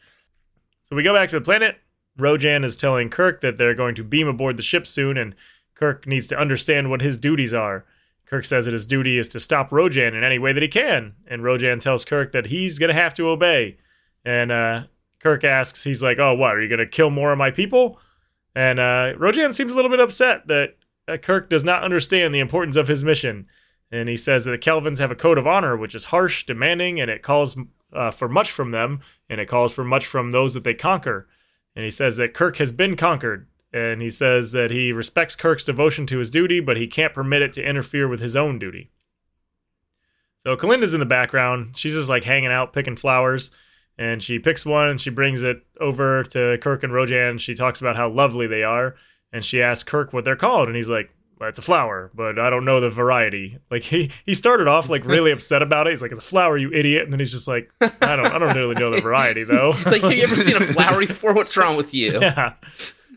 So 0.83 0.95
we 0.95 1.03
go 1.03 1.13
back 1.13 1.29
to 1.29 1.39
the 1.39 1.43
planet. 1.43 1.77
Rojan 2.19 2.63
is 2.63 2.77
telling 2.77 3.09
Kirk 3.09 3.41
that 3.41 3.57
they're 3.57 3.75
going 3.75 3.95
to 3.95 4.03
beam 4.03 4.27
aboard 4.27 4.57
the 4.57 4.63
ship 4.63 4.85
soon, 4.85 5.17
and 5.17 5.35
Kirk 5.75 6.05
needs 6.05 6.27
to 6.27 6.37
understand 6.37 6.89
what 6.89 7.01
his 7.01 7.17
duties 7.17 7.53
are. 7.53 7.85
Kirk 8.25 8.45
says 8.45 8.65
that 8.65 8.73
his 8.73 8.85
duty 8.85 9.17
is 9.17 9.27
to 9.29 9.39
stop 9.39 9.71
Rojan 9.71 10.13
in 10.13 10.23
any 10.23 10.37
way 10.37 10.53
that 10.53 10.61
he 10.61 10.69
can, 10.69 11.15
and 11.27 11.41
Rojan 11.41 11.81
tells 11.81 12.05
Kirk 12.05 12.31
that 12.33 12.47
he's 12.47 12.77
going 12.77 12.89
to 12.89 13.01
have 13.01 13.13
to 13.15 13.29
obey. 13.29 13.77
And 14.23 14.51
uh, 14.51 14.83
Kirk 15.19 15.43
asks, 15.43 15.83
he's 15.83 16.03
like, 16.03 16.19
"Oh, 16.19 16.35
what? 16.35 16.55
Are 16.55 16.61
you 16.61 16.69
going 16.69 16.79
to 16.79 16.85
kill 16.85 17.09
more 17.09 17.31
of 17.31 17.39
my 17.39 17.49
people?" 17.49 17.99
And 18.53 18.79
uh, 18.79 19.13
Rojan 19.17 19.53
seems 19.53 19.71
a 19.71 19.75
little 19.75 19.89
bit 19.89 19.99
upset 19.99 20.47
that 20.47 20.75
uh, 21.07 21.17
Kirk 21.17 21.49
does 21.49 21.63
not 21.63 21.83
understand 21.83 22.33
the 22.33 22.39
importance 22.39 22.75
of 22.75 22.87
his 22.87 23.03
mission. 23.03 23.47
And 23.91 24.07
he 24.07 24.17
says 24.17 24.45
that 24.45 24.51
the 24.51 24.57
Kelvans 24.59 24.99
have 24.99 25.11
a 25.11 25.15
code 25.15 25.39
of 25.39 25.47
honor, 25.47 25.75
which 25.75 25.95
is 25.95 26.05
harsh, 26.05 26.45
demanding, 26.45 27.01
and 27.01 27.09
it 27.09 27.23
calls 27.23 27.57
uh, 27.91 28.11
for 28.11 28.29
much 28.29 28.51
from 28.51 28.71
them, 28.71 29.01
and 29.29 29.41
it 29.41 29.47
calls 29.47 29.73
for 29.73 29.83
much 29.83 30.05
from 30.05 30.31
those 30.31 30.53
that 30.53 30.63
they 30.63 30.75
conquer. 30.75 31.27
And 31.75 31.85
he 31.85 31.91
says 31.91 32.17
that 32.17 32.33
Kirk 32.33 32.57
has 32.57 32.71
been 32.71 32.95
conquered, 32.95 33.47
and 33.71 34.01
he 34.01 34.09
says 34.09 34.51
that 34.51 34.71
he 34.71 34.91
respects 34.91 35.35
Kirk's 35.35 35.65
devotion 35.65 36.05
to 36.07 36.19
his 36.19 36.31
duty, 36.31 36.59
but 36.59 36.77
he 36.77 36.87
can't 36.87 37.13
permit 37.13 37.41
it 37.41 37.53
to 37.53 37.63
interfere 37.63 38.07
with 38.07 38.19
his 38.19 38.35
own 38.35 38.59
duty. 38.59 38.91
So 40.37 40.55
Kelinda's 40.55 40.93
in 40.93 40.99
the 40.99 41.05
background. 41.05 41.75
She's 41.75 41.93
just 41.93 42.09
like 42.09 42.23
hanging 42.23 42.51
out, 42.51 42.73
picking 42.73 42.95
flowers, 42.95 43.51
and 43.97 44.23
she 44.23 44.39
picks 44.39 44.65
one 44.65 44.89
and 44.89 44.99
she 44.99 45.09
brings 45.09 45.43
it 45.43 45.61
over 45.79 46.23
to 46.23 46.57
Kirk 46.61 46.83
and 46.83 46.93
Rojan. 46.93 47.39
She 47.39 47.53
talks 47.53 47.81
about 47.81 47.97
how 47.97 48.09
lovely 48.09 48.47
they 48.47 48.63
are, 48.63 48.95
and 49.31 49.43
she 49.43 49.61
asks 49.61 49.83
Kirk 49.83 50.13
what 50.13 50.25
they're 50.25 50.35
called, 50.35 50.67
and 50.67 50.75
he's 50.75 50.89
like, 50.89 51.11
it's 51.47 51.59
a 51.59 51.61
flower, 51.63 52.11
but 52.13 52.37
I 52.37 52.49
don't 52.49 52.65
know 52.65 52.81
the 52.81 52.89
variety. 52.89 53.57
Like 53.71 53.83
he 53.83 54.11
he 54.25 54.33
started 54.33 54.67
off 54.67 54.89
like 54.89 55.05
really 55.05 55.31
upset 55.31 55.61
about 55.61 55.87
it. 55.87 55.91
He's 55.91 56.01
like, 56.01 56.11
it's 56.11 56.19
a 56.19 56.23
flower, 56.23 56.57
you 56.57 56.71
idiot. 56.73 57.03
And 57.03 57.13
then 57.13 57.19
he's 57.19 57.31
just 57.31 57.47
like, 57.47 57.71
I 57.81 58.15
don't 58.15 58.25
I 58.25 58.37
don't 58.37 58.55
really 58.55 58.75
know 58.75 58.91
the 58.91 59.01
variety 59.01 59.43
though. 59.43 59.71
like, 59.85 60.01
have 60.01 60.13
you 60.13 60.23
ever 60.23 60.35
seen 60.35 60.57
a 60.57 60.61
flower 60.61 60.99
before? 61.07 61.33
What's 61.33 61.55
wrong 61.55 61.77
with 61.77 61.93
you? 61.93 62.19
Yeah. 62.19 62.53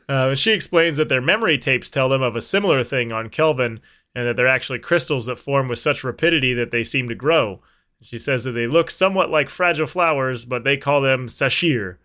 Uh, 0.09 0.35
she 0.35 0.53
explains 0.53 0.97
that 0.99 1.09
their 1.09 1.21
memory 1.21 1.57
tapes 1.59 1.91
tell 1.91 2.09
them 2.09 2.23
of 2.23 2.37
a 2.37 2.41
similar 2.41 2.83
thing 2.83 3.13
on 3.13 3.29
Kelvin, 3.29 3.81
and 4.15 4.27
that 4.27 4.37
they're 4.37 4.47
actually 4.47 4.79
crystals 4.79 5.27
that 5.27 5.39
form 5.39 5.69
with 5.69 5.79
such 5.79 6.05
rapidity 6.05 6.53
that 6.55 6.71
they 6.71 6.85
seem 6.85 7.09
to 7.09 7.15
grow. 7.15 7.61
She 8.03 8.19
says 8.19 8.45
that 8.45 8.53
they 8.53 8.67
look 8.67 8.91
somewhat 8.91 9.31
like 9.31 9.49
fragile 9.49 9.87
flowers, 9.87 10.45
but 10.45 10.65
they 10.65 10.77
call 10.77 11.01
them 11.01 11.29
sashir. 11.29 11.97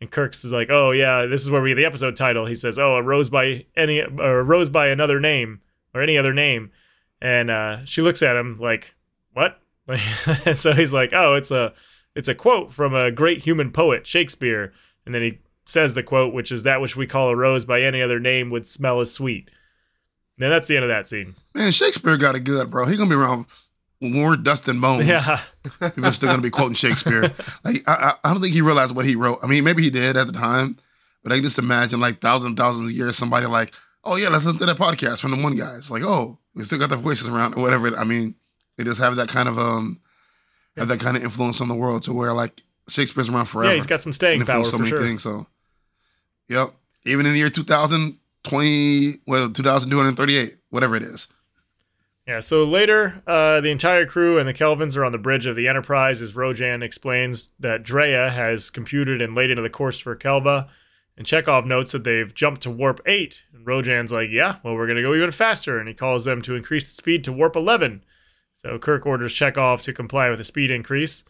And 0.00 0.10
Kirk's 0.10 0.44
is 0.44 0.52
like, 0.52 0.68
oh 0.70 0.90
yeah, 0.90 1.24
this 1.26 1.42
is 1.42 1.50
where 1.50 1.62
we 1.62 1.70
get 1.70 1.76
the 1.76 1.86
episode 1.86 2.16
title. 2.16 2.44
He 2.46 2.54
says, 2.54 2.78
oh, 2.78 2.96
a 2.96 3.02
rose 3.02 3.30
by 3.30 3.64
any, 3.74 4.00
a 4.00 4.42
rose 4.42 4.68
by 4.68 4.88
another 4.88 5.18
name, 5.18 5.60
or 5.96 6.02
any 6.02 6.18
other 6.18 6.34
name. 6.34 6.70
And 7.20 7.50
uh, 7.50 7.84
she 7.84 8.02
looks 8.02 8.22
at 8.22 8.36
him 8.36 8.56
like, 8.56 8.94
what? 9.32 9.60
and 10.46 10.58
so 10.58 10.72
he's 10.72 10.92
like, 10.92 11.12
oh, 11.12 11.34
it's 11.34 11.50
a, 11.50 11.72
it's 12.14 12.28
a 12.28 12.34
quote 12.34 12.72
from 12.72 12.94
a 12.94 13.10
great 13.10 13.44
human 13.44 13.70
poet, 13.70 14.06
Shakespeare. 14.06 14.72
And 15.04 15.14
then 15.14 15.22
he 15.22 15.38
says 15.66 15.94
the 15.94 16.02
quote, 16.02 16.32
which 16.32 16.50
is 16.50 16.62
that 16.62 16.80
which 16.80 16.96
we 16.96 17.06
call 17.06 17.28
a 17.28 17.36
rose 17.36 17.64
by 17.64 17.82
any 17.82 18.00
other 18.00 18.20
name 18.20 18.50
would 18.50 18.66
smell 18.66 19.00
as 19.00 19.12
sweet. 19.12 19.50
And 20.38 20.52
that's 20.52 20.68
the 20.68 20.76
end 20.76 20.84
of 20.84 20.90
that 20.90 21.08
scene. 21.08 21.34
Man, 21.54 21.72
Shakespeare 21.72 22.16
got 22.16 22.36
it 22.36 22.44
good, 22.44 22.70
bro. 22.70 22.84
He's 22.84 22.98
gonna 22.98 23.10
be 23.10 23.16
around 23.16 23.46
more 24.00 24.36
dust 24.36 24.68
and 24.68 24.80
bones. 24.80 25.06
Yeah. 25.06 25.40
People 25.80 26.06
are 26.06 26.12
still 26.12 26.28
gonna 26.28 26.42
be 26.42 26.50
quoting 26.50 26.74
Shakespeare. 26.74 27.30
Like 27.64 27.82
I, 27.88 28.12
I 28.22 28.32
don't 28.32 28.42
think 28.42 28.54
he 28.54 28.60
realized 28.60 28.94
what 28.94 29.06
he 29.06 29.16
wrote. 29.16 29.38
I 29.42 29.46
mean, 29.46 29.64
maybe 29.64 29.82
he 29.82 29.90
did 29.90 30.16
at 30.16 30.26
the 30.26 30.32
time, 30.32 30.76
but 31.22 31.32
I 31.32 31.36
can 31.36 31.44
just 31.44 31.58
imagine 31.58 32.00
like 32.00 32.20
thousands, 32.20 32.50
and 32.50 32.58
thousands 32.58 32.90
of 32.90 32.96
years, 32.96 33.16
somebody 33.16 33.46
like, 33.46 33.74
oh 34.06 34.16
yeah, 34.16 34.28
let's 34.28 34.44
listen 34.44 34.58
to 34.60 34.66
that 34.66 34.78
podcast 34.78 35.20
from 35.20 35.32
the 35.32 35.42
one 35.42 35.56
guy. 35.56 35.76
It's 35.76 35.90
like, 35.90 36.02
oh, 36.02 36.38
we 36.54 36.62
still 36.64 36.78
got 36.78 36.90
the 36.90 36.96
voices 36.96 37.28
around 37.28 37.54
or 37.54 37.62
whatever. 37.62 37.94
I 37.96 38.04
mean, 38.04 38.34
they 38.76 38.84
just 38.84 39.00
have 39.00 39.16
that 39.16 39.28
kind 39.28 39.48
of 39.48 39.58
um, 39.58 40.00
have 40.76 40.88
that 40.88 41.00
kind 41.00 41.16
of 41.16 41.22
influence 41.22 41.60
on 41.60 41.68
the 41.68 41.74
world 41.74 42.02
to 42.04 42.12
where 42.12 42.32
like 42.32 42.62
Shakespeare's 42.88 43.28
around 43.28 43.46
forever. 43.46 43.70
Yeah, 43.70 43.74
he's 43.74 43.86
got 43.86 44.00
some 44.00 44.12
staying 44.12 44.44
power 44.46 44.64
so 44.64 44.72
for 44.72 44.78
many 44.78 44.90
sure. 44.90 45.00
things. 45.02 45.22
So, 45.22 45.42
yep. 46.48 46.68
Even 47.04 47.26
in 47.26 47.32
the 47.32 47.38
year 47.38 47.50
2020, 47.50 49.14
well, 49.26 49.50
2238, 49.50 50.54
whatever 50.70 50.96
it 50.96 51.02
is. 51.02 51.28
Yeah, 52.26 52.40
so 52.40 52.64
later, 52.64 53.22
uh, 53.28 53.60
the 53.60 53.70
entire 53.70 54.04
crew 54.04 54.38
and 54.38 54.48
the 54.48 54.54
Kelvans 54.54 54.96
are 54.96 55.04
on 55.04 55.12
the 55.12 55.18
bridge 55.18 55.46
of 55.46 55.54
the 55.54 55.68
Enterprise 55.68 56.20
as 56.22 56.32
Rojan 56.32 56.82
explains 56.82 57.52
that 57.60 57.84
Drea 57.84 58.30
has 58.30 58.68
computed 58.70 59.22
and 59.22 59.36
laid 59.36 59.50
into 59.50 59.62
the 59.62 59.70
course 59.70 60.00
for 60.00 60.16
Kelva. 60.16 60.68
And 61.16 61.26
Chekov 61.26 61.64
notes 61.64 61.92
that 61.92 62.04
they've 62.04 62.32
jumped 62.32 62.62
to 62.62 62.70
warp 62.70 63.00
8. 63.06 63.42
And 63.54 63.66
Rojan's 63.66 64.12
like, 64.12 64.28
yeah, 64.30 64.56
well, 64.62 64.74
we're 64.74 64.86
going 64.86 64.96
to 64.96 65.02
go 65.02 65.14
even 65.14 65.30
faster. 65.30 65.78
And 65.78 65.88
he 65.88 65.94
calls 65.94 66.24
them 66.24 66.42
to 66.42 66.54
increase 66.54 66.84
the 66.88 66.94
speed 66.94 67.24
to 67.24 67.32
warp 67.32 67.56
11. 67.56 68.04
So 68.54 68.78
Kirk 68.78 69.06
orders 69.06 69.34
Chekov 69.34 69.82
to 69.84 69.92
comply 69.92 70.28
with 70.28 70.38
the 70.38 70.44
speed 70.44 70.70
increase. 70.70 71.24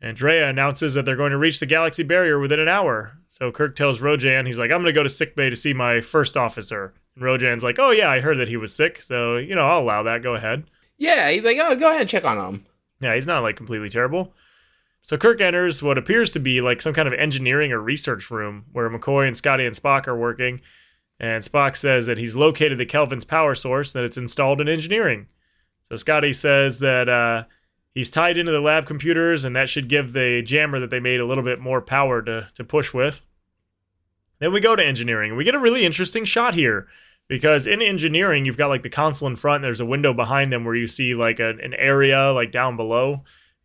And 0.00 0.16
Drea 0.16 0.48
announces 0.48 0.94
that 0.94 1.04
they're 1.04 1.16
going 1.16 1.30
to 1.30 1.38
reach 1.38 1.60
the 1.60 1.66
galaxy 1.66 2.02
barrier 2.02 2.38
within 2.38 2.60
an 2.60 2.68
hour. 2.68 3.16
So 3.28 3.52
Kirk 3.52 3.76
tells 3.76 4.00
Rojan, 4.00 4.46
he's 4.46 4.58
like, 4.58 4.70
I'm 4.70 4.82
going 4.82 4.86
to 4.86 4.92
go 4.92 5.04
to 5.04 5.08
sickbay 5.08 5.48
to 5.48 5.56
see 5.56 5.72
my 5.72 6.00
first 6.00 6.36
officer. 6.36 6.92
And 7.14 7.24
Rojan's 7.24 7.62
like, 7.62 7.78
oh, 7.78 7.90
yeah, 7.90 8.10
I 8.10 8.20
heard 8.20 8.38
that 8.38 8.48
he 8.48 8.56
was 8.56 8.74
sick. 8.74 9.00
So, 9.00 9.36
you 9.36 9.54
know, 9.54 9.66
I'll 9.66 9.80
allow 9.80 10.02
that. 10.02 10.22
Go 10.22 10.34
ahead. 10.34 10.64
Yeah, 10.98 11.30
he's 11.30 11.44
like, 11.44 11.58
oh, 11.60 11.76
go 11.76 11.88
ahead 11.88 12.02
and 12.02 12.10
check 12.10 12.24
on 12.24 12.36
him. 12.36 12.66
Yeah, 13.00 13.14
he's 13.14 13.26
not 13.26 13.42
like 13.42 13.56
completely 13.56 13.88
terrible. 13.88 14.34
So 15.02 15.16
Kirk 15.16 15.40
enters 15.40 15.82
what 15.82 15.98
appears 15.98 16.32
to 16.32 16.38
be 16.38 16.60
like 16.60 16.80
some 16.80 16.94
kind 16.94 17.08
of 17.08 17.14
engineering 17.14 17.72
or 17.72 17.80
research 17.80 18.30
room 18.30 18.64
where 18.72 18.88
McCoy 18.88 19.26
and 19.26 19.36
Scotty 19.36 19.66
and 19.66 19.74
Spock 19.74 20.06
are 20.06 20.16
working. 20.16 20.60
And 21.18 21.42
Spock 21.42 21.76
says 21.76 22.06
that 22.06 22.18
he's 22.18 22.36
located 22.36 22.78
the 22.78 22.86
Kelvan's 22.86 23.24
power 23.24 23.54
source, 23.54 23.92
that 23.92 24.04
it's 24.04 24.16
installed 24.16 24.60
in 24.60 24.68
engineering. 24.68 25.26
So 25.82 25.96
Scotty 25.96 26.32
says 26.32 26.78
that 26.78 27.08
uh, 27.08 27.44
he's 27.94 28.10
tied 28.10 28.38
into 28.38 28.52
the 28.52 28.60
lab 28.60 28.86
computers, 28.86 29.44
and 29.44 29.54
that 29.56 29.68
should 29.68 29.88
give 29.88 30.12
the 30.12 30.40
jammer 30.44 30.80
that 30.80 30.90
they 30.90 31.00
made 31.00 31.20
a 31.20 31.26
little 31.26 31.44
bit 31.44 31.58
more 31.58 31.82
power 31.82 32.22
to, 32.22 32.48
to 32.54 32.64
push 32.64 32.94
with. 32.94 33.22
Then 34.38 34.52
we 34.52 34.60
go 34.60 34.74
to 34.74 34.84
engineering, 34.84 35.36
we 35.36 35.44
get 35.44 35.54
a 35.54 35.60
really 35.60 35.84
interesting 35.84 36.24
shot 36.24 36.54
here 36.54 36.88
because 37.28 37.66
in 37.66 37.80
engineering, 37.80 38.44
you've 38.44 38.56
got 38.56 38.68
like 38.68 38.82
the 38.82 38.88
console 38.88 39.28
in 39.28 39.36
front, 39.36 39.56
and 39.56 39.64
there's 39.64 39.80
a 39.80 39.86
window 39.86 40.12
behind 40.12 40.52
them 40.52 40.64
where 40.64 40.74
you 40.74 40.86
see 40.86 41.14
like 41.14 41.38
a, 41.40 41.50
an 41.50 41.74
area 41.74 42.32
like 42.32 42.50
down 42.50 42.76
below. 42.76 43.22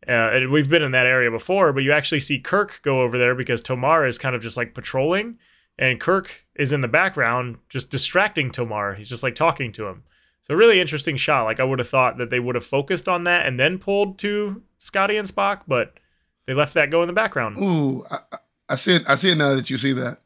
Uh, 0.08 0.12
and 0.36 0.50
we've 0.52 0.70
been 0.70 0.84
in 0.84 0.92
that 0.92 1.06
area 1.06 1.30
before, 1.30 1.74
but 1.74 1.84
you 1.84 1.92
actually 1.92 2.22
see 2.22 2.40
Kirk 2.40 2.80
go 2.82 3.02
over 3.02 3.18
there 3.18 3.36
because 3.36 3.62
Tomar 3.62 4.06
is 4.08 4.18
kind 4.18 4.36
of 4.36 4.42
just 4.42 4.56
like 4.58 4.74
patrolling, 4.74 5.38
and 5.78 6.00
Kirk 6.00 6.46
is 6.56 6.72
in 6.72 6.82
the 6.82 6.88
background 6.88 7.58
just 7.70 7.90
distracting 7.90 8.50
Tomar. 8.52 8.94
He's 8.96 9.10
just 9.10 9.24
like 9.24 9.36
talking 9.36 9.72
to 9.74 9.88
him. 9.88 10.04
So 10.44 10.56
really 10.56 10.80
interesting 10.80 11.18
shot. 11.18 11.44
Like 11.44 11.60
I 11.60 11.64
would 11.66 11.80
have 11.80 11.90
thought 11.90 12.18
that 12.20 12.30
they 12.30 12.40
would 12.40 12.56
have 12.56 12.66
focused 12.66 13.10
on 13.10 13.26
that 13.26 13.46
and 13.46 13.60
then 13.60 13.78
pulled 13.80 14.18
to 14.20 14.62
Scotty 14.80 15.18
and 15.18 15.28
Spock, 15.28 15.64
but 15.68 16.00
they 16.46 16.54
left 16.54 16.74
that 16.76 16.90
go 16.90 17.02
in 17.04 17.08
the 17.08 17.14
background. 17.14 17.58
Ooh, 17.58 18.04
I, 18.10 18.38
I- 18.70 18.76
see 18.76 18.96
it. 18.96 19.10
I 19.10 19.16
see 19.16 19.32
it 19.32 19.38
now 19.38 19.56
that 19.56 19.70
you 19.70 19.78
see 19.78 19.92
that. 19.94 20.20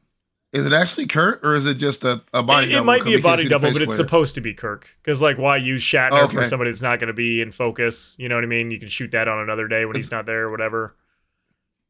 Is 0.54 0.66
it 0.66 0.74
actually 0.74 1.08
Kirk 1.08 1.46
or 1.46 1.56
is 1.56 1.66
it 1.66 1.76
just 1.76 2.04
a, 2.04 2.22
a 2.34 2.44
body 2.44 2.68
It, 2.68 2.72
double? 2.72 2.84
it 2.84 2.86
might 2.86 3.04
be 3.06 3.14
a 3.14 3.22
body 3.22 3.48
double, 3.48 3.72
but 3.72 3.82
it's 3.82 3.96
supposed 3.96 4.36
to 4.36 4.42
be 4.42 4.54
Kirk. 4.54 4.90
Because 5.02 5.22
like, 5.22 5.38
why 5.38 5.56
use 5.58 5.82
Shatner 5.82 6.30
for 6.32 6.46
somebody 6.46 6.70
that's 6.72 6.82
not 6.82 7.00
going 7.00 7.08
to 7.08 7.14
be 7.14 7.42
in 7.42 7.52
focus? 7.52 8.18
You 8.20 8.28
know 8.28 8.36
what 8.36 8.44
I 8.44 8.48
mean? 8.48 8.70
You 8.70 8.80
can 8.80 8.90
shoot 8.90 9.12
that 9.12 9.30
on 9.30 9.40
another 9.40 9.68
day 9.68 9.86
when 9.86 9.96
he's 9.96 10.12
not 10.12 10.26
there 10.26 10.44
or 10.44 10.52
whatever. 10.52 10.96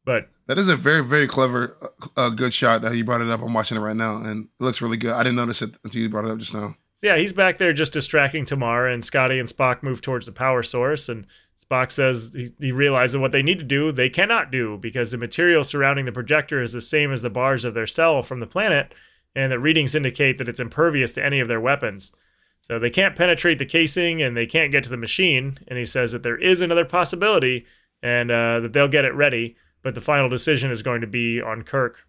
But 0.06 0.30
That 0.48 0.58
is 0.58 0.68
a 0.68 0.76
very, 0.76 1.04
very 1.04 1.28
clever, 1.28 1.76
uh, 2.18 2.30
good 2.30 2.54
shot 2.54 2.82
that 2.84 2.96
you 2.96 3.04
brought 3.04 3.22
it 3.22 3.30
up. 3.30 3.42
I'm 3.42 3.54
watching 3.54 3.78
it 3.78 3.82
right 3.82 3.96
now, 3.96 4.18
and 4.18 4.46
it 4.46 4.64
looks 4.64 4.82
really 4.82 4.98
good. 4.98 5.14
I 5.14 5.24
didn't 5.24 5.36
notice 5.36 5.62
it 5.62 5.76
until 5.84 6.02
you 6.02 6.10
brought 6.10 6.26
it 6.26 6.32
up 6.32 6.40
just 6.40 6.54
now. 6.54 6.76
Yeah, 7.02 7.18
he's 7.18 7.34
back 7.34 7.58
there 7.58 7.74
just 7.74 7.94
distracting 7.94 8.46
Tomar, 8.46 8.88
and 8.88 9.04
Scotty 9.04 9.40
and 9.40 9.50
Spock 9.50 9.82
move 9.82 10.02
towards 10.02 10.28
the 10.28 10.32
power 10.32 10.62
source. 10.62 11.10
And 11.10 11.26
Spock 11.60 11.92
says 11.92 12.34
he, 12.36 12.52
he 12.60 12.72
realizes 12.72 13.18
what 13.18 13.32
they 13.32 13.42
need 13.42 13.60
to 13.60 13.66
do, 13.66 13.92
they 13.92 14.10
cannot 14.10 14.52
do 14.52 14.78
because 14.78 15.12
the 15.12 15.18
material 15.18 15.64
surrounding 15.64 16.06
the 16.06 16.12
projector 16.12 16.62
is 16.62 16.74
the 16.74 16.82
same 16.82 17.12
as 17.12 17.22
the 17.22 17.30
bars 17.30 17.66
of 17.66 17.74
their 17.74 17.88
cell 17.88 18.22
from 18.22 18.40
the 18.40 18.48
planet, 18.48 18.94
and 19.36 19.52
that 19.52 19.60
readings 19.60 19.96
indicate 19.96 20.38
that 20.38 20.50
it's 20.50 20.60
impervious 20.60 21.14
to 21.14 21.26
any 21.26 21.40
of 21.40 21.48
their 21.48 21.60
weapons. 21.60 22.16
So 22.62 22.78
they 22.78 22.90
can't 22.92 23.16
penetrate 23.16 23.58
the 23.58 23.66
casing 23.66 24.22
and 24.22 24.38
they 24.38 24.46
can't 24.46 24.72
get 24.72 24.84
to 24.84 24.90
the 24.90 24.98
machine. 24.98 25.58
And 25.68 25.80
he 25.80 25.86
says 25.86 26.12
that 26.12 26.24
there 26.24 26.38
is 26.38 26.62
another 26.62 26.86
possibility 26.86 27.66
and 28.04 28.30
uh, 28.30 28.60
that 28.62 28.74
they'll 28.74 28.88
get 28.88 29.06
it 29.06 29.16
ready, 29.16 29.56
but 29.82 29.96
the 29.96 30.02
final 30.02 30.30
decision 30.30 30.70
is 30.72 30.84
going 30.84 31.02
to 31.02 31.08
be 31.08 31.42
on 31.42 31.64
Kirk. 31.64 32.06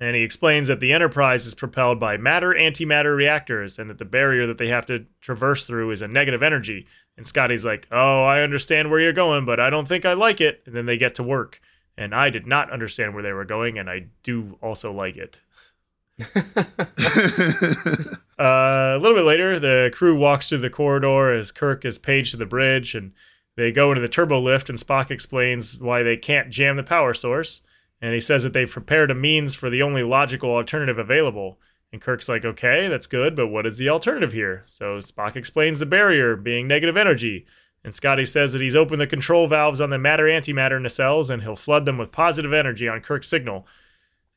And 0.00 0.16
he 0.16 0.22
explains 0.22 0.68
that 0.68 0.80
the 0.80 0.94
Enterprise 0.94 1.44
is 1.44 1.54
propelled 1.54 2.00
by 2.00 2.16
matter 2.16 2.54
antimatter 2.54 3.14
reactors 3.14 3.78
and 3.78 3.90
that 3.90 3.98
the 3.98 4.06
barrier 4.06 4.46
that 4.46 4.56
they 4.56 4.68
have 4.68 4.86
to 4.86 5.04
traverse 5.20 5.66
through 5.66 5.90
is 5.90 6.00
a 6.00 6.08
negative 6.08 6.42
energy. 6.42 6.86
And 7.18 7.26
Scotty's 7.26 7.66
like, 7.66 7.86
Oh, 7.92 8.24
I 8.24 8.40
understand 8.40 8.90
where 8.90 9.00
you're 9.00 9.12
going, 9.12 9.44
but 9.44 9.60
I 9.60 9.68
don't 9.68 9.86
think 9.86 10.06
I 10.06 10.14
like 10.14 10.40
it. 10.40 10.62
And 10.64 10.74
then 10.74 10.86
they 10.86 10.96
get 10.96 11.14
to 11.16 11.22
work. 11.22 11.60
And 11.98 12.14
I 12.14 12.30
did 12.30 12.46
not 12.46 12.72
understand 12.72 13.12
where 13.12 13.22
they 13.22 13.32
were 13.32 13.44
going, 13.44 13.78
and 13.78 13.90
I 13.90 14.06
do 14.22 14.56
also 14.62 14.90
like 14.92 15.18
it. 15.18 15.42
Uh, 18.40 18.96
a 18.96 18.98
little 18.98 19.18
bit 19.18 19.26
later, 19.26 19.58
the 19.58 19.90
crew 19.92 20.16
walks 20.16 20.48
through 20.48 20.56
the 20.56 20.70
corridor 20.70 21.30
as 21.30 21.52
Kirk 21.52 21.84
is 21.84 21.98
paged 21.98 22.30
to 22.30 22.38
the 22.38 22.46
bridge, 22.46 22.94
and 22.94 23.12
they 23.54 23.70
go 23.70 23.90
into 23.90 24.00
the 24.00 24.08
turbo 24.08 24.40
lift. 24.40 24.70
And 24.70 24.78
Spock 24.78 25.10
explains 25.10 25.78
why 25.78 26.02
they 26.02 26.16
can't 26.16 26.48
jam 26.48 26.76
the 26.76 26.82
power 26.82 27.12
source, 27.12 27.60
and 28.00 28.14
he 28.14 28.20
says 28.20 28.42
that 28.42 28.52
they've 28.52 28.70
prepared 28.70 29.10
a 29.10 29.14
means 29.14 29.54
for 29.54 29.70
the 29.70 29.82
only 29.82 30.02
logical 30.02 30.50
alternative 30.50 30.98
available. 30.98 31.58
And 31.92 32.00
Kirk's 32.00 32.28
like, 32.28 32.44
"Okay, 32.44 32.88
that's 32.88 33.06
good, 33.06 33.34
but 33.34 33.48
what 33.48 33.66
is 33.66 33.78
the 33.78 33.88
alternative 33.88 34.32
here?" 34.32 34.62
So 34.66 34.98
Spock 34.98 35.36
explains 35.36 35.78
the 35.78 35.86
barrier 35.86 36.36
being 36.36 36.68
negative 36.68 36.96
energy, 36.96 37.46
and 37.82 37.94
Scotty 37.94 38.24
says 38.24 38.52
that 38.52 38.62
he's 38.62 38.76
opened 38.76 39.00
the 39.00 39.06
control 39.06 39.46
valves 39.48 39.80
on 39.80 39.90
the 39.90 39.98
matter 39.98 40.24
antimatter 40.24 40.80
nacelles, 40.80 41.30
and 41.30 41.42
he'll 41.42 41.56
flood 41.56 41.86
them 41.86 41.98
with 41.98 42.12
positive 42.12 42.52
energy 42.52 42.88
on 42.88 43.00
Kirk's 43.00 43.28
signal. 43.28 43.66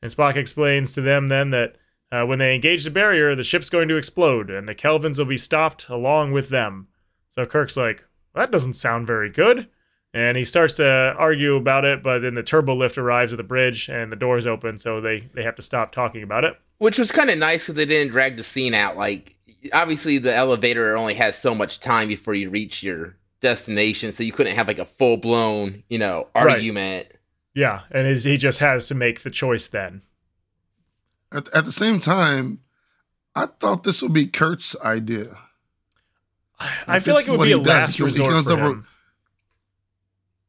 And 0.02 0.10
Spock 0.10 0.36
explains 0.36 0.94
to 0.94 1.00
them 1.00 1.28
then 1.28 1.50
that 1.50 1.76
uh, 2.10 2.24
when 2.24 2.38
they 2.38 2.54
engage 2.54 2.84
the 2.84 2.90
barrier, 2.90 3.34
the 3.34 3.44
ship's 3.44 3.70
going 3.70 3.88
to 3.88 3.96
explode, 3.96 4.50
and 4.50 4.68
the 4.68 4.74
Kelvans 4.74 5.18
will 5.18 5.26
be 5.26 5.36
stopped 5.36 5.88
along 5.88 6.32
with 6.32 6.48
them. 6.48 6.88
So 7.28 7.44
Kirk's 7.44 7.76
like, 7.76 8.04
that 8.34 8.50
doesn't 8.50 8.74
sound 8.74 9.06
very 9.06 9.30
good. 9.30 9.68
And 10.14 10.36
he 10.36 10.44
starts 10.44 10.76
to 10.76 11.14
argue 11.18 11.56
about 11.56 11.84
it, 11.84 12.02
but 12.02 12.20
then 12.20 12.34
the 12.34 12.42
turbo 12.42 12.74
lift 12.74 12.96
arrives 12.96 13.32
at 13.32 13.36
the 13.36 13.42
bridge 13.42 13.88
and 13.88 14.10
the 14.12 14.16
doors 14.16 14.46
open, 14.46 14.78
so 14.78 15.00
they, 15.00 15.28
they 15.34 15.42
have 15.42 15.56
to 15.56 15.62
stop 15.62 15.92
talking 15.92 16.22
about 16.22 16.44
it. 16.44 16.56
Which 16.78 16.98
was 16.98 17.12
kind 17.12 17.30
of 17.30 17.38
nice 17.38 17.64
because 17.64 17.74
they 17.74 17.84
didn't 17.84 18.12
drag 18.12 18.36
the 18.36 18.44
scene 18.44 18.74
out. 18.74 18.96
Like, 18.96 19.36
obviously, 19.72 20.18
the 20.18 20.34
elevator 20.34 20.96
only 20.96 21.14
has 21.14 21.36
so 21.36 21.54
much 21.54 21.80
time 21.80 22.08
before 22.08 22.34
you 22.34 22.48
reach 22.48 22.82
your 22.82 23.16
destination, 23.40 24.12
so 24.12 24.22
you 24.22 24.32
couldn't 24.32 24.54
have 24.54 24.68
like 24.68 24.78
a 24.78 24.84
full 24.84 25.16
blown, 25.16 25.82
you 25.88 25.98
know, 25.98 26.28
argument. 26.34 27.08
Right. 27.10 27.18
Yeah, 27.56 27.82
and 27.90 28.16
he 28.16 28.36
just 28.36 28.60
has 28.60 28.88
to 28.88 28.94
make 28.94 29.22
the 29.22 29.30
choice 29.30 29.68
then 29.68 30.02
at, 31.34 31.54
at 31.54 31.64
the 31.64 31.72
same 31.72 31.98
time, 31.98 32.60
I 33.34 33.46
thought 33.46 33.84
this 33.84 34.00
would 34.02 34.12
be 34.12 34.26
Kirk's 34.26 34.76
idea. 34.84 35.26
I 36.86 37.00
feel 37.00 37.14
like 37.14 37.26
it 37.26 37.32
would 37.32 37.42
be 37.42 37.52
a 37.52 37.58
last 37.58 37.98
resort 37.98 38.34
he 38.34 38.42
for 38.42 38.56
him. 38.56 38.86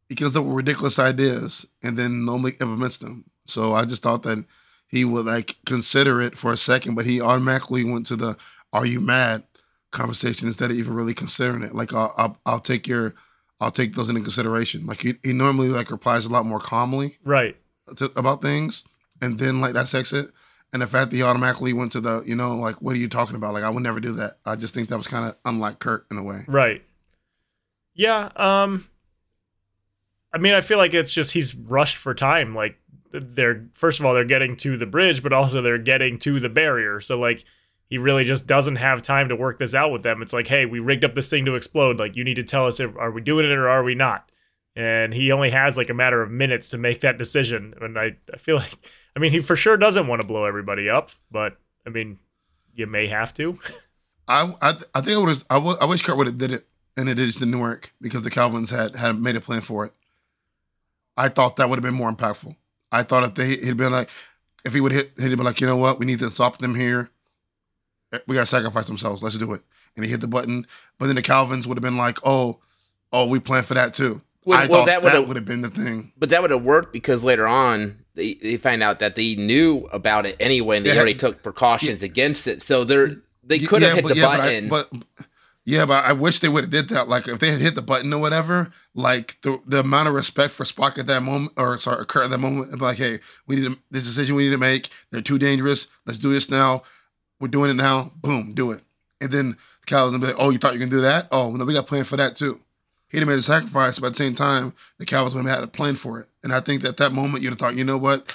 He 0.09 0.15
comes 0.15 0.35
up 0.35 0.45
with 0.45 0.55
ridiculous 0.55 0.99
ideas 0.99 1.65
and 1.83 1.97
then 1.97 2.25
normally 2.25 2.51
implements 2.61 2.99
them. 2.99 3.25
So 3.45 3.73
I 3.73 3.85
just 3.85 4.03
thought 4.03 4.23
that 4.23 4.45
he 4.87 5.05
would 5.05 5.25
like 5.25 5.55
consider 5.65 6.21
it 6.21 6.37
for 6.37 6.51
a 6.51 6.57
second, 6.57 6.95
but 6.95 7.05
he 7.05 7.21
automatically 7.21 7.83
went 7.83 8.07
to 8.07 8.15
the 8.15 8.37
"Are 8.73 8.85
you 8.85 8.99
mad?" 8.99 9.43
conversation 9.91 10.47
instead 10.47 10.71
of 10.71 10.77
even 10.77 10.93
really 10.93 11.13
considering 11.13 11.63
it. 11.63 11.73
Like 11.73 11.93
I'll 11.93 12.13
I'll, 12.17 12.37
I'll 12.45 12.59
take 12.59 12.87
your 12.87 13.15
I'll 13.59 13.71
take 13.71 13.95
those 13.95 14.09
into 14.09 14.21
consideration. 14.21 14.85
Like 14.85 15.01
he, 15.01 15.13
he 15.23 15.33
normally 15.33 15.69
like 15.69 15.89
replies 15.91 16.25
a 16.25 16.29
lot 16.29 16.45
more 16.45 16.59
calmly, 16.59 17.17
right, 17.23 17.55
to, 17.95 18.11
about 18.15 18.41
things, 18.41 18.83
and 19.21 19.39
then 19.39 19.61
like 19.61 19.73
that's 19.73 19.93
exit. 19.93 20.31
And 20.73 20.81
the 20.81 20.87
fact 20.87 21.11
that 21.11 21.15
he 21.15 21.23
automatically 21.23 21.71
went 21.71 21.93
to 21.93 22.01
the, 22.01 22.21
you 22.25 22.35
know, 22.35 22.55
like, 22.55 22.81
what 22.81 22.95
are 22.95 22.99
you 22.99 23.07
talking 23.07 23.37
about? 23.37 23.53
Like, 23.53 23.63
I 23.63 23.69
would 23.69 23.83
never 23.83 24.01
do 24.01 24.11
that. 24.13 24.31
I 24.45 24.57
just 24.57 24.73
think 24.73 24.89
that 24.89 24.97
was 24.97 25.07
kind 25.07 25.25
of 25.25 25.37
unlike 25.45 25.79
Kirk 25.79 26.05
in 26.11 26.17
a 26.17 26.23
way. 26.23 26.41
Right. 26.47 26.83
Yeah. 27.93 28.29
Um, 28.35 28.85
I 30.35 30.37
mean, 30.37 30.53
I 30.53 30.61
feel 30.61 30.77
like 30.77 30.93
it's 30.93 31.13
just 31.13 31.33
he's 31.33 31.55
rushed 31.55 31.95
for 31.95 32.13
time. 32.13 32.53
Like, 32.53 32.77
they're, 33.11 33.65
first 33.71 34.01
of 34.01 34.05
all, 34.05 34.13
they're 34.13 34.25
getting 34.25 34.57
to 34.57 34.75
the 34.75 34.85
bridge, 34.85 35.23
but 35.23 35.31
also 35.31 35.61
they're 35.61 35.77
getting 35.77 36.17
to 36.19 36.39
the 36.41 36.49
barrier. 36.49 36.99
So, 36.99 37.17
like, 37.17 37.45
he 37.89 37.97
really 37.97 38.25
just 38.25 38.45
doesn't 38.45 38.75
have 38.75 39.01
time 39.01 39.29
to 39.29 39.35
work 39.35 39.59
this 39.59 39.73
out 39.73 39.91
with 39.93 40.03
them. 40.03 40.21
It's 40.21 40.33
like, 40.33 40.47
hey, 40.47 40.65
we 40.65 40.79
rigged 40.79 41.05
up 41.05 41.15
this 41.15 41.29
thing 41.29 41.45
to 41.45 41.55
explode. 41.55 41.99
Like, 41.99 42.17
you 42.17 42.25
need 42.25 42.35
to 42.35 42.43
tell 42.43 42.67
us 42.67 42.81
if 42.81 42.93
are 42.97 43.11
we 43.11 43.21
doing 43.21 43.45
it 43.45 43.51
or 43.53 43.69
are 43.69 43.83
we 43.83 43.95
not? 43.95 44.29
And 44.75 45.13
he 45.13 45.31
only 45.31 45.51
has 45.51 45.77
like 45.77 45.89
a 45.89 45.93
matter 45.93 46.21
of 46.21 46.29
minutes 46.29 46.71
to 46.71 46.77
make 46.77 46.99
that 46.99 47.17
decision. 47.17 47.73
And 47.79 47.97
I, 47.97 48.17
I 48.33 48.37
feel 48.37 48.55
like 48.57 48.73
I 49.15 49.19
mean, 49.19 49.31
he 49.31 49.39
for 49.39 49.55
sure 49.55 49.77
doesn't 49.77 50.07
want 50.07 50.21
to 50.21 50.27
blow 50.27 50.45
everybody 50.45 50.89
up, 50.89 51.11
but 51.31 51.57
I 51.87 51.89
mean, 51.89 52.19
you 52.73 52.87
may 52.87 53.07
have 53.07 53.33
to. 53.35 53.57
I 54.27 54.51
I, 54.61 54.73
I 54.93 55.01
think 55.01 55.19
it 55.21 55.25
was 55.25 55.45
I, 55.49 55.55
w- 55.55 55.77
I 55.79 55.85
wish 55.85 56.01
Kirk 56.01 56.17
would 56.17 56.27
have 56.27 56.37
did 56.37 56.51
it, 56.51 56.65
and 56.97 57.07
it 57.07 57.15
just 57.15 57.39
didn't 57.39 57.89
because 58.01 58.23
the 58.23 58.31
Kelvans 58.31 58.69
had 58.69 58.95
had 58.95 59.19
made 59.19 59.35
a 59.35 59.41
plan 59.41 59.61
for 59.61 59.85
it. 59.85 59.93
I 61.17 61.29
thought 61.29 61.57
that 61.57 61.69
would 61.69 61.77
have 61.77 61.83
been 61.83 61.93
more 61.93 62.11
impactful. 62.11 62.55
I 62.91 63.03
thought 63.03 63.23
if 63.23 63.35
they 63.35 63.55
he'd 63.65 63.77
been 63.77 63.91
like, 63.91 64.09
if 64.63 64.73
he 64.73 64.81
would 64.81 64.91
hit, 64.91 65.11
he'd 65.17 65.29
been 65.29 65.43
like, 65.43 65.61
you 65.61 65.67
know 65.67 65.77
what, 65.77 65.99
we 65.99 66.05
need 66.05 66.19
to 66.19 66.29
stop 66.29 66.59
them 66.59 66.75
here. 66.75 67.09
Eh, 68.13 68.19
we 68.27 68.35
gotta 68.35 68.45
sacrifice 68.45 68.87
themselves. 68.87 69.21
Let's 69.21 69.37
do 69.37 69.53
it. 69.53 69.61
And 69.95 70.03
he 70.03 70.11
hit 70.11 70.21
the 70.21 70.27
button, 70.27 70.67
but 70.97 71.07
then 71.07 71.15
the 71.15 71.21
Kelvans 71.21 71.65
would 71.67 71.77
have 71.77 71.83
been 71.83 71.97
like, 71.97 72.19
oh, 72.25 72.59
oh, 73.13 73.27
we 73.27 73.39
planned 73.39 73.65
for 73.65 73.75
that 73.75 73.93
too. 73.93 74.21
Well, 74.43 74.59
I 74.59 74.67
well, 74.67 74.85
thought 74.85 75.01
that 75.01 75.27
would 75.27 75.35
have 75.35 75.45
been 75.45 75.61
the 75.61 75.69
thing. 75.69 76.11
But 76.17 76.29
that 76.29 76.41
would 76.41 76.51
have 76.51 76.63
worked 76.63 76.93
because 76.93 77.23
later 77.23 77.47
on 77.47 77.97
they, 78.13 78.35
they 78.35 78.57
find 78.57 78.83
out 78.83 78.99
that 78.99 79.15
they 79.15 79.35
knew 79.35 79.87
about 79.91 80.25
it 80.25 80.35
anyway 80.39 80.77
and 80.77 80.85
they 80.85 80.91
yeah. 80.91 80.97
already 80.97 81.15
took 81.15 81.41
precautions 81.41 82.01
yeah. 82.01 82.07
against 82.07 82.47
it. 82.47 82.61
So 82.61 82.83
they're 82.83 83.15
they 83.43 83.59
could 83.59 83.81
have 83.81 83.91
yeah, 83.91 83.95
hit 83.95 84.03
but, 84.03 84.15
the 84.15 84.21
button. 84.21 84.69
But, 84.69 84.89
I, 84.91 84.97
but, 84.97 85.27
yeah, 85.65 85.85
but 85.85 86.05
I 86.05 86.13
wish 86.13 86.39
they 86.39 86.49
would 86.49 86.63
have 86.63 86.71
did 86.71 86.89
that. 86.89 87.09
Like 87.09 87.27
if 87.27 87.39
they 87.39 87.51
had 87.51 87.61
hit 87.61 87.75
the 87.75 87.81
button 87.81 88.13
or 88.13 88.19
whatever, 88.19 88.71
like 88.93 89.37
the 89.41 89.59
the 89.65 89.79
amount 89.79 90.07
of 90.07 90.13
respect 90.13 90.53
for 90.53 90.63
Spock 90.63 90.97
at 90.97 91.07
that 91.07 91.23
moment, 91.23 91.53
or 91.57 91.77
sorry, 91.79 92.05
Kirk 92.05 92.25
at 92.25 92.29
that 92.29 92.37
moment, 92.37 92.79
like, 92.79 92.97
hey, 92.97 93.19
we 93.47 93.55
need 93.57 93.65
to, 93.65 93.77
this 93.91 94.05
decision 94.05 94.35
we 94.35 94.45
need 94.45 94.51
to 94.51 94.57
make. 94.57 94.89
They're 95.11 95.21
too 95.21 95.39
dangerous. 95.39 95.87
Let's 96.05 96.19
do 96.19 96.31
this 96.31 96.49
now. 96.49 96.83
We're 97.39 97.49
doing 97.49 97.71
it 97.71 97.75
now. 97.75 98.11
Boom, 98.21 98.53
do 98.53 98.71
it. 98.71 98.83
And 99.19 99.31
then 99.31 99.57
Cal's 99.85 100.11
gonna 100.11 100.21
be 100.21 100.27
like, 100.27 100.41
oh, 100.41 100.51
you 100.51 100.57
thought 100.57 100.73
you 100.73 100.79
can 100.79 100.89
do 100.89 101.01
that? 101.01 101.27
Oh, 101.31 101.51
no, 101.51 101.65
we 101.65 101.73
got 101.73 101.83
a 101.83 101.87
plan 101.87 102.03
for 102.03 102.17
that 102.17 102.35
too 102.35 102.59
he'd 103.15 103.19
have 103.19 103.27
made 103.27 103.39
a 103.39 103.41
sacrifice, 103.41 103.97
but 103.97 104.07
at 104.07 104.13
the 104.13 104.17
same 104.17 104.33
time, 104.33 104.73
the 104.97 105.05
Cowboys 105.05 105.35
would 105.35 105.45
have 105.45 105.55
had 105.55 105.63
a 105.63 105.67
plan 105.67 105.95
for 105.95 106.19
it. 106.19 106.27
And 106.43 106.53
I 106.53 106.59
think 106.59 106.81
that 106.81 106.97
that 106.97 107.13
moment 107.13 107.43
you'd 107.43 107.51
have 107.51 107.59
thought, 107.59 107.75
you 107.75 107.85
know 107.85 107.97
what, 107.97 108.33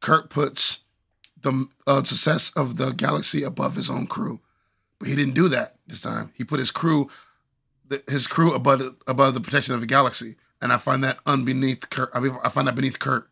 Kirk 0.00 0.30
puts 0.30 0.80
the 1.42 1.68
uh, 1.86 2.02
success 2.02 2.50
of 2.56 2.76
the 2.76 2.92
galaxy 2.92 3.42
above 3.42 3.76
his 3.76 3.90
own 3.90 4.06
crew, 4.06 4.40
but 5.02 5.08
he 5.08 5.16
didn't 5.16 5.34
do 5.34 5.48
that 5.48 5.72
this 5.88 6.00
time. 6.00 6.30
He 6.32 6.44
put 6.44 6.60
his 6.60 6.70
crew, 6.70 7.10
his 8.08 8.28
crew 8.28 8.54
above 8.54 8.80
above 9.08 9.34
the 9.34 9.40
protection 9.40 9.74
of 9.74 9.80
the 9.80 9.86
galaxy, 9.88 10.36
and 10.60 10.72
I 10.72 10.76
find 10.76 11.02
that 11.02 11.18
unbeneath 11.24 11.90
Kirk. 11.90 12.12
I 12.14 12.20
mean, 12.20 12.36
I 12.44 12.50
find 12.50 12.68
that 12.68 12.76
beneath 12.76 13.00
Kirk 13.00 13.28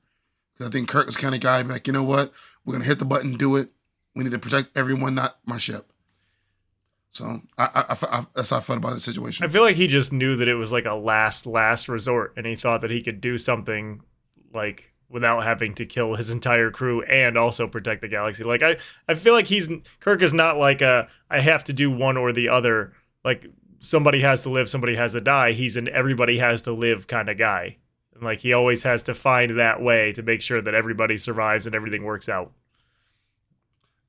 because 0.53 0.67
I 0.67 0.73
think 0.73 0.89
Kirk 0.89 1.07
is 1.07 1.17
kind 1.17 1.33
of 1.33 1.41
guy 1.41 1.63
like, 1.63 1.87
you 1.87 1.93
know 1.93 2.03
what, 2.03 2.33
we're 2.65 2.73
gonna 2.73 2.87
hit 2.87 2.99
the 2.99 3.05
button, 3.05 3.37
do 3.37 3.55
it. 3.55 3.69
We 4.17 4.25
need 4.25 4.33
to 4.33 4.39
protect 4.41 4.77
everyone, 4.77 5.15
not 5.15 5.37
my 5.47 5.59
ship. 5.59 5.93
So 7.13 7.39
I, 7.57 7.69
I, 7.89 7.97
I, 8.19 8.27
that's 8.35 8.51
how 8.51 8.57
I 8.57 8.61
felt 8.61 8.79
about 8.79 8.95
the 8.95 9.01
situation. 9.01 9.45
I 9.45 9.49
feel 9.49 9.63
like 9.63 9.77
he 9.77 9.87
just 9.87 10.13
knew 10.13 10.35
that 10.35 10.49
it 10.49 10.57
was 10.57 10.73
like 10.73 10.87
a 10.87 10.95
last, 10.95 11.47
last 11.47 11.89
resort, 11.89 12.35
and 12.37 12.47
he 12.47 12.57
thought 12.57 12.81
that 12.81 12.91
he 12.91 13.01
could 13.01 13.21
do 13.21 13.39
something 13.39 14.01
like 14.53 14.90
without 15.11 15.43
having 15.43 15.75
to 15.75 15.85
kill 15.85 16.15
his 16.15 16.31
entire 16.31 16.71
crew 16.71 17.03
and 17.03 17.37
also 17.37 17.67
protect 17.67 18.01
the 18.01 18.09
galaxy. 18.09 18.45
Like 18.45 18.63
I, 18.63 18.77
I 19.09 19.15
feel 19.15 19.35
like 19.35 19.47
he's 19.47 19.69
Kirk 19.99 20.23
is 20.23 20.33
not 20.33 20.57
like 20.57 20.81
a 20.81 21.09
I 21.29 21.41
have 21.41 21.65
to 21.65 21.73
do 21.73 21.91
one 21.91 22.17
or 22.17 22.33
the 22.33 22.49
other. 22.49 22.93
Like 23.25 23.47
somebody 23.81 24.21
has 24.21 24.43
to 24.43 24.51
live, 24.51 24.69
somebody 24.69 24.95
has 24.97 25.13
to 25.13 25.21
die. 25.21 25.53
He's 25.53 25.77
an 25.77 25.89
everybody 25.89 26.39
has 26.39 26.63
to 26.63 26.73
live 26.73 27.07
kind 27.07 27.29
of 27.29 27.37
guy. 27.37 27.77
And 28.15 28.23
like 28.23 28.41
he 28.41 28.53
always 28.53 28.85
has 28.85 29.03
to 29.05 29.15
find 29.15 29.59
that 29.59 29.83
way 29.83 30.13
to 30.13 30.23
make 30.23 30.43
sure 30.43 30.63
that 30.63 30.75
everybody 30.75 31.17
survives 31.17 31.67
and 31.67 31.75
everything 31.75 32.05
works 32.05 32.29
out. 32.29 32.53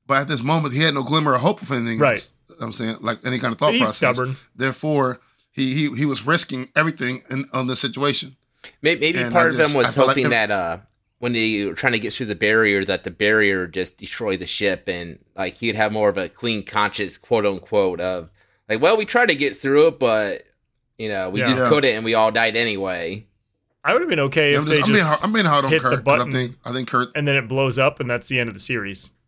But 0.06 0.22
at 0.22 0.28
this 0.28 0.42
moment, 0.42 0.74
he 0.74 0.82
had 0.82 0.94
no 0.94 1.02
glimmer 1.02 1.34
of 1.34 1.40
hope 1.40 1.62
of 1.62 1.70
anything. 1.70 1.98
Right. 1.98 2.18
Else. 2.18 2.60
I'm 2.60 2.72
saying 2.72 2.96
like 3.00 3.18
any 3.24 3.38
kind 3.38 3.52
of 3.52 3.58
thought 3.58 3.72
He's 3.72 3.82
process. 3.82 3.96
Stubborn. 3.96 4.36
Therefore, 4.54 5.20
he 5.50 5.74
he 5.74 5.96
he 5.96 6.06
was 6.06 6.24
risking 6.24 6.68
everything 6.76 7.22
in 7.30 7.46
on 7.52 7.66
the 7.66 7.76
situation. 7.76 8.36
Maybe, 8.80 9.12
maybe 9.12 9.30
part 9.30 9.50
just, 9.50 9.60
of 9.60 9.70
him 9.70 9.76
was 9.76 9.94
hoping 9.94 10.24
like 10.24 10.30
that 10.30 10.50
uh 10.50 10.78
when 11.22 11.34
they 11.34 11.64
were 11.66 11.74
trying 11.74 11.92
to 11.92 12.00
get 12.00 12.12
through 12.12 12.26
the 12.26 12.34
barrier 12.34 12.84
that 12.84 13.04
the 13.04 13.10
barrier 13.10 13.68
just 13.68 13.96
destroy 13.96 14.36
the 14.36 14.44
ship 14.44 14.88
and 14.88 15.20
like 15.36 15.54
he'd 15.54 15.76
have 15.76 15.92
more 15.92 16.08
of 16.08 16.18
a 16.18 16.28
clean 16.28 16.64
conscience 16.64 17.16
quote 17.16 17.46
unquote 17.46 18.00
of 18.00 18.28
like 18.68 18.80
well 18.80 18.96
we 18.96 19.04
tried 19.04 19.28
to 19.28 19.36
get 19.36 19.56
through 19.56 19.86
it 19.86 20.00
but 20.00 20.42
you 20.98 21.08
know 21.08 21.30
we 21.30 21.38
yeah. 21.38 21.46
just 21.46 21.62
yeah. 21.62 21.68
couldn't 21.68 21.94
and 21.94 22.04
we 22.04 22.14
all 22.14 22.32
died 22.32 22.56
anyway. 22.56 23.24
I 23.84 23.92
would 23.92 24.02
have 24.02 24.08
been 24.08 24.18
okay 24.18 24.50
yeah, 24.50 24.58
if 24.58 24.62
I'm 24.62 24.66
just, 24.66 24.76
they 24.76 24.82
I'm 24.82 24.96
just 24.96 25.22
being, 25.22 25.28
I'm 25.28 25.32
being 25.32 25.46
hard 25.46 25.64
on 25.64 25.70
hit 25.70 25.82
Kirk, 25.82 25.94
the 25.94 26.02
button. 26.02 26.28
I 26.30 26.32
think 26.32 26.56
I 26.64 26.72
think 26.72 26.88
Kirk 26.88 27.12
and 27.14 27.28
then 27.28 27.36
it 27.36 27.46
blows 27.46 27.78
up 27.78 28.00
and 28.00 28.10
that's 28.10 28.26
the 28.26 28.40
end 28.40 28.48
of 28.48 28.54
the 28.54 28.60
series. 28.60 29.12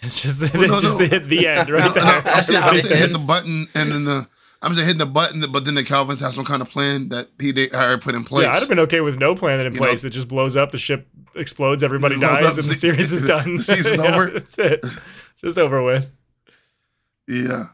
It's 0.00 0.22
just, 0.22 0.54
well, 0.54 0.68
no, 0.68 0.80
just 0.80 1.00
no. 1.00 1.06
The, 1.06 1.18
the 1.18 1.48
end 1.48 1.70
right 1.70 1.92
there. 1.92 2.04
I'm, 2.04 2.42
saying, 2.44 2.62
I'm 2.62 2.78
saying 2.78 3.02
hit 3.02 3.12
the 3.12 3.18
button 3.18 3.66
and 3.74 3.90
then 3.90 4.04
the 4.04 4.28
I'm 4.60 4.72
just 4.72 4.84
hitting 4.84 4.98
the 4.98 5.06
button, 5.06 5.44
but 5.52 5.64
then 5.64 5.74
the 5.74 5.84
Kelvans 5.84 6.20
have 6.20 6.34
some 6.34 6.44
kind 6.44 6.62
of 6.62 6.68
plan 6.68 7.10
that 7.10 7.28
he 7.40 7.52
they 7.52 7.70
already 7.70 8.00
put 8.00 8.14
in 8.14 8.24
place. 8.24 8.44
Yeah, 8.44 8.52
I'd 8.52 8.60
have 8.60 8.68
been 8.68 8.80
okay 8.80 9.00
with 9.00 9.18
no 9.18 9.34
plan 9.34 9.60
in 9.60 9.72
place. 9.72 10.02
Know, 10.02 10.08
it 10.08 10.10
just 10.10 10.26
blows 10.26 10.56
up, 10.56 10.72
the 10.72 10.78
ship 10.78 11.06
explodes, 11.38 11.82
everybody 11.82 12.18
dies, 12.18 12.58
and 12.58 12.66
the 12.66 12.74
series 12.74 13.12
is 13.12 13.22
done. 13.26 13.56
The 13.56 13.62
season's 13.62 13.98
yeah, 14.02 14.14
over. 14.14 14.30
That's 14.30 14.58
it. 14.58 14.80
It's 14.82 15.40
just 15.40 15.58
over 15.58 15.82
with. 15.82 16.10
Yeah. 17.26 17.64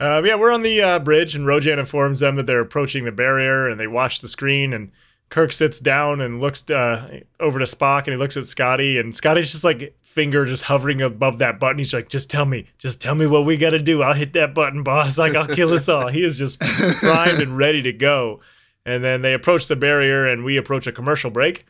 Uh, 0.00 0.22
yeah, 0.24 0.36
we're 0.36 0.52
on 0.52 0.62
the 0.62 0.80
uh, 0.80 0.98
bridge, 0.98 1.34
and 1.34 1.44
Rojan 1.44 1.78
informs 1.78 2.20
them 2.20 2.36
that 2.36 2.46
they're 2.46 2.60
approaching 2.60 3.04
the 3.04 3.12
barrier, 3.12 3.68
and 3.68 3.80
they 3.80 3.86
watch 3.86 4.20
the 4.20 4.28
screen, 4.28 4.72
and 4.72 4.92
Kirk 5.28 5.52
sits 5.52 5.78
down 5.78 6.20
and 6.20 6.40
looks 6.40 6.68
uh, 6.70 7.20
over 7.40 7.58
to 7.58 7.64
Spock, 7.64 8.00
and 8.00 8.08
he 8.08 8.16
looks 8.16 8.36
at 8.36 8.44
Scotty, 8.44 8.98
and 8.98 9.14
Scotty's 9.14 9.50
just 9.50 9.64
like 9.64 9.96
finger 10.02 10.46
just 10.46 10.64
hovering 10.64 11.02
above 11.02 11.38
that 11.38 11.60
button. 11.60 11.78
He's 11.78 11.92
like, 11.92 12.08
"Just 12.08 12.30
tell 12.30 12.46
me, 12.46 12.66
just 12.78 13.02
tell 13.02 13.14
me 13.14 13.26
what 13.26 13.44
we 13.44 13.56
got 13.56 13.70
to 13.70 13.78
do. 13.78 14.02
I'll 14.02 14.14
hit 14.14 14.32
that 14.34 14.54
button, 14.54 14.82
boss. 14.82 15.18
Like 15.18 15.34
I'll 15.34 15.46
kill 15.46 15.74
us 15.74 15.88
all." 15.88 16.08
He 16.08 16.24
is 16.24 16.38
just 16.38 16.60
primed 17.00 17.42
and 17.42 17.56
ready 17.56 17.82
to 17.82 17.92
go. 17.92 18.40
And 18.86 19.04
then 19.04 19.20
they 19.20 19.34
approach 19.34 19.68
the 19.68 19.76
barrier, 19.76 20.26
and 20.26 20.44
we 20.44 20.56
approach 20.56 20.86
a 20.86 20.92
commercial 20.92 21.30
break, 21.30 21.66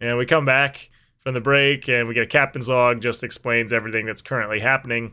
and 0.00 0.16
we 0.18 0.26
come 0.26 0.44
back, 0.44 0.90
from 1.20 1.34
the 1.34 1.40
break, 1.40 1.88
and 1.88 2.08
we 2.08 2.14
get 2.14 2.22
a 2.22 2.26
captain's 2.26 2.68
log, 2.68 3.00
just 3.00 3.22
explains 3.22 3.72
everything 3.72 4.06
that's 4.06 4.22
currently 4.22 4.60
happening. 4.60 5.12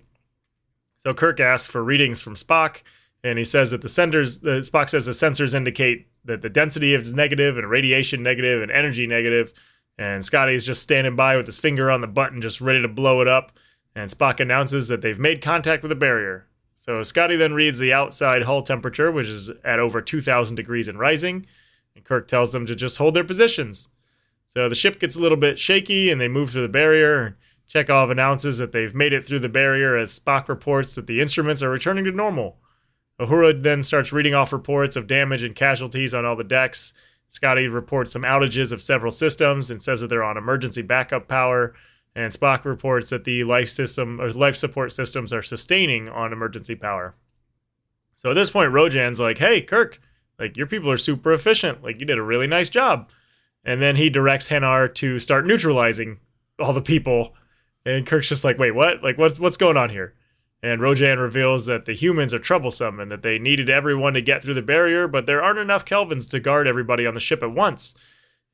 So 0.98 1.14
Kirk 1.14 1.40
asks 1.40 1.68
for 1.68 1.84
readings 1.84 2.22
from 2.22 2.36
Spock, 2.36 2.82
and 3.24 3.38
he 3.38 3.44
says 3.44 3.72
that 3.72 3.82
the 3.82 3.90
sensors, 3.90 4.42
the 4.42 4.62
Spock 4.62 4.90
says 4.90 5.06
the 5.06 5.12
sensors 5.12 5.54
indicate 5.54 6.08
that 6.24 6.42
the 6.42 6.50
density 6.50 6.94
is 6.94 7.14
negative 7.14 7.58
and 7.58 7.70
radiation 7.70 8.24
negative 8.24 8.62
and 8.62 8.72
energy 8.72 9.06
negative. 9.06 9.48
negative, 9.48 9.64
and 9.98 10.24
Scotty's 10.24 10.66
just 10.66 10.84
standing 10.84 11.16
by 11.16 11.36
with 11.36 11.46
his 11.46 11.58
finger 11.58 11.90
on 11.90 12.02
the 12.02 12.08
button, 12.08 12.42
just 12.42 12.62
ready 12.62 12.82
to 12.82 12.88
blow 12.88 13.22
it 13.22 13.28
up. 13.28 13.52
And 13.96 14.10
Spock 14.10 14.40
announces 14.40 14.88
that 14.90 15.02
they've 15.02 15.20
made 15.20 15.42
contact 15.42 15.82
with 15.82 15.90
the 15.90 15.96
barrier. 15.96 16.48
So 16.76 17.02
Scotty 17.02 17.36
then 17.36 17.54
reads 17.54 17.80
the 17.80 17.94
outside 17.94 18.44
hull 18.44 18.62
temperature, 18.62 19.12
which 19.12 19.28
is 19.28 19.50
at 19.64 19.80
over 19.80 20.02
2,000 20.02 20.56
degrees 20.56 20.88
and 20.88 21.00
rising. 21.00 21.48
And 21.96 22.06
Kirk 22.06 22.28
tells 22.28 22.54
them 22.54 22.68
to 22.68 22.76
just 22.76 22.98
hold 22.98 23.16
their 23.16 23.24
positions. 23.24 23.90
So 24.48 24.70
the 24.70 24.76
ship 24.76 25.00
gets 25.00 25.16
a 25.16 25.22
little 25.22 25.38
bit 25.38 25.60
shaky 25.60 26.10
and 26.10 26.20
they 26.20 26.28
move 26.28 26.52
through 26.52 26.64
the 26.64 26.70
barrier. 26.70 27.38
Chekov 27.70 28.10
announces 28.12 28.58
that 28.58 28.72
they've 28.72 28.96
made 28.96 29.14
it 29.14 29.26
through 29.26 29.40
the 29.40 29.50
barrier 29.50 29.98
as 29.98 30.18
Spock 30.18 30.48
reports 30.48 30.96
that 30.96 31.06
the 31.06 31.20
instruments 31.20 31.62
are 31.62 31.70
returning 31.70 32.06
to 32.06 32.12
normal. 32.12 32.58
Uhura 33.20 33.62
then 33.62 33.84
starts 33.84 34.14
reading 34.14 34.34
off 34.34 34.54
reports 34.54 34.96
of 34.96 35.08
damage 35.08 35.44
and 35.44 35.56
casualties 35.56 36.14
on 36.14 36.26
all 36.26 36.36
the 36.36 36.44
decks. 36.44 36.94
Scotty 37.30 37.68
reports 37.68 38.14
some 38.14 38.22
outages 38.24 38.72
of 38.72 38.82
several 38.82 39.12
systems 39.12 39.70
and 39.70 39.82
says 39.82 40.02
that 40.02 40.08
they're 40.08 40.24
on 40.24 40.38
emergency 40.38 40.82
backup 40.82 41.28
power. 41.28 41.74
And 42.16 42.32
Spock 42.32 42.64
reports 42.64 43.10
that 43.10 43.26
the 43.26 43.44
life 43.44 43.70
system 43.70 44.22
or 44.22 44.32
life 44.32 44.56
support 44.56 44.94
systems 44.94 45.34
are 45.34 45.42
sustaining 45.42 46.08
on 46.08 46.32
emergency 46.32 46.76
power. 46.76 47.16
So 48.16 48.32
at 48.32 48.34
this 48.34 48.50
point, 48.50 48.72
Rojan's 48.72 49.20
like, 49.20 49.38
"Hey, 49.38 49.62
Kirk, 49.62 50.00
like 50.40 50.58
your 50.58 50.66
people 50.68 50.90
are 50.90 50.98
super 50.98 51.34
efficient. 51.34 51.84
Like 51.84 52.00
you 52.00 52.06
did 52.06 52.18
a 52.18 52.24
really 52.24 52.48
nice 52.48 52.70
job." 52.70 53.10
And 53.68 53.82
then 53.82 53.98
he 53.98 54.10
directs 54.10 54.48
Hanar 54.48 54.92
to 54.96 55.20
start 55.20 55.46
neutralizing 55.46 56.20
all 56.58 56.72
the 56.72 56.82
people. 56.82 57.36
And 57.86 58.08
Kirk's 58.08 58.30
just 58.30 58.46
like, 58.46 58.58
"Wait, 58.58 58.72
what? 58.72 59.04
Like 59.04 59.18
what's 59.18 59.40
what's 59.40 59.58
going 59.58 59.78
on 59.78 59.90
here?" 59.90 60.16
And 60.64 60.82
Rojan 60.82 61.22
reveals 61.22 61.68
that 61.68 61.86
the 61.86 61.94
humans 61.94 62.34
are 62.34 62.40
troublesome 62.40 63.00
and 63.00 63.12
that 63.12 63.22
they 63.22 63.38
needed 63.38 63.70
everyone 63.70 64.14
to 64.14 64.22
get 64.22 64.42
through 64.42 64.56
the 64.56 64.62
barrier, 64.62 65.08
but 65.08 65.28
there 65.28 65.44
aren't 65.44 65.60
enough 65.60 65.86
Kelvans 65.86 66.30
to 66.32 66.40
guard 66.40 66.66
everybody 66.66 67.06
on 67.06 67.14
the 67.14 67.20
ship 67.20 67.44
at 67.44 67.52
once. 67.52 67.94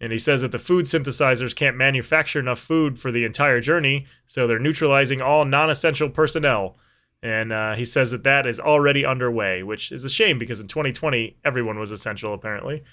And 0.01 0.11
he 0.11 0.18
says 0.18 0.41
that 0.41 0.51
the 0.51 0.59
food 0.59 0.86
synthesizers 0.86 1.55
can't 1.55 1.78
manufacture 1.78 2.39
enough 2.39 2.59
food 2.59 2.99
for 2.99 3.11
the 3.11 3.24
entire 3.24 3.61
journey, 3.61 4.05
so 4.26 4.47
they're 4.47 4.59
neutralizing 4.59 5.22
all 5.22 5.45
non 5.45 5.70
essential 5.70 6.09
personnel. 6.09 6.76
And 7.22 7.53
uh, 7.53 7.76
he 7.76 7.86
says 7.86 8.11
that 8.11 8.26
that 8.26 8.45
is 8.45 8.59
already 8.59 9.05
underway, 9.05 9.64
which 9.64 9.91
is 9.91 10.03
a 10.03 10.09
shame 10.09 10.38
because 10.38 10.59
in 10.59 10.68
2020, 10.68 11.38
everyone 11.45 11.80
was 11.80 11.91
essential, 11.91 12.34
apparently. 12.34 12.84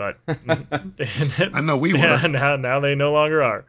But 0.00 0.16
I 1.54 1.60
know 1.60 1.76
we 1.76 1.92
were. 1.92 2.26
Now, 2.26 2.56
now 2.56 2.80
they 2.80 2.94
no 2.94 3.12
longer 3.12 3.42
are. 3.42 3.66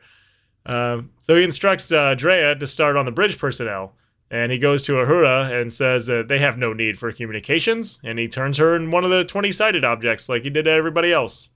Um, 0.65 1.11
so 1.19 1.36
he 1.36 1.43
instructs 1.43 1.91
uh, 1.91 2.15
Drea 2.15 2.55
to 2.55 2.67
start 2.67 2.95
on 2.95 3.03
the 3.03 3.11
bridge 3.11 3.38
personnel. 3.38 3.95
And 4.29 4.49
he 4.49 4.57
goes 4.57 4.82
to 4.84 4.93
Uhura 4.93 5.51
and 5.51 5.73
says 5.73 6.07
that 6.07 6.29
they 6.29 6.39
have 6.39 6.57
no 6.57 6.71
need 6.71 6.97
for 6.97 7.11
communications, 7.11 7.99
and 8.01 8.17
he 8.17 8.29
turns 8.29 8.59
her 8.59 8.73
in 8.77 8.89
one 8.89 9.03
of 9.03 9.09
the 9.09 9.25
20 9.25 9.51
sided 9.51 9.84
objects 9.84 10.29
like 10.29 10.43
he 10.43 10.49
did 10.49 10.63
to 10.63 10.71
everybody 10.71 11.11
else. 11.11 11.49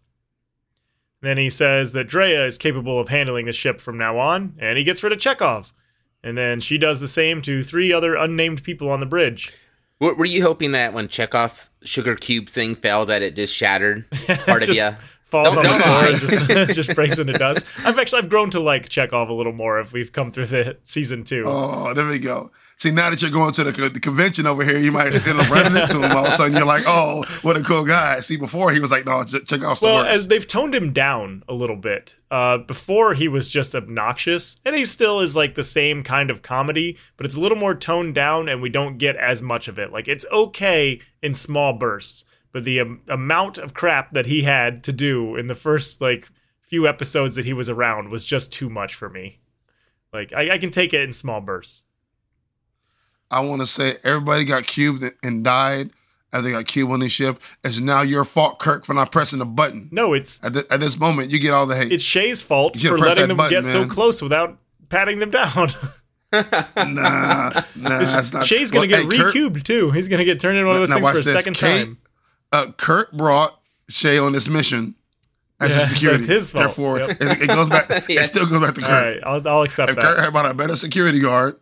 Then 1.22 1.38
he 1.38 1.50
says 1.50 1.94
that 1.94 2.10
Drea 2.10 2.46
is 2.46 2.58
capable 2.58 3.00
of 3.00 3.08
handling 3.08 3.46
the 3.46 3.54
ship 3.54 3.80
from 3.80 3.98
now 3.98 4.20
on, 4.20 4.56
and 4.60 4.78
he 4.78 4.84
gets 4.84 5.02
rid 5.04 5.14
of 5.14 5.20
Chekov. 5.20 5.72
And 6.22 6.38
then 6.38 6.60
she 6.60 6.78
does 6.78 7.00
the 7.00 7.08
same 7.08 7.42
to 7.44 7.64
three 7.64 7.94
other 7.94 8.16
unnamed 8.16 8.62
people 8.62 8.90
on 8.90 9.00
the 9.00 9.06
bridge. 9.06 9.54
What, 10.00 10.18
were 10.18 10.26
you 10.26 10.42
hoping 10.44 10.74
that 10.74 10.94
when 10.94 11.08
Chekov's 11.08 11.70
sugar 11.84 12.16
cube 12.16 12.50
thing 12.50 12.76
fell, 12.76 13.06
that 13.06 13.22
it 13.22 13.36
just 13.36 13.56
shattered 13.56 14.10
part 14.46 14.68
of 14.68 14.76
you? 14.76 14.90
Falls 15.26 15.56
Don't- 15.56 15.58
on 15.58 15.64
the 15.64 15.70
don't 15.70 15.82
floor 15.82 16.02
lie. 16.02 16.08
and 16.10 16.20
just, 16.70 16.76
just 16.76 16.96
breaks 16.96 17.18
into 17.20 17.34
dust. 17.34 17.66
I've 17.84 17.98
actually 17.98 18.22
I've 18.22 18.30
grown 18.30 18.52
to 18.52 18.60
like 18.60 18.88
Chekov 18.90 19.28
a 19.30 19.34
little 19.34 19.54
more 19.54 19.80
if 19.80 19.92
we've 19.92 20.12
come 20.12 20.32
through 20.32 20.46
the 20.46 20.78
season 20.84 21.24
two. 21.24 21.44
Oh, 21.46 21.94
there 21.96 22.06
we 22.06 22.20
go. 22.20 22.52
See, 22.78 22.92
now 22.92 23.10
that 23.10 23.22
you're 23.22 23.32
going 23.32 23.54
to 23.54 23.64
the, 23.64 23.72
the 23.90 24.00
convention 24.02 24.46
over 24.46 24.64
here, 24.64 24.78
you 24.78 24.92
might 24.92 25.08
end 25.28 25.40
up 25.40 25.50
running 25.50 25.82
into 25.82 25.98
him. 26.04 26.12
All 26.12 26.26
of 26.26 26.28
a 26.28 26.32
sudden, 26.32 26.56
you're 26.58 26.66
like, 26.66 26.84
"Oh, 26.86 27.24
what 27.42 27.56
a 27.56 27.62
cool 27.64 27.86
guy." 27.86 28.20
See, 28.20 28.36
before 28.36 28.72
he 28.72 28.80
was 28.82 28.92
like, 28.92 29.06
"No, 29.06 29.24
ch- 29.24 29.46
check 29.48 29.64
out 29.64 29.80
the 29.80 29.86
Well, 29.86 29.98
worst." 30.00 30.12
as 30.12 30.28
they've 30.28 30.46
toned 30.46 30.76
him 30.76 30.92
down 30.92 31.44
a 31.48 31.54
little 31.54 31.78
bit. 31.78 32.16
Uh, 32.30 32.58
before 32.60 33.14
he 33.14 33.30
was 33.30 33.48
just 33.48 33.74
obnoxious, 33.74 34.58
and 34.66 34.76
he 34.76 34.84
still 34.86 35.22
is 35.22 35.36
like 35.38 35.56
the 35.56 35.64
same 35.64 36.04
kind 36.04 36.30
of 36.30 36.42
comedy, 36.42 36.98
but 37.18 37.26
it's 37.26 37.36
a 37.36 37.40
little 37.40 37.58
more 37.58 37.74
toned 37.76 38.14
down, 38.14 38.50
and 38.50 38.62
we 38.62 38.70
don't 38.70 38.98
get 38.98 39.16
as 39.16 39.42
much 39.42 39.68
of 39.70 39.80
it. 39.80 39.92
Like 39.94 40.08
it's 40.10 40.26
okay 40.32 41.00
in 41.24 41.34
small 41.34 41.72
bursts, 41.74 42.26
but 42.56 42.64
the 42.64 42.80
um, 42.80 43.02
amount 43.10 43.58
of 43.58 43.74
crap 43.74 44.12
that 44.14 44.28
he 44.28 44.44
had 44.44 44.82
to 44.86 44.94
do 44.94 45.36
in 45.36 45.48
the 45.48 45.56
first 45.56 46.00
like 46.00 46.30
few 46.62 46.88
episodes 46.88 47.36
that 47.36 47.44
he 47.44 47.52
was 47.52 47.68
around 47.68 48.08
was 48.10 48.24
just 48.24 48.54
too 48.54 48.70
much 48.70 48.96
for 48.96 49.10
me. 49.10 49.42
Like 50.14 50.32
I, 50.32 50.52
I 50.52 50.58
can 50.58 50.72
take 50.72 50.94
it 50.94 51.02
in 51.02 51.12
small 51.12 51.42
bursts. 51.42 51.84
I 53.30 53.42
want 53.42 53.60
to 53.60 53.68
say 53.68 53.96
everybody 54.06 54.46
got 54.46 54.68
cubed 54.68 55.04
and 55.22 55.44
died 55.44 55.92
as 56.32 56.44
they 56.44 56.52
got 56.52 56.66
cubed 56.66 56.94
on 56.94 57.02
the 57.02 57.10
ship. 57.10 57.42
It's 57.66 57.82
now 57.82 58.04
your 58.04 58.24
fault, 58.24 58.60
Kirk, 58.60 58.86
for 58.86 58.94
not 58.94 59.12
pressing 59.12 59.40
the 59.40 59.46
button. 59.46 59.90
No, 59.92 60.14
it's 60.14 60.40
At, 60.42 60.54
th- 60.54 60.66
at 60.72 60.80
this 60.80 60.98
moment, 60.98 61.32
you 61.32 61.40
get 61.40 61.54
all 61.54 61.66
the 61.66 61.76
hate. 61.76 61.92
it's 61.92 62.06
Shea's 62.06 62.42
fault 62.42 62.80
for 62.80 62.98
letting 62.98 63.28
them 63.28 63.36
button, 63.36 63.52
get 63.52 63.66
so 63.66 63.86
close 63.86 64.22
without 64.22 64.58
patting 64.88 65.20
them 65.20 65.32
down. 65.32 65.72
nah, 66.32 67.50
nah, 67.76 68.00
that's 68.00 68.32
not. 68.32 68.46
Shea's 68.46 68.72
gonna 68.72 68.88
Well, 68.88 69.04
get 69.08 69.12
hey, 69.12 69.18
Kirk- 69.24 69.36
recubed 69.36 69.64
too. 69.64 69.92
He's 69.92 70.08
gonna 70.08 70.24
get 70.24 70.40
turned 70.40 70.58
into 70.58 70.68
one 70.68 70.78
of 70.78 70.82
those 70.82 70.94
things 70.94 71.06
for 71.06 71.12
a 71.16 71.22
this. 71.22 71.34
second 71.34 71.56
Kate- 71.58 71.86
time. 71.86 71.98
Uh, 72.56 72.72
Kurt 72.74 73.16
brought 73.16 73.60
Shea 73.90 74.18
on 74.18 74.32
this 74.32 74.48
mission 74.48 74.96
as 75.60 75.72
Yeah, 75.72 75.76
his 75.80 75.88
so 75.90 75.94
security. 75.96 76.18
it's 76.20 76.28
his 76.28 76.52
fault. 76.52 76.64
Therefore, 76.66 77.00
Yep. 77.00 77.10
it, 77.22 77.42
it 77.44 77.48
goes 77.48 77.70
back. 77.70 77.90
Yeah. 78.10 78.22
It 78.22 78.24
still 78.26 78.46
goes 78.48 78.60
back 78.62 78.76
to 78.76 78.82
Kurt. 78.82 78.90
All 78.92 79.02
right, 79.02 79.20
I'll, 79.24 79.48
I'll 79.48 79.62
accept 79.64 79.92
If 79.92 79.98
Kurt 79.98 80.18
that. 80.18 80.24
had 80.26 80.32
brought 80.32 80.46
a 80.50 80.54
better 80.54 80.76
security 80.76 81.20
guard, 81.20 81.58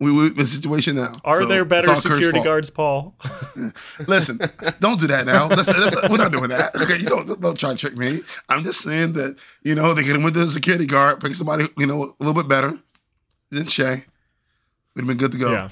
we 0.00 0.12
would 0.12 0.34
be 0.34 0.40
in 0.40 0.44
a 0.44 0.46
situation 0.46 0.94
now. 0.96 1.12
Are 1.24 1.40
So, 1.42 1.46
there 1.48 1.64
better 1.64 1.94
security 1.96 2.40
guards, 2.40 2.70
Paul? 2.70 3.16
Listen, 4.06 4.38
don't 4.78 5.00
do 5.00 5.08
that 5.08 5.26
now. 5.26 5.48
That's, 5.48 5.66
that's, 5.66 6.08
we're 6.08 6.18
not 6.18 6.30
doing 6.32 6.50
that. 6.50 6.74
Okay, 6.76 6.98
you 6.98 7.06
don't 7.06 7.40
don't 7.40 7.58
try 7.58 7.70
to 7.72 7.76
trick 7.76 7.96
me. 7.96 8.20
I'm 8.48 8.62
just 8.62 8.80
saying 8.82 9.14
that 9.14 9.36
you 9.64 9.74
know 9.74 9.94
they 9.94 10.02
could 10.04 10.12
have 10.14 10.22
went 10.22 10.34
to 10.36 10.44
the 10.44 10.50
security 10.52 10.86
guard, 10.86 11.20
pick 11.20 11.34
somebody 11.34 11.64
you 11.76 11.86
know 11.86 12.04
a 12.04 12.14
little 12.22 12.34
bit 12.34 12.46
better 12.48 12.78
than 13.50 13.66
Shea. 13.66 14.04
We'd 14.94 15.02
have 15.02 15.06
been 15.08 15.16
good 15.16 15.32
to 15.32 15.38
go. 15.38 15.50
Yeah. 15.52 15.68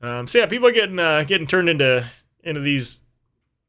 Um, 0.00 0.28
so 0.28 0.38
yeah, 0.38 0.46
people 0.46 0.68
are 0.68 0.72
getting 0.72 0.98
uh, 1.00 1.24
getting 1.24 1.46
turned 1.48 1.68
into 1.68 2.08
into 2.44 2.60
these 2.60 3.00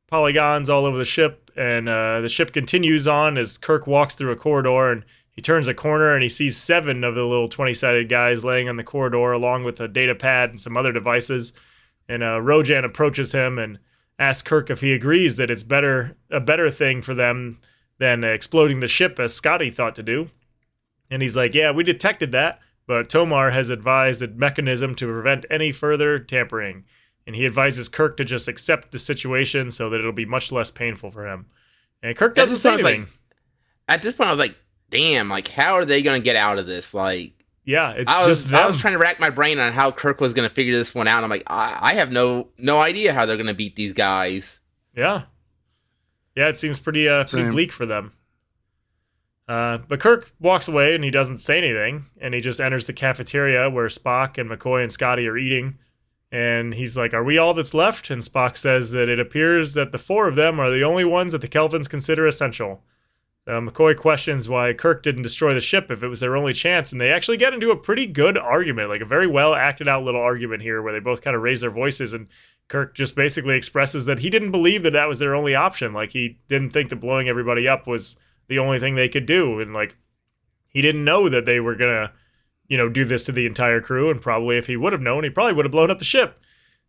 polygons 0.08 0.70
all 0.70 0.86
over 0.86 0.98
the 0.98 1.06
ship, 1.06 1.52
and 1.56 1.90
uh, 1.90 2.22
the 2.22 2.30
ship 2.30 2.52
continues 2.52 3.08
on 3.08 3.38
as 3.38 3.58
Kirk 3.58 3.88
walks 3.88 4.16
through 4.16 4.32
a 4.32 4.36
corridor, 4.36 4.92
and 4.92 5.04
he 5.32 5.42
turns 5.42 5.68
a 5.68 5.74
corner 5.74 6.14
and 6.14 6.24
he 6.24 6.30
sees 6.30 6.56
seven 6.56 7.04
of 7.04 7.16
the 7.16 7.24
little 7.24 7.48
twenty 7.48 7.74
sided 7.74 8.10
guys 8.10 8.46
laying 8.46 8.70
on 8.70 8.78
the 8.78 8.84
corridor, 8.84 9.32
along 9.32 9.64
with 9.64 9.80
a 9.80 9.88
data 9.88 10.16
pad 10.16 10.50
and 10.50 10.60
some 10.60 10.78
other 10.78 10.92
devices. 10.92 11.54
And 12.08 12.24
uh, 12.24 12.40
Rojan 12.40 12.86
approaches 12.86 13.32
him 13.32 13.60
and 13.60 13.80
asks 14.18 14.48
Kirk 14.48 14.70
if 14.70 14.82
he 14.82 14.94
agrees 14.94 15.38
that 15.38 15.52
it's 15.52 15.64
better 15.64 16.16
a 16.30 16.40
better 16.40 16.72
thing 16.72 17.02
for 17.02 17.14
them 17.14 17.60
than 17.98 18.24
exploding 18.24 18.80
the 18.80 18.88
ship 18.88 19.20
as 19.20 19.34
Scotty 19.34 19.72
thought 19.72 19.96
to 19.96 20.04
do. 20.04 20.28
And 21.10 21.22
he's 21.22 21.36
like, 21.36 21.54
"Yeah, 21.54 21.72
we 21.72 21.84
detected 21.84 22.32
that." 22.32 22.62
but 22.88 23.10
Tomar 23.10 23.52
has 23.52 23.70
advised 23.70 24.22
a 24.22 24.28
mechanism 24.28 24.96
to 24.96 25.08
prevent 25.08 25.46
any 25.50 25.72
further 25.72 26.20
tampering, 26.20 26.86
and 27.28 27.36
he 27.36 27.46
advises 27.46 27.90
Kirk 27.90 28.18
to 28.18 28.26
just 28.26 28.48
accept 28.48 28.92
the 28.92 29.00
situation 29.00 29.72
so 29.72 29.90
that 29.90 30.00
it'll 30.00 30.12
be 30.12 30.26
much 30.26 30.52
less 30.52 30.72
painful 30.72 31.12
for 31.12 31.28
him. 31.28 31.48
And 32.04 32.16
Kirk 32.16 32.32
At 32.34 32.36
doesn't 32.36 32.58
say 32.58 32.72
point, 32.72 32.82
anything. 32.86 33.02
like- 33.02 33.10
At 33.88 34.02
this 34.02 34.16
point, 34.16 34.28
I 34.30 34.32
was 34.32 34.40
like, 34.40 34.56
"Damn! 34.90 35.30
Like, 35.30 35.48
how 35.48 35.74
are 35.76 35.86
they 35.86 36.02
going 36.02 36.20
to 36.22 36.24
get 36.24 36.36
out 36.36 36.60
of 36.60 36.66
this?" 36.68 36.94
Like, 36.94 37.34
yeah, 37.64 37.92
it's 37.92 38.12
I 38.12 38.20
was, 38.20 38.28
just 38.40 38.52
them. 38.52 38.62
I 38.62 38.68
was 38.68 38.80
trying 38.80 38.94
to 38.94 39.00
rack 39.00 39.20
my 39.20 39.30
brain 39.30 39.60
on 39.60 39.74
how 39.74 39.92
Kirk 39.92 40.22
was 40.22 40.34
going 40.34 40.48
to 40.48 40.54
figure 40.54 40.76
this 40.76 40.94
one 40.94 41.08
out. 41.08 41.24
I'm 41.24 41.30
like, 41.30 41.44
I, 41.48 41.78
I 41.82 41.94
have 41.96 42.12
no 42.12 42.50
no 42.58 42.80
idea 42.80 43.14
how 43.14 43.26
they're 43.26 43.38
going 43.38 43.48
to 43.48 43.54
beat 43.56 43.76
these 43.76 43.94
guys. 43.94 44.60
Yeah. 44.96 45.24
Yeah, 46.36 46.50
it 46.50 46.58
seems 46.58 46.80
pretty 46.80 47.08
uh 47.10 47.24
pretty 47.26 47.46
Same. 47.46 47.52
bleak 47.52 47.72
for 47.72 47.86
them. 47.86 48.12
Uh, 49.48 49.78
but 49.88 50.00
Kirk 50.00 50.32
walks 50.40 50.68
away 50.68 50.96
and 50.96 51.04
he 51.04 51.12
doesn't 51.12 51.38
say 51.38 51.58
anything, 51.60 52.06
and 52.20 52.34
he 52.34 52.42
just 52.42 52.60
enters 52.60 52.88
the 52.88 52.94
cafeteria 52.94 53.70
where 53.70 53.88
Spock 53.88 54.38
and 54.40 54.50
McCoy 54.50 54.82
and 54.82 54.92
Scotty 54.92 55.28
are 55.28 55.38
eating. 55.38 55.78
And 56.36 56.74
he's 56.74 56.98
like, 56.98 57.14
"Are 57.14 57.24
we 57.24 57.38
all 57.38 57.54
that's 57.54 57.74
left?" 57.74 58.10
And 58.10 58.22
Spock 58.22 58.58
says 58.58 58.92
that 58.92 59.08
it 59.08 59.22
appears 59.22 59.74
that 59.74 59.94
the 59.94 59.98
four 59.98 60.28
of 60.28 60.36
them 60.36 60.60
are 60.60 60.70
the 60.70 60.84
only 60.84 61.06
ones 61.06 61.32
that 61.32 61.40
the 61.40 61.48
Kelvans 61.48 61.90
consider 61.90 62.28
essential. 62.28 62.84
Uh, 63.48 63.62
McCoy 63.62 63.96
questions 63.96 64.50
why 64.50 64.74
Kirk 64.74 65.02
didn't 65.02 65.22
destroy 65.22 65.54
the 65.54 65.62
ship 65.62 65.90
if 65.90 66.04
it 66.04 66.10
was 66.10 66.20
their 66.20 66.36
only 66.36 66.52
chance, 66.52 66.92
and 66.92 67.00
they 67.00 67.10
actually 67.10 67.38
get 67.38 67.54
into 67.54 67.72
a 67.72 67.78
pretty 67.78 68.06
good 68.06 68.38
argument, 68.38 68.90
like 68.90 69.00
a 69.00 69.06
very 69.06 69.28
well 69.28 69.56
acted 69.56 69.88
out 69.88 70.04
little 70.04 70.20
argument 70.20 70.62
here, 70.62 70.82
where 70.82 70.92
they 70.92 71.00
both 71.00 71.22
kind 71.22 71.38
of 71.38 71.42
raise 71.42 71.62
their 71.62 71.72
voices, 71.72 72.14
and 72.14 72.28
Kirk 72.68 72.96
just 72.96 73.16
basically 73.16 73.56
expresses 73.56 74.06
that 74.06 74.20
he 74.20 74.30
didn't 74.30 74.52
believe 74.52 74.84
that 74.84 74.92
that 74.92 75.08
was 75.08 75.20
their 75.20 75.36
only 75.36 75.56
option. 75.56 75.94
Like 75.94 76.12
he 76.12 76.40
didn't 76.50 76.72
think 76.72 76.90
that 76.90 76.98
blowing 76.98 77.30
everybody 77.30 77.66
up 77.66 77.88
was 77.88 78.18
the 78.50 78.60
only 78.60 78.78
thing 78.78 78.96
they 78.96 79.08
could 79.08 79.26
do, 79.26 79.62
and 79.62 79.74
like 79.74 79.96
he 80.68 80.82
didn't 80.82 81.06
know 81.06 81.30
that 81.30 81.46
they 81.46 81.62
were 81.62 81.76
gonna, 81.76 82.12
you 82.68 82.78
know, 82.78 82.90
do 82.90 83.06
this 83.06 83.26
to 83.26 83.32
the 83.32 83.46
entire 83.46 83.82
crew. 83.82 84.10
And 84.10 84.22
probably 84.22 84.58
if 84.58 84.68
he 84.68 84.78
would 84.78 84.94
have 84.94 85.02
known, 85.02 85.24
he 85.24 85.30
probably 85.30 85.54
would 85.54 85.66
have 85.66 85.72
blown 85.72 85.92
up 85.92 86.00
the 86.00 86.06
ship. 86.06 86.40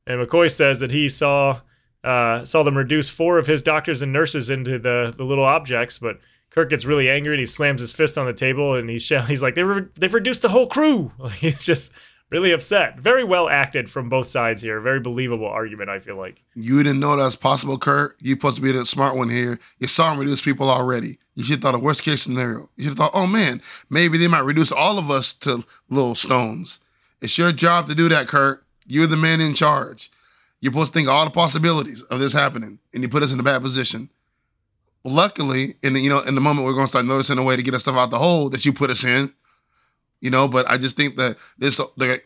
And 0.07 0.20
McCoy 0.20 0.51
says 0.51 0.81
that 0.81 0.93
he 0.93 1.09
saw 1.09 1.61
uh, 2.05 2.45
saw 2.45 2.62
them 2.62 2.77
reduce 2.77 3.11
four 3.11 3.39
of 3.39 3.47
his 3.47 3.62
doctors 3.62 4.03
and 4.03 4.12
nurses 4.12 4.51
into 4.51 4.79
the 4.79 5.12
the 5.16 5.24
little 5.24 5.45
objects, 5.45 5.99
but 5.99 6.18
Kirk 6.51 6.70
gets 6.70 6.87
really 6.87 7.11
angry 7.11 7.35
and 7.35 7.41
he 7.41 7.47
slams 7.47 7.81
his 7.81 7.93
fist 7.93 8.16
on 8.16 8.27
the 8.27 8.33
table 8.33 8.74
and 8.74 8.89
he's 8.89 9.09
he's 9.27 9.43
like, 9.43 9.55
they've, 9.55 9.68
re- 9.68 9.89
they've 9.95 10.14
reduced 10.14 10.43
the 10.43 10.49
whole 10.49 10.66
crew. 10.66 11.12
he's 11.35 11.64
just 11.64 11.93
really 12.31 12.53
upset. 12.53 12.99
Very 12.99 13.24
well 13.24 13.49
acted 13.49 13.91
from 13.91 14.09
both 14.09 14.29
sides 14.29 14.62
here. 14.62 14.81
Very 14.81 15.01
believable 15.01 15.47
argument, 15.47 15.91
I 15.91 15.99
feel 15.99 16.16
like. 16.16 16.43
You 16.55 16.83
didn't 16.83 17.01
know 17.01 17.16
that 17.16 17.24
was 17.24 17.37
possible, 17.37 17.79
Kirk. 17.79 18.16
You're 18.20 18.37
supposed 18.37 18.57
to 18.57 18.62
be 18.62 18.72
the 18.72 18.87
smart 18.87 19.16
one 19.16 19.29
here. 19.29 19.59
You 19.79 19.87
saw 19.87 20.12
him 20.12 20.18
reduce 20.18 20.41
people 20.41 20.70
already. 20.70 21.18
You 21.37 21.45
should 21.45 21.57
have 21.57 21.62
thought 21.62 21.74
a 21.74 21.78
worst 21.78 22.03
case 22.03 22.22
scenario. 22.22 22.68
You 22.76 22.84
should 22.84 22.91
have 22.91 22.99
thought, 22.99 23.11
oh 23.14 23.26
man, 23.26 23.62
maybe 23.91 24.18
they 24.18 24.26
might 24.26 24.41
reduce 24.41 24.72
all 24.72 24.99
of 24.99 25.11
us 25.11 25.34
to 25.34 25.62
little 25.91 26.14
stones. 26.14 26.80
It's 27.20 27.37
your 27.39 27.53
job 27.53 27.89
to 27.89 27.95
do 27.95 28.09
that, 28.09 28.26
Kurt. 28.26 28.64
You're 28.87 29.07
the 29.07 29.16
man 29.16 29.41
in 29.41 29.55
charge. 29.55 30.11
You're 30.61 30.72
supposed 30.72 30.93
to 30.93 30.99
think 30.99 31.09
all 31.09 31.24
the 31.24 31.30
possibilities 31.30 32.03
of 32.05 32.18
this 32.18 32.32
happening, 32.32 32.78
and 32.95 33.03
you 33.03 33.09
put 33.09 33.22
us 33.22 33.32
in 33.32 33.39
a 33.39 33.43
bad 33.43 33.62
position. 33.62 34.09
Luckily, 35.05 35.74
in 35.82 35.93
the, 35.93 36.01
you 36.01 36.09
know, 36.09 36.20
in 36.20 36.34
the 36.34 36.41
moment 36.41 36.66
we're 36.66 36.72
going 36.72 36.87
to 36.87 36.91
start 36.91 37.05
noticing 37.05 37.39
a 37.39 37.43
way 37.43 37.55
to 37.55 37.62
get 37.62 37.74
us 37.74 37.82
stuff 37.82 37.97
out 37.97 38.11
the 38.11 38.18
hole 38.18 38.49
that 38.51 38.64
you 38.64 38.72
put 38.72 38.91
us 38.91 39.05
in, 39.05 39.32
you 40.20 40.30
know. 40.30 40.49
But 40.49 40.66
I 40.68 40.78
just 40.78 40.97
think 40.97 41.16
that 41.16 41.37
this, 41.59 41.80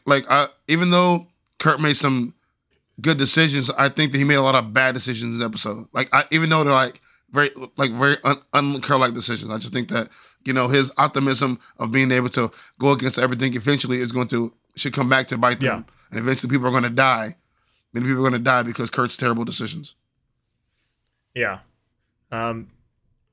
like, 0.06 0.24
I 0.30 0.46
even 0.68 0.90
though 0.90 1.26
Kurt 1.58 1.80
made 1.80 1.96
some 1.96 2.32
good 3.00 3.18
decisions, 3.18 3.70
I 3.70 3.88
think 3.88 4.12
that 4.12 4.18
he 4.18 4.24
made 4.24 4.36
a 4.36 4.42
lot 4.42 4.54
of 4.54 4.72
bad 4.72 4.94
decisions 4.94 5.34
in 5.34 5.38
this 5.38 5.46
episode. 5.46 5.86
Like, 5.92 6.08
I, 6.14 6.24
even 6.30 6.48
though 6.48 6.62
they're 6.64 6.72
like 6.72 7.00
very, 7.32 7.50
like 7.76 7.90
very 7.92 8.16
un, 8.24 8.80
like 8.80 9.14
decisions, 9.14 9.50
I 9.50 9.58
just 9.58 9.72
think 9.72 9.88
that 9.88 10.08
you 10.44 10.52
know 10.52 10.68
his 10.68 10.92
optimism 10.98 11.60
of 11.78 11.92
being 11.92 12.12
able 12.12 12.28
to 12.30 12.50
go 12.78 12.92
against 12.92 13.18
everything 13.18 13.54
eventually 13.54 13.98
is 13.98 14.12
going 14.12 14.28
to 14.28 14.52
should 14.76 14.92
come 14.92 15.08
back 15.08 15.28
to 15.28 15.38
bite 15.38 15.60
them, 15.60 15.84
yeah. 15.86 15.94
and 16.10 16.20
eventually 16.20 16.50
people 16.50 16.66
are 16.66 16.70
going 16.70 16.82
to 16.82 16.90
die. 16.90 17.36
Many 17.92 18.06
people 18.06 18.24
are 18.24 18.30
going 18.30 18.40
to 18.40 18.44
die 18.44 18.62
because 18.62 18.90
Kurt's 18.90 19.16
terrible 19.16 19.44
decisions. 19.44 19.96
Yeah. 21.34 21.58
Um, 22.30 22.68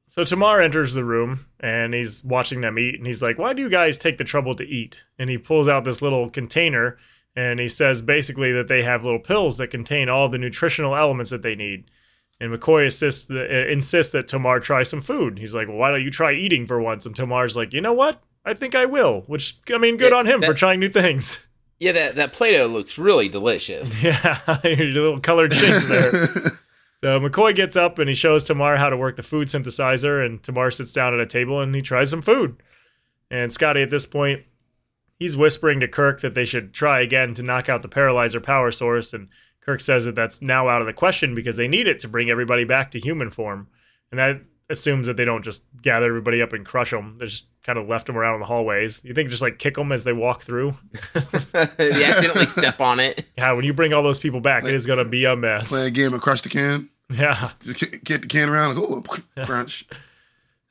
so 0.08 0.24
Tomar 0.24 0.62
enters 0.62 0.94
the 0.94 1.04
room 1.04 1.46
and 1.60 1.94
he's 1.94 2.24
watching 2.24 2.62
them 2.62 2.80
eat, 2.80 2.96
and 2.96 3.06
he's 3.06 3.22
like, 3.22 3.38
"Why 3.38 3.54
do 3.54 3.62
you 3.62 3.70
guys 3.70 3.98
take 3.98 4.18
the 4.18 4.24
trouble 4.24 4.56
to 4.56 4.66
eat?" 4.66 5.04
And 5.20 5.30
he 5.30 5.38
pulls 5.38 5.68
out 5.68 5.84
this 5.84 6.02
little 6.02 6.30
container, 6.30 6.98
and 7.36 7.60
he 7.60 7.68
says 7.68 8.02
basically 8.02 8.52
that 8.54 8.68
they 8.68 8.84
have 8.84 9.04
little 9.04 9.20
pills 9.20 9.58
that 9.58 9.70
contain 9.70 10.10
all 10.10 10.30
the 10.30 10.38
nutritional 10.38 10.96
elements 10.96 11.32
that 11.32 11.44
they 11.44 11.56
need. 11.56 11.92
And 12.40 12.52
McCoy 12.52 12.86
insists, 12.86 13.32
uh, 13.32 13.44
insists 13.70 14.12
that 14.12 14.28
Tomar 14.28 14.60
try 14.60 14.84
some 14.84 15.02
food. 15.02 15.40
He's 15.40 15.56
like, 15.56 15.68
well, 15.68 15.78
"Why 15.78 15.92
don't 15.92 16.04
you 16.04 16.12
try 16.12 16.34
eating 16.34 16.66
for 16.66 16.80
once?" 16.80 17.06
And 17.06 17.16
Tomar's 17.16 17.58
like, 17.58 17.74
"You 17.74 17.82
know 17.82 17.94
what? 17.94 18.22
I 18.46 18.54
think 18.54 18.76
I 18.76 18.86
will." 18.86 19.22
Which 19.28 19.58
I 19.74 19.78
mean, 19.78 19.98
good 19.98 20.12
yeah, 20.12 20.20
on 20.20 20.28
him 20.28 20.42
that, 20.42 20.48
for 20.48 20.54
trying 20.54 20.80
new 20.80 20.90
things. 20.90 21.40
Yeah, 21.80 21.92
that 21.92 22.16
that 22.16 22.34
Play-Doh 22.34 22.66
looks 22.66 22.98
really 22.98 23.30
delicious. 23.30 24.02
Yeah, 24.04 24.40
your 24.64 24.88
little 24.88 25.20
colored 25.20 25.54
shapes 25.54 25.88
there. 25.88 26.12
So 27.02 27.20
McCoy 27.20 27.54
gets 27.54 27.76
up 27.76 28.00
and 28.00 28.10
he 28.10 28.16
shows 28.16 28.44
Tomar 28.44 28.78
how 28.78 28.90
to 28.90 28.98
work 28.98 29.16
the 29.16 29.24
food 29.24 29.48
synthesizer, 29.48 30.26
and 30.26 30.42
Tomar 30.42 30.72
sits 30.72 30.92
down 30.92 31.14
at 31.14 31.20
a 31.20 31.28
table 31.28 31.62
and 31.62 31.76
he 31.76 31.84
tries 31.84 32.10
some 32.10 32.24
food. 32.24 32.64
And 33.30 33.54
Scotty, 33.54 33.84
at 33.84 33.92
this 33.92 34.08
point, 34.08 34.44
he's 35.20 35.38
whispering 35.38 35.80
to 35.82 35.88
Kirk 35.88 36.22
that 36.22 36.34
they 36.34 36.46
should 36.46 36.74
try 36.74 37.02
again 37.02 37.34
to 37.36 37.44
knock 37.44 37.70
out 37.70 37.84
the 37.84 37.88
paralyzer 37.88 38.42
power 38.42 38.72
source, 38.72 39.14
and 39.14 39.30
Kirk 39.68 39.82
says 39.82 40.06
that 40.06 40.16
that's 40.16 40.42
now 40.42 40.70
out 40.70 40.82
of 40.82 40.88
the 40.88 40.94
question 40.94 41.36
because 41.36 41.58
they 41.58 41.68
need 41.68 41.88
it 41.88 42.00
to 42.00 42.08
bring 42.08 42.30
everybody 42.30 42.64
back 42.64 42.92
to 42.92 43.00
human 43.00 43.30
form. 43.30 43.68
And 44.12 44.20
that 44.20 44.42
assumes 44.70 45.08
that 45.08 45.18
they 45.18 45.26
don't 45.26 45.44
just 45.44 45.64
gather 45.82 46.06
everybody 46.08 46.42
up 46.42 46.54
and 46.54 46.66
crush 46.66 46.92
them. 46.92 47.18
They 47.20 47.26
just 47.26 47.48
kind 47.64 47.78
of 47.78 47.88
left 47.90 48.08
them 48.08 48.18
around 48.18 48.36
in 48.36 48.40
the 48.40 48.46
hallways. 48.46 49.04
You 49.04 49.14
think 49.14 49.30
just 49.30 49.42
like 49.42 49.60
kick 49.60 49.76
them 49.76 49.92
as 49.92 50.06
they 50.06 50.14
walk 50.14 50.42
through? 50.42 50.74
they 51.52 52.06
accidentally 52.06 52.46
step 52.46 52.80
on 52.80 53.00
it. 53.02 53.26
Yeah, 53.38 53.52
when 53.54 53.66
you 53.66 53.74
bring 53.74 53.94
all 53.94 54.02
those 54.04 54.20
people 54.20 54.40
back, 54.40 54.64
it 54.64 54.74
is 54.74 54.86
going 54.86 55.04
to 55.04 55.10
be 55.10 55.26
a 55.26 55.36
mess. 55.36 55.70
Play 55.70 55.88
a 55.88 55.92
game 55.92 56.14
of 56.14 56.22
crush 56.22 56.42
the 56.42 56.50
can. 56.50 56.90
Yeah. 57.12 57.50
Get 58.04 58.22
the 58.22 58.28
can 58.28 58.50
around. 58.50 58.72
And 58.72 58.80
go, 58.80 59.04
oh, 59.38 59.46
crunch. 59.46 59.86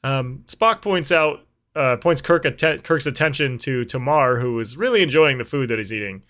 um, 0.02 0.42
Spock 0.46 0.80
points 0.82 1.12
out, 1.12 1.46
uh, 1.74 1.96
points 1.98 2.22
Kirk 2.22 2.44
att- 2.44 2.82
Kirk's 2.82 3.06
attention 3.06 3.58
to 3.58 3.84
Tomar, 3.84 4.38
who 4.40 4.58
is 4.58 4.76
really 4.76 5.02
enjoying 5.02 5.38
the 5.38 5.44
food 5.44 5.68
that 5.68 5.78
he's 5.78 5.92
eating. 5.92 6.22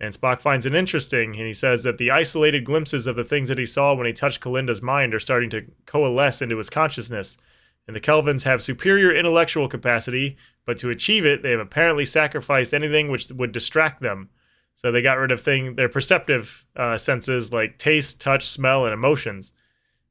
And 0.00 0.12
Spock 0.12 0.40
finds 0.40 0.66
it 0.66 0.74
interesting, 0.74 1.36
and 1.36 1.46
he 1.46 1.52
says 1.52 1.84
that 1.84 1.98
the 1.98 2.10
isolated 2.10 2.64
glimpses 2.64 3.06
of 3.06 3.14
the 3.14 3.24
things 3.24 3.48
that 3.48 3.58
he 3.58 3.66
saw 3.66 3.94
when 3.94 4.06
he 4.06 4.12
touched 4.12 4.40
Kelinda's 4.40 4.82
mind 4.82 5.14
are 5.14 5.20
starting 5.20 5.50
to 5.50 5.66
coalesce 5.86 6.42
into 6.42 6.56
his 6.56 6.70
consciousness. 6.70 7.38
And 7.86 7.94
the 7.94 8.00
Kelvans 8.00 8.44
have 8.44 8.62
superior 8.62 9.14
intellectual 9.14 9.68
capacity, 9.68 10.36
but 10.66 10.78
to 10.78 10.90
achieve 10.90 11.24
it, 11.26 11.42
they 11.42 11.50
have 11.50 11.60
apparently 11.60 12.04
sacrificed 12.04 12.74
anything 12.74 13.10
which 13.10 13.30
would 13.30 13.52
distract 13.52 14.00
them. 14.00 14.30
So 14.74 14.90
they 14.90 15.02
got 15.02 15.18
rid 15.18 15.30
of 15.30 15.40
thing 15.40 15.76
their 15.76 15.88
perceptive 15.88 16.64
uh, 16.74 16.96
senses 16.96 17.52
like 17.52 17.78
taste, 17.78 18.20
touch, 18.20 18.46
smell, 18.48 18.84
and 18.84 18.94
emotions. 18.94 19.52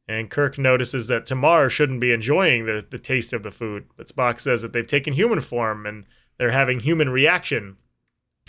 And 0.08 0.30
Kirk 0.30 0.58
notices 0.58 1.08
that 1.08 1.26
Tomar 1.26 1.70
shouldn't 1.70 2.02
be 2.02 2.12
enjoying 2.12 2.66
the, 2.66 2.86
the 2.90 3.00
taste 3.00 3.34
of 3.34 3.44
the 3.44 3.52
food, 3.52 3.86
but 3.96 4.08
Spock 4.08 4.40
says 4.40 4.62
that 4.62 4.74
they've 4.74 4.86
taken 4.86 5.14
human 5.14 5.40
form 5.40 5.86
and 5.86 6.06
they're 6.38 6.52
having 6.52 6.80
human 6.80 7.10
reaction. 7.10 7.78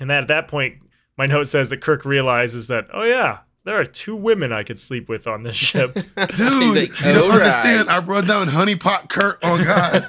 And 0.01 0.11
that 0.11 0.23
at 0.23 0.29
that 0.29 0.49
point, 0.49 0.83
my 1.17 1.27
note 1.27 1.45
says 1.45 1.71
that 1.71 1.81
Kirk 1.81 2.05
realizes 2.05 2.69
that, 2.69 2.87
oh 2.93 3.05
yeah, 3.05 3.41
there 3.65 3.79
are 3.79 3.85
two 3.85 4.17
women 4.17 4.53
I 4.53 4.63
could 4.63 4.79
sleep 4.79 5.09
with 5.09 5.27
on 5.27 5.43
this 5.43 5.57
ship. 5.57 5.95
Dude, 6.37 6.75
like, 6.75 7.01
you 7.01 7.13
don't 7.13 7.31
right. 7.31 7.41
understand. 7.41 7.91
I 7.91 8.01
brought 8.01 8.27
down 8.27 8.49
honeypot 8.49 9.09
Kirk. 9.09 9.39
Oh 9.43 9.63
God, 9.63 10.05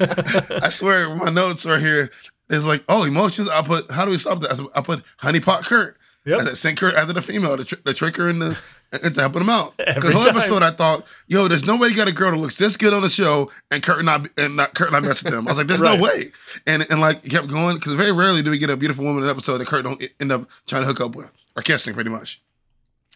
I 0.64 0.70
swear 0.70 1.16
my 1.16 1.30
notes 1.30 1.66
are 1.66 1.78
here. 1.78 2.10
It's 2.50 2.66
like, 2.66 2.84
oh, 2.90 3.06
emotions. 3.06 3.50
I 3.50 3.62
put. 3.62 3.90
How 3.92 4.06
do 4.06 4.12
we 4.12 4.18
stop 4.18 4.40
that? 4.42 4.68
I 4.76 4.82
put 4.82 5.04
honeypot 5.22 5.66
Kurt. 5.66 5.98
Yep. 6.26 6.40
I 6.40 6.54
sent 6.54 6.80
Kurt 6.80 6.96
after 6.96 7.14
the 7.14 7.22
female 7.22 7.58
to, 7.58 7.66
tr- 7.66 7.76
to 7.76 7.94
trick 7.94 8.16
her 8.16 8.30
into, 8.30 8.58
into 9.04 9.20
helping 9.20 9.40
them 9.40 9.50
out. 9.50 9.74
Because 9.94 10.14
whole 10.14 10.28
episode, 10.28 10.64
I 10.64 10.72
thought, 10.72 11.06
yo, 11.28 11.48
there's 11.48 11.66
no 11.66 11.78
way 11.78 11.88
you 11.88 11.96
got 11.96 12.08
a 12.08 12.12
girl 12.12 12.32
that 12.32 12.38
looks 12.38 12.58
this 12.58 12.78
good 12.78 12.94
on 12.94 13.02
the 13.02 13.10
show 13.10 13.50
and 13.72 13.82
Kurt 13.82 14.04
not 14.04 14.28
and 14.38 14.56
not 14.56 14.74
Kurt 14.74 14.92
not 14.92 15.04
mess 15.04 15.24
with 15.24 15.34
them. 15.34 15.48
I 15.48 15.52
was 15.52 15.58
like, 15.58 15.68
there's 15.68 15.80
right. 15.82 15.98
no 15.98 16.04
way. 16.04 16.26
And 16.68 16.86
and 16.90 17.00
like 17.00 17.24
kept 17.24 17.48
going 17.48 17.76
because 17.76 17.94
very 17.94 18.12
rarely 18.12 18.42
do 18.42 18.52
we 18.52 18.58
get 18.58 18.70
a 18.70 18.78
beautiful 18.78 19.04
woman 19.06 19.24
in 19.24 19.30
an 19.30 19.36
episode 19.36 19.60
that 19.60 19.68
Kurt 19.68 19.84
don't 19.84 20.04
end 20.20 20.32
up 20.32 20.48
trying 20.68 20.82
to 20.82 20.88
hook 20.88 21.02
up 21.02 21.16
with 21.16 21.32
or 21.56 21.62
kissing 21.62 21.94
pretty 21.94 22.10
much. 22.10 22.42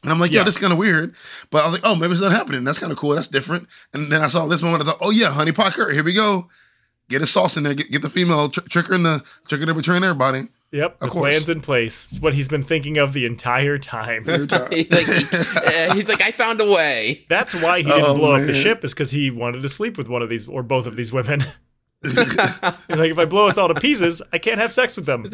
And 0.03 0.11
I'm 0.11 0.19
like, 0.19 0.31
yeah. 0.31 0.39
yo, 0.39 0.45
this 0.45 0.55
is 0.55 0.61
kind 0.61 0.71
of 0.71 0.79
weird. 0.79 1.15
But 1.49 1.63
I 1.63 1.65
was 1.65 1.73
like, 1.73 1.81
oh, 1.83 1.95
maybe 1.95 2.11
it's 2.11 2.21
not 2.21 2.31
happening. 2.31 2.63
That's 2.63 2.79
kind 2.79 2.91
of 2.91 2.97
cool. 2.97 3.15
That's 3.15 3.27
different. 3.27 3.67
And 3.93 4.11
then 4.11 4.21
I 4.21 4.27
saw 4.27 4.45
this 4.45 4.61
moment. 4.61 4.83
I 4.83 4.85
thought, 4.85 4.99
oh 5.01 5.09
yeah, 5.09 5.31
honey 5.31 5.51
pot 5.51 5.73
Kurt, 5.73 5.93
here 5.93 6.03
we 6.03 6.13
go. 6.13 6.47
Get 7.09 7.21
his 7.21 7.31
sauce 7.31 7.57
in 7.57 7.63
there. 7.63 7.73
Get, 7.73 7.89
get 7.89 8.01
the 8.01 8.09
female 8.09 8.49
tr- 8.49 8.61
trick 8.69 8.87
her 8.87 8.95
in 8.95 9.03
the 9.03 9.23
trick 9.47 9.61
her 9.61 9.65
to 9.65 9.73
betraying 9.73 10.03
everybody. 10.03 10.47
Yep, 10.71 10.93
of 10.95 10.99
the 10.99 11.07
course. 11.07 11.21
plan's 11.21 11.49
in 11.49 11.61
place. 11.61 12.11
It's 12.11 12.21
what 12.21 12.33
he's 12.33 12.49
been 12.49 12.63
thinking 12.63 12.97
of 12.97 13.13
the 13.13 13.25
entire 13.25 13.77
time. 13.77 14.23
he's, 14.25 14.51
like, 14.51 14.69
he, 14.69 14.85
uh, 14.85 15.93
he's 15.93 16.09
like, 16.09 16.21
I 16.21 16.31
found 16.31 16.59
a 16.59 16.69
way. 16.69 17.25
That's 17.29 17.55
why 17.61 17.77
he 17.77 17.85
didn't 17.85 18.03
oh, 18.03 18.15
blow 18.15 18.33
man. 18.33 18.41
up 18.41 18.47
the 18.47 18.53
ship, 18.53 18.83
is 18.83 18.93
because 18.93 19.11
he 19.11 19.31
wanted 19.31 19.61
to 19.61 19.69
sleep 19.69 19.97
with 19.97 20.09
one 20.09 20.21
of 20.21 20.29
these 20.29 20.47
or 20.47 20.63
both 20.63 20.85
of 20.85 20.95
these 20.95 21.13
women. 21.13 21.41
like, 22.03 23.09
if 23.11 23.17
I 23.17 23.25
blow 23.25 23.47
us 23.47 23.57
all 23.57 23.69
to 23.69 23.75
pieces, 23.75 24.21
I 24.31 24.37
can't 24.37 24.59
have 24.59 24.71
sex 24.71 24.95
with 24.95 25.07
them. 25.07 25.25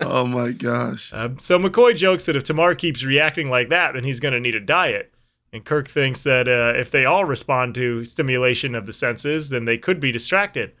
oh 0.00 0.26
my 0.26 0.52
gosh. 0.52 1.12
Um, 1.12 1.38
so 1.38 1.58
McCoy 1.58 1.94
jokes 1.94 2.24
that 2.24 2.34
if 2.34 2.44
Tomar 2.44 2.76
keeps 2.76 3.04
reacting 3.04 3.50
like 3.50 3.68
that, 3.68 3.92
then 3.92 4.04
he's 4.04 4.18
going 4.18 4.32
to 4.32 4.40
need 4.40 4.54
a 4.54 4.60
diet. 4.60 5.12
And 5.52 5.64
Kirk 5.64 5.88
thinks 5.88 6.22
that 6.24 6.48
uh, 6.48 6.78
if 6.78 6.90
they 6.90 7.04
all 7.04 7.24
respond 7.26 7.74
to 7.74 8.04
stimulation 8.04 8.74
of 8.74 8.86
the 8.86 8.92
senses, 8.92 9.50
then 9.50 9.66
they 9.66 9.76
could 9.76 10.00
be 10.00 10.12
distracted. 10.12 10.72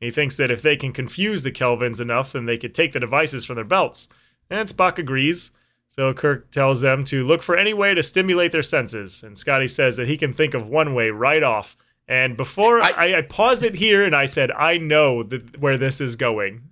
He 0.00 0.10
thinks 0.10 0.38
that 0.38 0.50
if 0.50 0.62
they 0.62 0.76
can 0.76 0.92
confuse 0.92 1.42
the 1.42 1.52
Kelvans 1.52 2.00
enough, 2.00 2.32
then 2.32 2.46
they 2.46 2.56
could 2.56 2.74
take 2.74 2.92
the 2.92 3.00
devices 3.00 3.44
from 3.44 3.56
their 3.56 3.64
belts. 3.64 4.08
And 4.48 4.68
Spock 4.68 4.98
agrees. 4.98 5.52
So 5.88 6.14
Kirk 6.14 6.50
tells 6.50 6.80
them 6.80 7.04
to 7.06 7.24
look 7.24 7.42
for 7.42 7.56
any 7.56 7.74
way 7.74 7.94
to 7.94 8.02
stimulate 8.02 8.52
their 8.52 8.62
senses. 8.62 9.22
And 9.22 9.36
Scotty 9.36 9.68
says 9.68 9.96
that 9.96 10.08
he 10.08 10.16
can 10.16 10.32
think 10.32 10.54
of 10.54 10.68
one 10.68 10.94
way 10.94 11.10
right 11.10 11.42
off. 11.42 11.76
And 12.08 12.36
before 12.36 12.80
I, 12.80 12.90
I, 12.90 13.18
I 13.18 13.22
pause 13.22 13.62
it 13.62 13.74
here 13.74 14.04
and 14.04 14.16
I 14.16 14.26
said, 14.26 14.50
I 14.50 14.78
know 14.78 15.22
that 15.24 15.60
where 15.60 15.78
this 15.78 16.00
is 16.00 16.16
going. 16.16 16.62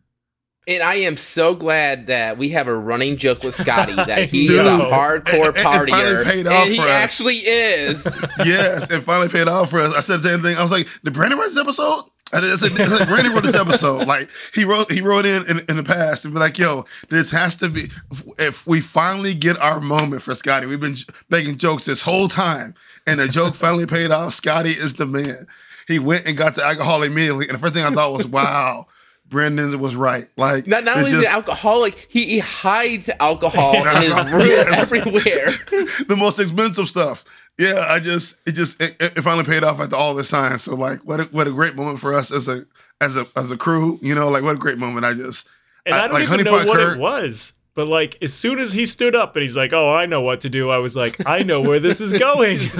And 0.68 0.82
I 0.82 0.96
am 0.96 1.16
so 1.16 1.54
glad 1.54 2.08
that 2.08 2.36
we 2.36 2.50
have 2.50 2.68
a 2.68 2.76
running 2.76 3.16
joke 3.16 3.42
with 3.42 3.54
Scotty 3.54 3.94
that 3.96 4.28
he 4.28 4.44
is 4.46 4.58
a 4.58 4.62
hardcore 4.62 5.52
partier. 5.52 6.26
It, 6.28 6.40
it 6.40 6.46
and 6.46 6.70
he 6.70 6.78
actually 6.78 7.38
is. 7.38 8.04
yes, 8.44 8.90
it 8.90 9.00
finally 9.02 9.28
paid 9.28 9.48
off 9.48 9.70
for 9.70 9.78
us. 9.78 9.94
I 9.94 10.00
said 10.00 10.20
the 10.20 10.28
same 10.28 10.42
thing. 10.42 10.56
I 10.56 10.62
was 10.62 10.70
like, 10.70 10.86
did 11.02 11.14
Brandon 11.14 11.38
write 11.38 11.48
this 11.48 11.58
episode? 11.58 12.04
And 12.32 12.44
it's 12.44 12.62
like, 12.62 12.78
it's 12.78 12.92
like 12.92 13.08
Brandon 13.08 13.32
wrote 13.32 13.44
this 13.44 13.54
episode. 13.54 14.06
Like 14.06 14.30
he 14.54 14.64
wrote, 14.64 14.90
he 14.92 15.00
wrote 15.00 15.24
in, 15.24 15.48
in, 15.48 15.60
in 15.68 15.76
the 15.76 15.82
past 15.82 16.24
and 16.24 16.34
be 16.34 16.40
like, 16.40 16.58
"Yo, 16.58 16.84
this 17.08 17.30
has 17.30 17.56
to 17.56 17.68
be. 17.68 17.90
If 18.38 18.66
we 18.66 18.80
finally 18.80 19.34
get 19.34 19.58
our 19.58 19.80
moment 19.80 20.22
for 20.22 20.34
Scotty, 20.34 20.66
we've 20.66 20.80
been 20.80 20.96
making 21.30 21.56
jokes 21.56 21.86
this 21.86 22.02
whole 22.02 22.28
time, 22.28 22.74
and 23.06 23.20
the 23.20 23.28
joke 23.28 23.54
finally 23.54 23.86
paid 23.86 24.10
off. 24.10 24.34
Scotty 24.34 24.70
is 24.70 24.94
the 24.94 25.06
man. 25.06 25.46
He 25.86 25.98
went 25.98 26.26
and 26.26 26.36
got 26.36 26.54
the 26.54 26.64
alcohol 26.64 27.02
immediately, 27.02 27.48
and 27.48 27.54
the 27.54 27.60
first 27.60 27.74
thing 27.74 27.84
I 27.84 27.90
thought 27.90 28.12
was, 28.12 28.26
"Wow." 28.26 28.86
Brandon 29.30 29.78
was 29.78 29.94
right. 29.94 30.24
Like 30.36 30.66
not, 30.66 30.84
not 30.84 30.96
only 30.96 31.10
just, 31.10 31.26
the 31.26 31.30
alcoholic, 31.30 32.06
he, 32.08 32.24
he 32.24 32.38
hides 32.38 33.10
alcohol 33.20 33.74
in 33.96 34.02
his 34.02 34.14
room 34.32 34.74
everywhere. 34.74 35.50
the 36.08 36.16
most 36.16 36.38
expensive 36.38 36.88
stuff. 36.88 37.24
Yeah, 37.58 37.86
I 37.88 37.98
just 37.98 38.36
it 38.46 38.52
just 38.52 38.80
it, 38.80 38.96
it, 39.00 39.20
finally 39.22 39.44
paid 39.44 39.64
off 39.64 39.80
after 39.80 39.96
all 39.96 40.14
this 40.14 40.30
time. 40.30 40.58
So 40.58 40.76
like, 40.76 41.00
what 41.00 41.20
a, 41.20 41.24
what 41.24 41.48
a 41.48 41.50
great 41.50 41.74
moment 41.74 41.98
for 41.98 42.14
us 42.14 42.30
as 42.30 42.46
a 42.46 42.64
as 43.00 43.16
a 43.16 43.26
as 43.36 43.50
a 43.50 43.56
crew. 43.56 43.98
You 44.00 44.14
know, 44.14 44.28
like 44.28 44.44
what 44.44 44.54
a 44.54 44.58
great 44.58 44.78
moment. 44.78 45.04
I 45.04 45.12
just 45.12 45.48
and 45.84 45.94
I, 45.94 45.98
I 45.98 46.02
don't 46.02 46.14
like 46.14 46.22
even 46.22 46.44
know 46.44 46.52
what 46.52 46.68
Kurt, 46.68 46.96
it 46.96 47.00
was 47.00 47.52
But 47.74 47.88
like 47.88 48.16
as 48.22 48.32
soon 48.32 48.60
as 48.60 48.72
he 48.72 48.86
stood 48.86 49.16
up 49.16 49.34
and 49.34 49.42
he's 49.42 49.56
like, 49.56 49.72
"Oh, 49.72 49.92
I 49.92 50.06
know 50.06 50.20
what 50.20 50.40
to 50.42 50.48
do," 50.48 50.70
I 50.70 50.78
was 50.78 50.96
like, 50.96 51.26
"I 51.26 51.42
know 51.42 51.60
where 51.60 51.80
this 51.80 52.00
is 52.00 52.12
going." 52.12 52.58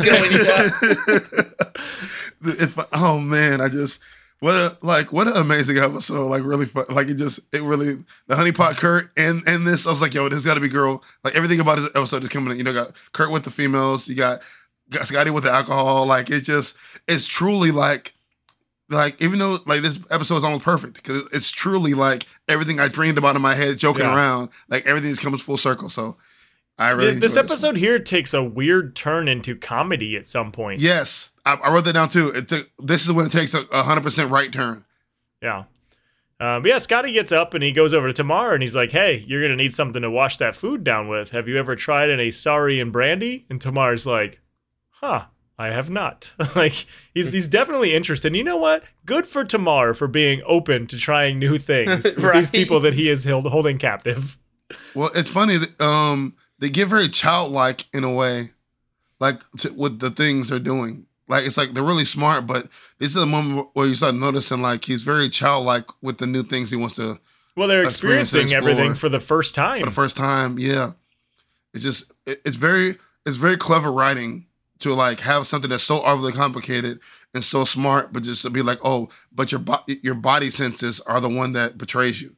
if 2.42 2.78
oh 2.92 3.18
man, 3.18 3.60
I 3.60 3.68
just 3.68 4.00
what 4.40 4.54
a, 4.54 4.76
like 4.82 5.12
what 5.12 5.26
an 5.26 5.36
amazing 5.36 5.78
episode. 5.78 6.28
Like 6.28 6.44
really 6.44 6.66
fun. 6.66 6.84
Like 6.88 7.08
it 7.08 7.14
just 7.14 7.40
it 7.52 7.62
really 7.62 7.98
the 8.28 8.36
honeypot 8.36 8.76
Kurt 8.76 9.10
and 9.16 9.42
and 9.48 9.66
this 9.66 9.88
I 9.88 9.90
was 9.90 10.00
like, 10.00 10.14
yo, 10.14 10.28
this 10.28 10.44
got 10.44 10.54
to 10.54 10.60
be 10.60 10.68
girl. 10.68 11.02
Like 11.24 11.34
everything 11.34 11.58
about 11.58 11.78
this 11.78 11.88
episode 11.96 12.22
is 12.22 12.28
coming. 12.28 12.52
In. 12.52 12.58
You 12.58 12.64
know, 12.64 12.72
got 12.72 12.92
Kurt 13.12 13.32
with 13.32 13.42
the 13.42 13.50
females. 13.50 14.06
You 14.06 14.14
got 14.14 14.34
got 14.34 14.42
Scotty 14.92 15.30
with 15.30 15.44
the 15.44 15.50
alcohol. 15.50 16.06
Like 16.06 16.30
it's 16.30 16.46
just 16.46 16.76
it's 17.06 17.26
truly 17.26 17.70
like 17.70 18.14
like 18.90 19.20
even 19.22 19.38
though 19.38 19.58
like 19.66 19.82
this 19.82 19.98
episode 20.10 20.36
is 20.36 20.44
almost 20.44 20.64
perfect 20.64 20.94
because 20.94 21.28
it's 21.32 21.50
truly 21.50 21.94
like 21.94 22.26
everything 22.48 22.80
I 22.80 22.88
dreamed 22.88 23.18
about 23.18 23.36
in 23.36 23.42
my 23.42 23.54
head, 23.54 23.78
joking 23.78 24.04
yeah. 24.04 24.14
around. 24.14 24.50
Like 24.68 24.86
everything 24.86 25.10
just 25.10 25.22
comes 25.22 25.42
full 25.42 25.56
circle. 25.56 25.90
So 25.90 26.16
I 26.78 26.90
really 26.90 27.18
this 27.18 27.36
episode 27.36 27.74
this 27.74 27.82
here 27.82 27.98
takes 27.98 28.34
a 28.34 28.42
weird 28.42 28.96
turn 28.96 29.28
into 29.28 29.56
comedy 29.56 30.16
at 30.16 30.26
some 30.26 30.52
point. 30.52 30.80
Yes, 30.80 31.30
I, 31.44 31.54
I 31.54 31.72
wrote 31.72 31.84
that 31.84 31.94
down 31.94 32.08
too. 32.08 32.28
It 32.28 32.48
took 32.48 32.70
this 32.78 33.04
is 33.04 33.12
when 33.12 33.26
it 33.26 33.32
takes 33.32 33.54
a 33.54 33.82
hundred 33.82 34.02
percent 34.02 34.30
right 34.30 34.52
turn. 34.52 34.84
Yeah. 35.42 35.64
Um, 36.40 36.62
but 36.62 36.68
yeah, 36.68 36.78
Scotty 36.78 37.12
gets 37.12 37.32
up 37.32 37.52
and 37.54 37.64
he 37.64 37.72
goes 37.72 37.92
over 37.92 38.06
to 38.06 38.12
Tomar 38.12 38.54
and 38.54 38.62
he's 38.62 38.76
like, 38.76 38.92
"Hey, 38.92 39.24
you're 39.26 39.42
gonna 39.42 39.56
need 39.56 39.74
something 39.74 40.02
to 40.02 40.10
wash 40.10 40.36
that 40.36 40.54
food 40.54 40.84
down 40.84 41.08
with. 41.08 41.30
Have 41.32 41.48
you 41.48 41.58
ever 41.58 41.74
tried 41.74 42.10
an 42.10 42.30
Saurian 42.30 42.92
brandy?" 42.92 43.44
And 43.50 43.60
Tomar's 43.60 44.06
like, 44.06 44.40
"Huh, 45.00 45.26
I 45.58 45.68
have 45.68 45.90
not." 45.90 46.32
like 46.56 46.86
he's 47.14 47.32
he's 47.32 47.48
definitely 47.48 47.94
interested. 47.94 48.28
And 48.28 48.36
you 48.36 48.44
know 48.44 48.56
what? 48.56 48.84
Good 49.06 49.26
for 49.26 49.44
Tomar 49.44 49.94
for 49.94 50.08
being 50.08 50.42
open 50.46 50.86
to 50.88 50.98
trying 50.98 51.38
new 51.38 51.58
things 51.70 52.04
with 52.04 52.18
right. 52.18 52.34
these 52.34 52.50
people 52.50 52.80
that 52.80 52.94
he 52.94 53.08
is 53.08 53.24
held, 53.24 53.46
holding 53.46 53.78
captive. 53.78 54.38
Well, 54.94 55.10
it's 55.14 55.30
funny 55.30 55.56
that 55.56 55.80
um, 55.80 56.34
they 56.58 56.68
get 56.68 56.88
very 56.88 57.08
childlike 57.08 57.86
in 57.92 58.04
a 58.04 58.12
way, 58.12 58.50
like 59.20 59.40
to, 59.58 59.72
with 59.72 59.98
the 59.98 60.10
things 60.10 60.48
they're 60.48 60.58
doing. 60.58 61.06
Like 61.28 61.44
it's 61.44 61.56
like 61.56 61.74
they're 61.74 61.84
really 61.84 62.04
smart, 62.06 62.46
but 62.46 62.68
this 62.98 63.10
is 63.10 63.22
a 63.22 63.26
moment 63.26 63.68
where 63.74 63.86
you 63.86 63.94
start 63.94 64.14
noticing 64.14 64.62
like 64.62 64.84
he's 64.84 65.02
very 65.02 65.28
childlike 65.28 65.84
with 66.02 66.18
the 66.18 66.26
new 66.26 66.42
things 66.42 66.70
he 66.70 66.76
wants 66.76 66.96
to. 66.96 67.18
Well, 67.56 67.68
they're 67.68 67.82
experiencing 67.82 68.52
everything 68.54 68.94
for 68.94 69.08
the 69.08 69.20
first 69.20 69.54
time. 69.54 69.80
For 69.80 69.86
the 69.86 69.92
first 69.92 70.16
time, 70.16 70.58
yeah. 70.58 70.90
It's 71.74 71.82
just 71.82 72.14
it, 72.24 72.40
it's 72.44 72.56
very 72.56 72.96
it's 73.26 73.36
very 73.36 73.56
clever 73.56 73.92
writing 73.92 74.46
to 74.80 74.94
like 74.94 75.20
have 75.20 75.46
something 75.46 75.70
that's 75.70 75.82
so 75.82 76.02
overly 76.04 76.32
complicated 76.32 77.00
and 77.34 77.44
so 77.44 77.64
smart, 77.64 78.12
but 78.12 78.22
just 78.22 78.42
to 78.42 78.50
be 78.50 78.62
like, 78.62 78.78
oh, 78.82 79.08
but 79.32 79.52
your 79.52 79.58
bo- 79.58 79.84
your 79.86 80.14
body 80.14 80.50
senses 80.50 81.00
are 81.00 81.20
the 81.20 81.28
one 81.28 81.52
that 81.52 81.78
betrays 81.78 82.20
you. 82.20 82.34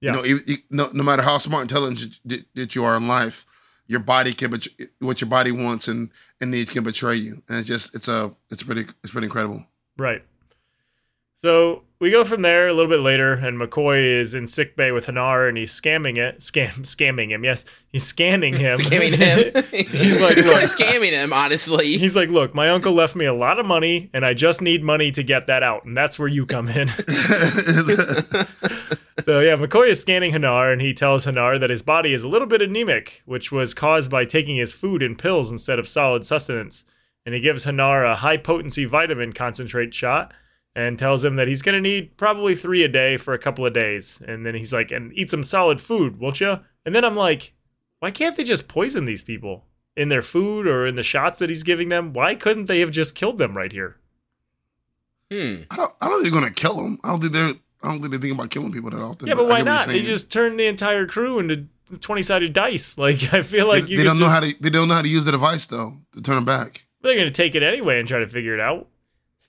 Yeah. 0.00 0.10
You 0.10 0.16
know, 0.16 0.24
you, 0.24 0.56
no, 0.70 0.88
no 0.92 1.02
matter 1.02 1.22
how 1.22 1.38
smart 1.38 1.62
and 1.62 1.70
intelligent 1.70 2.20
that 2.54 2.74
you 2.74 2.84
are 2.84 2.96
in 2.96 3.08
life, 3.08 3.46
your 3.86 4.00
body 4.00 4.32
can 4.32 4.50
bet- 4.50 4.68
what 4.98 5.20
your 5.20 5.30
body 5.30 5.52
wants 5.52 5.88
and, 5.88 6.10
and 6.40 6.50
needs 6.50 6.70
can 6.70 6.84
betray 6.84 7.16
you, 7.16 7.42
and 7.48 7.58
it's 7.58 7.68
just 7.68 7.94
it's 7.94 8.08
a 8.08 8.30
it's 8.50 8.62
pretty 8.62 8.82
it's 9.02 9.12
pretty 9.12 9.26
incredible. 9.26 9.64
Right. 9.96 10.22
So 11.36 11.82
we 11.98 12.10
go 12.10 12.24
from 12.24 12.42
there 12.42 12.68
a 12.68 12.74
little 12.74 12.90
bit 12.90 13.00
later, 13.00 13.32
and 13.32 13.58
McCoy 13.58 14.20
is 14.20 14.34
in 14.34 14.46
sick 14.46 14.76
bay 14.76 14.92
with 14.92 15.06
Hanar, 15.06 15.48
and 15.48 15.56
he's 15.56 15.72
scamming 15.72 16.18
it, 16.18 16.40
scam, 16.40 16.68
scamming 16.80 17.30
him. 17.30 17.42
Yes, 17.42 17.64
he's 17.88 18.04
scanning 18.06 18.54
him. 18.54 18.78
scamming 18.80 19.14
him. 19.14 19.64
he's 19.86 20.20
like, 20.20 20.36
look, 20.36 20.62
scamming 20.64 21.12
him. 21.12 21.32
Honestly, 21.32 21.96
he's 21.96 22.14
like, 22.14 22.28
look, 22.28 22.54
my 22.54 22.68
uncle 22.68 22.92
left 22.92 23.16
me 23.16 23.24
a 23.24 23.32
lot 23.32 23.58
of 23.58 23.64
money, 23.64 24.10
and 24.12 24.26
I 24.26 24.34
just 24.34 24.60
need 24.60 24.84
money 24.84 25.10
to 25.12 25.22
get 25.22 25.46
that 25.46 25.62
out, 25.62 25.86
and 25.86 25.96
that's 25.96 26.18
where 26.18 26.28
you 26.28 26.44
come 26.44 26.68
in. 26.68 26.88
so 26.88 27.04
yeah, 29.40 29.56
McCoy 29.56 29.88
is 29.88 30.00
scanning 30.00 30.32
Hanar, 30.32 30.70
and 30.70 30.82
he 30.82 30.92
tells 30.92 31.24
Hanar 31.24 31.58
that 31.60 31.70
his 31.70 31.82
body 31.82 32.12
is 32.12 32.22
a 32.22 32.28
little 32.28 32.48
bit 32.48 32.60
anemic, 32.60 33.22
which 33.24 33.50
was 33.50 33.72
caused 33.72 34.10
by 34.10 34.26
taking 34.26 34.56
his 34.56 34.74
food 34.74 35.02
in 35.02 35.16
pills 35.16 35.50
instead 35.50 35.78
of 35.78 35.88
solid 35.88 36.26
sustenance. 36.26 36.84
And 37.24 37.34
he 37.34 37.40
gives 37.40 37.64
Hanar 37.64 38.04
a 38.08 38.16
high 38.16 38.36
potency 38.36 38.84
vitamin 38.84 39.32
concentrate 39.32 39.94
shot 39.94 40.32
and 40.76 40.98
tells 40.98 41.24
him 41.24 41.36
that 41.36 41.48
he's 41.48 41.62
going 41.62 41.74
to 41.74 41.80
need 41.80 42.18
probably 42.18 42.54
three 42.54 42.84
a 42.84 42.88
day 42.88 43.16
for 43.16 43.32
a 43.32 43.38
couple 43.38 43.64
of 43.64 43.72
days. 43.72 44.22
And 44.28 44.44
then 44.44 44.54
he's 44.54 44.74
like, 44.74 44.90
and 44.90 45.10
eat 45.14 45.30
some 45.30 45.42
solid 45.42 45.80
food, 45.80 46.20
won't 46.20 46.38
you? 46.38 46.60
And 46.84 46.94
then 46.94 47.02
I'm 47.02 47.16
like, 47.16 47.54
why 48.00 48.10
can't 48.10 48.36
they 48.36 48.44
just 48.44 48.68
poison 48.68 49.06
these 49.06 49.22
people 49.22 49.64
in 49.96 50.10
their 50.10 50.20
food 50.20 50.66
or 50.66 50.86
in 50.86 50.94
the 50.94 51.02
shots 51.02 51.38
that 51.38 51.48
he's 51.48 51.62
giving 51.62 51.88
them? 51.88 52.12
Why 52.12 52.34
couldn't 52.34 52.66
they 52.66 52.80
have 52.80 52.90
just 52.90 53.14
killed 53.14 53.38
them 53.38 53.56
right 53.56 53.72
here? 53.72 53.96
Hmm. 55.32 55.62
I 55.70 55.76
don't. 55.76 55.92
I 56.00 56.08
don't 56.08 56.22
think 56.22 56.32
they're 56.32 56.40
going 56.42 56.54
to 56.54 56.60
kill 56.60 56.76
them. 56.76 56.98
I 57.02 57.08
don't 57.08 57.20
think 57.20 57.32
they're. 57.32 57.54
I 57.82 57.88
don't 57.88 58.00
think 58.00 58.12
they 58.12 58.18
think 58.18 58.34
about 58.34 58.50
killing 58.50 58.70
people 58.70 58.90
that 58.90 59.00
often. 59.00 59.26
Yeah, 59.26 59.34
but 59.34 59.48
why 59.48 59.62
not? 59.62 59.86
They 59.86 60.02
just 60.02 60.30
turn 60.30 60.56
the 60.56 60.66
entire 60.66 61.06
crew 61.06 61.38
into 61.38 61.66
twenty 62.00 62.22
sided 62.22 62.52
dice. 62.52 62.96
Like 62.98 63.32
I 63.34 63.42
feel 63.42 63.66
like 63.66 63.86
they, 63.86 63.96
they 63.96 64.04
don't 64.04 64.20
know 64.20 64.28
how 64.28 64.40
to. 64.40 64.54
They 64.60 64.70
don't 64.70 64.88
know 64.88 64.94
how 64.94 65.02
to 65.02 65.08
use 65.08 65.24
the 65.24 65.32
device 65.32 65.66
though 65.66 65.94
to 66.12 66.22
turn 66.22 66.36
them 66.36 66.44
back. 66.44 66.84
They're 67.00 67.14
going 67.14 67.26
to 67.26 67.32
take 67.32 67.54
it 67.54 67.62
anyway 67.64 67.98
and 67.98 68.06
try 68.06 68.20
to 68.20 68.28
figure 68.28 68.54
it 68.54 68.60
out. 68.60 68.88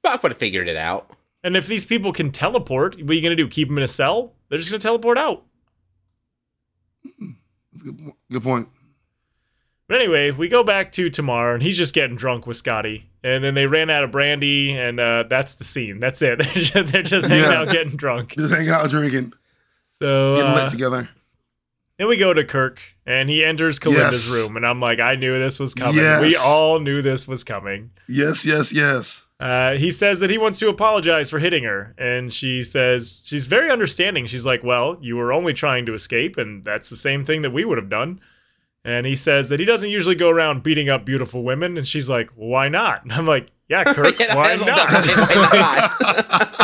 Spock 0.04 0.24
would 0.24 0.32
have 0.32 0.40
figured 0.40 0.68
it 0.68 0.78
out. 0.78 1.12
And 1.44 1.56
if 1.56 1.68
these 1.68 1.86
people 1.86 2.12
can 2.12 2.32
teleport, 2.32 2.96
what 3.02 3.12
are 3.12 3.14
you 3.14 3.22
going 3.22 3.36
to 3.36 3.42
do? 3.42 3.48
Keep 3.48 3.70
them 3.70 3.78
in 3.78 3.84
a 3.84 3.88
cell? 3.88 4.34
They're 4.50 4.58
just 4.58 4.70
going 4.70 4.80
to 4.80 4.88
teleport 4.88 5.18
out. 5.18 5.46
Good, 7.84 8.14
good 8.32 8.44
point. 8.44 8.70
But 9.88 10.02
anyway, 10.02 10.32
we 10.32 10.50
go 10.50 10.64
back 10.64 10.92
to 10.94 11.10
Tomar, 11.10 11.54
and 11.54 11.64
he's 11.64 11.78
just 11.78 11.94
getting 11.94 12.18
drunk 12.18 12.46
with 12.46 12.58
Scotty. 12.58 13.10
And 13.24 13.44
then 13.44 13.54
they 13.54 13.68
ran 13.68 13.90
out 13.90 14.04
of 14.04 14.12
brandy, 14.12 14.72
and 14.74 15.00
uh, 15.00 15.24
that's 15.30 15.56
the 15.56 15.64
scene. 15.64 16.00
That's 16.00 16.22
it. 16.22 16.40
They're 16.44 16.54
just, 16.54 16.92
they're 16.92 17.04
just 17.04 17.28
hanging 17.30 17.50
yeah. 17.50 17.58
out, 17.60 17.70
getting 17.70 17.96
drunk. 17.96 18.36
Just 18.36 18.54
hanging 18.54 18.70
out, 18.70 18.90
drinking. 18.90 19.34
So 19.92 20.36
getting 20.36 20.52
uh, 20.52 20.56
lit 20.56 20.72
together. 20.72 21.10
Then 21.98 22.08
we 22.08 22.18
go 22.18 22.34
to 22.34 22.44
Kirk, 22.44 22.80
and 23.06 23.30
he 23.30 23.44
enters 23.44 23.80
Kelinda's 23.80 24.30
yes. 24.30 24.30
room, 24.30 24.56
and 24.56 24.66
I'm 24.66 24.80
like, 24.80 25.00
I 25.00 25.16
knew 25.16 25.40
this 25.40 25.60
was 25.60 25.74
coming. 25.74 25.96
Yes. 25.96 26.22
We 26.22 26.36
all 26.36 26.80
knew 26.80 27.02
this 27.02 27.28
was 27.28 27.44
coming. 27.44 27.92
Yes, 28.08 28.46
yes, 28.46 28.72
yes. 28.72 29.26
Uh, 29.40 29.74
he 29.76 29.92
says 29.92 30.20
that 30.20 30.32
he 30.32 30.38
wants 30.38 30.58
to 30.60 30.68
apologize 30.68 31.30
for 31.30 31.38
hitting 31.38 31.64
her, 31.64 31.94
and 31.98 32.34
she 32.34 32.64
says 32.64 33.22
she's 33.24 33.46
very 33.46 33.70
understanding. 33.70 34.26
She's 34.26 34.48
like, 34.48 34.64
"Well, 34.64 34.98
you 35.00 35.16
were 35.16 35.32
only 35.32 35.54
trying 35.54 35.86
to 35.86 35.94
escape, 35.94 36.38
and 36.38 36.64
that's 36.64 36.90
the 36.90 36.96
same 36.96 37.24
thing 37.24 37.44
that 37.44 37.52
we 37.52 37.64
would 37.64 37.78
have 37.78 37.90
done." 37.90 38.20
And 38.84 39.06
he 39.06 39.16
says 39.16 39.50
that 39.50 39.60
he 39.60 39.66
doesn't 39.66 39.90
usually 39.92 40.16
go 40.16 40.30
around 40.30 40.64
beating 40.64 40.90
up 40.90 41.06
beautiful 41.06 41.44
women, 41.44 41.78
and 41.78 41.88
she's 41.88 42.10
like, 42.10 42.32
"Why 42.36 42.68
not?" 42.68 43.04
And 43.04 43.12
I'm 43.14 43.28
like, 43.28 43.52
"Yeah, 43.70 43.84
Kirk, 43.94 44.18
yeah, 44.20 44.36
why 44.36 44.56
not?" 44.56 44.68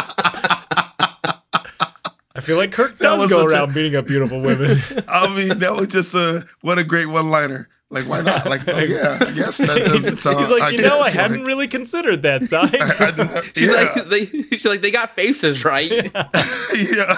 I 2.36 2.40
feel 2.42 2.58
like 2.58 2.72
Kirk 2.72 2.98
does 2.98 3.30
go 3.30 3.46
around 3.46 3.70
a, 3.70 3.74
beating 3.74 3.96
up 3.96 4.08
beautiful 4.08 4.42
women. 4.42 4.80
I 5.08 5.34
mean, 5.36 5.60
that 5.60 5.76
was 5.76 5.90
just 5.90 6.16
a 6.16 6.44
what 6.62 6.80
a 6.80 6.84
great 6.84 7.06
one-liner. 7.06 7.70
Like, 7.94 8.10
why 8.10 8.22
not? 8.22 8.44
Like, 8.48 8.68
oh, 8.68 8.80
yeah, 8.80 9.20
I 9.22 9.32
guess 9.34 9.60
that 9.60 9.78
doesn't 9.86 10.18
sound. 10.18 10.40
He's 10.40 10.50
like, 10.50 10.64
I 10.64 10.70
you 10.72 10.80
guess, 10.80 10.90
know, 10.90 10.98
I 10.98 11.02
like, 11.02 11.14
hadn't 11.14 11.44
really 11.44 11.68
considered 11.68 12.24
that 12.24 12.44
side. 12.44 12.76
I, 12.76 12.86
I, 12.86 13.42
she's 13.56 13.70
yeah. 13.70 13.94
like, 13.96 14.06
they, 14.10 14.26
she's 14.26 14.66
like, 14.66 14.82
they 14.82 14.90
got 14.90 15.12
faces, 15.12 15.64
right? 15.64 15.92
Yeah. 15.92 16.30
yeah. 16.74 17.16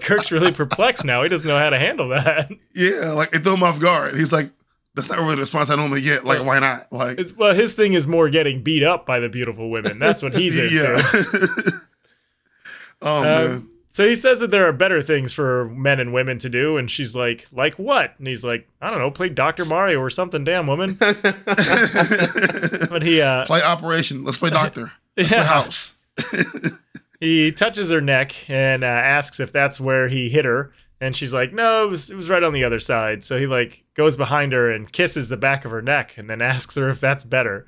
Kirk's 0.00 0.32
really 0.32 0.50
perplexed 0.50 1.04
now. 1.04 1.22
He 1.22 1.28
doesn't 1.28 1.48
know 1.48 1.58
how 1.58 1.70
to 1.70 1.78
handle 1.78 2.08
that. 2.08 2.50
Yeah, 2.74 3.12
like 3.12 3.32
it 3.32 3.44
threw 3.44 3.54
him 3.54 3.62
off 3.62 3.78
guard. 3.78 4.16
He's 4.16 4.32
like, 4.32 4.50
that's 4.96 5.08
not 5.08 5.18
really 5.18 5.36
the 5.36 5.42
response 5.42 5.70
I 5.70 5.76
normally 5.76 6.00
get. 6.00 6.24
Like, 6.24 6.44
why 6.44 6.58
not? 6.58 6.92
Like, 6.92 7.20
it's, 7.20 7.36
well, 7.36 7.54
his 7.54 7.76
thing 7.76 7.92
is 7.92 8.08
more 8.08 8.28
getting 8.28 8.64
beat 8.64 8.82
up 8.82 9.06
by 9.06 9.20
the 9.20 9.28
beautiful 9.28 9.70
women. 9.70 10.00
That's 10.00 10.24
what 10.24 10.34
he's 10.34 10.56
into. 10.56 11.72
oh 13.02 13.18
um, 13.18 13.22
man. 13.22 13.68
So 13.96 14.06
he 14.06 14.14
says 14.14 14.40
that 14.40 14.50
there 14.50 14.66
are 14.68 14.74
better 14.74 15.00
things 15.00 15.32
for 15.32 15.70
men 15.70 16.00
and 16.00 16.12
women 16.12 16.36
to 16.40 16.50
do, 16.50 16.76
and 16.76 16.90
she's 16.90 17.16
like, 17.16 17.46
like 17.50 17.76
what? 17.76 18.12
And 18.18 18.26
he's 18.26 18.44
like, 18.44 18.68
I 18.78 18.90
don't 18.90 18.98
know, 18.98 19.10
play 19.10 19.30
Doctor 19.30 19.64
Mario 19.64 20.00
or 20.00 20.10
something, 20.10 20.44
damn 20.44 20.66
woman. 20.66 20.96
but 21.00 21.14
he 23.02 23.22
uh, 23.22 23.46
play 23.46 23.62
Operation. 23.62 24.22
Let's 24.22 24.36
play 24.36 24.50
Doctor. 24.50 24.92
Let's 25.16 25.30
yeah. 25.32 25.38
play 25.38 25.46
House. 25.46 25.94
he 27.20 27.50
touches 27.50 27.88
her 27.88 28.02
neck 28.02 28.50
and 28.50 28.84
uh, 28.84 28.86
asks 28.86 29.40
if 29.40 29.50
that's 29.50 29.80
where 29.80 30.08
he 30.08 30.28
hit 30.28 30.44
her, 30.44 30.74
and 31.00 31.16
she's 31.16 31.32
like, 31.32 31.54
no, 31.54 31.86
it 31.86 31.88
was 31.88 32.10
it 32.10 32.16
was 32.16 32.28
right 32.28 32.42
on 32.42 32.52
the 32.52 32.64
other 32.64 32.80
side. 32.80 33.24
So 33.24 33.38
he 33.38 33.46
like 33.46 33.82
goes 33.94 34.14
behind 34.14 34.52
her 34.52 34.70
and 34.70 34.92
kisses 34.92 35.30
the 35.30 35.38
back 35.38 35.64
of 35.64 35.70
her 35.70 35.80
neck, 35.80 36.18
and 36.18 36.28
then 36.28 36.42
asks 36.42 36.74
her 36.74 36.90
if 36.90 37.00
that's 37.00 37.24
better 37.24 37.66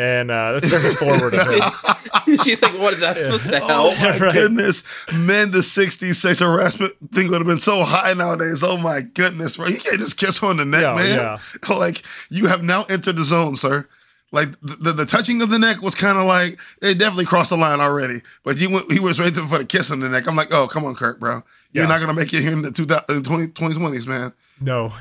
and 0.00 0.30
uh, 0.30 0.52
that's 0.52 0.66
very 0.66 0.94
forward 0.94 1.34
of 1.34 1.40
her. 1.40 2.36
She's 2.42 2.62
like, 2.62 2.78
"What 2.78 2.94
is 2.94 3.00
that 3.00 3.18
supposed 3.18 3.44
to 3.44 3.58
help?" 3.58 3.70
Oh 3.70 3.94
my 4.00 4.18
right. 4.18 4.32
goodness, 4.32 4.82
men 5.12 5.50
The 5.50 5.58
'60s 5.58 6.14
sexual 6.14 6.50
harassment 6.50 6.92
thing 7.12 7.28
would 7.28 7.38
have 7.38 7.46
been 7.46 7.58
so 7.58 7.84
high 7.84 8.14
nowadays. 8.14 8.62
Oh 8.62 8.78
my 8.78 9.02
goodness, 9.02 9.58
bro! 9.58 9.66
You 9.66 9.78
can't 9.78 9.98
just 9.98 10.16
kiss 10.16 10.38
her 10.38 10.46
on 10.46 10.56
the 10.56 10.64
neck, 10.64 10.82
yeah, 10.82 10.94
man. 10.94 11.18
Yeah. 11.18 11.38
Like 11.80 12.02
you 12.30 12.46
have 12.46 12.62
now 12.62 12.84
entered 12.88 13.16
the 13.16 13.24
zone, 13.24 13.56
sir. 13.56 13.86
Like 14.32 14.48
the, 14.60 14.76
the, 14.76 14.92
the 14.92 15.06
touching 15.06 15.40
of 15.42 15.50
the 15.50 15.58
neck 15.58 15.82
was 15.82 15.94
kind 15.94 16.18
of 16.18 16.26
like 16.26 16.58
it 16.82 16.98
definitely 16.98 17.24
crossed 17.24 17.50
the 17.50 17.56
line 17.56 17.80
already. 17.80 18.20
But 18.44 18.56
he 18.56 18.66
went, 18.66 18.90
he 18.90 19.00
was 19.00 19.18
right 19.18 19.34
for 19.34 19.58
the 19.58 19.64
kiss 19.64 19.90
on 19.90 20.00
the 20.00 20.08
neck. 20.08 20.26
I'm 20.26 20.36
like, 20.36 20.52
oh 20.52 20.66
come 20.68 20.84
on, 20.84 20.94
Kirk, 20.94 21.20
bro. 21.20 21.40
You're 21.72 21.84
yeah. 21.84 21.88
not 21.88 22.00
gonna 22.00 22.14
make 22.14 22.32
it 22.32 22.42
here 22.42 22.52
in 22.52 22.62
the 22.62 22.70
2020, 22.70 23.48
2020s, 23.48 24.06
man. 24.06 24.32
No. 24.60 24.92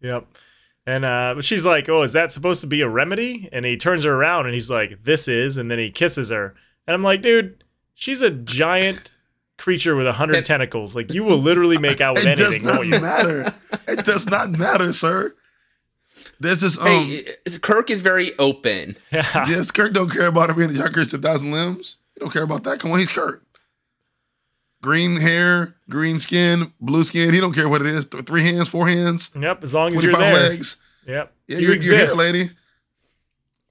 Yep. 0.00 0.26
And 0.88 1.04
uh, 1.04 1.42
she's 1.42 1.66
like, 1.66 1.86
"Oh, 1.90 2.02
is 2.02 2.14
that 2.14 2.32
supposed 2.32 2.62
to 2.62 2.66
be 2.66 2.80
a 2.80 2.88
remedy?" 2.88 3.46
And 3.52 3.66
he 3.66 3.76
turns 3.76 4.04
her 4.04 4.14
around 4.14 4.46
and 4.46 4.54
he's 4.54 4.70
like, 4.70 5.04
"This 5.04 5.28
is." 5.28 5.58
And 5.58 5.70
then 5.70 5.78
he 5.78 5.90
kisses 5.90 6.30
her. 6.30 6.54
And 6.86 6.94
I'm 6.94 7.02
like, 7.02 7.20
"Dude, 7.20 7.62
she's 7.94 8.22
a 8.22 8.30
giant 8.30 9.10
creature 9.58 9.94
with 9.96 10.06
a 10.06 10.14
hundred 10.14 10.46
tentacles. 10.46 10.96
Like 10.96 11.12
you 11.12 11.24
will 11.24 11.36
literally 11.36 11.76
make 11.76 12.00
out 12.00 12.14
with 12.14 12.26
it 12.26 12.40
anything, 12.40 12.62
does 12.62 12.74
not 12.74 12.86
you? 12.86 13.00
matter. 13.00 13.54
it 13.86 14.06
does 14.06 14.26
not 14.30 14.48
matter, 14.52 14.94
sir. 14.94 15.34
There's 16.40 16.62
this 16.62 16.78
um. 16.78 16.86
hey, 16.86 17.26
Kirk 17.60 17.90
is 17.90 18.00
very 18.00 18.36
open. 18.38 18.96
Yes, 19.12 19.70
Kirk 19.70 19.92
don't 19.92 20.10
care 20.10 20.28
about 20.28 20.48
him 20.48 20.56
being 20.56 20.70
a 20.70 20.72
young 20.72 20.92
Christian 20.94 21.20
thousand 21.20 21.52
limbs. 21.52 21.98
He 22.14 22.20
don't 22.20 22.32
care 22.32 22.44
about 22.44 22.64
that. 22.64 22.80
Come 22.80 22.92
on, 22.92 22.98
he's 22.98 23.12
Kurt. 23.12 23.42
Green 24.82 25.20
hair, 25.20 25.74
green 25.90 26.18
skin, 26.20 26.72
blue 26.80 27.02
skin. 27.04 27.34
He 27.34 27.40
don't 27.40 27.52
care 27.52 27.68
what 27.68 27.80
it 27.80 27.86
is. 27.88 28.06
Th- 28.06 28.24
Three 28.24 28.42
hands, 28.42 28.68
four 28.68 28.86
hands, 28.86 29.30
Yep. 29.38 29.64
As 29.64 29.74
long 29.74 29.92
as 29.94 30.02
you're 30.02 30.12
there. 30.12 30.50
legs. 30.50 30.76
Yep. 31.06 31.32
Yeah, 31.48 31.56
you 31.58 31.62
you're, 31.68 31.76
you're 31.76 31.94
exist. 31.94 32.16
lady. 32.18 32.50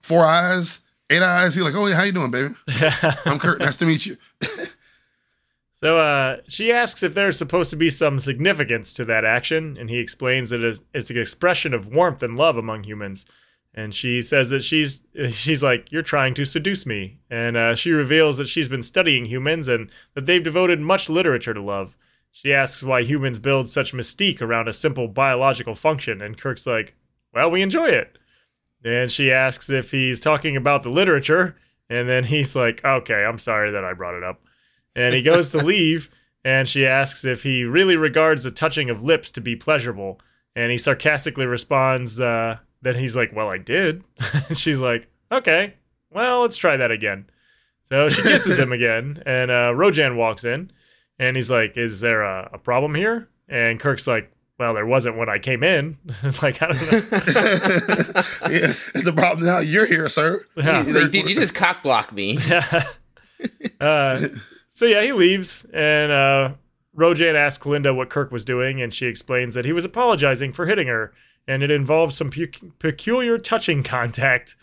Four 0.02 0.26
eyes, 0.26 0.82
eight 1.10 1.22
eyes. 1.22 1.56
He's 1.56 1.64
like, 1.64 1.76
oh 1.76 1.86
yeah, 1.88 1.96
how 1.96 2.04
you 2.04 2.12
doing, 2.12 2.32
baby? 2.32 2.54
I'm 3.26 3.40
Kurt. 3.40 3.60
Nice 3.60 3.78
to 3.78 3.86
meet 3.86 4.06
you. 4.06 4.18
So 5.80 6.00
uh, 6.00 6.38
she 6.48 6.72
asks 6.72 7.04
if 7.04 7.14
there's 7.14 7.38
supposed 7.38 7.70
to 7.70 7.76
be 7.76 7.92
some 7.92 8.18
significance 8.18 8.94
to 8.96 9.06
that 9.06 9.24
action, 9.26 9.78
and 9.80 9.92
he 9.92 10.00
explains 10.00 10.50
that 10.50 10.80
it's 10.96 11.12
an 11.12 11.20
expression 11.20 11.72
of 11.72 11.86
warmth 11.94 12.24
and 12.24 12.36
love 12.36 12.58
among 12.58 12.84
humans. 12.84 13.28
And 13.78 13.96
she 13.96 14.22
says 14.22 14.50
that 14.50 14.62
she's 14.64 15.04
she's 15.32 15.64
like, 15.64 15.92
"You're 15.92 16.02
trying 16.02 16.34
to 16.34 16.46
seduce 16.46 16.86
me," 16.86 17.20
and 17.30 17.56
uh, 17.56 17.76
she 17.76 17.92
reveals 17.92 18.38
that 18.40 18.48
she's 18.48 18.68
been 18.68 18.82
studying 18.82 19.24
humans 19.24 19.70
and 19.70 19.90
that 20.16 20.26
they've 20.26 20.44
devoted 20.44 20.82
much 20.82 21.10
literature 21.10 21.54
to 21.54 21.62
love. 21.62 21.96
She 22.32 22.54
asks 22.54 22.84
why 22.84 23.04
humans 23.04 23.40
build 23.40 23.70
such 23.70 23.94
mystique 23.94 24.42
around 24.42 24.68
a 24.68 24.74
simple 24.74 25.08
biological 25.08 25.76
function, 25.76 26.22
and 26.22 26.38
Kirk's 26.38 26.68
like, 26.68 26.96
"Well, 27.34 27.52
we 27.52 27.62
enjoy 27.62 27.88
it." 27.88 28.18
And 28.84 29.10
she 29.10 29.32
asks 29.32 29.70
if 29.70 29.92
he's 29.92 30.20
talking 30.20 30.58
about 30.58 30.84
the 30.84 30.90
literature, 30.90 31.56
and 31.90 32.10
then 32.10 32.26
he's 32.26 32.56
like, 32.56 32.84
"Okay, 32.84 33.24
I'm 33.24 33.38
sorry 33.38 33.72
that 33.72 33.86
I 33.86 33.94
brought 33.94 34.16
it 34.16 34.24
up." 34.24 34.42
and 34.98 35.14
he 35.14 35.22
goes 35.22 35.52
to 35.52 35.58
leave 35.64 36.10
and 36.44 36.68
she 36.68 36.86
asks 36.86 37.24
if 37.24 37.44
he 37.44 37.64
really 37.64 37.96
regards 37.96 38.44
the 38.44 38.52
touching 38.52 38.90
of 38.90 39.04
lips 39.04 39.32
to 39.32 39.40
be 39.40 39.56
pleasurable 39.56 40.20
and 40.56 40.72
he 40.72 40.78
sarcastically 40.78 41.46
responds 41.46 42.20
uh, 42.20 42.58
that 42.82 42.96
he's 42.96 43.16
like 43.16 43.36
well 43.36 43.50
i 43.50 43.58
did 43.58 44.04
she's 44.54 44.82
like 44.82 45.08
okay 45.32 45.74
well 46.12 46.42
let's 46.42 46.58
try 46.58 46.78
that 46.78 46.92
again 46.92 47.26
so 47.84 48.10
she 48.10 48.22
kisses 48.22 48.60
him 48.60 48.72
again 48.74 49.22
and 49.26 49.52
uh, 49.52 49.72
rojan 49.74 50.16
walks 50.16 50.44
in 50.46 50.72
and 51.20 51.36
he's 51.36 51.52
like 51.52 51.78
is 51.78 52.00
there 52.02 52.22
a, 52.24 52.50
a 52.54 52.58
problem 52.58 52.96
here 52.96 53.30
and 53.50 53.80
kirk's 53.80 54.08
like 54.08 54.32
well 54.60 54.74
there 54.74 54.86
wasn't 54.86 55.16
when 55.18 55.30
i 55.30 55.38
came 55.40 55.64
in 55.64 55.98
like 56.42 56.62
i 56.62 56.68
don't 56.68 56.92
know 56.92 58.22
yeah, 58.50 58.74
it's 58.96 59.08
a 59.08 59.14
problem 59.14 59.46
now. 59.46 59.60
You're 59.60 59.86
here, 59.86 60.10
sir. 60.10 60.44
Yeah. 60.56 60.82
like, 60.82 61.12
did 61.12 61.30
you 61.30 61.36
just 61.36 61.54
cock 61.54 61.84
block 61.84 62.12
me? 62.12 62.40
uh, 63.80 64.28
so 64.70 64.86
yeah, 64.86 65.02
he 65.02 65.14
leaves, 65.14 65.66
and 65.74 66.12
uh, 66.12 66.54
Rojan 66.98 67.36
asks 67.36 67.66
Linda 67.66 67.94
what 67.94 68.10
Kirk 68.10 68.32
was 68.32 68.46
doing, 68.46 68.82
and 68.82 68.94
she 68.94 69.08
explains 69.08 69.54
that 69.54 69.66
he 69.66 69.74
was 69.74 69.86
apologizing 69.86 70.54
for 70.54 70.66
hitting 70.66 70.88
her, 70.88 71.14
and 71.48 71.64
it 71.64 71.72
involves 71.72 72.18
some 72.18 72.30
pu- 72.30 72.72
peculiar 72.80 73.38
touching 73.38 73.84
contact. 73.84 74.56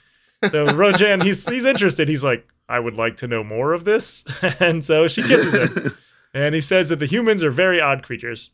So 0.42 0.66
Rojan, 0.66 1.22
he's 1.22 1.48
he's 1.48 1.64
interested. 1.64 2.08
He's 2.08 2.24
like, 2.24 2.46
I 2.68 2.78
would 2.80 2.96
like 2.96 3.16
to 3.16 3.26
know 3.28 3.42
more 3.42 3.72
of 3.72 3.84
this, 3.84 4.24
and 4.60 4.84
so 4.84 5.08
she 5.08 5.22
kisses 5.22 5.54
him, 5.76 5.92
and 6.34 6.54
he 6.54 6.60
says 6.60 6.88
that 6.90 6.98
the 6.98 7.06
humans 7.06 7.42
are 7.42 7.50
very 7.50 7.80
odd 7.80 8.02
creatures. 8.02 8.50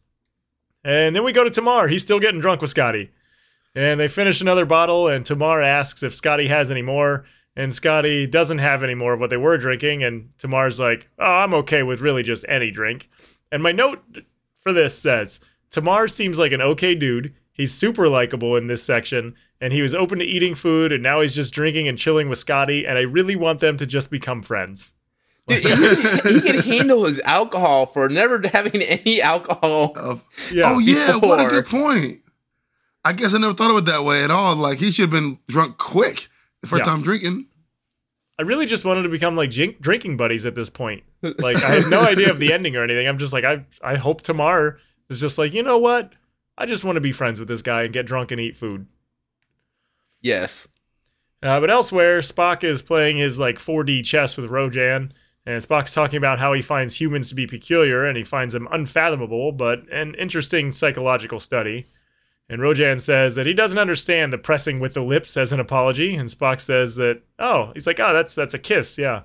And 0.84 1.14
then 1.14 1.24
we 1.24 1.32
go 1.32 1.44
to 1.44 1.50
Tomar. 1.50 1.88
He's 1.88 2.02
still 2.02 2.20
getting 2.20 2.40
drunk 2.40 2.62
with 2.62 2.70
Scotty. 2.70 3.10
And 3.74 4.00
they 4.00 4.08
finish 4.08 4.40
another 4.40 4.64
bottle, 4.64 5.08
and 5.08 5.24
Tomar 5.24 5.62
asks 5.62 6.02
if 6.02 6.14
Scotty 6.14 6.48
has 6.48 6.70
any 6.70 6.82
more. 6.82 7.24
And 7.56 7.74
Scotty 7.74 8.26
doesn't 8.26 8.58
have 8.58 8.82
any 8.82 8.94
more 8.94 9.12
of 9.12 9.20
what 9.20 9.30
they 9.30 9.36
were 9.36 9.58
drinking. 9.58 10.02
And 10.02 10.30
Tomar's 10.38 10.80
like, 10.80 11.08
Oh, 11.18 11.24
I'm 11.24 11.54
okay 11.54 11.82
with 11.82 12.00
really 12.00 12.22
just 12.22 12.44
any 12.48 12.70
drink. 12.70 13.10
And 13.52 13.62
my 13.62 13.72
note 13.72 14.02
for 14.60 14.72
this 14.72 14.98
says 14.98 15.40
Tomar 15.70 16.08
seems 16.08 16.38
like 16.38 16.52
an 16.52 16.62
okay 16.62 16.94
dude. 16.94 17.34
He's 17.60 17.74
super 17.74 18.08
likable 18.08 18.56
in 18.56 18.66
this 18.66 18.82
section, 18.82 19.34
and 19.60 19.70
he 19.70 19.82
was 19.82 19.94
open 19.94 20.18
to 20.20 20.24
eating 20.24 20.54
food, 20.54 20.92
and 20.92 21.02
now 21.02 21.20
he's 21.20 21.34
just 21.34 21.52
drinking 21.52 21.88
and 21.88 21.98
chilling 21.98 22.30
with 22.30 22.38
Scotty. 22.38 22.86
And 22.86 22.96
I 22.96 23.02
really 23.02 23.36
want 23.36 23.60
them 23.60 23.76
to 23.76 23.84
just 23.84 24.10
become 24.10 24.42
friends. 24.42 24.94
Dude, 25.46 25.58
he, 25.62 25.68
can, 25.70 26.34
he 26.34 26.40
can 26.40 26.58
handle 26.60 27.04
his 27.04 27.20
alcohol 27.20 27.84
for 27.84 28.08
never 28.08 28.40
having 28.52 28.80
any 28.80 29.20
alcohol. 29.20 29.92
Of- 29.94 30.24
Yeah. 30.50 30.72
oh 30.72 30.78
yeah, 30.78 31.16
what 31.16 31.44
a 31.44 31.48
good 31.50 31.66
point. 31.66 32.22
I 33.04 33.12
guess 33.12 33.34
I 33.34 33.38
never 33.38 33.52
thought 33.52 33.70
of 33.70 33.76
it 33.76 33.84
that 33.90 34.04
way 34.04 34.24
at 34.24 34.30
all. 34.30 34.56
Like 34.56 34.78
he 34.78 34.90
should 34.90 35.02
have 35.02 35.10
been 35.10 35.38
drunk 35.48 35.76
quick 35.76 36.28
the 36.62 36.68
first 36.68 36.80
Yeah. 36.80 36.86
time 36.90 37.02
drinking. 37.02 37.46
I 38.38 38.42
really 38.42 38.64
just 38.64 38.86
wanted 38.86 39.02
to 39.02 39.10
become 39.10 39.36
like 39.36 39.50
drink- 39.50 39.80
drinking 39.82 40.16
buddies 40.16 40.46
at 40.46 40.54
this 40.54 40.70
point. 40.70 41.02
Like 41.20 41.56
I 41.62 41.74
had 41.80 41.90
no 41.90 42.00
idea 42.00 42.30
of 42.30 42.38
the 42.38 42.54
ending 42.54 42.74
or 42.76 42.82
anything. 42.84 43.06
I'm 43.06 43.18
just 43.18 43.34
like 43.34 43.44
I 43.44 43.66
I 43.82 43.96
hope 43.96 44.22
Tomar 44.22 44.78
is 45.10 45.20
just 45.20 45.36
like 45.36 45.52
you 45.52 45.62
know 45.62 45.76
what 45.76 46.14
I 46.60 46.66
just 46.66 46.84
want 46.84 46.96
to 46.96 47.00
be 47.00 47.10
friends 47.10 47.40
with 47.40 47.48
this 47.48 47.62
guy 47.62 47.84
and 47.84 47.92
get 47.92 48.04
drunk 48.04 48.30
and 48.30 48.38
eat 48.38 48.54
food. 48.54 48.86
Yes. 50.20 50.68
Uh, 51.42 51.58
but 51.58 51.70
elsewhere, 51.70 52.20
Spock 52.20 52.62
is 52.62 52.82
playing 52.82 53.16
his 53.16 53.40
like 53.40 53.56
4D 53.56 54.04
chess 54.04 54.36
with 54.36 54.50
Rojan, 54.50 55.12
and 55.46 55.62
Spock's 55.62 55.94
talking 55.94 56.18
about 56.18 56.38
how 56.38 56.52
he 56.52 56.60
finds 56.60 57.00
humans 57.00 57.30
to 57.30 57.34
be 57.34 57.46
peculiar 57.46 58.04
and 58.04 58.14
he 58.14 58.24
finds 58.24 58.52
them 58.52 58.68
unfathomable, 58.70 59.52
but 59.52 59.90
an 59.90 60.14
interesting 60.16 60.70
psychological 60.70 61.40
study. 61.40 61.86
And 62.46 62.60
Rojan 62.60 63.00
says 63.00 63.36
that 63.36 63.46
he 63.46 63.54
doesn't 63.54 63.78
understand 63.78 64.30
the 64.30 64.36
pressing 64.36 64.80
with 64.80 64.92
the 64.92 65.02
lips 65.02 65.38
as 65.38 65.54
an 65.54 65.60
apology, 65.60 66.14
and 66.14 66.28
Spock 66.28 66.60
says 66.60 66.96
that 66.96 67.22
oh, 67.38 67.70
he's 67.72 67.86
like 67.86 68.00
oh 68.00 68.12
that's 68.12 68.34
that's 68.34 68.52
a 68.54 68.58
kiss, 68.58 68.98
yeah. 68.98 69.22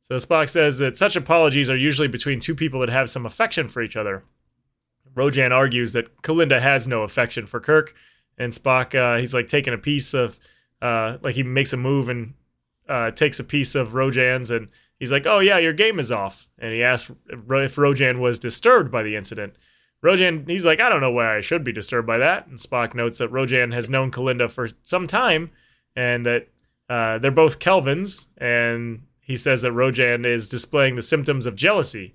So 0.00 0.16
Spock 0.16 0.48
says 0.48 0.78
that 0.78 0.96
such 0.96 1.14
apologies 1.14 1.68
are 1.68 1.76
usually 1.76 2.08
between 2.08 2.40
two 2.40 2.54
people 2.54 2.80
that 2.80 2.88
have 2.88 3.10
some 3.10 3.26
affection 3.26 3.68
for 3.68 3.82
each 3.82 3.96
other. 3.96 4.24
Rojan 5.14 5.52
argues 5.52 5.92
that 5.92 6.22
Kelinda 6.22 6.60
has 6.60 6.86
no 6.86 7.02
affection 7.02 7.46
for 7.46 7.60
Kirk, 7.60 7.94
and 8.38 8.52
Spock 8.52 8.94
uh, 8.94 9.18
he's 9.18 9.34
like 9.34 9.46
taking 9.46 9.74
a 9.74 9.78
piece 9.78 10.14
of 10.14 10.38
uh, 10.80 11.18
like 11.22 11.34
he 11.34 11.42
makes 11.42 11.72
a 11.72 11.76
move 11.76 12.08
and 12.08 12.34
uh, 12.88 13.10
takes 13.10 13.38
a 13.38 13.44
piece 13.44 13.74
of 13.74 13.92
Rojan's 13.92 14.50
and 14.50 14.68
he's 14.98 15.12
like, 15.12 15.26
"Oh 15.26 15.40
yeah, 15.40 15.58
your 15.58 15.72
game 15.72 15.98
is 15.98 16.12
off." 16.12 16.48
And 16.58 16.72
he 16.72 16.82
asks 16.82 17.10
if 17.28 17.76
Rojan 17.76 18.20
was 18.20 18.38
disturbed 18.38 18.90
by 18.90 19.02
the 19.02 19.16
incident. 19.16 19.54
Rojan, 20.04 20.48
he's 20.48 20.64
like, 20.64 20.80
"I 20.80 20.88
don't 20.88 21.00
know 21.00 21.10
why 21.10 21.36
I 21.36 21.40
should 21.40 21.64
be 21.64 21.72
disturbed 21.72 22.06
by 22.06 22.18
that." 22.18 22.46
And 22.46 22.58
Spock 22.58 22.94
notes 22.94 23.18
that 23.18 23.32
Rojan 23.32 23.74
has 23.74 23.90
known 23.90 24.10
Kelinda 24.10 24.50
for 24.50 24.68
some 24.84 25.06
time 25.06 25.50
and 25.96 26.24
that 26.26 26.48
uh, 26.88 27.18
they're 27.18 27.30
both 27.30 27.58
Kelvans. 27.58 28.28
And 28.38 29.02
he 29.20 29.36
says 29.36 29.62
that 29.62 29.72
Rojan 29.72 30.24
is 30.24 30.48
displaying 30.48 30.96
the 30.96 31.02
symptoms 31.02 31.46
of 31.46 31.56
jealousy. 31.56 32.14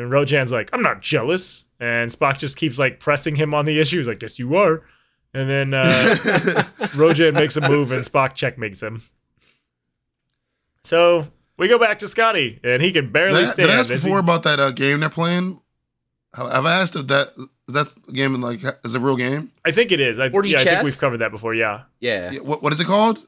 And 0.00 0.10
Rojan's 0.12 0.52
like, 0.52 0.70
"I'm 0.72 0.82
not 0.82 1.02
jealous." 1.02 1.66
And 1.78 2.10
Spock 2.10 2.38
just 2.38 2.56
keeps 2.56 2.78
like 2.78 3.00
pressing 3.00 3.36
him 3.36 3.54
on 3.54 3.64
the 3.64 3.80
issue. 3.80 3.98
He's 3.98 4.08
like, 4.08 4.22
"Yes, 4.22 4.38
you 4.38 4.56
are." 4.56 4.82
And 5.32 5.48
then 5.48 5.74
uh, 5.74 5.84
Rojan 6.96 7.34
makes 7.34 7.56
a 7.56 7.68
move 7.68 7.92
and 7.92 8.02
Spock 8.04 8.34
checkmates 8.34 8.82
him. 8.82 9.02
So 10.84 11.26
we 11.56 11.68
go 11.68 11.78
back 11.78 11.98
to 12.00 12.08
Scotty, 12.08 12.58
and 12.64 12.82
he 12.82 12.90
can 12.92 13.12
barely 13.12 13.34
Did 13.34 13.42
I, 13.42 13.44
stand. 13.46 13.68
did 13.68 13.74
I 13.76 13.78
ask 13.80 13.90
Is 13.90 14.02
he- 14.02 14.08
before 14.08 14.18
about 14.18 14.42
that 14.44 14.58
uh, 14.58 14.70
game 14.70 15.00
they're 15.00 15.08
playing? 15.10 15.60
Have 16.34 16.50
have 16.50 16.66
I 16.66 16.80
asked 16.80 16.94
if 16.96 17.06
that 17.08 17.26
that 17.68 17.92
game 18.12 18.40
like 18.40 18.60
is 18.84 18.94
a 18.94 19.00
real 19.00 19.16
game? 19.16 19.52
I 19.64 19.72
think 19.72 19.90
it 19.92 20.00
is. 20.00 20.18
I, 20.20 20.28
4D 20.28 20.50
yeah, 20.50 20.60
I 20.60 20.64
think 20.64 20.84
we've 20.84 20.98
covered 20.98 21.18
that 21.18 21.32
before. 21.32 21.54
Yeah. 21.54 21.82
Yeah. 21.98 22.30
Yeah, 22.30 22.40
what 22.40 22.62
what 22.62 22.72
is 22.72 22.80
it 22.80 22.86
called? 22.86 23.26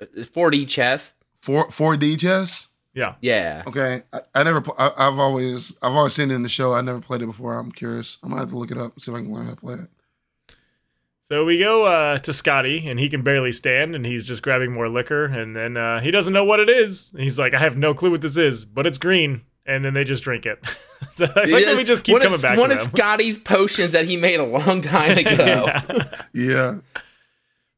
4D 0.00 0.68
chess. 0.68 1.14
Four 1.40 1.70
four 1.70 1.96
D 1.96 2.16
chess. 2.16 2.68
Yeah. 2.94 3.14
Yeah. 3.20 3.62
Okay, 3.66 4.02
I, 4.12 4.20
I 4.34 4.42
never. 4.42 4.62
I, 4.78 4.90
I've 4.98 5.18
always 5.18 5.74
I've 5.82 5.92
always 5.92 6.12
seen 6.12 6.30
it 6.30 6.34
in 6.34 6.42
the 6.42 6.48
show. 6.48 6.74
I 6.74 6.80
never 6.80 7.00
played 7.00 7.22
it 7.22 7.26
before. 7.26 7.58
I'm 7.58 7.72
curious. 7.72 8.18
I'm 8.22 8.30
gonna 8.30 8.40
have 8.40 8.50
to 8.50 8.56
look 8.56 8.70
it 8.70 8.78
up 8.78 8.92
and 8.92 9.02
see 9.02 9.12
if 9.12 9.16
I 9.16 9.20
can 9.20 9.32
learn 9.32 9.46
how 9.46 9.54
to 9.54 9.60
play 9.60 9.74
it. 9.74 9.88
So 11.22 11.44
we 11.44 11.60
go 11.60 11.84
uh, 11.84 12.18
to 12.18 12.32
Scotty, 12.32 12.88
and 12.88 12.98
he 12.98 13.08
can 13.08 13.22
barely 13.22 13.52
stand, 13.52 13.94
and 13.94 14.04
he's 14.04 14.26
just 14.26 14.42
grabbing 14.42 14.72
more 14.72 14.88
liquor, 14.88 15.26
and 15.26 15.54
then 15.54 15.76
uh, 15.76 16.00
he 16.00 16.10
doesn't 16.10 16.32
know 16.32 16.42
what 16.42 16.58
it 16.58 16.68
is. 16.68 17.14
He's 17.16 17.38
like, 17.38 17.54
I 17.54 17.60
have 17.60 17.76
no 17.76 17.94
clue 17.94 18.10
what 18.10 18.20
this 18.20 18.36
is, 18.36 18.64
but 18.64 18.84
it's 18.84 18.98
green, 18.98 19.42
and 19.64 19.84
then 19.84 19.94
they 19.94 20.02
just 20.02 20.24
drink 20.24 20.44
it. 20.44 20.58
so 21.12 21.26
I 21.36 21.44
like 21.44 21.66
that 21.66 21.76
we 21.76 21.84
just 21.84 22.02
keep 22.02 22.14
one 22.14 22.22
coming 22.22 22.34
of, 22.34 22.42
back 22.42 22.58
One 22.58 22.72
of. 22.72 22.80
Scotty's 22.80 23.38
potions 23.38 23.92
that 23.92 24.06
he 24.06 24.16
made 24.16 24.40
a 24.40 24.44
long 24.44 24.80
time 24.80 25.18
ago. 25.24 25.30
Yeah. 25.30 26.22
Yeah, 26.32 26.78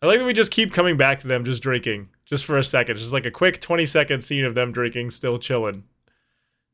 I 0.03 0.07
like 0.07 0.19
that 0.19 0.27
we 0.27 0.33
just 0.33 0.51
keep 0.51 0.73
coming 0.73 0.97
back 0.97 1.21
to 1.21 1.29
them 1.29 1.45
just 1.45 1.63
drinking, 1.63 2.09
just 2.25 2.45
for 2.45 2.59
a 2.59 2.65
second. 2.65 2.97
Just 2.97 3.13
like 3.13 3.25
a 3.25 3.31
quick 3.31 3.61
20 3.61 3.87
second 3.87 4.21
scene 4.23 4.45
of 4.45 4.57
them 4.57 4.73
drinking, 4.73 5.11
still 5.11 5.39
chilling. 5.39 5.85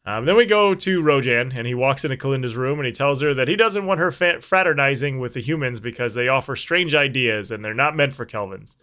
Um, 0.07 0.25
then 0.25 0.35
we 0.37 0.47
go 0.47 0.73
to 0.73 1.03
Rojan, 1.03 1.55
and 1.55 1.67
he 1.67 1.75
walks 1.75 2.03
into 2.03 2.17
Kelinda's 2.17 2.57
room 2.57 2.79
and 2.79 2.87
he 2.87 2.93
tells 2.93 3.21
her 3.21 3.35
that 3.35 3.47
he 3.47 3.57
doesn't 3.57 3.85
want 3.85 4.01
her 4.01 4.11
fa- 4.11 4.41
fraternizing 4.41 5.19
with 5.19 5.35
the 5.35 5.41
humans 5.41 5.79
because 5.79 6.15
they 6.15 6.29
offer 6.29 6.57
strange 6.57 6.95
ideas 6.95 7.51
and 7.51 7.63
they're 7.63 7.75
not 7.75 7.95
meant 7.95 8.15
for 8.15 8.25
Kelvans. 8.25 8.79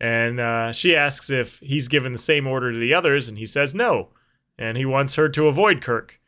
And 0.00 0.40
uh, 0.40 0.72
she 0.72 0.96
asks 0.96 1.30
if 1.30 1.60
he's 1.60 1.86
given 1.86 2.12
the 2.12 2.18
same 2.18 2.48
order 2.48 2.72
to 2.72 2.78
the 2.78 2.92
others, 2.92 3.28
and 3.28 3.38
he 3.38 3.46
says 3.46 3.72
no. 3.72 4.08
And 4.58 4.76
he 4.76 4.84
wants 4.84 5.14
her 5.14 5.28
to 5.28 5.46
avoid 5.46 5.80
Kirk. 5.80 6.20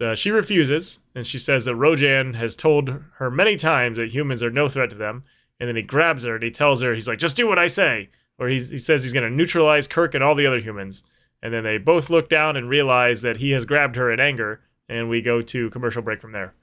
Uh, 0.00 0.14
she 0.14 0.30
refuses, 0.30 1.00
and 1.14 1.26
she 1.26 1.38
says 1.38 1.66
that 1.66 1.76
Rojan 1.76 2.34
has 2.34 2.56
told 2.56 3.02
her 3.16 3.30
many 3.30 3.56
times 3.56 3.98
that 3.98 4.14
humans 4.14 4.42
are 4.42 4.50
no 4.50 4.70
threat 4.70 4.88
to 4.90 4.96
them. 4.96 5.24
And 5.60 5.68
then 5.68 5.76
he 5.76 5.82
grabs 5.82 6.24
her 6.24 6.34
and 6.34 6.42
he 6.42 6.50
tells 6.50 6.82
her, 6.82 6.94
he's 6.94 7.08
like, 7.08 7.18
just 7.18 7.36
do 7.36 7.46
what 7.46 7.58
I 7.58 7.68
say. 7.68 8.10
Or 8.38 8.48
he, 8.48 8.58
he 8.58 8.78
says 8.78 9.04
he's 9.04 9.12
going 9.12 9.28
to 9.28 9.34
neutralize 9.34 9.86
Kirk 9.86 10.14
and 10.14 10.24
all 10.24 10.34
the 10.34 10.46
other 10.46 10.60
humans. 10.60 11.04
And 11.42 11.54
then 11.54 11.62
they 11.64 11.78
both 11.78 12.10
look 12.10 12.28
down 12.28 12.56
and 12.56 12.68
realize 12.68 13.22
that 13.22 13.36
he 13.36 13.52
has 13.52 13.64
grabbed 13.64 13.96
her 13.96 14.10
in 14.12 14.18
anger. 14.20 14.60
and 14.88 15.08
we 15.08 15.22
go 15.22 15.40
to 15.40 15.70
commercial 15.70 16.02
break 16.02 16.20
from 16.20 16.32
there. 16.32 16.54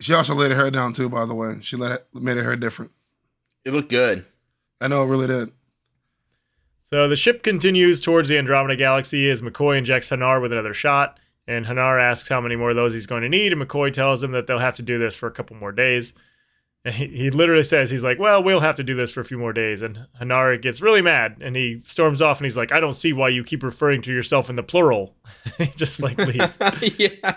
She 0.00 0.14
also 0.14 0.34
laid 0.34 0.50
her 0.50 0.56
hair 0.56 0.70
down 0.70 0.92
too. 0.92 1.08
By 1.08 1.26
the 1.26 1.34
way, 1.34 1.54
she 1.62 1.76
let 1.76 1.92
it, 1.92 2.04
made 2.14 2.36
her 2.36 2.42
hair 2.42 2.56
different. 2.56 2.92
It 3.64 3.72
looked 3.72 3.90
good. 3.90 4.24
I 4.80 4.88
know 4.88 5.04
it 5.04 5.08
really 5.08 5.26
did. 5.26 5.52
So 6.82 7.08
the 7.08 7.16
ship 7.16 7.42
continues 7.42 8.02
towards 8.02 8.28
the 8.28 8.36
Andromeda 8.36 8.76
Galaxy 8.76 9.30
as 9.30 9.42
McCoy 9.42 9.78
injects 9.78 10.10
Hanar 10.10 10.42
with 10.42 10.52
another 10.52 10.74
shot, 10.74 11.18
and 11.46 11.64
Hanar 11.64 12.00
asks 12.00 12.28
how 12.28 12.40
many 12.40 12.56
more 12.56 12.70
of 12.70 12.76
those 12.76 12.92
he's 12.92 13.06
going 13.06 13.22
to 13.22 13.28
need, 13.28 13.52
and 13.52 13.62
McCoy 13.62 13.92
tells 13.92 14.22
him 14.22 14.32
that 14.32 14.46
they'll 14.46 14.58
have 14.58 14.76
to 14.76 14.82
do 14.82 14.98
this 14.98 15.16
for 15.16 15.26
a 15.26 15.32
couple 15.32 15.56
more 15.56 15.72
days. 15.72 16.12
He, 16.92 17.06
he 17.06 17.30
literally 17.30 17.62
says, 17.62 17.88
he's 17.88 18.04
like, 18.04 18.18
well, 18.18 18.42
we'll 18.42 18.60
have 18.60 18.74
to 18.74 18.84
do 18.84 18.94
this 18.94 19.10
for 19.10 19.20
a 19.20 19.24
few 19.24 19.38
more 19.38 19.54
days. 19.54 19.80
And 19.80 20.06
Hanar 20.20 20.60
gets 20.60 20.82
really 20.82 21.00
mad, 21.00 21.36
and 21.40 21.56
he 21.56 21.76
storms 21.76 22.20
off, 22.20 22.38
and 22.38 22.44
he's 22.44 22.58
like, 22.58 22.72
I 22.72 22.80
don't 22.80 22.92
see 22.92 23.14
why 23.14 23.30
you 23.30 23.42
keep 23.42 23.62
referring 23.62 24.02
to 24.02 24.12
yourself 24.12 24.50
in 24.50 24.54
the 24.54 24.62
plural. 24.62 25.16
he 25.58 25.66
just 25.76 26.02
like 26.02 26.18
leaves. 26.18 26.58
yeah. 26.98 27.36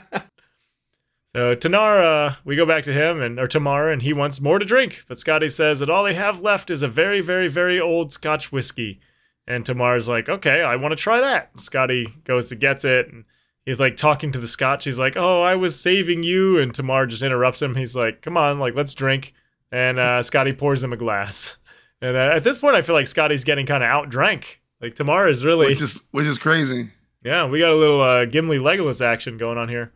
So 1.33 1.55
Tanara, 1.55 2.37
we 2.45 2.55
go 2.55 2.65
back 2.65 2.83
to 2.85 2.93
him 2.93 3.21
and 3.21 3.39
or 3.39 3.47
Tamara, 3.47 3.93
and 3.93 4.01
he 4.01 4.11
wants 4.11 4.41
more 4.41 4.59
to 4.59 4.65
drink. 4.65 5.05
But 5.07 5.17
Scotty 5.17 5.49
says 5.49 5.79
that 5.79 5.89
all 5.89 6.03
they 6.03 6.15
have 6.15 6.41
left 6.41 6.69
is 6.69 6.83
a 6.83 6.87
very, 6.87 7.21
very, 7.21 7.47
very 7.47 7.79
old 7.79 8.11
Scotch 8.11 8.51
whiskey. 8.51 8.99
And 9.45 9.63
Tamara's 9.63 10.09
like, 10.09 10.27
okay, 10.27 10.61
I 10.61 10.75
want 10.75 10.91
to 10.93 10.97
try 10.97 11.21
that. 11.21 11.51
And 11.51 11.61
Scotty 11.61 12.07
goes 12.23 12.49
to 12.49 12.55
gets 12.55 12.83
it, 12.83 13.07
and 13.13 13.23
he's 13.67 13.79
like 13.79 13.97
talking 13.97 14.31
to 14.31 14.39
the 14.39 14.47
Scotch. 14.47 14.85
He's 14.85 14.97
like, 14.97 15.15
oh, 15.17 15.41
I 15.43 15.55
was 15.55 15.79
saving 15.79 16.23
you, 16.23 16.57
and 16.57 16.73
Tomar 16.73 17.05
just 17.05 17.21
interrupts 17.21 17.61
him. 17.61 17.75
He's 17.75 17.95
like, 17.95 18.21
come 18.23 18.37
on, 18.37 18.57
like 18.59 18.73
let's 18.73 18.95
drink. 18.95 19.33
And 19.71 19.99
uh, 19.99 20.23
Scotty 20.23 20.53
pours 20.53 20.83
him 20.83 20.93
a 20.93 20.97
glass. 20.97 21.57
And 22.01 22.15
uh, 22.15 22.31
at 22.33 22.43
this 22.43 22.57
point, 22.57 22.75
I 22.75 22.81
feel 22.81 22.95
like 22.95 23.07
Scotty's 23.07 23.43
getting 23.43 23.65
kind 23.65 23.83
of 23.83 23.89
outdrank. 23.89 24.59
Like 24.81 24.95
Tomar 24.95 25.27
is 25.27 25.43
really, 25.43 25.67
Which 25.67 25.81
is 25.81 26.01
which 26.11 26.25
is 26.25 26.37
crazy. 26.39 26.89
yeah, 27.23 27.45
we 27.45 27.59
got 27.59 27.71
a 27.71 27.75
little 27.75 28.01
uh, 28.01 28.25
Gimli 28.25 28.57
Legolas 28.59 29.05
action 29.05 29.37
going 29.37 29.57
on 29.57 29.67
here. 29.69 29.91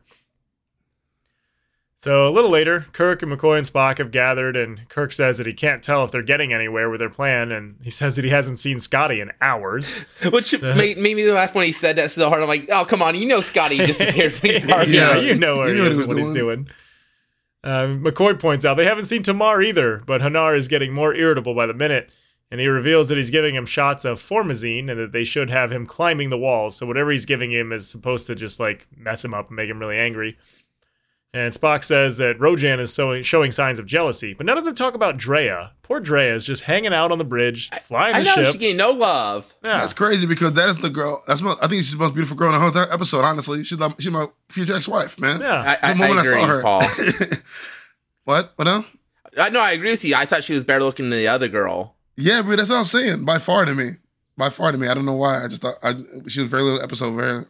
So 2.03 2.27
a 2.27 2.31
little 2.31 2.49
later, 2.49 2.87
Kirk 2.93 3.21
and 3.21 3.31
McCoy 3.31 3.59
and 3.59 3.67
Spock 3.67 3.99
have 3.99 4.09
gathered, 4.09 4.57
and 4.57 4.89
Kirk 4.89 5.13
says 5.13 5.37
that 5.37 5.45
he 5.45 5.53
can't 5.53 5.83
tell 5.83 6.03
if 6.03 6.09
they're 6.09 6.23
getting 6.23 6.51
anywhere 6.51 6.89
with 6.89 6.99
their 6.99 7.11
plan, 7.11 7.51
and 7.51 7.75
he 7.83 7.91
says 7.91 8.15
that 8.15 8.25
he 8.25 8.31
hasn't 8.31 8.57
seen 8.57 8.79
Scotty 8.79 9.21
in 9.21 9.31
hours. 9.39 9.99
Which 10.31 10.59
made, 10.59 10.97
made 10.97 11.15
me 11.15 11.31
laugh 11.31 11.53
when 11.53 11.67
he 11.67 11.71
said 11.71 11.97
that 11.97 12.09
so 12.09 12.27
hard. 12.27 12.41
I'm 12.41 12.47
like, 12.47 12.67
oh, 12.71 12.85
come 12.85 13.03
on. 13.03 13.13
You 13.13 13.27
know 13.27 13.41
Scotty 13.41 13.77
disappeared 13.77 14.33
from 14.33 14.49
the 14.49 14.59
party. 14.67 14.91
yeah, 14.91 15.13
Yeah, 15.13 15.19
you 15.19 15.35
know 15.35 15.57
where 15.57 15.67
you 15.69 15.75
he 15.75 15.81
know 15.81 15.89
is 15.89 15.97
what 15.97 16.05
and 16.05 16.15
what 16.15 16.17
was 16.17 16.27
he's 16.29 16.35
doing. 16.35 16.67
Um, 17.63 18.03
McCoy 18.03 18.39
points 18.39 18.65
out 18.65 18.77
they 18.77 18.85
haven't 18.85 19.05
seen 19.05 19.21
Tomar 19.21 19.61
either, 19.61 20.01
but 20.07 20.21
Hanar 20.21 20.57
is 20.57 20.67
getting 20.67 20.93
more 20.93 21.13
irritable 21.13 21.53
by 21.53 21.67
the 21.67 21.75
minute, 21.75 22.09
and 22.49 22.59
he 22.59 22.65
reveals 22.65 23.09
that 23.09 23.17
he's 23.17 23.29
giving 23.29 23.53
him 23.53 23.67
shots 23.67 24.05
of 24.05 24.19
formazine 24.19 24.89
and 24.89 24.99
that 24.99 25.11
they 25.11 25.23
should 25.23 25.51
have 25.51 25.71
him 25.71 25.85
climbing 25.85 26.31
the 26.31 26.37
walls. 26.39 26.75
So 26.75 26.87
whatever 26.87 27.11
he's 27.11 27.27
giving 27.27 27.51
him 27.51 27.71
is 27.71 27.87
supposed 27.87 28.25
to 28.25 28.33
just 28.33 28.59
like 28.59 28.87
mess 28.97 29.23
him 29.23 29.35
up 29.35 29.49
and 29.49 29.55
make 29.55 29.69
him 29.69 29.77
really 29.77 29.99
angry. 29.99 30.35
And 31.33 31.53
Spock 31.53 31.85
says 31.85 32.17
that 32.17 32.39
Rojan 32.39 32.79
is 32.81 32.93
showing, 32.93 33.23
showing 33.23 33.51
signs 33.51 33.79
of 33.79 33.85
jealousy, 33.85 34.33
but 34.33 34.45
none 34.45 34.57
of 34.57 34.65
them 34.65 34.75
talk 34.75 34.95
about 34.95 35.15
Drea. 35.15 35.71
Poor 35.81 36.01
Drea 36.01 36.35
is 36.35 36.45
just 36.45 36.63
hanging 36.63 36.93
out 36.93 37.09
on 37.13 37.19
the 37.19 37.23
bridge, 37.23 37.69
flying 37.83 38.15
I 38.15 38.19
the 38.19 38.25
know 38.25 38.35
ship. 38.35 38.45
she's 38.47 38.57
getting 38.57 38.75
no 38.75 38.91
love. 38.91 39.55
Yeah. 39.63 39.77
That's 39.77 39.93
crazy 39.93 40.25
because 40.27 40.51
that 40.53 40.67
is 40.67 40.79
the 40.79 40.89
girl. 40.89 41.23
That's 41.27 41.41
my, 41.41 41.51
I 41.63 41.67
think 41.69 41.83
she's 41.83 41.91
the 41.93 41.99
most 41.99 42.15
beautiful 42.15 42.35
girl 42.35 42.49
in 42.49 42.55
the 42.55 42.59
whole 42.59 42.67
entire 42.67 42.91
episode. 42.91 43.23
Honestly, 43.23 43.63
she's 43.63 43.77
my, 43.77 43.93
she's 43.97 44.11
my 44.11 44.25
future 44.49 44.75
ex-wife, 44.75 45.17
man. 45.19 45.39
yeah. 45.39 45.77
I, 45.81 45.91
I, 45.91 45.93
The 45.93 45.99
moment 45.99 46.19
I 46.19 46.21
I 46.21 46.25
saw 46.25 46.43
agree, 46.43 46.47
her. 46.47 46.61
Paul. 46.61 46.81
what? 48.25 48.51
What 48.57 48.65
now? 48.65 48.85
I 49.39 49.49
know 49.49 49.61
I 49.61 49.71
agree 49.71 49.91
with 49.91 50.03
you. 50.03 50.15
I 50.15 50.25
thought 50.25 50.43
she 50.43 50.53
was 50.53 50.65
better 50.65 50.83
looking 50.83 51.09
than 51.09 51.17
the 51.19 51.27
other 51.29 51.47
girl. 51.47 51.95
Yeah, 52.17 52.41
but 52.41 52.57
that's 52.57 52.69
what 52.69 52.75
I'm 52.79 52.85
saying. 52.85 53.23
By 53.23 53.37
far 53.39 53.63
to 53.63 53.73
me. 53.73 53.91
By 54.37 54.49
far 54.49 54.73
to 54.73 54.77
me. 54.77 54.87
I 54.89 54.93
don't 54.93 55.05
know 55.05 55.15
why. 55.15 55.43
I 55.45 55.47
just 55.47 55.61
thought 55.61 55.75
I, 55.81 55.93
she 56.27 56.41
was 56.41 56.49
very 56.49 56.63
little 56.63 56.81
episode, 56.81 57.15
very, 57.15 57.43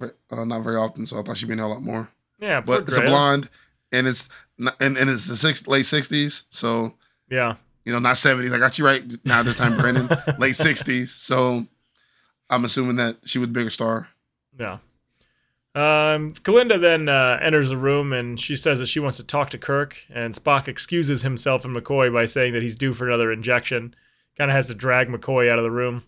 very 0.00 0.12
uh, 0.32 0.44
not 0.44 0.64
very 0.64 0.74
often. 0.76 1.06
So 1.06 1.18
I 1.18 1.22
thought 1.22 1.36
she'd 1.36 1.46
be 1.46 1.52
in 1.52 1.58
there 1.58 1.66
a 1.66 1.68
lot 1.70 1.82
more. 1.82 2.08
Yeah, 2.40 2.60
But 2.60 2.82
it's 2.82 2.96
a 2.96 3.02
blonde, 3.02 3.48
and 3.92 4.06
it's 4.06 4.28
and, 4.58 4.96
and 4.96 5.10
it's 5.10 5.26
the 5.26 5.36
six, 5.36 5.66
late 5.66 5.84
'60s. 5.84 6.44
So 6.50 6.94
Yeah. 7.28 7.56
you 7.84 7.92
know, 7.92 7.98
not 7.98 8.16
'70s. 8.16 8.52
I 8.54 8.58
got 8.58 8.78
you 8.78 8.84
right 8.84 9.04
now. 9.24 9.42
This 9.42 9.56
time, 9.56 9.76
Brandon, 9.78 10.08
late 10.38 10.54
'60s. 10.54 11.08
So 11.08 11.62
I'm 12.48 12.64
assuming 12.64 12.96
that 12.96 13.16
she 13.24 13.38
was 13.38 13.48
a 13.48 13.52
bigger 13.52 13.70
star. 13.70 14.08
Yeah. 14.58 14.78
Um, 15.72 16.30
Kelinda 16.30 16.80
then 16.80 17.08
uh, 17.08 17.38
enters 17.40 17.68
the 17.68 17.76
room 17.76 18.12
and 18.12 18.40
she 18.40 18.56
says 18.56 18.80
that 18.80 18.86
she 18.86 18.98
wants 18.98 19.18
to 19.18 19.26
talk 19.26 19.50
to 19.50 19.58
Kirk. 19.58 19.96
And 20.10 20.34
Spock 20.34 20.66
excuses 20.66 21.22
himself 21.22 21.64
and 21.64 21.76
McCoy 21.76 22.12
by 22.12 22.26
saying 22.26 22.54
that 22.54 22.62
he's 22.62 22.74
due 22.76 22.92
for 22.92 23.06
another 23.06 23.30
injection. 23.30 23.94
Kind 24.36 24.50
of 24.50 24.54
has 24.56 24.66
to 24.66 24.74
drag 24.74 25.08
McCoy 25.08 25.48
out 25.50 25.58
of 25.58 25.62
the 25.62 25.70
room. 25.70 26.02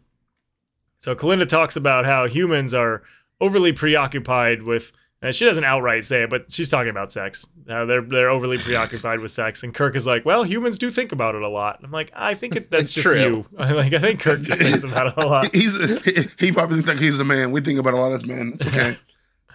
So 0.99 1.15
Kelinda 1.15 1.47
talks 1.47 1.77
about 1.77 2.05
how 2.05 2.27
humans 2.27 2.75
are 2.75 3.03
overly 3.41 3.73
preoccupied 3.73 4.63
with. 4.63 4.93
And 5.23 5.33
she 5.33 5.45
doesn't 5.45 5.63
outright 5.63 6.05
say 6.05 6.25
it, 6.25 6.31
but 6.31 6.51
she's 6.51 6.69
talking 6.69 6.91
about 6.91 7.13
sex. 7.13 7.47
Uh, 7.69 7.85
they're 7.85 8.03
they're 8.03 8.29
overly 8.29 8.59
preoccupied 8.59 9.21
with 9.21 9.31
sex, 9.31 9.63
and 9.63 9.73
Kirk 9.73 9.95
is 9.95 10.05
like, 10.05 10.25
"Well, 10.25 10.43
humans 10.43 10.79
do 10.79 10.91
think 10.91 11.13
about 11.13 11.37
it 11.37 11.43
a 11.43 11.49
lot." 11.49 11.81
I'm 11.83 11.93
like, 11.93 12.11
"I 12.15 12.35
think 12.35 12.57
it, 12.57 12.71
that's 12.71 12.93
just 12.95 13.07
true. 13.07 13.21
you." 13.21 13.47
like, 13.53 13.93
I 13.93 14.01
think 14.01 14.21
Kirk 14.21 14.41
just 14.43 14.61
thinks 14.61 14.83
about 14.83 15.07
it 15.07 15.15
a 15.17 15.27
lot. 15.27 15.55
He's 15.55 16.03
he, 16.05 16.29
he 16.39 16.53
probably 16.53 16.83
thinks 16.83 17.01
he's 17.01 17.21
a 17.21 17.25
man. 17.25 17.53
We 17.53 17.61
think 17.61 17.79
about 17.79 17.95
a 17.95 17.99
lot 17.99 18.13
as 18.13 18.27
men. 18.27 18.53
It's 18.55 18.67
okay. 18.67 18.95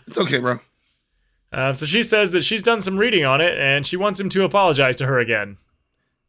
it's 0.07 0.18
okay, 0.18 0.39
bro. 0.39 0.56
Uh, 1.52 1.73
so 1.73 1.85
she 1.85 2.03
says 2.03 2.31
that 2.31 2.44
she's 2.44 2.64
done 2.64 2.81
some 2.81 2.98
reading 2.98 3.26
on 3.26 3.41
it 3.41 3.57
and 3.57 3.85
she 3.85 3.95
wants 3.95 4.19
him 4.19 4.30
to 4.30 4.44
apologize 4.44 4.95
to 4.98 5.06
her 5.06 5.19
again. 5.19 5.57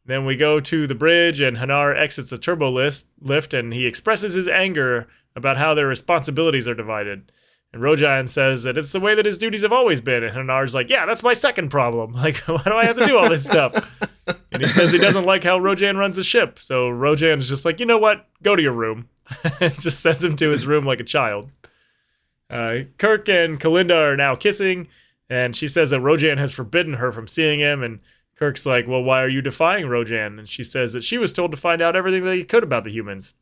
Then 0.05 0.25
we 0.25 0.35
go 0.35 0.59
to 0.59 0.87
the 0.87 0.95
bridge 0.95 1.41
and 1.41 1.57
Hanar 1.57 1.95
exits 1.95 2.29
the 2.29 2.37
turbo 2.37 2.69
list, 2.69 3.09
lift 3.21 3.53
and 3.53 3.73
he 3.73 3.85
expresses 3.85 4.33
his 4.33 4.47
anger 4.47 5.07
about 5.35 5.57
how 5.57 5.73
their 5.73 5.87
responsibilities 5.87 6.67
are 6.67 6.73
divided. 6.73 7.31
And 7.71 7.83
Rojan 7.83 8.27
says 8.27 8.63
that 8.63 8.77
it's 8.77 8.91
the 8.91 8.99
way 8.99 9.13
that 9.13 9.25
his 9.25 9.37
duties 9.37 9.61
have 9.61 9.71
always 9.71 10.01
been. 10.01 10.23
And 10.23 10.33
Hanar's 10.33 10.73
like, 10.73 10.89
yeah, 10.89 11.05
that's 11.05 11.21
my 11.21 11.33
second 11.33 11.69
problem. 11.69 12.13
Like, 12.19 12.37
why 12.37 12.61
do 12.65 12.73
I 12.73 12.85
have 12.85 12.97
to 12.97 13.05
do 13.05 13.17
all 13.17 13.29
this 13.29 13.45
stuff? 13.45 13.73
And 14.51 14.61
he 14.61 14.69
says 14.69 14.91
he 14.91 14.99
doesn't 14.99 15.25
like 15.25 15.43
how 15.43 15.59
Rojan 15.59 15.97
runs 15.97 16.17
the 16.17 16.23
ship. 16.23 16.59
So 16.59 16.87
Rojan's 16.87 17.49
just 17.49 17.65
like, 17.65 17.79
you 17.79 17.87
know 17.87 17.97
what? 17.97 18.27
Go 18.43 18.55
to 18.55 18.61
your 18.61 18.73
room. 18.73 19.09
and 19.59 19.79
just 19.79 20.01
sends 20.01 20.23
him 20.23 20.35
to 20.37 20.49
his 20.49 20.67
room 20.67 20.85
like 20.85 20.99
a 20.99 21.05
child. 21.05 21.49
Uh, 22.49 22.79
Kirk 22.97 23.29
and 23.29 23.59
Kelinda 23.59 23.95
are 23.95 24.17
now 24.17 24.35
kissing, 24.35 24.87
and 25.29 25.55
she 25.55 25.67
says 25.67 25.91
that 25.91 26.01
Rojan 26.01 26.37
has 26.37 26.53
forbidden 26.53 26.95
her 26.95 27.11
from 27.11 27.27
seeing 27.27 27.59
him. 27.59 27.83
And 27.83 27.99
Kirk's 28.35 28.65
like, 28.65 28.87
Well, 28.87 29.03
why 29.03 29.21
are 29.23 29.29
you 29.29 29.41
defying 29.41 29.85
Rojan? 29.85 30.39
And 30.39 30.49
she 30.49 30.63
says 30.63 30.93
that 30.93 31.03
she 31.03 31.17
was 31.17 31.33
told 31.33 31.51
to 31.51 31.57
find 31.57 31.81
out 31.81 31.95
everything 31.95 32.23
that 32.23 32.35
he 32.35 32.43
could 32.43 32.63
about 32.63 32.83
the 32.83 32.91
humans. 32.91 33.33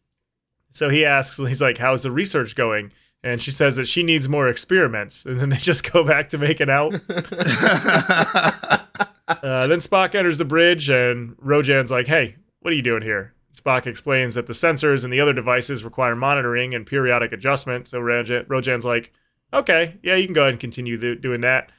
So 0.71 0.89
he 0.89 1.05
asks, 1.05 1.37
He's 1.37 1.61
like, 1.61 1.77
How's 1.77 2.03
the 2.03 2.11
research 2.11 2.55
going? 2.55 2.91
And 3.23 3.41
she 3.41 3.52
says 3.52 3.76
that 3.76 3.88
she 3.88 4.03
needs 4.03 4.30
more 4.30 4.48
experiments. 4.48 5.26
And 5.26 5.39
then 5.39 5.49
they 5.49 5.57
just 5.57 5.91
go 5.91 6.03
back 6.03 6.30
to 6.30 6.38
making 6.38 6.69
out. 6.69 6.94
Uh, 9.27 9.68
then 9.68 9.80
Spock 9.80 10.15
enters 10.15 10.38
the 10.38 10.45
bridge, 10.45 10.89
and 10.89 11.35
Rojan's 11.38 11.91
like, 11.91 12.07
"Hey, 12.07 12.38
what 12.61 12.72
are 12.72 12.76
you 12.77 12.81
doing 12.81 13.02
here?" 13.02 13.34
Spock 13.53 13.85
explains 13.85 14.35
that 14.35 14.48
the 14.48 14.53
sensors 14.53 15.03
and 15.03 15.11
the 15.11 15.19
other 15.19 15.34
devices 15.34 15.84
require 15.84 16.15
monitoring 16.15 16.73
and 16.73 16.85
periodic 16.85 17.34
adjustment. 17.34 17.88
So 17.88 17.99
Rojan, 17.99 18.45
Rojan's 18.48 18.85
like, 18.85 19.11
"Okay, 19.53 19.98
yeah, 20.02 20.15
you 20.15 20.26
can 20.26 20.34
go 20.34 20.44
ahead 20.44 20.53
and 20.53 20.60
continue 20.60 20.98
th- 20.98 21.22
doing 21.22 21.41
that." 21.41 21.72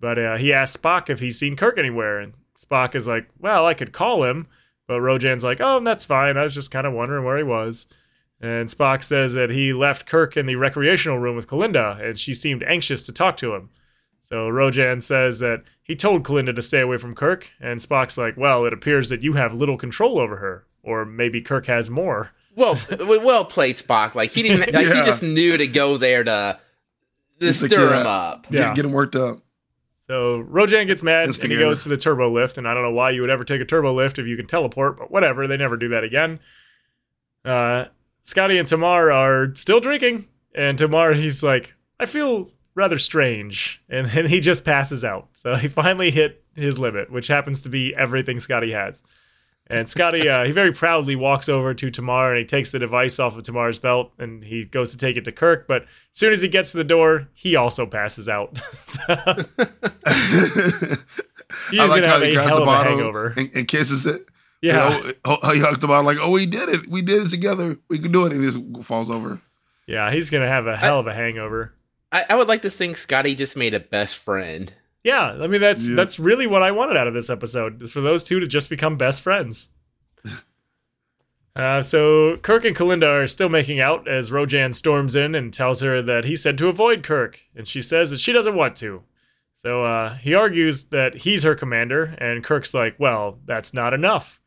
But 0.00 0.18
uh, 0.18 0.36
he 0.38 0.52
asks 0.52 0.80
Spock 0.80 1.10
if 1.10 1.20
he's 1.20 1.38
seen 1.38 1.56
Kirk 1.56 1.76
anywhere, 1.78 2.20
and 2.20 2.32
Spock 2.56 2.94
is 2.94 3.06
like, 3.06 3.28
"Well, 3.38 3.66
I 3.66 3.74
could 3.74 3.92
call 3.92 4.24
him," 4.24 4.46
but 4.86 5.00
Rojan's 5.00 5.44
like, 5.44 5.60
"Oh, 5.60 5.80
that's 5.80 6.06
fine. 6.06 6.38
I 6.38 6.42
was 6.42 6.54
just 6.54 6.70
kind 6.70 6.86
of 6.86 6.94
wondering 6.94 7.24
where 7.24 7.36
he 7.36 7.42
was." 7.42 7.86
And 8.44 8.68
Spock 8.68 9.02
says 9.02 9.32
that 9.34 9.48
he 9.48 9.72
left 9.72 10.04
Kirk 10.04 10.36
in 10.36 10.44
the 10.44 10.56
recreational 10.56 11.18
room 11.18 11.34
with 11.34 11.46
Kelinda, 11.46 11.98
and 12.04 12.18
she 12.18 12.34
seemed 12.34 12.62
anxious 12.62 13.06
to 13.06 13.12
talk 13.12 13.38
to 13.38 13.54
him. 13.54 13.70
So 14.20 14.48
Rojan 14.48 15.02
says 15.02 15.38
that 15.38 15.62
he 15.82 15.96
told 15.96 16.24
Kelinda 16.24 16.54
to 16.54 16.60
stay 16.60 16.80
away 16.80 16.98
from 16.98 17.14
Kirk, 17.14 17.50
and 17.58 17.80
Spock's 17.80 18.18
like, 18.18 18.36
"Well, 18.36 18.66
it 18.66 18.74
appears 18.74 19.08
that 19.08 19.22
you 19.22 19.32
have 19.32 19.54
little 19.54 19.78
control 19.78 20.18
over 20.18 20.36
her, 20.36 20.66
or 20.82 21.06
maybe 21.06 21.40
Kirk 21.40 21.66
has 21.68 21.88
more." 21.88 22.32
Well, 22.54 22.76
well 23.00 23.46
played, 23.46 23.76
Spock. 23.76 24.14
Like 24.14 24.32
he 24.32 24.42
didn't. 24.42 24.60
Like, 24.60 24.72
Yeah. 24.72 25.00
He 25.00 25.06
just 25.06 25.22
knew 25.22 25.56
to 25.56 25.66
go 25.66 25.96
there 25.96 26.22
to, 26.22 26.58
to 27.40 27.46
He's 27.46 27.62
like, 27.62 27.70
stir 27.72 27.90
yeah. 27.92 28.00
him 28.02 28.06
up. 28.06 28.50
Get, 28.50 28.60
Yeah. 28.60 28.74
get 28.74 28.84
him 28.84 28.92
worked 28.92 29.16
up. 29.16 29.38
So 30.02 30.42
Rojan 30.42 30.86
gets 30.86 31.02
mad 31.02 31.28
and 31.28 31.50
he 31.50 31.56
goes 31.56 31.82
to 31.84 31.88
the 31.88 31.96
turbo 31.96 32.30
lift, 32.30 32.58
and 32.58 32.68
I 32.68 32.74
don't 32.74 32.82
know 32.82 32.92
why 32.92 33.08
you 33.10 33.22
would 33.22 33.30
ever 33.30 33.42
take 33.44 33.62
a 33.62 33.64
turbo 33.64 33.94
lift 33.94 34.18
if 34.18 34.26
you 34.26 34.36
can 34.36 34.44
teleport, 34.46 34.98
but 34.98 35.10
whatever. 35.10 35.46
They 35.46 35.56
never 35.56 35.78
do 35.78 35.88
that 35.88 36.04
again. 36.04 36.40
Uh, 37.42 37.86
Scotty 38.24 38.58
and 38.58 38.66
Tomar 38.66 39.12
are 39.12 39.54
still 39.54 39.80
drinking, 39.80 40.26
and 40.54 40.76
Tomar 40.76 41.12
he's 41.12 41.42
like, 41.42 41.74
"I 42.00 42.06
feel 42.06 42.50
rather 42.74 42.98
strange," 42.98 43.82
and 43.88 44.08
then 44.08 44.26
he 44.26 44.40
just 44.40 44.64
passes 44.64 45.04
out. 45.04 45.28
So 45.34 45.54
he 45.54 45.68
finally 45.68 46.10
hit 46.10 46.42
his 46.56 46.78
limit, 46.78 47.10
which 47.10 47.28
happens 47.28 47.60
to 47.60 47.68
be 47.68 47.94
everything 47.94 48.40
Scotty 48.40 48.72
has. 48.72 49.02
And 49.66 49.88
Scotty, 49.88 50.28
uh, 50.28 50.44
he 50.44 50.52
very 50.52 50.72
proudly 50.72 51.16
walks 51.16 51.48
over 51.48 51.72
to 51.72 51.90
Tomar 51.90 52.32
and 52.32 52.38
he 52.38 52.44
takes 52.44 52.70
the 52.72 52.78
device 52.78 53.18
off 53.18 53.34
of 53.36 53.44
Tomar's 53.44 53.78
belt 53.78 54.12
and 54.18 54.44
he 54.44 54.64
goes 54.66 54.90
to 54.90 54.98
take 54.98 55.16
it 55.16 55.24
to 55.24 55.32
Kirk. 55.32 55.66
But 55.66 55.84
as 55.84 55.88
soon 56.12 56.34
as 56.34 56.42
he 56.42 56.48
gets 56.48 56.72
to 56.72 56.76
the 56.76 56.84
door, 56.84 57.28
he 57.32 57.56
also 57.56 57.86
passes 57.86 58.28
out. 58.28 58.58
so 58.72 59.00
he's 61.70 61.78
like 61.78 62.02
gonna 62.02 62.08
have 62.08 62.22
he 62.22 62.34
a 62.34 62.42
hell 62.42 62.56
the 62.56 62.62
of 62.62 62.62
a 62.62 62.66
bottle 62.66 62.92
hangover. 62.92 63.34
and, 63.38 63.50
and 63.54 63.66
kisses 63.66 64.04
it. 64.04 64.28
Yeah, 64.62 64.96
You 64.98 65.04
know, 65.08 65.12
oh, 65.42 65.52
he 65.52 65.60
hugs 65.60 65.78
the 65.78 65.86
bottle 65.86 66.06
like, 66.06 66.18
"Oh, 66.20 66.30
we 66.30 66.46
did 66.46 66.68
it. 66.68 66.86
We 66.88 67.02
did 67.02 67.26
it 67.26 67.30
together. 67.30 67.76
We 67.88 67.98
can 67.98 68.12
do 68.12 68.24
it." 68.26 68.32
And 68.32 68.42
he 68.42 68.50
just 68.50 68.86
falls 68.86 69.10
over. 69.10 69.40
yeah, 69.86 70.10
he's 70.10 70.30
gonna 70.30 70.48
have 70.48 70.66
a 70.66 70.76
hell 70.76 70.98
of 71.00 71.06
a 71.06 71.14
hangover. 71.14 71.74
I, 72.12 72.24
I 72.30 72.34
would 72.36 72.48
like 72.48 72.62
to 72.62 72.70
think 72.70 72.96
Scotty 72.96 73.34
just 73.34 73.56
made 73.56 73.74
a 73.74 73.80
best 73.80 74.16
friend. 74.16 74.72
Yeah, 75.02 75.36
I 75.40 75.46
mean 75.48 75.60
that's 75.60 75.88
Yeah. 75.88 75.96
that's 75.96 76.18
really 76.18 76.46
what 76.46 76.62
I 76.62 76.70
wanted 76.70 76.96
out 76.96 77.06
of 77.08 77.12
this 77.14 77.28
episode 77.28 77.82
is 77.82 77.92
for 77.92 78.00
those 78.00 78.24
two 78.24 78.40
to 78.40 78.46
just 78.46 78.70
become 78.70 78.96
best 78.96 79.20
friends. 79.20 79.68
Uh, 81.56 81.80
so 81.80 82.36
Kirk 82.38 82.64
and 82.64 82.74
Kelinda 82.76 83.06
are 83.22 83.28
still 83.28 83.48
making 83.48 83.78
out 83.78 84.08
as 84.08 84.30
Rojan 84.30 84.74
storms 84.74 85.14
in 85.14 85.36
and 85.36 85.54
tells 85.54 85.82
her 85.82 86.02
that 86.02 86.24
he 86.24 86.34
said 86.34 86.58
to 86.58 86.66
avoid 86.68 87.04
Kirk, 87.04 87.38
and 87.54 87.68
she 87.68 87.80
says 87.80 88.10
that 88.10 88.18
she 88.18 88.32
doesn't 88.32 88.56
want 88.56 88.74
to. 88.78 89.04
So 89.54 89.84
uh, 89.84 90.14
he 90.14 90.34
argues 90.34 90.86
that 90.86 91.18
he's 91.18 91.44
her 91.44 91.54
commander, 91.54 92.16
and 92.18 92.42
Kirk's 92.42 92.74
like, 92.74 92.96
"Well, 92.98 93.38
that's 93.44 93.72
not 93.72 93.94
enough." 93.94 94.40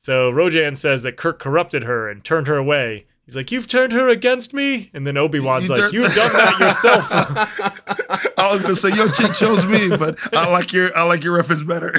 So 0.00 0.30
Rojan 0.30 0.76
says 0.76 1.02
that 1.02 1.16
Kirk 1.16 1.38
corrupted 1.38 1.84
her 1.84 2.08
and 2.08 2.24
turned 2.24 2.46
her 2.46 2.56
away. 2.56 3.06
He's 3.26 3.36
like, 3.36 3.50
"You've 3.52 3.66
turned 3.68 3.92
her 3.92 4.08
against 4.08 4.54
me," 4.54 4.90
and 4.94 5.06
then 5.06 5.18
Obi 5.18 5.38
Wan's 5.38 5.68
You 5.68 5.76
like, 5.76 5.92
"You've 5.92 6.14
done 6.14 6.32
that 6.32 6.58
yourself." 6.58 7.06
I 8.38 8.50
was 8.52 8.62
gonna 8.62 8.74
say 8.76 8.94
your 8.94 9.10
chick 9.12 9.34
chose 9.34 9.66
me, 9.66 9.88
but 9.96 10.16
I 10.34 10.48
like 10.50 10.72
your 10.72 10.96
I 10.96 11.02
like 11.02 11.22
your 11.22 11.34
reference 11.36 11.62
better. 11.62 11.94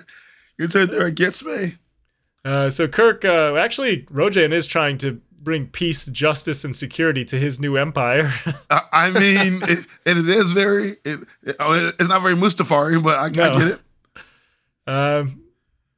you 0.58 0.68
turned 0.68 0.92
her 0.92 1.04
against 1.06 1.44
me. 1.44 1.74
Uh, 2.44 2.70
so 2.70 2.86
Kirk, 2.86 3.24
uh, 3.24 3.56
actually, 3.56 4.02
Rojan 4.04 4.52
is 4.52 4.68
trying 4.68 4.98
to 4.98 5.20
bring 5.40 5.66
peace, 5.66 6.06
justice, 6.06 6.62
and 6.64 6.76
security 6.76 7.24
to 7.24 7.36
his 7.38 7.58
new 7.58 7.76
empire. 7.76 8.30
I, 8.70 8.82
I 8.92 9.10
mean, 9.10 9.60
it, 9.62 9.84
and 10.06 10.18
it 10.18 10.28
is 10.28 10.52
very. 10.52 10.90
It, 11.04 11.18
it- 11.42 11.56
oh, 11.58 11.90
it's 11.98 12.08
not 12.08 12.22
very 12.22 12.34
Mustafari, 12.36 13.02
but 13.02 13.18
I, 13.18 13.24
I 13.24 13.28
get 13.30 13.56
it. 13.56 13.80
um, 14.86 15.42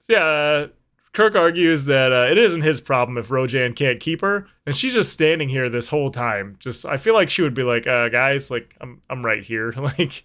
so 0.00 0.12
yeah, 0.14 0.24
uh, 0.24 0.66
Kirk 1.12 1.34
argues 1.34 1.86
that 1.86 2.12
uh, 2.12 2.28
it 2.30 2.38
isn't 2.38 2.62
his 2.62 2.80
problem 2.80 3.18
if 3.18 3.28
Rojan 3.28 3.74
can't 3.74 3.98
keep 3.98 4.20
her, 4.20 4.46
and 4.64 4.76
she's 4.76 4.94
just 4.94 5.12
standing 5.12 5.48
here 5.48 5.68
this 5.68 5.88
whole 5.88 6.10
time. 6.10 6.54
Just, 6.60 6.86
I 6.86 6.96
feel 6.98 7.14
like 7.14 7.28
she 7.28 7.42
would 7.42 7.54
be 7.54 7.64
like, 7.64 7.86
uh, 7.86 8.08
"Guys, 8.08 8.50
like, 8.50 8.76
I'm, 8.80 9.02
I'm 9.10 9.24
right 9.24 9.42
here." 9.42 9.72
like, 9.76 10.24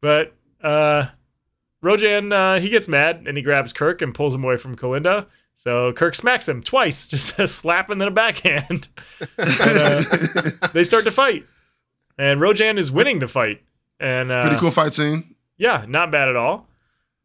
but 0.00 0.34
uh, 0.62 1.06
Rojan, 1.82 2.32
uh, 2.32 2.60
he 2.60 2.68
gets 2.68 2.86
mad 2.88 3.24
and 3.26 3.36
he 3.36 3.42
grabs 3.42 3.72
Kirk 3.72 4.00
and 4.02 4.14
pulls 4.14 4.34
him 4.34 4.44
away 4.44 4.56
from 4.56 4.76
Kelinda. 4.76 5.26
So 5.54 5.92
Kirk 5.92 6.14
smacks 6.14 6.48
him 6.48 6.62
twice, 6.62 7.08
just 7.10 7.36
a 7.38 7.46
slap 7.48 7.90
and 7.90 8.00
then 8.00 8.08
a 8.08 8.12
backhand. 8.12 8.88
And, 9.38 9.78
uh, 9.78 10.68
they 10.72 10.84
start 10.84 11.02
to 11.04 11.10
fight, 11.10 11.44
and 12.16 12.40
Rojan 12.40 12.78
is 12.78 12.92
winning 12.92 13.18
the 13.18 13.26
fight. 13.28 13.62
And 13.98 14.30
uh, 14.30 14.42
Pretty 14.42 14.58
cool 14.58 14.70
fight 14.70 14.94
scene. 14.94 15.34
yeah, 15.56 15.84
not 15.88 16.12
bad 16.12 16.28
at 16.28 16.36
all. 16.36 16.68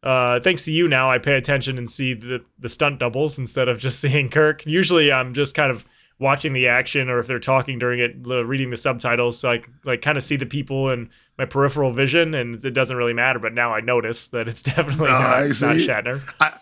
Uh, 0.04 0.38
thanks 0.40 0.62
to 0.66 0.70
you, 0.70 0.86
now 0.86 1.10
I 1.10 1.18
pay 1.18 1.34
attention 1.34 1.78
and 1.78 1.88
see 1.88 2.12
the 2.14 2.44
the 2.58 2.68
stunt 2.68 3.00
doubles 3.00 3.38
instead 3.38 3.68
of 3.68 3.78
just 3.78 4.00
seeing 4.02 4.28
Kirk. 4.28 4.66
Usually, 4.66 5.10
I'm 5.10 5.32
just 5.32 5.54
kind 5.54 5.70
of 5.70 5.86
watching 6.18 6.52
the 6.52 6.68
action, 6.68 7.08
or 7.08 7.18
if 7.18 7.26
they're 7.26 7.40
talking 7.40 7.78
during 7.78 8.00
it, 8.00 8.14
reading 8.24 8.70
the 8.70 8.76
subtitles, 8.76 9.38
so 9.38 9.52
I 9.52 9.62
like 9.84 10.02
kind 10.02 10.16
of 10.16 10.22
see 10.22 10.36
the 10.36 10.46
people 10.46 10.90
in 10.90 11.10
my 11.38 11.46
peripheral 11.46 11.90
vision, 11.90 12.34
and 12.34 12.62
it 12.64 12.72
doesn't 12.72 12.96
really 12.96 13.14
matter. 13.14 13.38
But 13.38 13.54
now 13.54 13.72
I 13.72 13.80
notice 13.80 14.28
that 14.28 14.46
it's 14.46 14.62
definitely 14.74 15.08
Oh, 15.08 15.12
not, 15.12 15.38
I 15.38 15.46
not. 15.46 15.54
Shatner. 15.54 16.20
I 16.38 16.52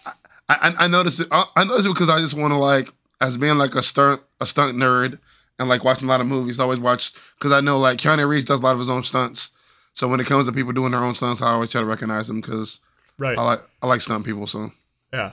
I, 0.48 0.74
I 0.80 0.86
noticed 0.86 1.20
it. 1.20 1.28
I, 1.30 1.44
I 1.56 1.64
noticed 1.64 1.86
it 1.86 1.94
because 1.94 2.08
I 2.08 2.18
just 2.18 2.34
want 2.34 2.52
to 2.52 2.58
like 2.58 2.90
as 3.20 3.36
being 3.36 3.58
like 3.58 3.74
a 3.74 3.82
stunt 3.82 4.22
a 4.40 4.46
stunt 4.46 4.76
nerd 4.76 5.18
and 5.58 5.68
like 5.68 5.84
watching 5.84 6.08
a 6.08 6.10
lot 6.10 6.20
of 6.20 6.26
movies. 6.26 6.60
I 6.60 6.64
always 6.64 6.78
watch 6.80 7.12
because 7.38 7.52
I 7.52 7.60
know 7.60 7.78
like 7.78 7.98
Keanu 7.98 8.28
Reeves 8.28 8.46
does 8.46 8.60
a 8.60 8.62
lot 8.62 8.72
of 8.72 8.78
his 8.78 8.88
own 8.88 9.02
stunts. 9.02 9.50
So 9.94 10.08
when 10.08 10.20
it 10.20 10.26
comes 10.26 10.46
to 10.46 10.52
people 10.52 10.72
doing 10.72 10.92
their 10.92 11.02
own 11.04 11.14
stunts, 11.14 11.42
I 11.42 11.50
always 11.50 11.70
try 11.70 11.80
to 11.80 11.86
recognize 11.86 12.28
them 12.28 12.40
because 12.40 12.80
Right. 13.18 13.38
I 13.38 13.42
like 13.42 13.60
I 13.82 13.86
like 13.86 14.00
stunt 14.00 14.24
people. 14.24 14.46
So 14.46 14.68
Yeah. 15.12 15.32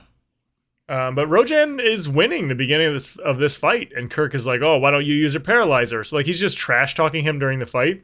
Um, 0.87 1.13
but 1.13 1.27
Rojan 1.29 1.79
is 1.79 2.09
winning 2.09 2.47
the 2.47 2.55
beginning 2.55 2.87
of 2.87 2.93
this 2.93 3.15
of 3.17 3.37
this 3.37 3.55
fight, 3.55 3.91
and 3.95 4.09
Kirk 4.09 4.33
is 4.33 4.47
like, 4.47 4.61
"Oh, 4.61 4.77
why 4.79 4.89
don't 4.91 5.05
you 5.05 5.13
use 5.13 5.35
your 5.35 5.41
paralyzer?" 5.43 6.03
So 6.03 6.15
like 6.15 6.25
he's 6.25 6.39
just 6.39 6.57
trash 6.57 6.95
talking 6.95 7.23
him 7.23 7.37
during 7.37 7.59
the 7.59 7.67
fight, 7.67 8.03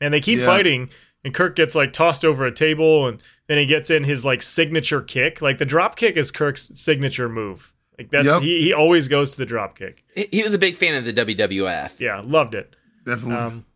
and 0.00 0.12
they 0.14 0.20
keep 0.20 0.38
Yeah. 0.38 0.46
fighting, 0.46 0.88
and 1.24 1.34
Kirk 1.34 1.56
gets 1.56 1.74
like 1.74 1.92
tossed 1.92 2.24
over 2.24 2.46
a 2.46 2.52
table, 2.52 3.06
and 3.06 3.22
then 3.48 3.58
he 3.58 3.66
gets 3.66 3.90
in 3.90 4.04
his 4.04 4.24
like 4.24 4.40
signature 4.40 5.02
kick. 5.02 5.42
Like 5.42 5.58
the 5.58 5.66
drop 5.66 5.96
kick 5.96 6.16
is 6.16 6.30
Kirk's 6.30 6.70
signature 6.78 7.28
move. 7.28 7.74
Like 7.98 8.10
that's 8.10 8.26
Yep. 8.26 8.40
he 8.40 8.62
he 8.62 8.72
always 8.72 9.06
goes 9.06 9.32
to 9.32 9.36
the 9.38 9.44
drop 9.46 9.76
kick. 9.76 10.02
He, 10.14 10.26
he 10.32 10.42
was 10.42 10.54
a 10.54 10.58
big 10.58 10.76
fan 10.76 10.94
of 10.94 11.04
the 11.04 11.12
WWF. 11.12 12.00
Yeah, 12.00 12.22
loved 12.24 12.54
it. 12.54 12.74
definitely. 13.04 13.34
Um, 13.36 13.66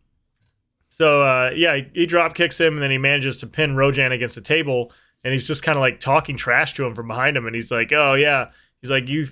so 0.89 1.21
uh, 1.21 1.51
yeah, 1.55 1.75
he, 1.75 1.85
he 1.93 2.05
drop 2.07 2.33
kicks 2.33 2.59
him, 2.59 2.73
and 2.73 2.81
then 2.81 2.89
he 2.89 2.97
manages 2.97 3.37
to 3.39 3.45
pin 3.47 3.75
Rojan 3.75 4.11
against 4.11 4.33
the 4.33 4.41
table, 4.41 4.91
and 5.25 5.33
he's 5.33 5.47
just 5.47 5.63
kind 5.63 5.75
of 5.75 5.81
like 5.81 5.99
talking 5.99 6.37
trash 6.37 6.75
to 6.75 6.85
him 6.85 6.93
from 6.93 7.07
behind 7.07 7.35
him, 7.35 7.47
and 7.47 7.55
he's 7.55 7.71
like, 7.71 7.91
"Oh 7.91 8.13
yeah," 8.13 8.51
he's 8.79 8.91
like, 8.91 9.09
"You, 9.09 9.27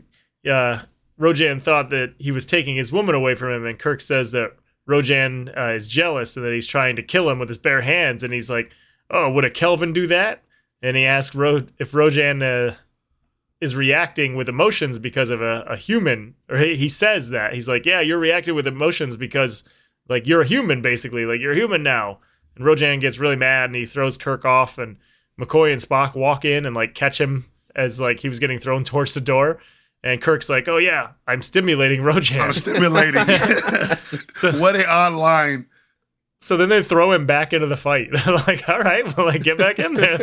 uh, 0.49 0.79
Rojan 1.19 1.61
thought 1.61 1.91
that 1.91 2.15
he 2.17 2.31
was 2.31 2.47
taking 2.47 2.75
his 2.75 2.91
woman 2.91 3.13
away 3.13 3.35
from 3.35 3.53
him," 3.53 3.65
and 3.67 3.77
Kirk 3.77 4.01
says 4.01 4.31
that 4.31 4.57
Rojan 4.89 5.55
uh, 5.55 5.73
is 5.73 5.87
jealous 5.87 6.35
and 6.35 6.43
that 6.43 6.51
he's 6.51 6.65
trying 6.65 6.95
to 6.95 7.03
kill 7.03 7.29
him 7.29 7.37
with 7.37 7.47
his 7.47 7.59
bare 7.59 7.81
hands, 7.81 8.23
and 8.23 8.33
he's 8.33 8.49
like, 8.49 8.71
"Oh, 9.11 9.29
would 9.31 9.45
a 9.45 9.51
Kelvan 9.51 9.93
do 9.93 10.07
that?" 10.07 10.41
And 10.81 10.97
he 10.97 11.05
asks 11.05 11.35
Ro- 11.35 11.67
if 11.77 11.91
Rojan 11.91 12.41
uh, 12.41 12.75
is 13.61 13.75
reacting 13.75 14.35
with 14.35 14.49
emotions 14.49 14.97
because 14.97 15.29
of 15.29 15.43
a, 15.43 15.61
a 15.69 15.77
human, 15.77 16.33
or 16.49 16.57
he, 16.57 16.75
he 16.75 16.89
says 16.89 17.29
that 17.29 17.53
he's 17.53 17.69
like, 17.69 17.85
"Yeah, 17.85 18.01
you're 18.01 18.17
reacting 18.19 18.55
with 18.55 18.67
emotions 18.67 19.15
because." 19.15 19.63
like 20.09 20.27
you're 20.27 20.41
a 20.41 20.45
human 20.45 20.81
basically 20.81 21.25
like 21.25 21.39
you're 21.39 21.53
a 21.53 21.55
human 21.55 21.81
now 21.81 22.19
and 22.57 22.65
rojan 22.65 22.99
gets 22.99 23.19
really 23.19 23.37
mad 23.37 23.69
and 23.69 23.75
he 23.75 23.85
throws 23.85 24.17
kirk 24.17 24.43
off 24.43 24.77
and 24.77 24.97
mccoy 25.39 25.71
and 25.71 25.81
spock 25.81 26.15
walk 26.15 26.45
in 26.45 26.65
and 26.65 26.75
like 26.75 26.93
catch 26.93 27.19
him 27.19 27.45
as 27.75 27.99
like 27.99 28.19
he 28.19 28.29
was 28.29 28.39
getting 28.39 28.59
thrown 28.59 28.83
towards 28.91 29.13
the 29.13 29.21
door 29.21 29.59
and 30.03 30.21
kirk's 30.21 30.49
like 30.49 30.67
oh 30.67 30.77
yeah 30.77 31.09
i'm 31.27 31.41
stimulating 31.41 32.01
rojan 32.01 32.39
I'm 32.39 32.53
stimulating. 32.63 33.23
So- 34.35 34.51
what 34.59 34.75
a 34.75 34.87
odd 34.87 35.13
line. 35.13 35.65
so 36.39 36.55
then 36.57 36.69
they 36.69 36.83
throw 36.83 37.11
him 37.13 37.25
back 37.25 37.51
into 37.53 37.65
the 37.67 37.77
fight 37.77 38.09
they're 38.11 38.35
like 38.35 38.67
all 38.69 38.79
right 38.79 39.15
well 39.17 39.25
like 39.27 39.41
get 39.43 39.57
back 39.57 39.79
in 39.79 39.93
there. 39.95 40.17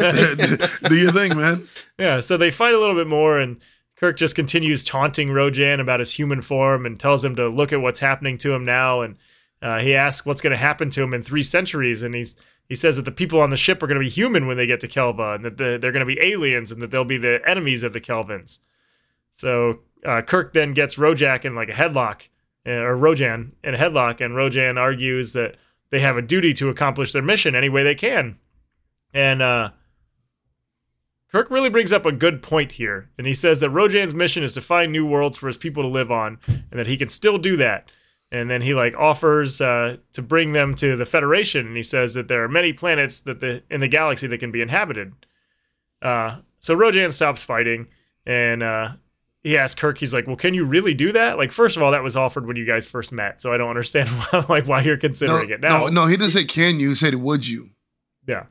Do 0.88 0.96
your 0.96 1.12
thing, 1.12 1.36
man. 1.36 1.66
Yeah, 1.98 2.20
so 2.20 2.36
they 2.36 2.50
fight 2.50 2.74
a 2.74 2.78
little 2.78 2.94
bit 2.94 3.06
more, 3.06 3.38
and 3.38 3.60
Kirk 3.96 4.16
just 4.16 4.34
continues 4.36 4.84
taunting 4.84 5.28
Rojan 5.28 5.80
about 5.80 6.00
his 6.00 6.12
human 6.12 6.40
form 6.40 6.86
and 6.86 6.98
tells 6.98 7.24
him 7.24 7.36
to 7.36 7.48
look 7.48 7.72
at 7.72 7.80
what's 7.80 8.00
happening 8.00 8.38
to 8.38 8.52
him 8.54 8.64
now. 8.64 9.02
And 9.02 9.16
uh, 9.60 9.80
he 9.80 9.94
asks 9.94 10.24
what's 10.26 10.40
going 10.40 10.52
to 10.52 10.56
happen 10.56 10.88
to 10.90 11.02
him 11.02 11.12
in 11.14 11.20
three 11.22 11.42
centuries, 11.42 12.02
and 12.02 12.14
he's 12.14 12.34
he 12.70 12.76
says 12.76 12.96
that 12.96 13.04
the 13.04 13.10
people 13.10 13.40
on 13.40 13.50
the 13.50 13.56
ship 13.56 13.82
are 13.82 13.88
going 13.88 13.98
to 13.98 14.04
be 14.04 14.08
human 14.08 14.46
when 14.46 14.56
they 14.56 14.64
get 14.64 14.78
to 14.80 14.88
Kelva, 14.88 15.34
and 15.34 15.44
that 15.44 15.56
the, 15.56 15.76
they're 15.76 15.90
going 15.90 16.06
to 16.06 16.14
be 16.14 16.24
aliens, 16.24 16.70
and 16.70 16.80
that 16.80 16.92
they'll 16.92 17.04
be 17.04 17.18
the 17.18 17.40
enemies 17.44 17.82
of 17.82 17.92
the 17.92 18.00
Kelvans. 18.00 18.60
So 19.32 19.80
uh, 20.06 20.22
Kirk 20.22 20.52
then 20.52 20.72
gets 20.72 20.94
Rojak 20.94 21.44
in 21.44 21.56
like 21.56 21.68
a 21.68 21.72
headlock, 21.72 22.28
uh, 22.64 22.70
or 22.70 22.96
Rojan 22.96 23.50
in 23.64 23.74
a 23.74 23.76
headlock, 23.76 24.24
and 24.24 24.34
Rojan 24.34 24.78
argues 24.78 25.32
that 25.32 25.56
they 25.90 25.98
have 25.98 26.16
a 26.16 26.22
duty 26.22 26.52
to 26.54 26.68
accomplish 26.68 27.12
their 27.12 27.22
mission 27.22 27.56
any 27.56 27.68
way 27.68 27.82
they 27.82 27.96
can. 27.96 28.38
And 29.12 29.42
uh, 29.42 29.70
Kirk 31.32 31.50
really 31.50 31.70
brings 31.70 31.92
up 31.92 32.06
a 32.06 32.12
good 32.12 32.40
point 32.40 32.70
here, 32.70 33.10
and 33.18 33.26
he 33.26 33.34
says 33.34 33.58
that 33.60 33.72
Rojan's 33.72 34.14
mission 34.14 34.44
is 34.44 34.54
to 34.54 34.60
find 34.60 34.92
new 34.92 35.04
worlds 35.04 35.36
for 35.36 35.48
his 35.48 35.58
people 35.58 35.82
to 35.82 35.88
live 35.88 36.12
on, 36.12 36.38
and 36.46 36.78
that 36.78 36.86
he 36.86 36.96
can 36.96 37.08
still 37.08 37.36
do 37.36 37.56
that. 37.56 37.90
And 38.32 38.48
then 38.48 38.62
he 38.62 38.74
like 38.74 38.94
offers 38.96 39.60
uh, 39.60 39.96
to 40.12 40.22
bring 40.22 40.52
them 40.52 40.72
to 40.74 40.96
the 40.96 41.04
Federation, 41.04 41.66
and 41.66 41.76
he 41.76 41.82
says 41.82 42.14
that 42.14 42.28
there 42.28 42.44
are 42.44 42.48
many 42.48 42.72
planets 42.72 43.22
that 43.22 43.40
the 43.40 43.62
in 43.70 43.80
the 43.80 43.88
galaxy 43.88 44.28
that 44.28 44.38
can 44.38 44.52
be 44.52 44.62
inhabited. 44.62 45.12
Uh, 46.00 46.38
so 46.60 46.76
Rojan 46.76 47.12
stops 47.12 47.42
fighting, 47.42 47.88
and 48.24 48.62
uh, 48.62 48.90
he 49.42 49.58
asks 49.58 49.80
Kirk, 49.80 49.98
he's 49.98 50.14
like, 50.14 50.28
"Well, 50.28 50.36
can 50.36 50.54
you 50.54 50.64
really 50.64 50.94
do 50.94 51.10
that? 51.12 51.38
Like, 51.38 51.50
first 51.50 51.76
of 51.76 51.82
all, 51.82 51.90
that 51.90 52.04
was 52.04 52.16
offered 52.16 52.46
when 52.46 52.54
you 52.56 52.64
guys 52.64 52.86
first 52.86 53.10
met, 53.10 53.40
so 53.40 53.52
I 53.52 53.56
don't 53.56 53.70
understand 53.70 54.08
why, 54.30 54.44
like 54.48 54.68
why 54.68 54.82
you're 54.82 54.94
No, 54.94 55.00
considering 55.00 55.50
it 55.50 55.60
now." 55.60 55.80
no, 55.80 55.88
no, 55.88 56.06
he 56.06 56.16
didn't 56.16 56.30
say 56.32 56.44
can 56.44 56.78
you. 56.78 56.90
He 56.90 56.94
said 56.94 57.14
would 57.16 57.48
you. 57.48 57.70
Yeah, 58.28 58.44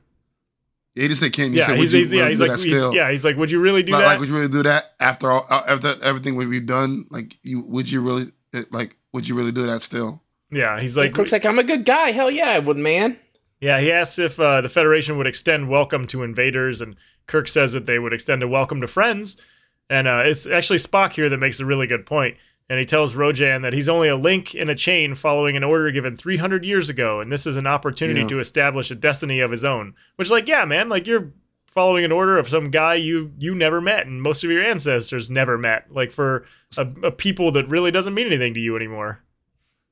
He 0.96 1.02
didn't 1.04 1.18
say 1.18 1.30
can 1.30 1.46
you. 1.46 1.52
He 1.54 1.58
yeah, 1.60 1.66
said, 1.68 1.78
he's, 1.78 1.94
you 1.94 2.00
he's 2.00 2.12
yeah, 2.12 2.28
he's 2.28 2.42
like, 2.42 2.60
he's, 2.60 2.94
yeah, 2.94 3.10
he's 3.12 3.24
like, 3.24 3.38
"Would 3.38 3.50
you 3.50 3.62
really 3.62 3.84
do 3.84 3.94
like, 3.94 4.02
that?" 4.02 4.06
like, 4.08 4.20
would 4.20 4.28
you 4.28 4.36
really 4.36 4.50
do 4.50 4.64
that 4.64 4.92
after 5.00 5.32
all 5.32 5.46
uh, 5.50 5.62
after 5.70 5.96
everything 6.04 6.36
we've 6.36 6.66
done? 6.66 7.06
Like, 7.10 7.38
you 7.44 7.62
would 7.62 7.90
you 7.90 8.02
really 8.02 8.26
uh, 8.54 8.62
like? 8.72 8.98
Would 9.14 9.28
you 9.28 9.36
really 9.36 9.52
do 9.52 9.66
that 9.66 9.82
still? 9.82 10.22
yeah, 10.52 10.80
he's 10.80 10.96
Like, 10.98 11.08
like, 11.08 11.16
Kirk's 11.16 11.32
like, 11.32 11.46
I'm 11.46 11.60
a 11.60 11.64
good 11.64 11.84
guy. 11.86 12.12
Hell 12.12 12.30
yeah, 12.32 12.50
I 12.50 12.60
would, 12.60 12.78
man. 12.78 13.18
Yeah, 13.62 13.80
he 13.80 13.92
asks 13.92 14.18
if 14.20 14.40
uh, 14.40 14.62
the 14.62 14.70
Federation 14.70 15.18
would 15.18 15.28
extend 15.28 15.68
welcome 15.70 16.08
to 16.08 16.24
invaders, 16.24 16.80
and 16.82 16.96
Kirk 17.28 17.48
says 17.48 17.74
that 17.74 17.86
they 17.88 18.00
would 18.00 18.14
extend 18.14 18.42
a 18.44 18.48
welcome 18.48 18.80
to 18.82 18.88
friends. 18.88 19.42
And 19.90 20.08
uh, 20.08 20.22
it's 20.26 20.46
actually 20.48 20.80
Spock 20.80 21.14
here 21.14 21.28
that 21.30 21.38
makes 21.40 21.60
a 21.60 21.66
really 21.66 21.88
good 21.88 22.06
point. 22.06 22.38
And 22.70 22.80
he 22.80 22.86
tells 22.86 23.16
Rojan 23.16 23.64
that 23.64 23.74
he's 23.74 23.90
only 23.90 24.08
a 24.10 24.16
link 24.16 24.54
in 24.54 24.70
a 24.70 24.76
chain 24.76 25.16
following 25.16 25.58
an 25.58 25.64
order 25.64 25.90
given 25.92 26.16
300 26.16 26.64
years 26.64 26.88
ago, 26.90 27.20
and 27.20 27.32
this 27.32 27.48
is 27.48 27.58
an 27.58 27.66
opportunity 27.66 28.22
Yeah. 28.22 28.28
to 28.28 28.40
establish 28.40 28.92
a 28.92 28.96
destiny 28.96 29.40
of 29.40 29.50
his 29.50 29.66
own. 29.66 29.96
Which, 30.18 30.30
like, 30.30 30.48
yeah, 30.48 30.66
man, 30.66 30.88
like 30.88 31.08
you're 31.08 31.34
following 31.70 32.04
an 32.06 32.12
order 32.12 32.38
of 32.38 32.50
some 32.50 32.70
guy 32.72 32.96
you 32.96 33.32
you 33.38 33.56
never 33.56 33.80
met, 33.82 34.06
and 34.06 34.22
most 34.22 34.44
of 34.44 34.50
your 34.52 34.64
ancestors 34.64 35.30
never 35.32 35.58
met. 35.58 35.86
Like 35.92 36.12
for 36.12 36.46
a, 36.78 36.88
a 37.04 37.12
people 37.12 37.52
that 37.54 37.68
really 37.70 37.92
doesn't 37.92 38.14
mean 38.14 38.28
anything 38.28 38.54
to 38.56 38.60
you 38.60 38.76
anymore. 38.76 39.22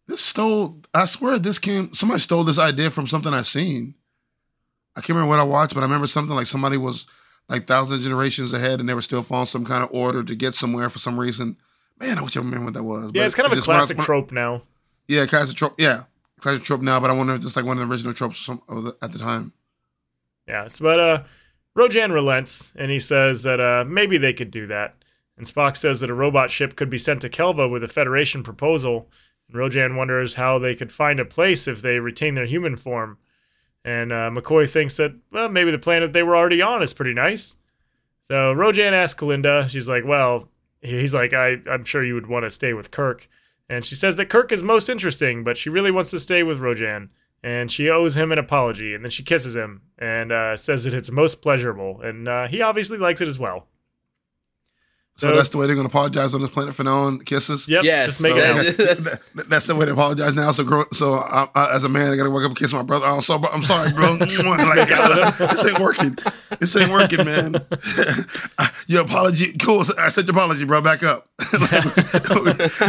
This 0.08 0.22
stole. 0.22 0.80
I 0.94 1.06
swear 1.06 1.38
this 1.40 1.60
came. 1.60 1.94
Somebody 1.94 2.20
stole 2.20 2.44
this 2.44 2.60
idea 2.60 2.90
from 2.91 3.08
something 3.08 3.34
I 3.34 3.41
seen. 3.41 3.94
I 4.95 5.02
can't 5.02 5.10
remember 5.10 5.30
what 5.30 5.40
I 5.40 5.44
watched, 5.44 5.74
but 5.76 5.82
I 5.82 5.86
remember 5.86 6.08
something 6.08 6.36
like 6.36 6.48
somebody 6.48 6.78
was 6.78 7.08
like 7.49 7.68
thousand 7.68 8.02
generations 8.02 8.54
ahead, 8.54 8.80
and 8.80 8.88
they 8.90 8.94
were 8.94 9.02
still 9.02 9.24
following 9.24 9.45
some 9.45 9.66
kind 9.66 9.84
of 9.84 9.90
order 9.91 10.24
to 10.24 10.36
get 10.36 10.54
somewhere 10.56 10.90
for 10.90 10.99
some 10.99 11.20
reason. 11.20 11.58
Man, 11.99 12.18
I 12.18 12.22
wish 12.22 12.38
I 12.38 12.40
remember 12.41 12.66
what 12.66 12.74
that 12.76 12.84
was. 12.84 13.12
Yeah, 13.14 13.22
but 13.22 13.26
it's 13.26 13.36
kind 13.36 13.45
of 13.48 13.52
a 13.54 13.56
just 13.56 13.68
when 13.68 13.76
I 13.76 13.80
was- 13.80 13.88
classic 13.88 14.06
trope 14.06 14.32
now. 14.32 14.64
Yeah, 15.08 15.26
classic 15.26 15.56
trope. 15.58 15.76
Yeah, 15.78 16.04
classic 16.40 16.64
trope 16.64 16.82
now, 16.82 16.99
but 16.99 17.10
I 17.10 17.14
wonder 17.14 17.34
if 17.34 17.44
it's 17.44 17.56
like 17.56 17.66
one 17.66 17.78
of 17.78 17.88
the 17.88 17.91
original 17.94 18.14
tropes 18.14 18.49
at 18.49 19.12
the 19.12 19.20
time. 19.20 19.54
Yeah, 20.48 20.68
so, 20.68 20.84
but 20.84 20.99
uh, 20.99 21.24
Rojan 21.78 22.12
relents 22.12 22.74
and 22.76 22.90
he 22.90 22.99
says 22.99 23.44
that 23.44 23.60
uh, 23.60 23.86
maybe 23.88 24.18
they 24.18 24.34
could 24.34 24.52
do 24.52 24.66
that. 24.68 24.95
And 25.38 25.45
Spock 25.45 25.78
says 25.78 25.99
that 25.99 26.10
a 26.10 26.16
robot 26.16 26.49
ship 26.49 26.76
could 26.76 26.90
be 26.90 26.98
sent 26.98 27.22
to 27.22 27.30
Kelva 27.30 27.70
with 27.70 27.84
a 27.84 27.88
Federation 27.88 28.41
proposal. 28.41 29.10
And 29.48 29.58
Rojan 29.58 29.95
wonders 29.95 30.34
how 30.34 30.58
they 30.58 30.74
could 30.74 30.91
find 30.91 31.20
a 31.20 31.26
place 31.26 31.68
if 31.68 31.82
they 31.82 31.99
retain 31.99 32.34
their 32.34 32.48
human 32.48 32.76
form. 32.76 33.20
And 33.86 34.12
uh, 34.12 34.32
McCoy 34.32 34.68
thinks 34.68 34.98
that, 34.98 35.16
well, 35.32 35.49
maybe 35.49 35.70
the 35.70 35.78
planet 35.78 36.14
they 36.14 36.24
were 36.24 36.36
already 36.36 36.62
on 36.62 36.82
is 36.82 36.94
pretty 36.94 37.14
nice. 37.14 37.58
So 38.22 38.54
Rojan 38.54 38.91
asks 38.91 39.20
Kelinda, 39.20 39.70
she's 39.70 39.88
like, 39.88 40.04
well, 40.04 40.49
he's 40.82 41.14
like, 41.14 41.34
I, 41.34 41.58
I'm 41.70 41.86
sure 41.86 42.04
you 42.04 42.16
would 42.16 42.28
want 42.28 42.44
to 42.44 42.49
stay 42.49 42.74
with 42.74 42.91
Kirk. 42.91 43.30
And 43.70 43.86
she 43.86 43.95
says 43.95 44.16
that 44.16 44.30
Kirk 44.30 44.52
is 44.52 44.64
most 44.64 44.90
interesting, 44.90 45.44
but 45.44 45.58
she 45.58 45.70
really 45.70 45.91
wants 45.91 46.12
to 46.12 46.20
stay 46.20 46.41
with 46.44 46.60
Rojan. 46.60 47.10
And 47.44 47.72
she 47.72 47.90
owes 47.90 48.18
him 48.18 48.32
an 48.32 48.40
apology. 48.40 48.94
And 48.94 49.04
then 49.04 49.12
she 49.12 49.24
kisses 49.24 49.56
him 49.56 49.82
and 49.98 50.32
uh, 50.32 50.58
says 50.58 50.84
that 50.86 50.94
it's 50.94 51.12
most 51.12 51.42
pleasurable. 51.42 52.02
And 52.02 52.28
uh, 52.28 52.48
he 52.48 52.62
obviously 52.62 52.98
likes 52.98 53.22
it 53.22 53.28
as 53.28 53.40
well. 53.40 53.68
So, 55.18 55.30
so, 55.30 55.36
that's 55.36 55.50
the 55.50 55.58
way 55.58 55.66
they're 55.66 55.76
going 55.76 55.88
to 55.88 55.92
apologize 55.92 56.36
on 56.36 56.42
this 56.42 56.52
planet 56.52 56.76
for 56.76 56.84
now 56.84 57.06
on 57.06 57.18
kisses. 57.18 57.68
Yep. 57.68 57.84
Yes. 57.84 58.06
Just 58.06 58.22
make 58.22 58.34
so 58.34 58.38
it 58.38 58.78
that, 58.78 59.50
that's 59.50 59.66
the 59.66 59.76
way 59.76 59.86
they 59.86 59.92
apologize 59.92 60.36
now. 60.36 60.52
So, 60.52 60.86
so 60.92 61.14
I, 61.16 61.48
I, 61.56 61.74
as 61.74 61.84
a 61.84 61.90
man, 61.90 62.14
I 62.14 62.16
got 62.16 62.26
to 62.26 62.30
wake 62.30 62.44
up 62.44 62.50
and 62.50 62.56
kiss 62.56 62.72
my 62.72 62.84
brother. 62.84 63.08
I'm 63.08 63.22
sorry, 63.22 63.48
I'm 63.52 63.64
sorry, 63.64 63.92
bro. 63.94 64.12
like, 64.20 64.28
this 65.40 65.66
ain't 65.66 65.80
working. 65.80 66.20
This 66.60 66.76
ain't 66.76 66.92
working, 66.92 67.26
man. 67.26 67.56
your 68.86 69.02
apology, 69.02 69.54
cool. 69.58 69.84
I 69.98 70.10
said 70.10 70.28
your 70.28 70.36
apology, 70.36 70.66
bro. 70.66 70.82
Back 70.82 71.02
up. 71.02 71.28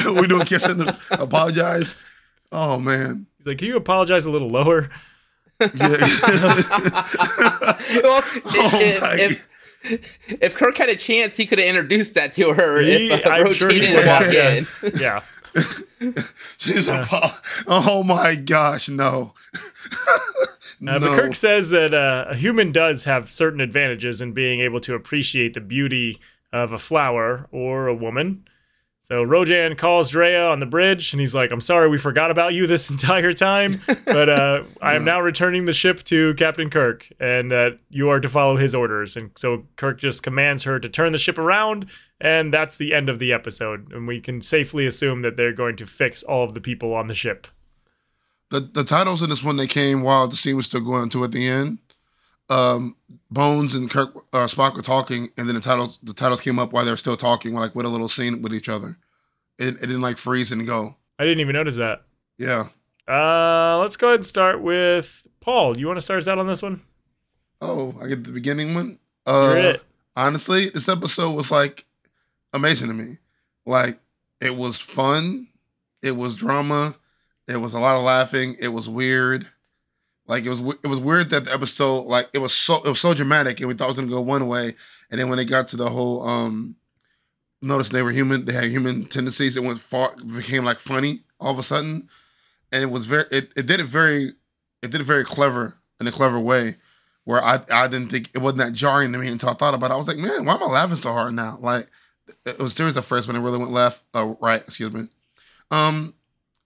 we, 0.05 0.21
we 0.21 0.27
doing 0.27 0.45
kissing. 0.45 0.83
And 0.83 0.99
apologize. 1.13 1.97
Oh 2.53 2.79
man. 2.79 3.25
He's 3.49 3.55
like, 3.55 3.59
can 3.61 3.69
you 3.69 3.77
apologize 3.77 4.27
a 4.27 4.31
little 4.31 4.49
lower? 4.49 4.91
Yeah. 5.61 5.69
well, 5.79 5.89
oh, 8.45 8.71
if, 8.75 9.49
if, 9.83 10.19
if 10.29 10.55
Kirk 10.55 10.77
had 10.77 10.91
a 10.91 10.97
chance, 10.97 11.39
he 11.39 11.47
could 11.47 11.59
have 11.59 11.67
introduced 11.67 12.13
that 12.15 12.35
to 12.35 12.53
her. 12.53 12.81
He, 12.81 13.11
if 13.11 13.27
uh, 13.27 13.31
I'm 13.31 13.55
sure 13.55 13.71
he 13.71 13.81
didn't 13.81 14.07
walk 14.07 14.25
in. 14.25 14.63
Yeah. 15.01 15.23
She's 16.59 16.89
a 16.89 17.05
oh 17.67 18.03
my 18.05 18.35
gosh, 18.35 18.89
no. 18.89 19.33
no. 20.79 20.97
Uh, 20.97 20.99
but 21.01 21.17
Kirk 21.17 21.35
says 21.35 21.71
that 21.71 21.93
uh, 21.93 22.27
a 22.29 22.37
human 22.37 22.71
does 22.71 23.03
have 23.05 23.31
certain 23.31 23.61
advantages 23.61 24.21
in 24.21 24.33
being 24.33 24.61
able 24.61 24.79
to 24.83 24.95
appreciate 24.95 25.55
the 25.55 25.61
beauty 25.61 26.21
of 26.53 26.73
a 26.73 26.79
flower 26.79 27.49
or 27.51 27.89
a 27.89 27.95
woman. 27.95 28.45
So 29.11 29.25
Rojan 29.25 29.79
calls 29.79 30.11
Drea 30.11 30.49
on 30.49 30.61
the 30.61 30.67
bridge, 30.67 31.15
and 31.15 31.21
he's 31.21 31.35
like, 31.35 31.51
"I'm 31.51 31.63
sorry, 31.63 31.89
we 31.89 31.97
forgot 31.97 32.31
about 32.31 32.53
you 32.53 32.67
this 32.67 32.91
entire 32.95 33.33
time, 33.33 33.81
but 34.05 34.29
uh, 34.29 34.65
I 34.83 34.97
am 34.97 35.05
now 35.05 35.23
returning 35.23 35.65
the 35.65 35.73
ship 35.73 36.05
to 36.05 36.35
Captain 36.35 36.69
Kirk, 36.69 37.09
and 37.19 37.51
that 37.51 37.79
you 37.89 38.11
are 38.11 38.21
to 38.21 38.29
follow 38.29 38.57
his 38.57 38.75
orders." 38.75 39.17
And 39.17 39.31
so 39.35 39.65
Kirk 39.77 39.99
just 39.99 40.23
commands 40.23 40.65
her 40.65 40.79
to 40.79 40.91
turn 40.91 41.13
the 41.13 41.19
ship 41.19 41.39
around, 41.39 41.87
and 42.21 42.53
that's 42.53 42.77
the 42.77 42.93
end 42.93 43.09
of 43.09 43.19
the 43.19 43.33
episode. 43.33 43.91
And 43.95 44.07
we 44.07 44.21
can 44.21 44.43
safely 44.43 44.87
assume 44.87 45.23
that 45.23 45.39
they're 45.39 45.55
going 45.55 45.77
to 45.77 45.87
fix 45.87 46.23
all 46.23 46.45
of 46.45 46.53
the 46.53 46.61
people 46.61 46.93
on 46.93 47.07
the 47.07 47.15
ship. 47.15 47.47
The 48.51 48.61
the 48.61 48.85
titles 48.85 49.23
in 49.23 49.31
this 49.31 49.43
one 49.43 49.57
they 49.57 49.67
came 49.67 50.03
while 50.03 50.29
the 50.29 50.37
scene 50.37 50.57
was 50.57 50.67
still 50.67 50.83
going 50.83 51.09
to 51.11 51.25
at 51.25 51.33
the 51.33 51.49
end. 51.49 51.79
Um, 52.51 52.97
Bones 53.31 53.75
and 53.75 53.91
Kirk 53.91 54.15
uh, 54.33 54.47
Spock 54.47 54.75
were 54.75 54.83
talking, 54.83 55.31
and 55.37 55.47
then 55.49 55.55
the 55.55 55.61
titles 55.61 55.99
the 56.03 56.15
titles 56.15 56.41
came 56.41 56.59
up 56.59 56.73
while 56.73 56.85
they 56.85 56.91
were 56.91 56.97
still 56.97 57.17
talking, 57.17 57.55
like 57.55 57.75
with 57.75 57.87
a 57.87 57.89
little 57.89 58.09
scene 58.09 58.41
with 58.43 58.55
each 58.55 58.69
other. 58.69 58.97
It, 59.59 59.75
it 59.75 59.81
didn't 59.81 60.01
like 60.01 60.19
freeze 60.19 60.53
and 60.53 60.67
go. 60.67 60.97
I 61.19 61.25
didn't 61.25 61.41
even 61.41 61.55
notice 61.55 61.77
that. 61.77 62.03
Yeah. 62.39 62.69
Uh, 63.09 63.79
let's 63.79 63.97
go 63.97 64.09
ahead 64.09 64.21
and 64.21 64.27
start 64.27 64.63
with 64.63 65.27
Paul. 65.41 65.77
You 65.77 65.87
want 65.87 65.97
to 65.97 66.03
start 66.03 66.19
us 66.19 66.29
out 66.29 66.39
on 66.39 66.47
this 66.47 66.63
one? 66.63 66.81
Oh, 67.61 67.95
I 68.03 68.07
get 68.07 68.25
the 68.25 68.33
beginning 68.33 68.75
one. 68.75 68.99
Uh, 69.27 69.55
You're 69.55 69.71
it. 69.73 69.83
Honestly, 70.15 70.69
this 70.69 70.89
episode 70.89 71.33
was 71.33 71.51
like 71.51 71.85
amazing 72.53 72.89
to 72.89 72.95
me. 72.95 73.19
Like 73.67 73.99
it 74.41 74.55
was 74.55 74.79
fun. 74.81 75.49
It 76.03 76.13
was 76.13 76.35
drama. 76.35 76.95
It 77.49 77.57
was 77.57 77.75
a 77.75 77.81
lot 77.81 77.97
of 77.97 78.03
laughing. 78.03 78.57
It 78.61 78.69
was 78.69 78.89
weird. 78.89 79.47
Like 80.29 80.45
it 80.45 80.51
was 80.51 80.61
it 80.61 80.87
was 80.87 81.01
weird 81.01 81.31
that 81.31 81.47
the 81.47 81.53
episode 81.53 82.03
like 82.03 82.29
it 82.35 82.39
was 82.39 82.55
so 82.55 82.77
it 82.77 82.89
was 82.89 83.01
so 83.01 83.15
dramatic 83.15 83.61
and 83.61 83.69
we 83.69 83.75
thought 83.75 83.87
it 83.87 83.89
was 83.89 83.99
gonna 83.99 84.11
go 84.11 84.21
one 84.21 84.47
way, 84.47 84.75
and 85.11 85.19
then 85.19 85.29
when 85.29 85.39
they 85.39 85.47
got 85.47 85.69
to 85.69 85.77
the 85.77 85.89
whole 85.89 86.23
um 86.29 86.77
notice 87.63 87.89
they 87.89 88.03
were 88.03 88.13
human, 88.13 88.45
they 88.45 88.53
had 88.53 88.65
human 88.65 89.07
tendencies, 89.07 89.57
it 89.57 89.65
went 89.65 89.81
far 89.81 90.15
became 90.37 90.65
like 90.65 90.79
funny 90.79 91.23
all 91.41 91.53
of 91.53 91.59
a 91.59 91.63
sudden. 91.63 92.09
And 92.71 92.83
it 92.83 92.91
was 92.91 93.07
very 93.07 93.25
it, 93.31 93.51
it 93.57 93.67
did 93.67 93.81
it 93.81 93.87
very 93.87 94.33
it 94.83 94.91
did 94.91 95.01
it 95.01 95.05
very 95.05 95.25
clever 95.25 95.79
in 95.99 96.07
a 96.07 96.13
clever 96.13 96.39
way 96.39 96.75
where 97.25 97.43
I 97.43 97.61
I 97.73 97.89
didn't 97.89 98.11
think 98.11 98.31
it 98.35 98.39
wasn't 98.39 98.59
that 98.59 98.75
jarring 98.75 99.13
to 99.13 99.19
me 99.19 99.29
until 99.29 99.49
I 99.49 99.55
thought 99.55 99.75
about 99.75 99.91
it. 99.91 99.95
I 99.95 99.97
was 99.97 100.09
like, 100.09 100.19
man, 100.19 100.45
why 100.45 100.55
am 100.55 100.63
I 100.63 100.67
laughing 100.67 100.97
so 100.97 101.13
hard 101.13 101.33
now? 101.33 101.59
Like 101.61 101.89
it 102.45 102.59
was 102.59 102.75
serious 102.75 102.99
at 102.99 103.05
first, 103.05 103.27
but 103.27 103.35
it 103.35 103.41
really 103.41 103.59
went 103.59 103.71
left, 103.71 104.05
uh, 104.15 104.35
right. 104.41 104.61
Excuse 104.61 104.93
me. 104.93 105.05
Um, 105.71 106.13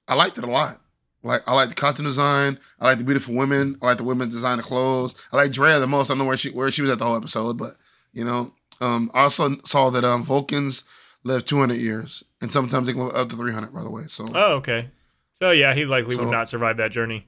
I 0.09 0.15
liked 0.15 0.39
it 0.39 0.45
a 0.45 0.49
lot. 0.49 0.79
Like 1.23 1.43
I 1.47 1.55
like 1.55 1.69
the 1.69 1.75
costume 1.75 2.07
design. 2.07 2.59
I 2.81 2.87
like 2.87 2.99
the 2.99 3.05
beautiful 3.05 3.35
women. 3.35 3.77
I 3.81 3.87
like 3.87 3.99
the 3.99 4.05
women 4.05 4.29
design 4.29 4.57
the 4.57 4.65
clothes. 4.65 5.15
I 5.33 5.37
like 5.37 5.53
Drea 5.53 5.79
the 5.79 5.87
most. 5.87 6.11
I 6.11 6.13
don't 6.13 6.19
know 6.19 6.25
where 6.25 6.37
she 6.37 6.51
where 6.51 6.71
she 6.71 6.83
was 6.83 6.91
at 6.91 6.99
the 6.99 7.05
whole 7.05 7.17
episode, 7.17 7.59
but 7.59 7.73
you 8.13 8.25
know. 8.25 8.53
Um, 8.81 9.13
I 9.15 9.23
also 9.23 9.57
saw 9.65 9.91
that 9.91 10.05
um 10.05 10.25
Vulcans 10.25 10.83
live 11.23 11.45
200 11.45 11.75
years, 11.75 12.25
and 12.41 12.51
sometimes 12.51 12.87
they 12.87 12.93
can 12.93 13.07
live 13.07 13.15
up 13.15 13.29
to 13.29 13.37
300. 13.37 13.73
By 13.73 13.83
the 13.83 13.91
way, 13.91 14.03
so. 14.09 14.27
Oh, 14.35 14.55
okay. 14.55 14.89
So 15.37 15.53
yeah, 15.53 15.75
he 15.75 15.85
likely 15.85 16.17
so, 16.17 16.25
would 16.25 16.33
not 16.33 16.49
survive 16.49 16.77
that 16.79 16.91
journey. 16.91 17.27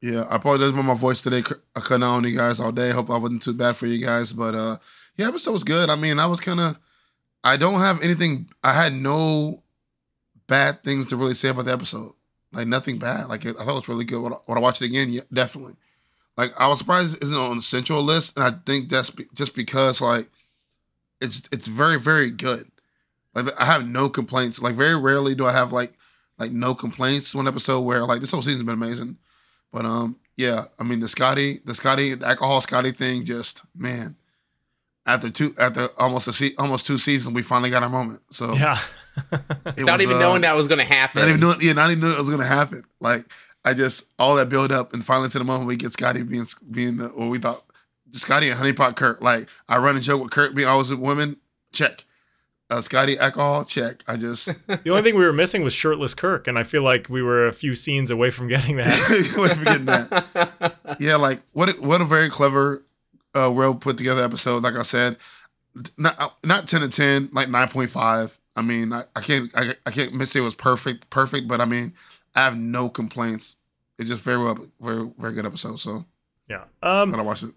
Yeah, 0.00 0.22
I 0.22 0.36
apologize 0.36 0.70
for 0.70 0.82
my 0.82 0.94
voice 0.94 1.22
today. 1.22 1.42
I 1.74 1.80
couldn't 1.80 2.02
on 2.02 2.24
you 2.24 2.36
guys 2.36 2.60
all 2.60 2.72
day. 2.72 2.90
Hope 2.90 3.10
I 3.10 3.16
wasn't 3.16 3.42
too 3.42 3.54
bad 3.54 3.76
for 3.76 3.86
you 3.86 4.04
guys, 4.04 4.32
but 4.32 4.54
uh, 4.54 4.76
yeah, 5.16 5.28
episode 5.28 5.52
was 5.52 5.64
good. 5.64 5.90
I 5.90 5.96
mean, 5.96 6.18
I 6.18 6.26
was 6.26 6.40
kind 6.40 6.60
of. 6.60 6.78
I 7.42 7.56
don't 7.56 7.80
have 7.80 8.02
anything. 8.02 8.48
I 8.62 8.72
had 8.72 8.92
no 8.92 9.62
bad 10.46 10.82
things 10.82 11.06
to 11.06 11.16
really 11.16 11.34
say 11.34 11.48
about 11.48 11.66
the 11.66 11.72
episode. 11.72 12.12
Like 12.54 12.68
nothing 12.68 12.98
bad. 12.98 13.28
Like 13.28 13.46
I 13.46 13.52
thought 13.52 13.68
it 13.68 13.74
was 13.74 13.88
really 13.88 14.04
good. 14.04 14.22
When 14.22 14.32
I, 14.32 14.60
watch 14.60 14.80
it 14.80 14.86
again, 14.86 15.08
yeah, 15.10 15.22
definitely. 15.32 15.74
Like 16.36 16.50
I 16.58 16.66
was 16.68 16.78
surprised 16.78 17.16
it 17.16 17.22
isn't 17.22 17.34
on 17.34 17.56
the 17.56 17.62
central 17.62 18.02
list, 18.02 18.36
and 18.36 18.44
I 18.44 18.52
think 18.66 18.88
that's 18.88 19.10
be, 19.10 19.26
just 19.34 19.54
because 19.54 20.00
like 20.00 20.28
it's 21.20 21.42
it's 21.52 21.66
very 21.66 21.98
very 21.98 22.30
good. 22.30 22.64
Like 23.34 23.46
I 23.60 23.64
have 23.64 23.86
no 23.86 24.08
complaints. 24.08 24.62
Like 24.62 24.74
very 24.74 24.96
rarely 24.96 25.34
do 25.34 25.46
I 25.46 25.52
have 25.52 25.72
like 25.72 25.92
like 26.38 26.52
no 26.52 26.74
complaints. 26.74 27.34
One 27.34 27.48
episode 27.48 27.80
where 27.80 28.04
like 28.04 28.20
this 28.20 28.30
whole 28.30 28.42
season's 28.42 28.64
been 28.64 28.74
amazing, 28.74 29.16
but 29.72 29.84
um 29.84 30.16
yeah, 30.36 30.62
I 30.80 30.84
mean 30.84 31.00
the 31.00 31.08
Scotty 31.08 31.60
the 31.64 31.74
Scotty 31.74 32.14
the 32.14 32.26
alcohol 32.26 32.60
Scotty 32.60 32.92
thing 32.92 33.24
just 33.24 33.62
man. 33.76 34.16
After 35.06 35.30
two, 35.30 35.52
after 35.60 35.88
almost 35.98 36.28
a 36.28 36.32
se- 36.32 36.54
almost 36.58 36.86
two 36.86 36.96
seasons, 36.96 37.34
we 37.34 37.42
finally 37.42 37.70
got 37.70 37.82
our 37.82 37.90
moment. 37.90 38.22
So 38.30 38.54
yeah, 38.54 38.78
not 39.32 39.76
was, 39.76 40.00
even 40.00 40.16
uh, 40.16 40.20
knowing 40.20 40.42
that 40.42 40.56
was 40.56 40.66
going 40.66 40.78
to 40.78 40.84
happen. 40.84 41.20
Not 41.20 41.28
even 41.28 41.40
knowing, 41.40 41.58
yeah, 41.60 41.74
not 41.74 41.90
even 41.90 42.00
knowing 42.00 42.14
it 42.14 42.20
was 42.20 42.30
going 42.30 42.40
to 42.40 42.46
happen. 42.46 42.82
Like 43.00 43.26
I 43.64 43.74
just 43.74 44.06
all 44.18 44.36
that 44.36 44.48
build 44.48 44.72
up, 44.72 44.94
and 44.94 45.04
finally 45.04 45.28
to 45.30 45.38
the 45.38 45.44
moment 45.44 45.66
we 45.66 45.76
get 45.76 45.92
Scotty 45.92 46.22
being 46.22 46.46
being 46.70 46.96
the, 46.96 47.08
what 47.08 47.28
we 47.28 47.38
thought 47.38 47.64
Scotty 48.12 48.48
and 48.48 48.58
Honeypot 48.58 48.96
Kurt. 48.96 49.22
Like 49.22 49.48
I 49.68 49.78
run 49.78 49.96
and 49.96 50.04
joke 50.04 50.22
with 50.22 50.30
Kurt 50.30 50.54
being 50.54 50.68
always 50.68 50.90
with 50.90 51.00
women. 51.00 51.36
Check. 51.72 52.04
Uh, 52.70 52.80
Scotty 52.80 53.18
alcohol 53.18 53.64
check. 53.64 54.02
I 54.08 54.16
just 54.16 54.46
the 54.66 54.90
only 54.90 55.02
thing 55.02 55.16
we 55.16 55.24
were 55.24 55.32
missing 55.32 55.62
was 55.62 55.74
shirtless 55.74 56.14
Kirk, 56.14 56.46
and 56.48 56.58
I 56.58 56.62
feel 56.62 56.82
like 56.82 57.08
we 57.08 57.22
were 57.22 57.46
a 57.46 57.52
few 57.52 57.74
scenes 57.74 58.10
away 58.10 58.30
from 58.30 58.48
getting 58.48 58.76
that. 58.76 59.34
away 59.36 59.48
from 59.48 59.64
getting 59.64 59.84
that. 59.86 60.96
yeah, 60.98 61.16
like 61.16 61.42
what? 61.52 61.68
A, 61.68 61.72
what 61.80 62.00
a 62.00 62.04
very 62.04 62.30
clever, 62.30 62.82
uh, 63.34 63.50
well 63.52 63.74
put 63.74 63.96
together 63.96 64.22
episode. 64.22 64.62
Like 64.62 64.74
I 64.74 64.82
said, 64.82 65.18
not 65.98 66.38
not 66.44 66.68
ten 66.68 66.80
to 66.82 66.88
ten, 66.88 67.28
like 67.32 67.48
nine 67.48 67.68
point 67.68 67.90
five. 67.90 68.36
I 68.56 68.62
mean, 68.62 68.92
I, 68.92 69.02
I 69.16 69.20
can't 69.20 69.50
I, 69.56 69.74
I 69.86 69.90
can't 69.90 70.28
say 70.28 70.40
it 70.40 70.42
was 70.42 70.54
perfect, 70.54 71.10
perfect, 71.10 71.48
but 71.48 71.60
I 71.60 71.64
mean, 71.64 71.92
I 72.34 72.44
have 72.44 72.56
no 72.56 72.88
complaints. 72.88 73.56
It's 73.98 74.10
just 74.10 74.22
very 74.22 74.38
well, 74.38 74.58
very 74.80 75.10
very 75.18 75.34
good 75.34 75.46
episode. 75.46 75.78
So 75.78 76.04
yeah, 76.48 76.64
um, 76.82 77.10
gotta 77.10 77.22
watch 77.22 77.42
it. 77.42 77.50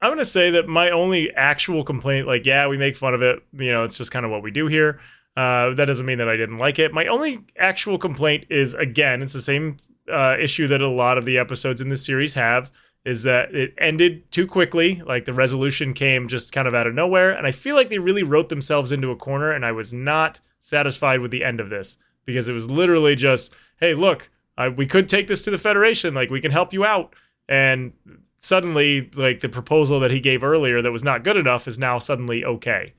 I'm 0.00 0.10
gonna 0.10 0.24
say 0.24 0.50
that 0.50 0.68
my 0.68 0.90
only 0.90 1.32
actual 1.34 1.82
complaint, 1.82 2.26
like, 2.26 2.44
yeah, 2.44 2.66
we 2.68 2.76
make 2.76 2.96
fun 2.96 3.14
of 3.14 3.22
it. 3.22 3.42
You 3.52 3.72
know, 3.72 3.84
it's 3.84 3.96
just 3.96 4.12
kind 4.12 4.24
of 4.24 4.30
what 4.30 4.42
we 4.42 4.50
do 4.50 4.66
here. 4.66 5.00
Uh, 5.36 5.74
that 5.74 5.86
doesn't 5.86 6.06
mean 6.06 6.18
that 6.18 6.28
I 6.28 6.36
didn't 6.36 6.58
like 6.58 6.78
it. 6.78 6.92
My 6.92 7.06
only 7.06 7.40
actual 7.58 7.98
complaint 7.98 8.46
is 8.50 8.74
again, 8.74 9.22
it's 9.22 9.32
the 9.32 9.40
same 9.40 9.78
uh, 10.12 10.36
issue 10.38 10.68
that 10.68 10.82
a 10.82 10.88
lot 10.88 11.18
of 11.18 11.24
the 11.24 11.38
episodes 11.38 11.80
in 11.80 11.88
this 11.88 12.04
series 12.04 12.34
have. 12.34 12.70
Is 13.04 13.22
that 13.24 13.54
it 13.54 13.74
ended 13.76 14.30
too 14.32 14.46
quickly? 14.46 15.02
Like 15.04 15.26
the 15.26 15.34
resolution 15.34 15.92
came 15.92 16.26
just 16.26 16.52
kind 16.52 16.66
of 16.66 16.74
out 16.74 16.86
of 16.86 16.94
nowhere, 16.94 17.32
and 17.32 17.46
I 17.46 17.50
feel 17.50 17.76
like 17.76 17.90
they 17.90 17.98
really 17.98 18.22
wrote 18.22 18.48
themselves 18.48 18.92
into 18.92 19.10
a 19.10 19.16
corner. 19.16 19.50
And 19.50 19.64
I 19.64 19.72
was 19.72 19.92
not 19.92 20.40
satisfied 20.60 21.20
with 21.20 21.30
the 21.30 21.44
end 21.44 21.60
of 21.60 21.68
this 21.68 21.98
because 22.24 22.48
it 22.48 22.54
was 22.54 22.70
literally 22.70 23.14
just, 23.14 23.54
"Hey, 23.78 23.92
look, 23.94 24.30
I, 24.56 24.68
we 24.68 24.86
could 24.86 25.08
take 25.08 25.26
this 25.26 25.42
to 25.42 25.50
the 25.50 25.58
Federation. 25.58 26.14
Like 26.14 26.30
we 26.30 26.40
can 26.40 26.50
help 26.50 26.72
you 26.72 26.84
out." 26.84 27.14
And 27.46 27.92
suddenly 28.38 29.10
like 29.14 29.40
the 29.40 29.48
proposal 29.48 30.00
that 30.00 30.10
he 30.10 30.20
gave 30.20 30.44
earlier 30.44 30.82
that 30.82 30.92
was 30.92 31.04
not 31.04 31.24
good 31.24 31.36
enough 31.36 31.66
is 31.66 31.78
now 31.78 31.98
suddenly 31.98 32.44
okay. 32.44 32.94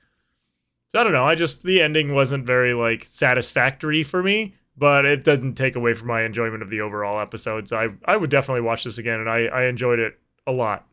So 0.91 0.99
I 0.99 1.03
don't 1.03 1.13
know. 1.13 1.25
I 1.25 1.35
just 1.35 1.63
the 1.63 1.81
ending 1.81 2.13
wasn't 2.13 2.45
very 2.45 2.73
like 2.73 3.03
satisfactory 3.07 4.03
for 4.03 4.23
me. 4.23 4.55
But 4.77 5.05
it 5.05 5.23
doesn't 5.23 5.55
take 5.55 5.75
away 5.75 5.93
from 5.93 6.07
my 6.07 6.23
enjoyment 6.23 6.61
of 6.61 6.69
the 6.69 6.81
overall 6.81 7.19
episodes. 7.19 7.71
I 7.71 7.89
I 8.05 8.17
would 8.17 8.29
definitely 8.29 8.61
watch 8.61 8.83
this 8.83 8.97
again, 8.97 9.19
and 9.19 9.29
I 9.29 9.45
I 9.45 9.65
enjoyed 9.65 9.99
it 9.99 10.19
a 10.45 10.51
lot. 10.51 10.85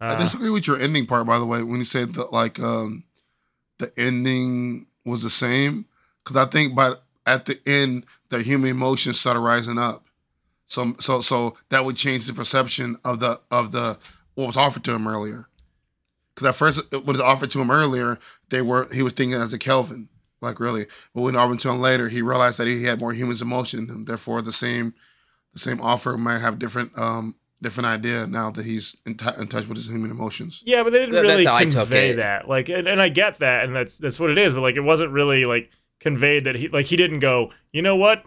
Uh, 0.00 0.14
I 0.16 0.16
disagree 0.16 0.50
with 0.50 0.66
your 0.66 0.78
ending 0.78 1.06
part, 1.06 1.26
by 1.26 1.38
the 1.38 1.46
way, 1.46 1.62
when 1.62 1.78
you 1.78 1.84
said 1.84 2.14
that 2.14 2.32
like 2.32 2.60
um 2.60 3.04
the 3.78 3.92
ending 3.96 4.86
was 5.04 5.22
the 5.22 5.30
same, 5.30 5.84
because 6.22 6.36
I 6.36 6.48
think 6.48 6.76
by 6.76 6.92
at 7.26 7.46
the 7.46 7.58
end 7.66 8.06
the 8.28 8.42
human 8.42 8.70
emotions 8.70 9.18
started 9.18 9.40
rising 9.40 9.78
up. 9.78 10.04
So 10.66 10.94
so 11.00 11.20
so 11.20 11.56
that 11.70 11.84
would 11.84 11.96
change 11.96 12.26
the 12.26 12.32
perception 12.32 12.96
of 13.04 13.20
the 13.20 13.40
of 13.50 13.72
the 13.72 13.98
what 14.34 14.46
was 14.46 14.56
offered 14.56 14.84
to 14.84 14.92
him 14.92 15.06
earlier. 15.08 15.46
Because 16.34 16.48
at 16.48 16.54
first, 16.54 16.92
what 16.92 17.04
was 17.04 17.20
offered 17.20 17.50
to 17.50 17.60
him 17.60 17.70
earlier, 17.70 18.18
they 18.48 18.62
were 18.62 18.88
he 18.92 19.02
was 19.02 19.12
thinking 19.12 19.38
as 19.38 19.52
a 19.52 19.58
Kelvan, 19.58 20.08
like 20.42 20.60
really. 20.60 20.86
But 21.14 21.22
when 21.22 21.36
offered 21.36 21.60
to 21.60 21.70
him 21.70 21.80
later, 21.80 22.08
he 22.08 22.20
realized 22.22 22.58
that 22.58 22.66
he 22.66 22.84
had 22.84 23.00
more 23.00 23.12
human 23.12 23.36
emotion, 23.40 23.88
and 23.90 24.06
therefore 24.06 24.42
the 24.42 24.52
same 24.52 24.94
the 25.52 25.58
same 25.60 25.80
offer 25.80 26.16
might 26.18 26.38
have 26.38 26.58
different 26.58 26.96
um 26.98 27.34
different 27.62 27.86
idea 27.86 28.26
now 28.26 28.50
that 28.50 28.64
he's 28.66 28.96
in, 29.06 29.16
t- 29.16 29.24
in 29.40 29.46
touch 29.46 29.66
with 29.68 29.76
his 29.76 29.88
human 29.88 30.10
emotions. 30.10 30.62
Yeah, 30.66 30.82
but 30.82 30.92
they 30.92 30.98
didn't 30.98 31.14
That- 31.14 31.22
really 31.22 31.44
that's 31.44 31.48
how 31.48 31.60
I 31.60 31.64
took 31.64 31.74
convey 31.74 32.12
that. 32.14 32.48
Like, 32.48 32.68
and, 32.68 32.88
and 32.88 33.00
I 33.00 33.08
get 33.08 33.38
that, 33.38 33.64
and 33.64 33.74
that's 33.76 33.98
that's 33.98 34.18
what 34.18 34.30
it 34.30 34.38
is. 34.38 34.52
But 34.54 34.62
like, 34.62 34.76
it 34.76 34.80
wasn't 34.80 35.12
really 35.12 35.44
like 35.44 35.70
conveyed 36.00 36.44
that 36.44 36.56
he 36.56 36.68
like 36.68 36.86
he 36.86 36.96
didn't 36.96 37.20
go. 37.20 37.52
You 37.72 37.82
know 37.82 37.94
what? 37.96 38.24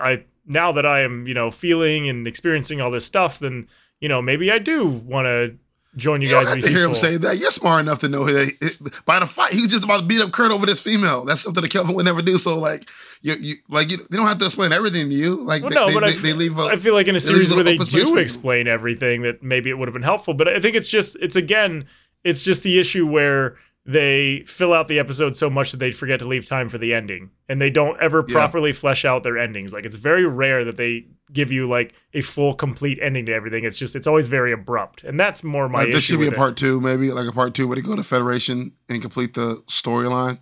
I 0.00 0.24
now 0.44 0.72
that 0.72 0.84
I 0.84 1.02
am 1.02 1.26
you 1.28 1.34
know 1.34 1.50
feeling 1.52 2.08
and 2.08 2.26
experiencing 2.26 2.80
all 2.80 2.90
this 2.90 3.06
stuff, 3.06 3.38
then 3.38 3.68
you 4.00 4.08
know 4.08 4.20
maybe 4.20 4.50
I 4.50 4.58
do 4.58 4.86
want 4.88 5.26
to 5.26 5.56
join 5.96 6.20
you, 6.22 6.28
You 6.28 6.34
don't 6.34 6.40
guys 6.44 6.48
have 6.48 6.58
and 6.58 6.64
to 6.64 6.70
hear 6.72 6.86
him 6.86 6.94
say 6.94 7.16
that. 7.18 7.38
You're 7.38 7.50
smart 7.50 7.80
enough 7.82 8.00
to 8.00 8.08
know 8.08 8.24
that 8.24 8.48
he- 8.60 8.90
by 9.04 9.18
the 9.18 9.26
fight, 9.26 9.52
he's 9.52 9.68
just 9.68 9.84
about 9.84 10.00
to 10.00 10.06
beat 10.06 10.20
up 10.20 10.32
Kurt 10.32 10.50
over 10.50 10.64
this 10.66 10.80
female. 10.80 11.24
That's 11.24 11.40
something 11.42 11.60
that 11.62 11.70
Kelvan 11.70 11.94
would 11.94 12.04
never 12.04 12.22
do. 12.22 12.38
So 12.38 12.58
like, 12.58 12.88
you, 13.20 13.34
you 13.34 13.56
like 13.68 13.90
you, 13.90 13.98
they 14.10 14.16
don't 14.16 14.26
have 14.26 14.38
to 14.38 14.46
explain 14.46 14.72
everything 14.72 15.08
to 15.10 15.14
you. 15.14 15.34
Like 15.36 15.62
Well, 15.62 15.70
they, 15.70 15.74
no, 15.76 15.86
they, 15.88 15.94
but 15.94 16.04
I 16.04 16.10
they, 16.10 16.16
f- 16.16 16.22
they 16.22 16.32
leave. 16.32 16.58
A, 16.58 16.62
I 16.62 16.76
feel 16.76 16.94
like 16.94 17.08
in 17.08 17.16
a 17.16 17.20
series 17.20 17.54
where 17.54 17.62
they 17.64 17.72
little 17.76 17.82
open 17.82 17.90
space 17.90 18.04
do 18.04 18.16
explain 18.18 18.68
everything, 18.68 19.22
that 19.22 19.42
maybe 19.42 19.70
it 19.70 19.74
would 19.78 19.88
have 19.88 19.92
been 19.94 20.02
helpful. 20.02 20.34
But 20.34 20.48
I 20.48 20.60
think 20.60 20.76
it's 20.76 20.88
just 20.88 21.16
it's 21.20 21.36
again, 21.36 21.86
it's 22.24 22.42
just 22.42 22.62
the 22.62 22.78
issue 22.80 23.06
where 23.06 23.56
they 23.84 24.44
fill 24.46 24.72
out 24.72 24.86
the 24.86 24.98
episode 25.00 25.34
so 25.34 25.50
much 25.50 25.72
that 25.72 25.78
they 25.78 25.90
forget 25.90 26.20
to 26.20 26.24
leave 26.28 26.46
time 26.46 26.68
for 26.68 26.78
the 26.78 26.94
ending, 26.94 27.30
and 27.48 27.60
they 27.60 27.70
don't 27.70 28.00
ever 28.00 28.24
Yeah. 28.28 28.34
properly 28.34 28.72
flesh 28.72 29.04
out 29.04 29.22
their 29.24 29.36
endings. 29.38 29.72
Like 29.72 29.84
it's 29.84 29.96
very 29.96 30.24
rare 30.24 30.64
that 30.64 30.76
they 30.76 31.06
give 31.32 31.50
you 31.50 31.68
like 31.68 31.92
a 32.14 32.20
full, 32.20 32.54
complete 32.54 32.98
ending 33.02 33.26
to 33.26 33.32
everything. 33.32 33.64
It's 33.64 33.76
just 33.78 33.96
it's 33.96 34.06
always 34.06 34.28
very 34.28 34.52
abrupt, 34.52 35.02
and 35.02 35.18
that's 35.18 35.42
more 35.42 35.68
my 35.68 35.80
like, 35.80 35.88
issue. 35.88 35.96
this 35.96 36.04
should 36.04 36.18
be 36.20 36.26
a 36.26 36.28
with 36.28 36.34
it. 36.34 36.36
part 36.36 36.56
two, 36.56 36.80
maybe 36.80 37.10
like 37.10 37.26
a 37.28 37.32
part 37.32 37.54
two 37.54 37.66
where 37.66 37.74
they 37.76 37.82
go 37.82 37.96
to 37.96 38.04
Federation 38.04 38.72
and 38.88 39.00
complete 39.02 39.34
the 39.34 39.62
storyline. 39.68 40.38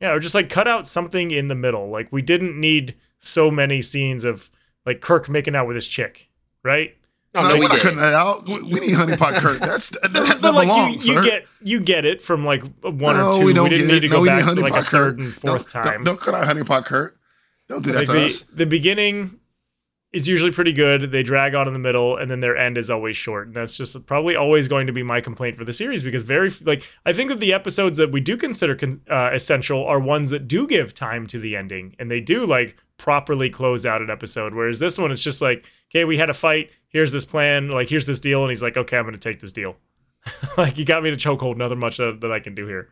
Yeah, 0.00 0.12
or 0.12 0.20
just 0.20 0.36
like 0.36 0.48
cut 0.48 0.68
out 0.68 0.86
something 0.86 1.32
in 1.32 1.48
the 1.48 1.56
middle. 1.56 1.90
Like 1.90 2.08
we 2.12 2.22
didn't 2.22 2.58
need 2.60 2.94
so 3.18 3.50
many 3.50 3.82
scenes 3.82 4.24
of 4.24 4.50
like 4.86 5.00
Kirk 5.00 5.28
making 5.28 5.56
out 5.56 5.66
with 5.66 5.74
his 5.74 5.88
chick, 5.88 6.28
right? 6.62 6.94
Oh, 7.38 7.42
no, 7.42 7.48
no, 7.48 7.54
we 7.54 7.60
we're 7.62 7.68
not 7.68 7.78
cutting 7.78 7.98
that 7.98 8.14
out. 8.14 8.46
We, 8.46 8.62
we 8.62 8.80
need 8.80 8.92
Honey 8.94 9.16
Pot 9.16 9.34
Kurt. 9.34 9.60
That's 9.60 9.90
that, 10.02 10.12
that, 10.12 10.38
but 10.40 10.54
like 10.54 10.66
belongs, 10.68 11.06
you, 11.06 11.14
you 11.14 11.24
get 11.24 11.46
you 11.62 11.80
get 11.80 12.04
it 12.04 12.20
from 12.22 12.44
like 12.44 12.62
one 12.82 13.16
No, 13.16 13.30
or 13.30 13.32
two. 13.34 13.38
we 13.40 13.44
We, 13.46 13.52
don't 13.54 13.70
didn't 13.70 13.86
get 13.86 13.92
need 13.94 13.98
it. 13.98 14.00
to 14.00 14.08
go 14.08 14.20
we 14.22 14.28
back 14.28 14.44
to 14.44 14.54
like 14.60 14.72
a 14.72 14.76
Pot 14.76 14.86
third 14.86 15.16
Kurt. 15.16 15.18
and 15.24 15.32
fourth 15.34 15.72
Don't- 15.72 15.84
time. 15.84 15.94
Don't, 15.96 16.04
don't 16.04 16.20
cut 16.20 16.34
out 16.34 16.44
Honey 16.46 16.64
Pot 16.64 16.84
Kurt. 16.84 17.16
Don't 17.68 17.84
do 17.84 17.92
that 17.92 17.98
like 17.98 18.06
to 18.08 18.12
the, 18.14 18.24
us. 18.26 18.42
the 18.52 18.66
beginning 18.66 19.37
is 20.12 20.26
usually 20.26 20.50
pretty 20.50 20.72
good. 20.72 21.12
They 21.12 21.22
drag 21.22 21.54
on 21.54 21.66
in 21.66 21.74
the 21.74 21.78
middle, 21.78 22.16
and 22.16 22.30
then 22.30 22.40
their 22.40 22.56
end 22.56 22.78
is 22.78 22.90
always 22.90 23.16
short. 23.16 23.48
And 23.48 23.56
that's 23.56 23.76
just 23.76 24.06
probably 24.06 24.36
always 24.36 24.66
going 24.66 24.86
to 24.86 24.92
be 24.92 25.02
my 25.02 25.20
complaint 25.20 25.56
for 25.56 25.64
the 25.64 25.72
series 25.72 26.02
because 26.02 26.22
very 26.22 26.50
like 26.64 26.82
I 27.04 27.12
think 27.12 27.28
that 27.30 27.40
the 27.40 27.52
episodes 27.52 27.98
that 27.98 28.10
we 28.10 28.20
do 28.20 28.36
consider 28.36 28.74
con- 28.74 29.02
uh, 29.10 29.30
essential 29.32 29.84
are 29.84 30.00
ones 30.00 30.30
that 30.30 30.48
do 30.48 30.66
give 30.66 30.94
time 30.94 31.26
to 31.28 31.38
the 31.38 31.56
ending, 31.56 31.94
and 31.98 32.10
they 32.10 32.20
do 32.20 32.46
like 32.46 32.76
properly 32.96 33.50
close 33.50 33.84
out 33.84 34.00
an 34.00 34.10
episode. 34.10 34.54
Whereas 34.54 34.78
this 34.80 34.98
one, 34.98 35.12
it's 35.12 35.22
just 35.22 35.42
like, 35.42 35.66
okay, 35.90 36.04
we 36.04 36.16
had 36.16 36.30
a 36.30 36.34
fight. 36.34 36.70
Here's 36.88 37.12
this 37.12 37.26
plan. 37.26 37.68
Like 37.68 37.88
here's 37.88 38.06
this 38.06 38.20
deal, 38.20 38.42
and 38.42 38.50
he's 38.50 38.62
like, 38.62 38.76
okay, 38.76 38.96
I'm 38.96 39.04
going 39.04 39.14
to 39.14 39.20
take 39.20 39.40
this 39.40 39.52
deal. 39.52 39.76
like 40.56 40.78
you 40.78 40.86
got 40.86 41.02
me 41.02 41.10
to 41.10 41.16
chokehold. 41.16 41.56
Nothing 41.56 41.78
much 41.78 41.98
that 41.98 42.32
I 42.32 42.40
can 42.40 42.54
do 42.54 42.66
here. 42.66 42.88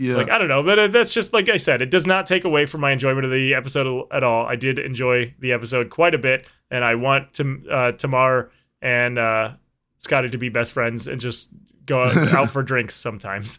Yeah. 0.00 0.16
Like 0.16 0.30
I 0.30 0.38
don't 0.38 0.48
know, 0.48 0.62
but 0.62 0.78
uh, 0.78 0.88
that's 0.88 1.12
just 1.12 1.34
like 1.34 1.50
I 1.50 1.58
said. 1.58 1.82
It 1.82 1.90
does 1.90 2.06
not 2.06 2.24
take 2.24 2.44
away 2.44 2.64
from 2.64 2.80
my 2.80 2.90
enjoyment 2.90 3.26
of 3.26 3.30
the 3.30 3.52
episode 3.52 4.06
at 4.10 4.24
all. 4.24 4.46
I 4.46 4.56
did 4.56 4.78
enjoy 4.78 5.34
the 5.40 5.52
episode 5.52 5.90
quite 5.90 6.14
a 6.14 6.18
bit, 6.18 6.48
and 6.70 6.82
I 6.82 6.94
want 6.94 7.34
to 7.34 7.62
uh, 7.70 7.92
Tomar 7.92 8.50
and 8.80 9.18
uh, 9.18 9.50
Scotty 9.98 10.30
to 10.30 10.38
be 10.38 10.48
best 10.48 10.72
friends 10.72 11.06
and 11.06 11.20
just 11.20 11.50
go 11.84 12.02
out, 12.02 12.16
out 12.32 12.50
for 12.50 12.62
drinks 12.62 12.94
sometimes. 12.94 13.58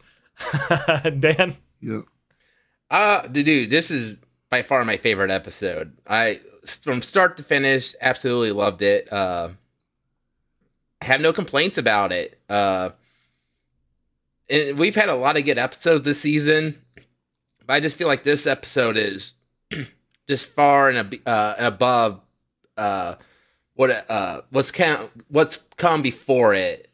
Dan, 1.20 1.56
yeah. 1.80 2.02
Uh, 2.90 3.22
dude, 3.28 3.70
this 3.70 3.92
is 3.92 4.18
by 4.50 4.64
far 4.64 4.84
my 4.84 4.98
favorite 4.98 5.30
episode. 5.30 5.94
I 6.08 6.40
from 6.66 7.04
start 7.04 7.38
to 7.38 7.44
finish 7.44 7.94
absolutely 8.02 8.52
loved 8.52 8.82
it. 8.82 9.14
Uh, 9.14 9.50
have 11.04 11.22
no 11.22 11.34
complaints 11.34 11.78
about 11.78 12.12
it. 12.12 12.40
Uh, 12.50 12.90
and 14.52 14.78
we've 14.78 14.96
had 14.96 15.10
a 15.10 15.16
lot 15.16 15.38
of 15.38 15.46
good 15.46 15.58
episodes 15.58 16.06
this 16.06 16.20
season, 16.22 16.82
but 17.66 17.74
I 17.74 17.80
just 17.80 17.98
feel 17.98 18.08
like 18.08 18.24
this 18.24 18.46
episode 18.46 18.98
is 18.98 19.34
just 20.28 20.46
far 20.46 20.90
and 20.90 20.98
ab- 20.98 21.22
uh, 21.26 21.56
and 21.58 21.66
above 21.68 22.22
uh, 22.78 23.16
what 23.76 24.06
uh 24.10 24.42
what's 24.52 24.72
come 24.72 25.10
what's 25.30 25.58
come 25.78 26.02
before 26.02 26.54
it 26.54 26.88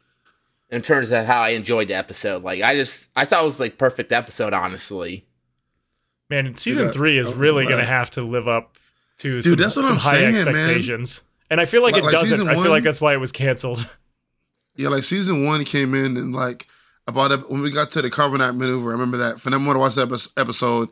in 0.70 0.82
terms 0.82 1.10
of 1.10 1.24
how 1.26 1.40
I 1.42 1.50
enjoyed 1.50 1.88
the 1.88 1.94
episode. 1.94 2.42
Like 2.42 2.62
I 2.62 2.74
just 2.74 3.10
I 3.16 3.24
thought 3.24 3.42
it 3.42 3.46
was 3.46 3.60
like 3.60 3.78
perfect 3.78 4.12
episode, 4.12 4.52
honestly. 4.52 5.26
man, 6.30 6.54
season 6.56 6.86
that- 6.86 6.92
three 6.92 7.18
is 7.18 7.26
that 7.26 7.32
was 7.32 7.38
really 7.38 7.64
going 7.64 7.78
to 7.78 7.84
have 7.84 8.10
to 8.10 8.22
live 8.22 8.46
up 8.48 8.76
to 9.18 9.42
some, 9.42 9.56
that's 9.56 9.74
what 9.76 9.84
some 9.86 9.94
I'm 9.96 10.00
high 10.00 10.14
saying, 10.18 10.34
man. 10.34 10.48
expectations, 10.48 11.22
and 11.50 11.60
I 11.60 11.64
feel 11.64 11.82
like 11.82 11.94
Like- 11.94 12.02
it 12.02 12.06
like 12.06 12.12
doesn't. 12.12 12.28
season 12.38 12.48
I 12.48 12.52
feel 12.52 12.60
one- 12.62 12.70
like 12.70 12.84
that's 12.84 13.00
why 13.00 13.12
it 13.14 13.18
was 13.20 13.32
canceled. 13.32 13.86
Yeah, 14.76 14.90
like 14.90 15.02
season 15.02 15.44
one 15.44 15.64
came 15.64 15.92
in 15.92 16.16
and 16.16 16.32
like 16.32 16.68
about 17.08 17.32
it, 17.32 17.50
when 17.50 17.62
we 17.62 17.72
got 17.72 17.90
to 17.92 18.02
the 18.02 18.10
corbomite 18.10 18.56
maneuver. 18.56 18.90
I 18.90 18.92
remember 18.92 19.16
that. 19.16 19.40
For 19.40 19.50
them 19.50 19.64
to 19.64 19.78
watch 19.78 19.96
that 19.96 20.30
episode, 20.36 20.90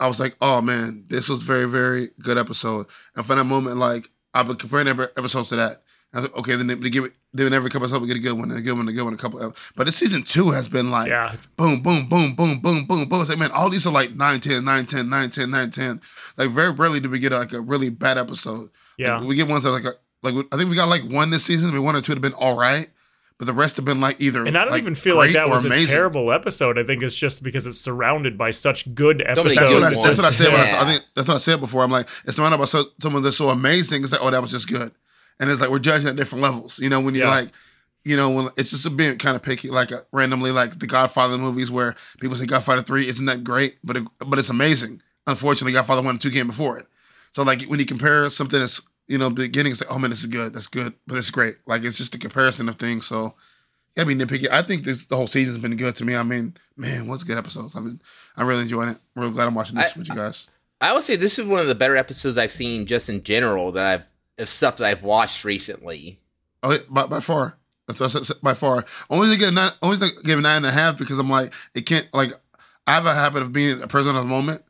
I 0.00 0.08
was 0.08 0.18
like, 0.18 0.34
"Oh 0.40 0.60
man, 0.60 1.04
this 1.08 1.28
was 1.28 1.42
very, 1.42 1.66
very 1.66 2.08
good 2.20 2.36
episode." 2.38 2.86
And 3.14 3.24
for 3.24 3.36
that 3.36 3.44
moment, 3.44 3.76
like 3.76 4.10
I've 4.34 4.46
been 4.46 4.56
comparing 4.56 4.88
every 4.88 5.06
episodes 5.16 5.50
to 5.50 5.56
that. 5.56 5.78
I 6.12 6.20
was 6.20 6.28
like, 6.28 6.38
okay, 6.38 6.56
then 6.56 6.66
they, 6.66 6.74
they 6.74 6.90
give 6.90 7.04
it. 7.04 7.12
Then 7.32 7.52
every 7.52 7.70
couple 7.70 7.84
episodes 7.84 8.02
we 8.02 8.08
get 8.08 8.16
a 8.16 8.20
good 8.20 8.36
one, 8.36 8.50
a 8.50 8.60
good 8.60 8.76
one, 8.76 8.88
a 8.88 8.92
good 8.92 9.04
one, 9.04 9.14
a 9.14 9.16
couple. 9.16 9.38
Of, 9.38 9.72
but 9.76 9.84
this 9.84 9.96
season 9.96 10.24
two 10.24 10.50
has 10.50 10.68
been 10.68 10.90
like, 10.90 11.08
yeah, 11.08 11.32
it's 11.32 11.46
boom, 11.46 11.80
boom, 11.80 12.08
boom, 12.08 12.34
boom, 12.34 12.58
boom, 12.58 12.84
boom, 12.86 13.08
boom. 13.08 13.20
It's 13.20 13.30
like, 13.30 13.38
man, 13.38 13.52
all 13.52 13.70
these 13.70 13.86
are 13.86 13.92
like 13.92 14.16
9, 14.16 14.40
10, 14.40 14.64
9, 14.64 14.86
10, 14.86 15.08
9, 15.08 15.30
10, 15.30 15.50
9, 15.50 15.70
10. 15.70 16.00
Like, 16.36 16.50
very 16.50 16.72
rarely 16.72 16.98
do 16.98 17.08
we 17.08 17.20
get 17.20 17.30
like 17.30 17.52
a 17.52 17.60
really 17.60 17.88
bad 17.88 18.18
episode. 18.18 18.70
yeah. 18.98 19.18
Like, 19.18 19.28
we 19.28 19.36
get 19.36 19.46
ones 19.46 19.62
that 19.62 19.68
are 19.70 19.72
like, 19.72 19.84
a, 19.84 19.92
like 20.22 20.46
I 20.52 20.56
think 20.56 20.70
we 20.70 20.76
got 20.76 20.88
like 20.88 21.02
one 21.04 21.30
this 21.30 21.44
season. 21.44 21.70
Maybe 21.70 21.78
one 21.78 21.94
or 21.94 22.00
two 22.00 22.12
have 22.12 22.20
been 22.20 22.32
all 22.32 22.58
right, 22.58 22.90
but 23.40 23.46
the 23.46 23.54
rest 23.54 23.76
have 23.76 23.86
been 23.86 24.02
like 24.02 24.20
either. 24.20 24.44
And 24.44 24.54
I 24.58 24.64
don't 24.64 24.72
like, 24.72 24.82
even 24.82 24.94
feel 24.94 25.16
like 25.16 25.32
that 25.32 25.48
was 25.48 25.64
amazing. 25.64 25.88
a 25.88 25.92
terrible 25.92 26.30
episode. 26.30 26.76
I 26.78 26.84
think 26.84 27.02
it's 27.02 27.14
just 27.14 27.42
because 27.42 27.66
it's 27.66 27.80
surrounded 27.80 28.36
by 28.36 28.50
such 28.50 28.94
good 28.94 29.22
episodes. 29.22 29.54
That's 29.54 29.72
what, 29.72 29.82
I, 29.82 30.08
that's 30.08 30.18
what 30.18 30.26
I 30.26 30.30
said. 30.30 30.52
When 30.52 30.60
I, 30.60 30.68
Yeah. 30.68 30.82
I 30.82 30.84
think 30.84 31.04
that's 31.14 31.26
what 31.26 31.34
I 31.36 31.38
said 31.38 31.58
before. 31.58 31.82
I'm 31.82 31.90
like, 31.90 32.06
it's 32.26 32.36
surrounded 32.36 32.58
by 32.58 32.66
so, 32.66 32.84
someone 33.00 33.22
that's 33.22 33.38
so 33.38 33.48
amazing. 33.48 34.02
It's 34.02 34.12
like, 34.12 34.20
oh, 34.22 34.30
that 34.30 34.42
was 34.42 34.50
just 34.50 34.68
good. 34.68 34.92
And 35.40 35.50
it's 35.50 35.58
like 35.58 35.70
we're 35.70 35.78
judging 35.78 36.06
at 36.06 36.16
different 36.16 36.42
levels. 36.42 36.78
You 36.80 36.90
know, 36.90 37.00
when 37.00 37.14
you're 37.14 37.24
Yeah. 37.24 37.34
like, 37.34 37.48
you 38.04 38.14
know, 38.14 38.28
when 38.28 38.48
it's 38.58 38.72
just 38.72 38.94
being 38.94 39.16
kind 39.16 39.36
of 39.36 39.42
picky, 39.42 39.70
like 39.70 39.90
uh 39.90 40.00
randomly, 40.12 40.50
like 40.50 40.78
the 40.78 40.86
Godfather 40.86 41.38
movies 41.38 41.70
where 41.70 41.94
people 42.20 42.36
say 42.36 42.44
Godfather 42.44 42.82
three 42.82 43.08
isn't 43.08 43.24
that 43.24 43.42
great, 43.42 43.78
but 43.82 43.96
it, 43.96 44.04
but 44.18 44.38
it's 44.38 44.50
amazing. 44.50 45.00
Unfortunately, 45.26 45.72
Godfather 45.72 46.02
one 46.02 46.10
and 46.16 46.20
two 46.20 46.30
came 46.30 46.48
before 46.48 46.78
it. 46.78 46.84
So 47.32 47.42
like 47.42 47.62
when 47.62 47.80
you 47.80 47.86
compare 47.86 48.28
something 48.28 48.60
that's 48.60 48.82
you 49.10 49.18
know 49.18 49.28
beginning, 49.28 49.72
it's 49.72 49.82
like, 49.82 49.90
oh 49.90 49.98
man, 49.98 50.10
this 50.10 50.20
is 50.20 50.26
good, 50.26 50.54
that's 50.54 50.66
good, 50.66 50.94
but 51.06 51.16
it's 51.16 51.30
great. 51.30 51.56
Like 51.66 51.82
it's 51.84 51.98
just 51.98 52.14
a 52.14 52.18
comparison 52.18 52.68
of 52.68 52.76
things. 52.76 53.06
So. 53.06 53.34
Yeah, 53.96 54.04
I 54.04 54.06
mean, 54.06 54.20
nitpicky. 54.20 54.48
I 54.48 54.62
think 54.62 54.84
this 54.84 55.06
the 55.06 55.16
whole 55.16 55.26
season's 55.26 55.58
been 55.58 55.74
good 55.76 55.96
to 55.96 56.04
me. 56.04 56.14
I 56.14 56.22
mean, 56.22 56.54
man, 56.76 57.08
what's 57.08 57.24
good 57.24 57.36
episodes? 57.36 57.74
I 57.74 57.80
mean, 57.80 58.00
I'm 58.36 58.46
really 58.46 58.62
enjoying 58.62 58.88
it. 58.88 58.98
I'm 59.16 59.22
really 59.22 59.34
glad 59.34 59.48
I'm 59.48 59.54
watching 59.56 59.76
this 59.78 59.92
I- 59.96 59.98
with 59.98 60.08
you 60.08 60.14
guys. 60.14 60.48
I 60.80 60.94
would 60.94 61.02
say 61.02 61.16
this 61.16 61.40
is 61.40 61.44
one 61.44 61.58
of 61.58 61.66
the 61.66 61.74
better 61.74 61.96
episodes 61.96 62.38
I've 62.38 62.52
seen 62.52 62.86
just 62.86 63.10
in 63.10 63.24
general 63.24 63.72
that 63.72 63.84
I've 63.84 64.06
of 64.38 64.48
stuff 64.48 64.78
that 64.78 64.86
I've 64.86 65.02
watched 65.02 65.44
recently. 65.44 66.18
Oh, 66.62 66.72
yeah, 66.72 66.78
by, 66.88 67.06
by 67.06 67.20
far. 67.20 67.58
That's 67.86 68.00
what 68.00 68.14
I 68.14 68.20
said, 68.20 68.36
by 68.42 68.54
far. 68.54 68.84
Only 69.10 69.32
to 69.32 69.38
get 69.38 69.48
a 69.50 69.52
nine, 69.52 69.72
always 69.82 69.98
to 69.98 70.08
give 70.24 70.38
a 70.38 70.42
nine 70.42 70.58
and 70.58 70.66
a 70.66 70.70
half 70.70 70.96
because 70.96 71.18
I'm 71.18 71.28
like, 71.28 71.52
it 71.74 71.82
can't 71.82 72.08
like. 72.14 72.32
I 72.86 72.94
have 72.94 73.06
a 73.06 73.14
habit 73.14 73.42
of 73.42 73.52
being 73.52 73.82
a 73.82 73.88
person 73.88 74.16
of 74.16 74.22
the 74.22 74.28
moment, 74.28 74.62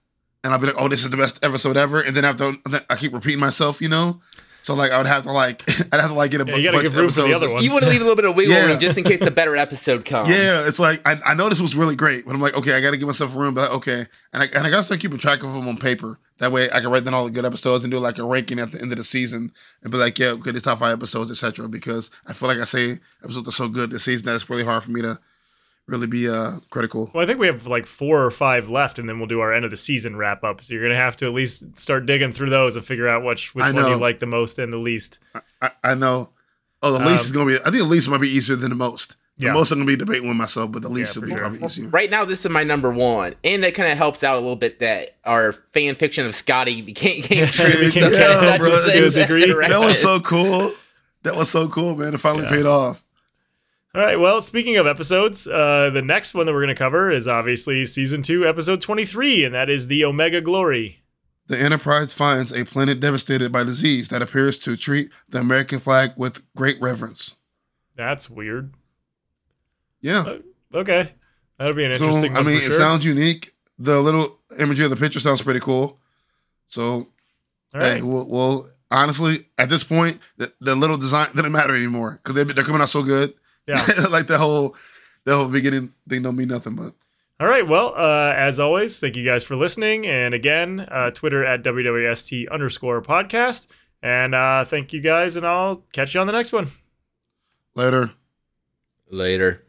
and 0.45 0.53
I'll 0.53 0.59
be 0.59 0.67
like, 0.67 0.77
oh, 0.79 0.89
this 0.89 1.05
is 1.05 1.11
the 1.11 1.17
best 1.17 1.45
episode 1.45 1.77
ever, 1.77 2.01
and 2.01 2.17
then 2.17 2.25
after 2.25 2.53
I 2.89 2.97
keep 2.97 3.13
repeating 3.13 3.41
myself, 3.41 3.81
you 3.81 3.89
know. 3.89 4.21
So 4.63 4.75
like, 4.75 4.91
I 4.93 4.99
would 4.99 5.07
have 5.07 5.23
to 5.23 5.33
like, 5.33 5.63
I'd 5.93 6.01
have 6.01 6.11
to 6.11 6.15
like 6.15 6.31
get 6.33 6.43
a 6.43 6.45
Yeah, 6.45 6.53
bu- 6.55 6.61
you 6.61 6.71
bunch 6.73 6.89
of 6.89 6.97
room 6.97 7.11
for 7.11 7.23
the 7.23 7.29
episodes. 7.29 7.43
other 7.45 7.53
ones. 7.55 7.65
You 7.65 7.73
want 7.73 7.85
to 7.85 7.89
leave 7.89 8.03
a 8.03 8.05
little 8.05 8.15
bit 8.17 8.27
of 8.27 8.37
wiggle 8.37 8.55
Yeah. 8.55 8.67
room 8.67 8.79
just 8.79 8.99
in 8.99 9.05
case 9.05 9.23
a 9.23 9.31
better 9.31 9.57
episode 9.57 10.05
comes. 10.05 10.29
Yeah, 10.29 10.67
it's 10.69 10.79
like 10.79 11.01
I, 11.09 11.19
I 11.25 11.33
know 11.35 11.49
this 11.49 11.63
was 11.63 11.75
really 11.75 11.97
great, 11.97 12.27
but 12.27 12.35
I'm 12.35 12.43
like, 12.43 12.53
okay, 12.55 12.75
I 12.75 12.81
got 12.83 12.91
to 12.91 12.99
give 12.99 13.07
myself 13.07 13.35
room. 13.35 13.55
But 13.55 13.71
okay, 13.71 14.05
and 14.35 14.43
I 14.43 14.47
and 14.55 14.67
I 14.67 14.71
got 14.71 14.77
to 14.79 14.85
start 14.85 15.01
keeping 15.01 15.17
track 15.17 15.43
of 15.43 15.55
them 15.55 15.67
on 15.67 15.79
paper. 15.79 16.19
That 16.41 16.53
way, 16.53 16.71
I 16.71 16.81
can 16.81 16.91
write 16.91 17.05
down 17.05 17.15
all 17.15 17.25
the 17.25 17.31
good 17.31 17.47
episodes 17.47 17.85
and 17.85 17.91
do 17.91 17.99
like 17.99 18.19
a 18.19 18.25
ranking 18.25 18.59
at 18.59 18.71
the 18.73 18.83
end 18.83 18.93
of 18.93 18.99
the 18.99 19.05
season 19.05 19.51
and 19.83 19.91
be 19.91 19.97
like, 19.97 20.19
yeah, 20.19 20.29
okay, 20.33 20.51
this 20.51 20.63
top 20.63 20.79
five 20.79 20.93
episodes, 20.93 21.31
etc. 21.31 21.67
Because 21.69 22.11
I 22.27 22.35
feel 22.35 22.49
like 22.49 22.59
I 22.59 22.65
say 22.65 22.99
episodes 23.25 23.49
are 23.49 23.53
so 23.53 23.67
good 23.69 23.91
this 23.91 24.05
season 24.05 24.27
that 24.27 24.35
it's 24.35 24.49
really 24.51 24.65
hard 24.65 24.83
for 24.83 24.91
me 24.91 25.01
to 25.01 25.19
really 25.91 26.07
be 26.07 26.29
uh 26.29 26.53
critical. 26.71 27.11
Well, 27.13 27.23
I 27.23 27.27
think 27.27 27.39
we 27.39 27.47
have 27.47 27.67
like 27.67 27.87
four 27.87 28.25
or 28.25 28.31
five 28.31 28.71
left, 28.71 28.99
and 28.99 29.09
then 29.09 29.19
we'll 29.19 29.29
do 29.29 29.41
our 29.41 29.53
end 29.53 29.65
of 29.65 29.71
the 29.71 29.77
season 29.77 30.17
wrap 30.17 30.45
up. 30.45 30.63
So 30.63 30.73
you're 30.75 30.83
gonna 30.83 30.95
have 30.95 31.17
to 31.17 31.27
at 31.27 31.33
least 31.35 31.79
start 31.79 32.07
digging 32.07 32.33
through 32.33 32.51
those 32.51 32.77
and 32.77 32.85
figure 32.85 33.09
out 33.09 33.25
which 33.25 33.55
which 33.55 33.65
one 33.75 33.77
you 33.89 33.97
like 33.97 34.19
the 34.21 34.27
most 34.27 34.59
and 34.59 34.73
the 34.73 34.79
least. 34.79 35.19
I, 35.61 35.71
I 35.85 35.95
know. 35.95 36.31
Oh, 36.83 36.93
the 36.93 36.99
least 37.05 37.09
Um, 37.09 37.27
is 37.27 37.33
gonna 37.33 37.47
be. 37.47 37.57
I 37.57 37.65
think 37.65 37.77
the 37.77 37.85
least 37.85 38.09
might 38.09 38.21
be 38.21 38.29
easier 38.31 38.57
than 38.57 38.71
the 38.71 38.75
most. 38.77 39.17
The 39.37 39.47
Yeah. 39.47 39.53
most 39.55 39.71
I'm 39.73 39.79
gonna 39.79 39.87
be 39.87 39.97
debating 39.97 40.29
with 40.29 40.37
myself, 40.37 40.71
but 40.73 40.83
the 40.83 40.89
least 40.91 41.17
Yeah, 41.17 41.21
will 41.21 41.27
be 41.29 41.33
sure. 41.33 41.41
probably 41.41 41.65
easier. 41.65 41.89
Right 41.89 42.11
now, 42.11 42.25
this 42.27 42.45
is 42.45 42.51
my 42.51 42.63
number 42.63 42.91
one, 42.91 43.35
and 43.43 43.65
it 43.65 43.73
kind 43.73 43.91
of 43.91 43.97
helps 43.99 44.23
out 44.23 44.37
a 44.37 44.41
little 44.41 44.57
bit 44.57 44.79
that 44.81 45.17
our 45.25 45.53
fan 45.53 45.95
fiction 45.95 46.27
of 46.27 46.35
Scotty 46.35 46.83
became, 46.83 47.23
came 47.23 47.47
true. 47.47 47.67
Became- 47.87 47.91
so 47.91 48.09
Yeah, 48.11 48.41
that 48.41 48.61
bro, 48.61 48.71
just 48.71 48.93
to 48.93 48.99
a 49.07 49.11
says 49.11 49.15
degree. 49.27 49.51
right. 49.53 49.69
That 49.71 49.81
was 49.81 50.01
so 50.01 50.21
cool. 50.33 50.73
That 51.23 51.37
was 51.37 51.51
so 51.51 51.69
cool, 51.69 51.97
man. 51.97 52.15
It 52.15 52.19
finally 52.21 52.45
Yeah. 52.45 52.51
paid 52.51 52.67
off. 52.67 53.03
All 53.95 54.01
right. 54.01 54.19
Well, 54.21 54.41
speaking 54.41 54.77
of 54.77 54.87
episodes, 54.87 55.49
uh, 55.49 55.91
the 55.93 56.03
next 56.03 56.35
one 56.35 56.47
that 56.47 56.53
we're 56.53 56.63
gonna 56.63 56.75
cover 56.77 57.11
is 57.11 57.27
obviously 57.27 57.85
season 57.85 58.23
two, 58.23 58.47
episode 58.47 58.81
twenty 58.81 59.05
three, 59.05 59.45
and 59.45 59.55
that 59.55 59.69
is 59.69 59.89
the 59.89 60.05
Omega 60.05 60.41
Glory. 60.41 61.03
The 61.49 61.59
Enterprise 61.59 62.15
finds 62.15 62.53
a 62.53 62.65
planet 62.65 63.01
devastated 63.01 63.51
by 63.51 63.65
disease 63.65 64.09
that 64.11 64.23
appears 64.23 64.61
to 64.61 64.77
treat 64.77 65.11
the 65.29 65.41
American 65.41 65.81
flag 65.81 66.13
with 66.17 66.41
great 66.55 66.81
reverence. 66.81 67.35
That's 67.97 68.31
weird. 68.31 68.73
Yeah. 70.01 70.37
Okay, 70.73 71.13
that'll 71.59 71.75
be 71.75 71.85
an 71.85 71.99
So 71.99 72.05
interesting. 72.05 72.37
I 72.37 72.43
mean, 72.43 72.61
for 72.61 72.67
it 72.67 72.77
sounds 72.79 73.05
unique. 73.05 73.53
The 73.81 74.01
little 74.01 74.39
imagery 74.61 74.85
of 74.85 74.91
the 74.91 74.97
picture 74.97 75.19
sounds 75.19 75.43
pretty 75.43 75.59
cool. 75.59 75.99
So 76.69 76.83
All 76.83 77.07
right. 77.75 77.95
hey, 77.95 78.03
we'll, 78.03 78.29
we'll 78.29 78.67
honestly 78.93 79.49
at 79.59 79.69
this 79.69 79.83
point 79.83 80.21
the, 80.37 80.53
the 80.61 80.77
little 80.77 80.97
design 80.97 81.27
didn't 81.35 81.51
matter 81.51 81.75
anymore 81.75 82.21
because 82.23 82.35
they, 82.37 82.45
they're 82.45 82.63
coming 82.63 82.81
out 82.81 82.89
so 82.89 83.03
good. 83.03 83.35
Yeah. 83.71 84.07
like 84.11 84.27
the 84.27 84.39
whole 84.39 84.77
the 85.25 85.35
whole 85.35 85.49
beginning 85.49 85.93
thing 86.09 86.23
don't 86.23 86.37
mean 86.37 86.49
nothing. 86.49 86.77
But 86.77 86.93
All 87.39 87.49
right. 87.49 87.67
Well, 87.67 87.95
uh, 87.97 88.35
as 88.37 88.61
always, 88.61 88.99
thank 88.99 89.17
you 89.17 89.25
guys 89.25 89.45
for 89.45 89.57
listening. 89.57 90.07
And 90.07 90.35
again, 90.35 90.81
uh, 90.81 91.11
Twitter 91.11 91.45
at 91.45 91.63
WWST 91.63 92.51
underscore 92.51 93.01
podcast. 93.03 93.67
And 94.03 94.35
uh, 94.35 94.65
thank 94.65 94.93
you 94.93 95.01
guys, 95.01 95.37
and 95.37 95.47
I'll 95.47 95.85
catch 95.93 96.15
you 96.15 96.21
on 96.21 96.27
the 96.27 96.33
next 96.33 96.53
one. 96.53 96.69
later. 97.75 98.11
Later. 99.11 99.65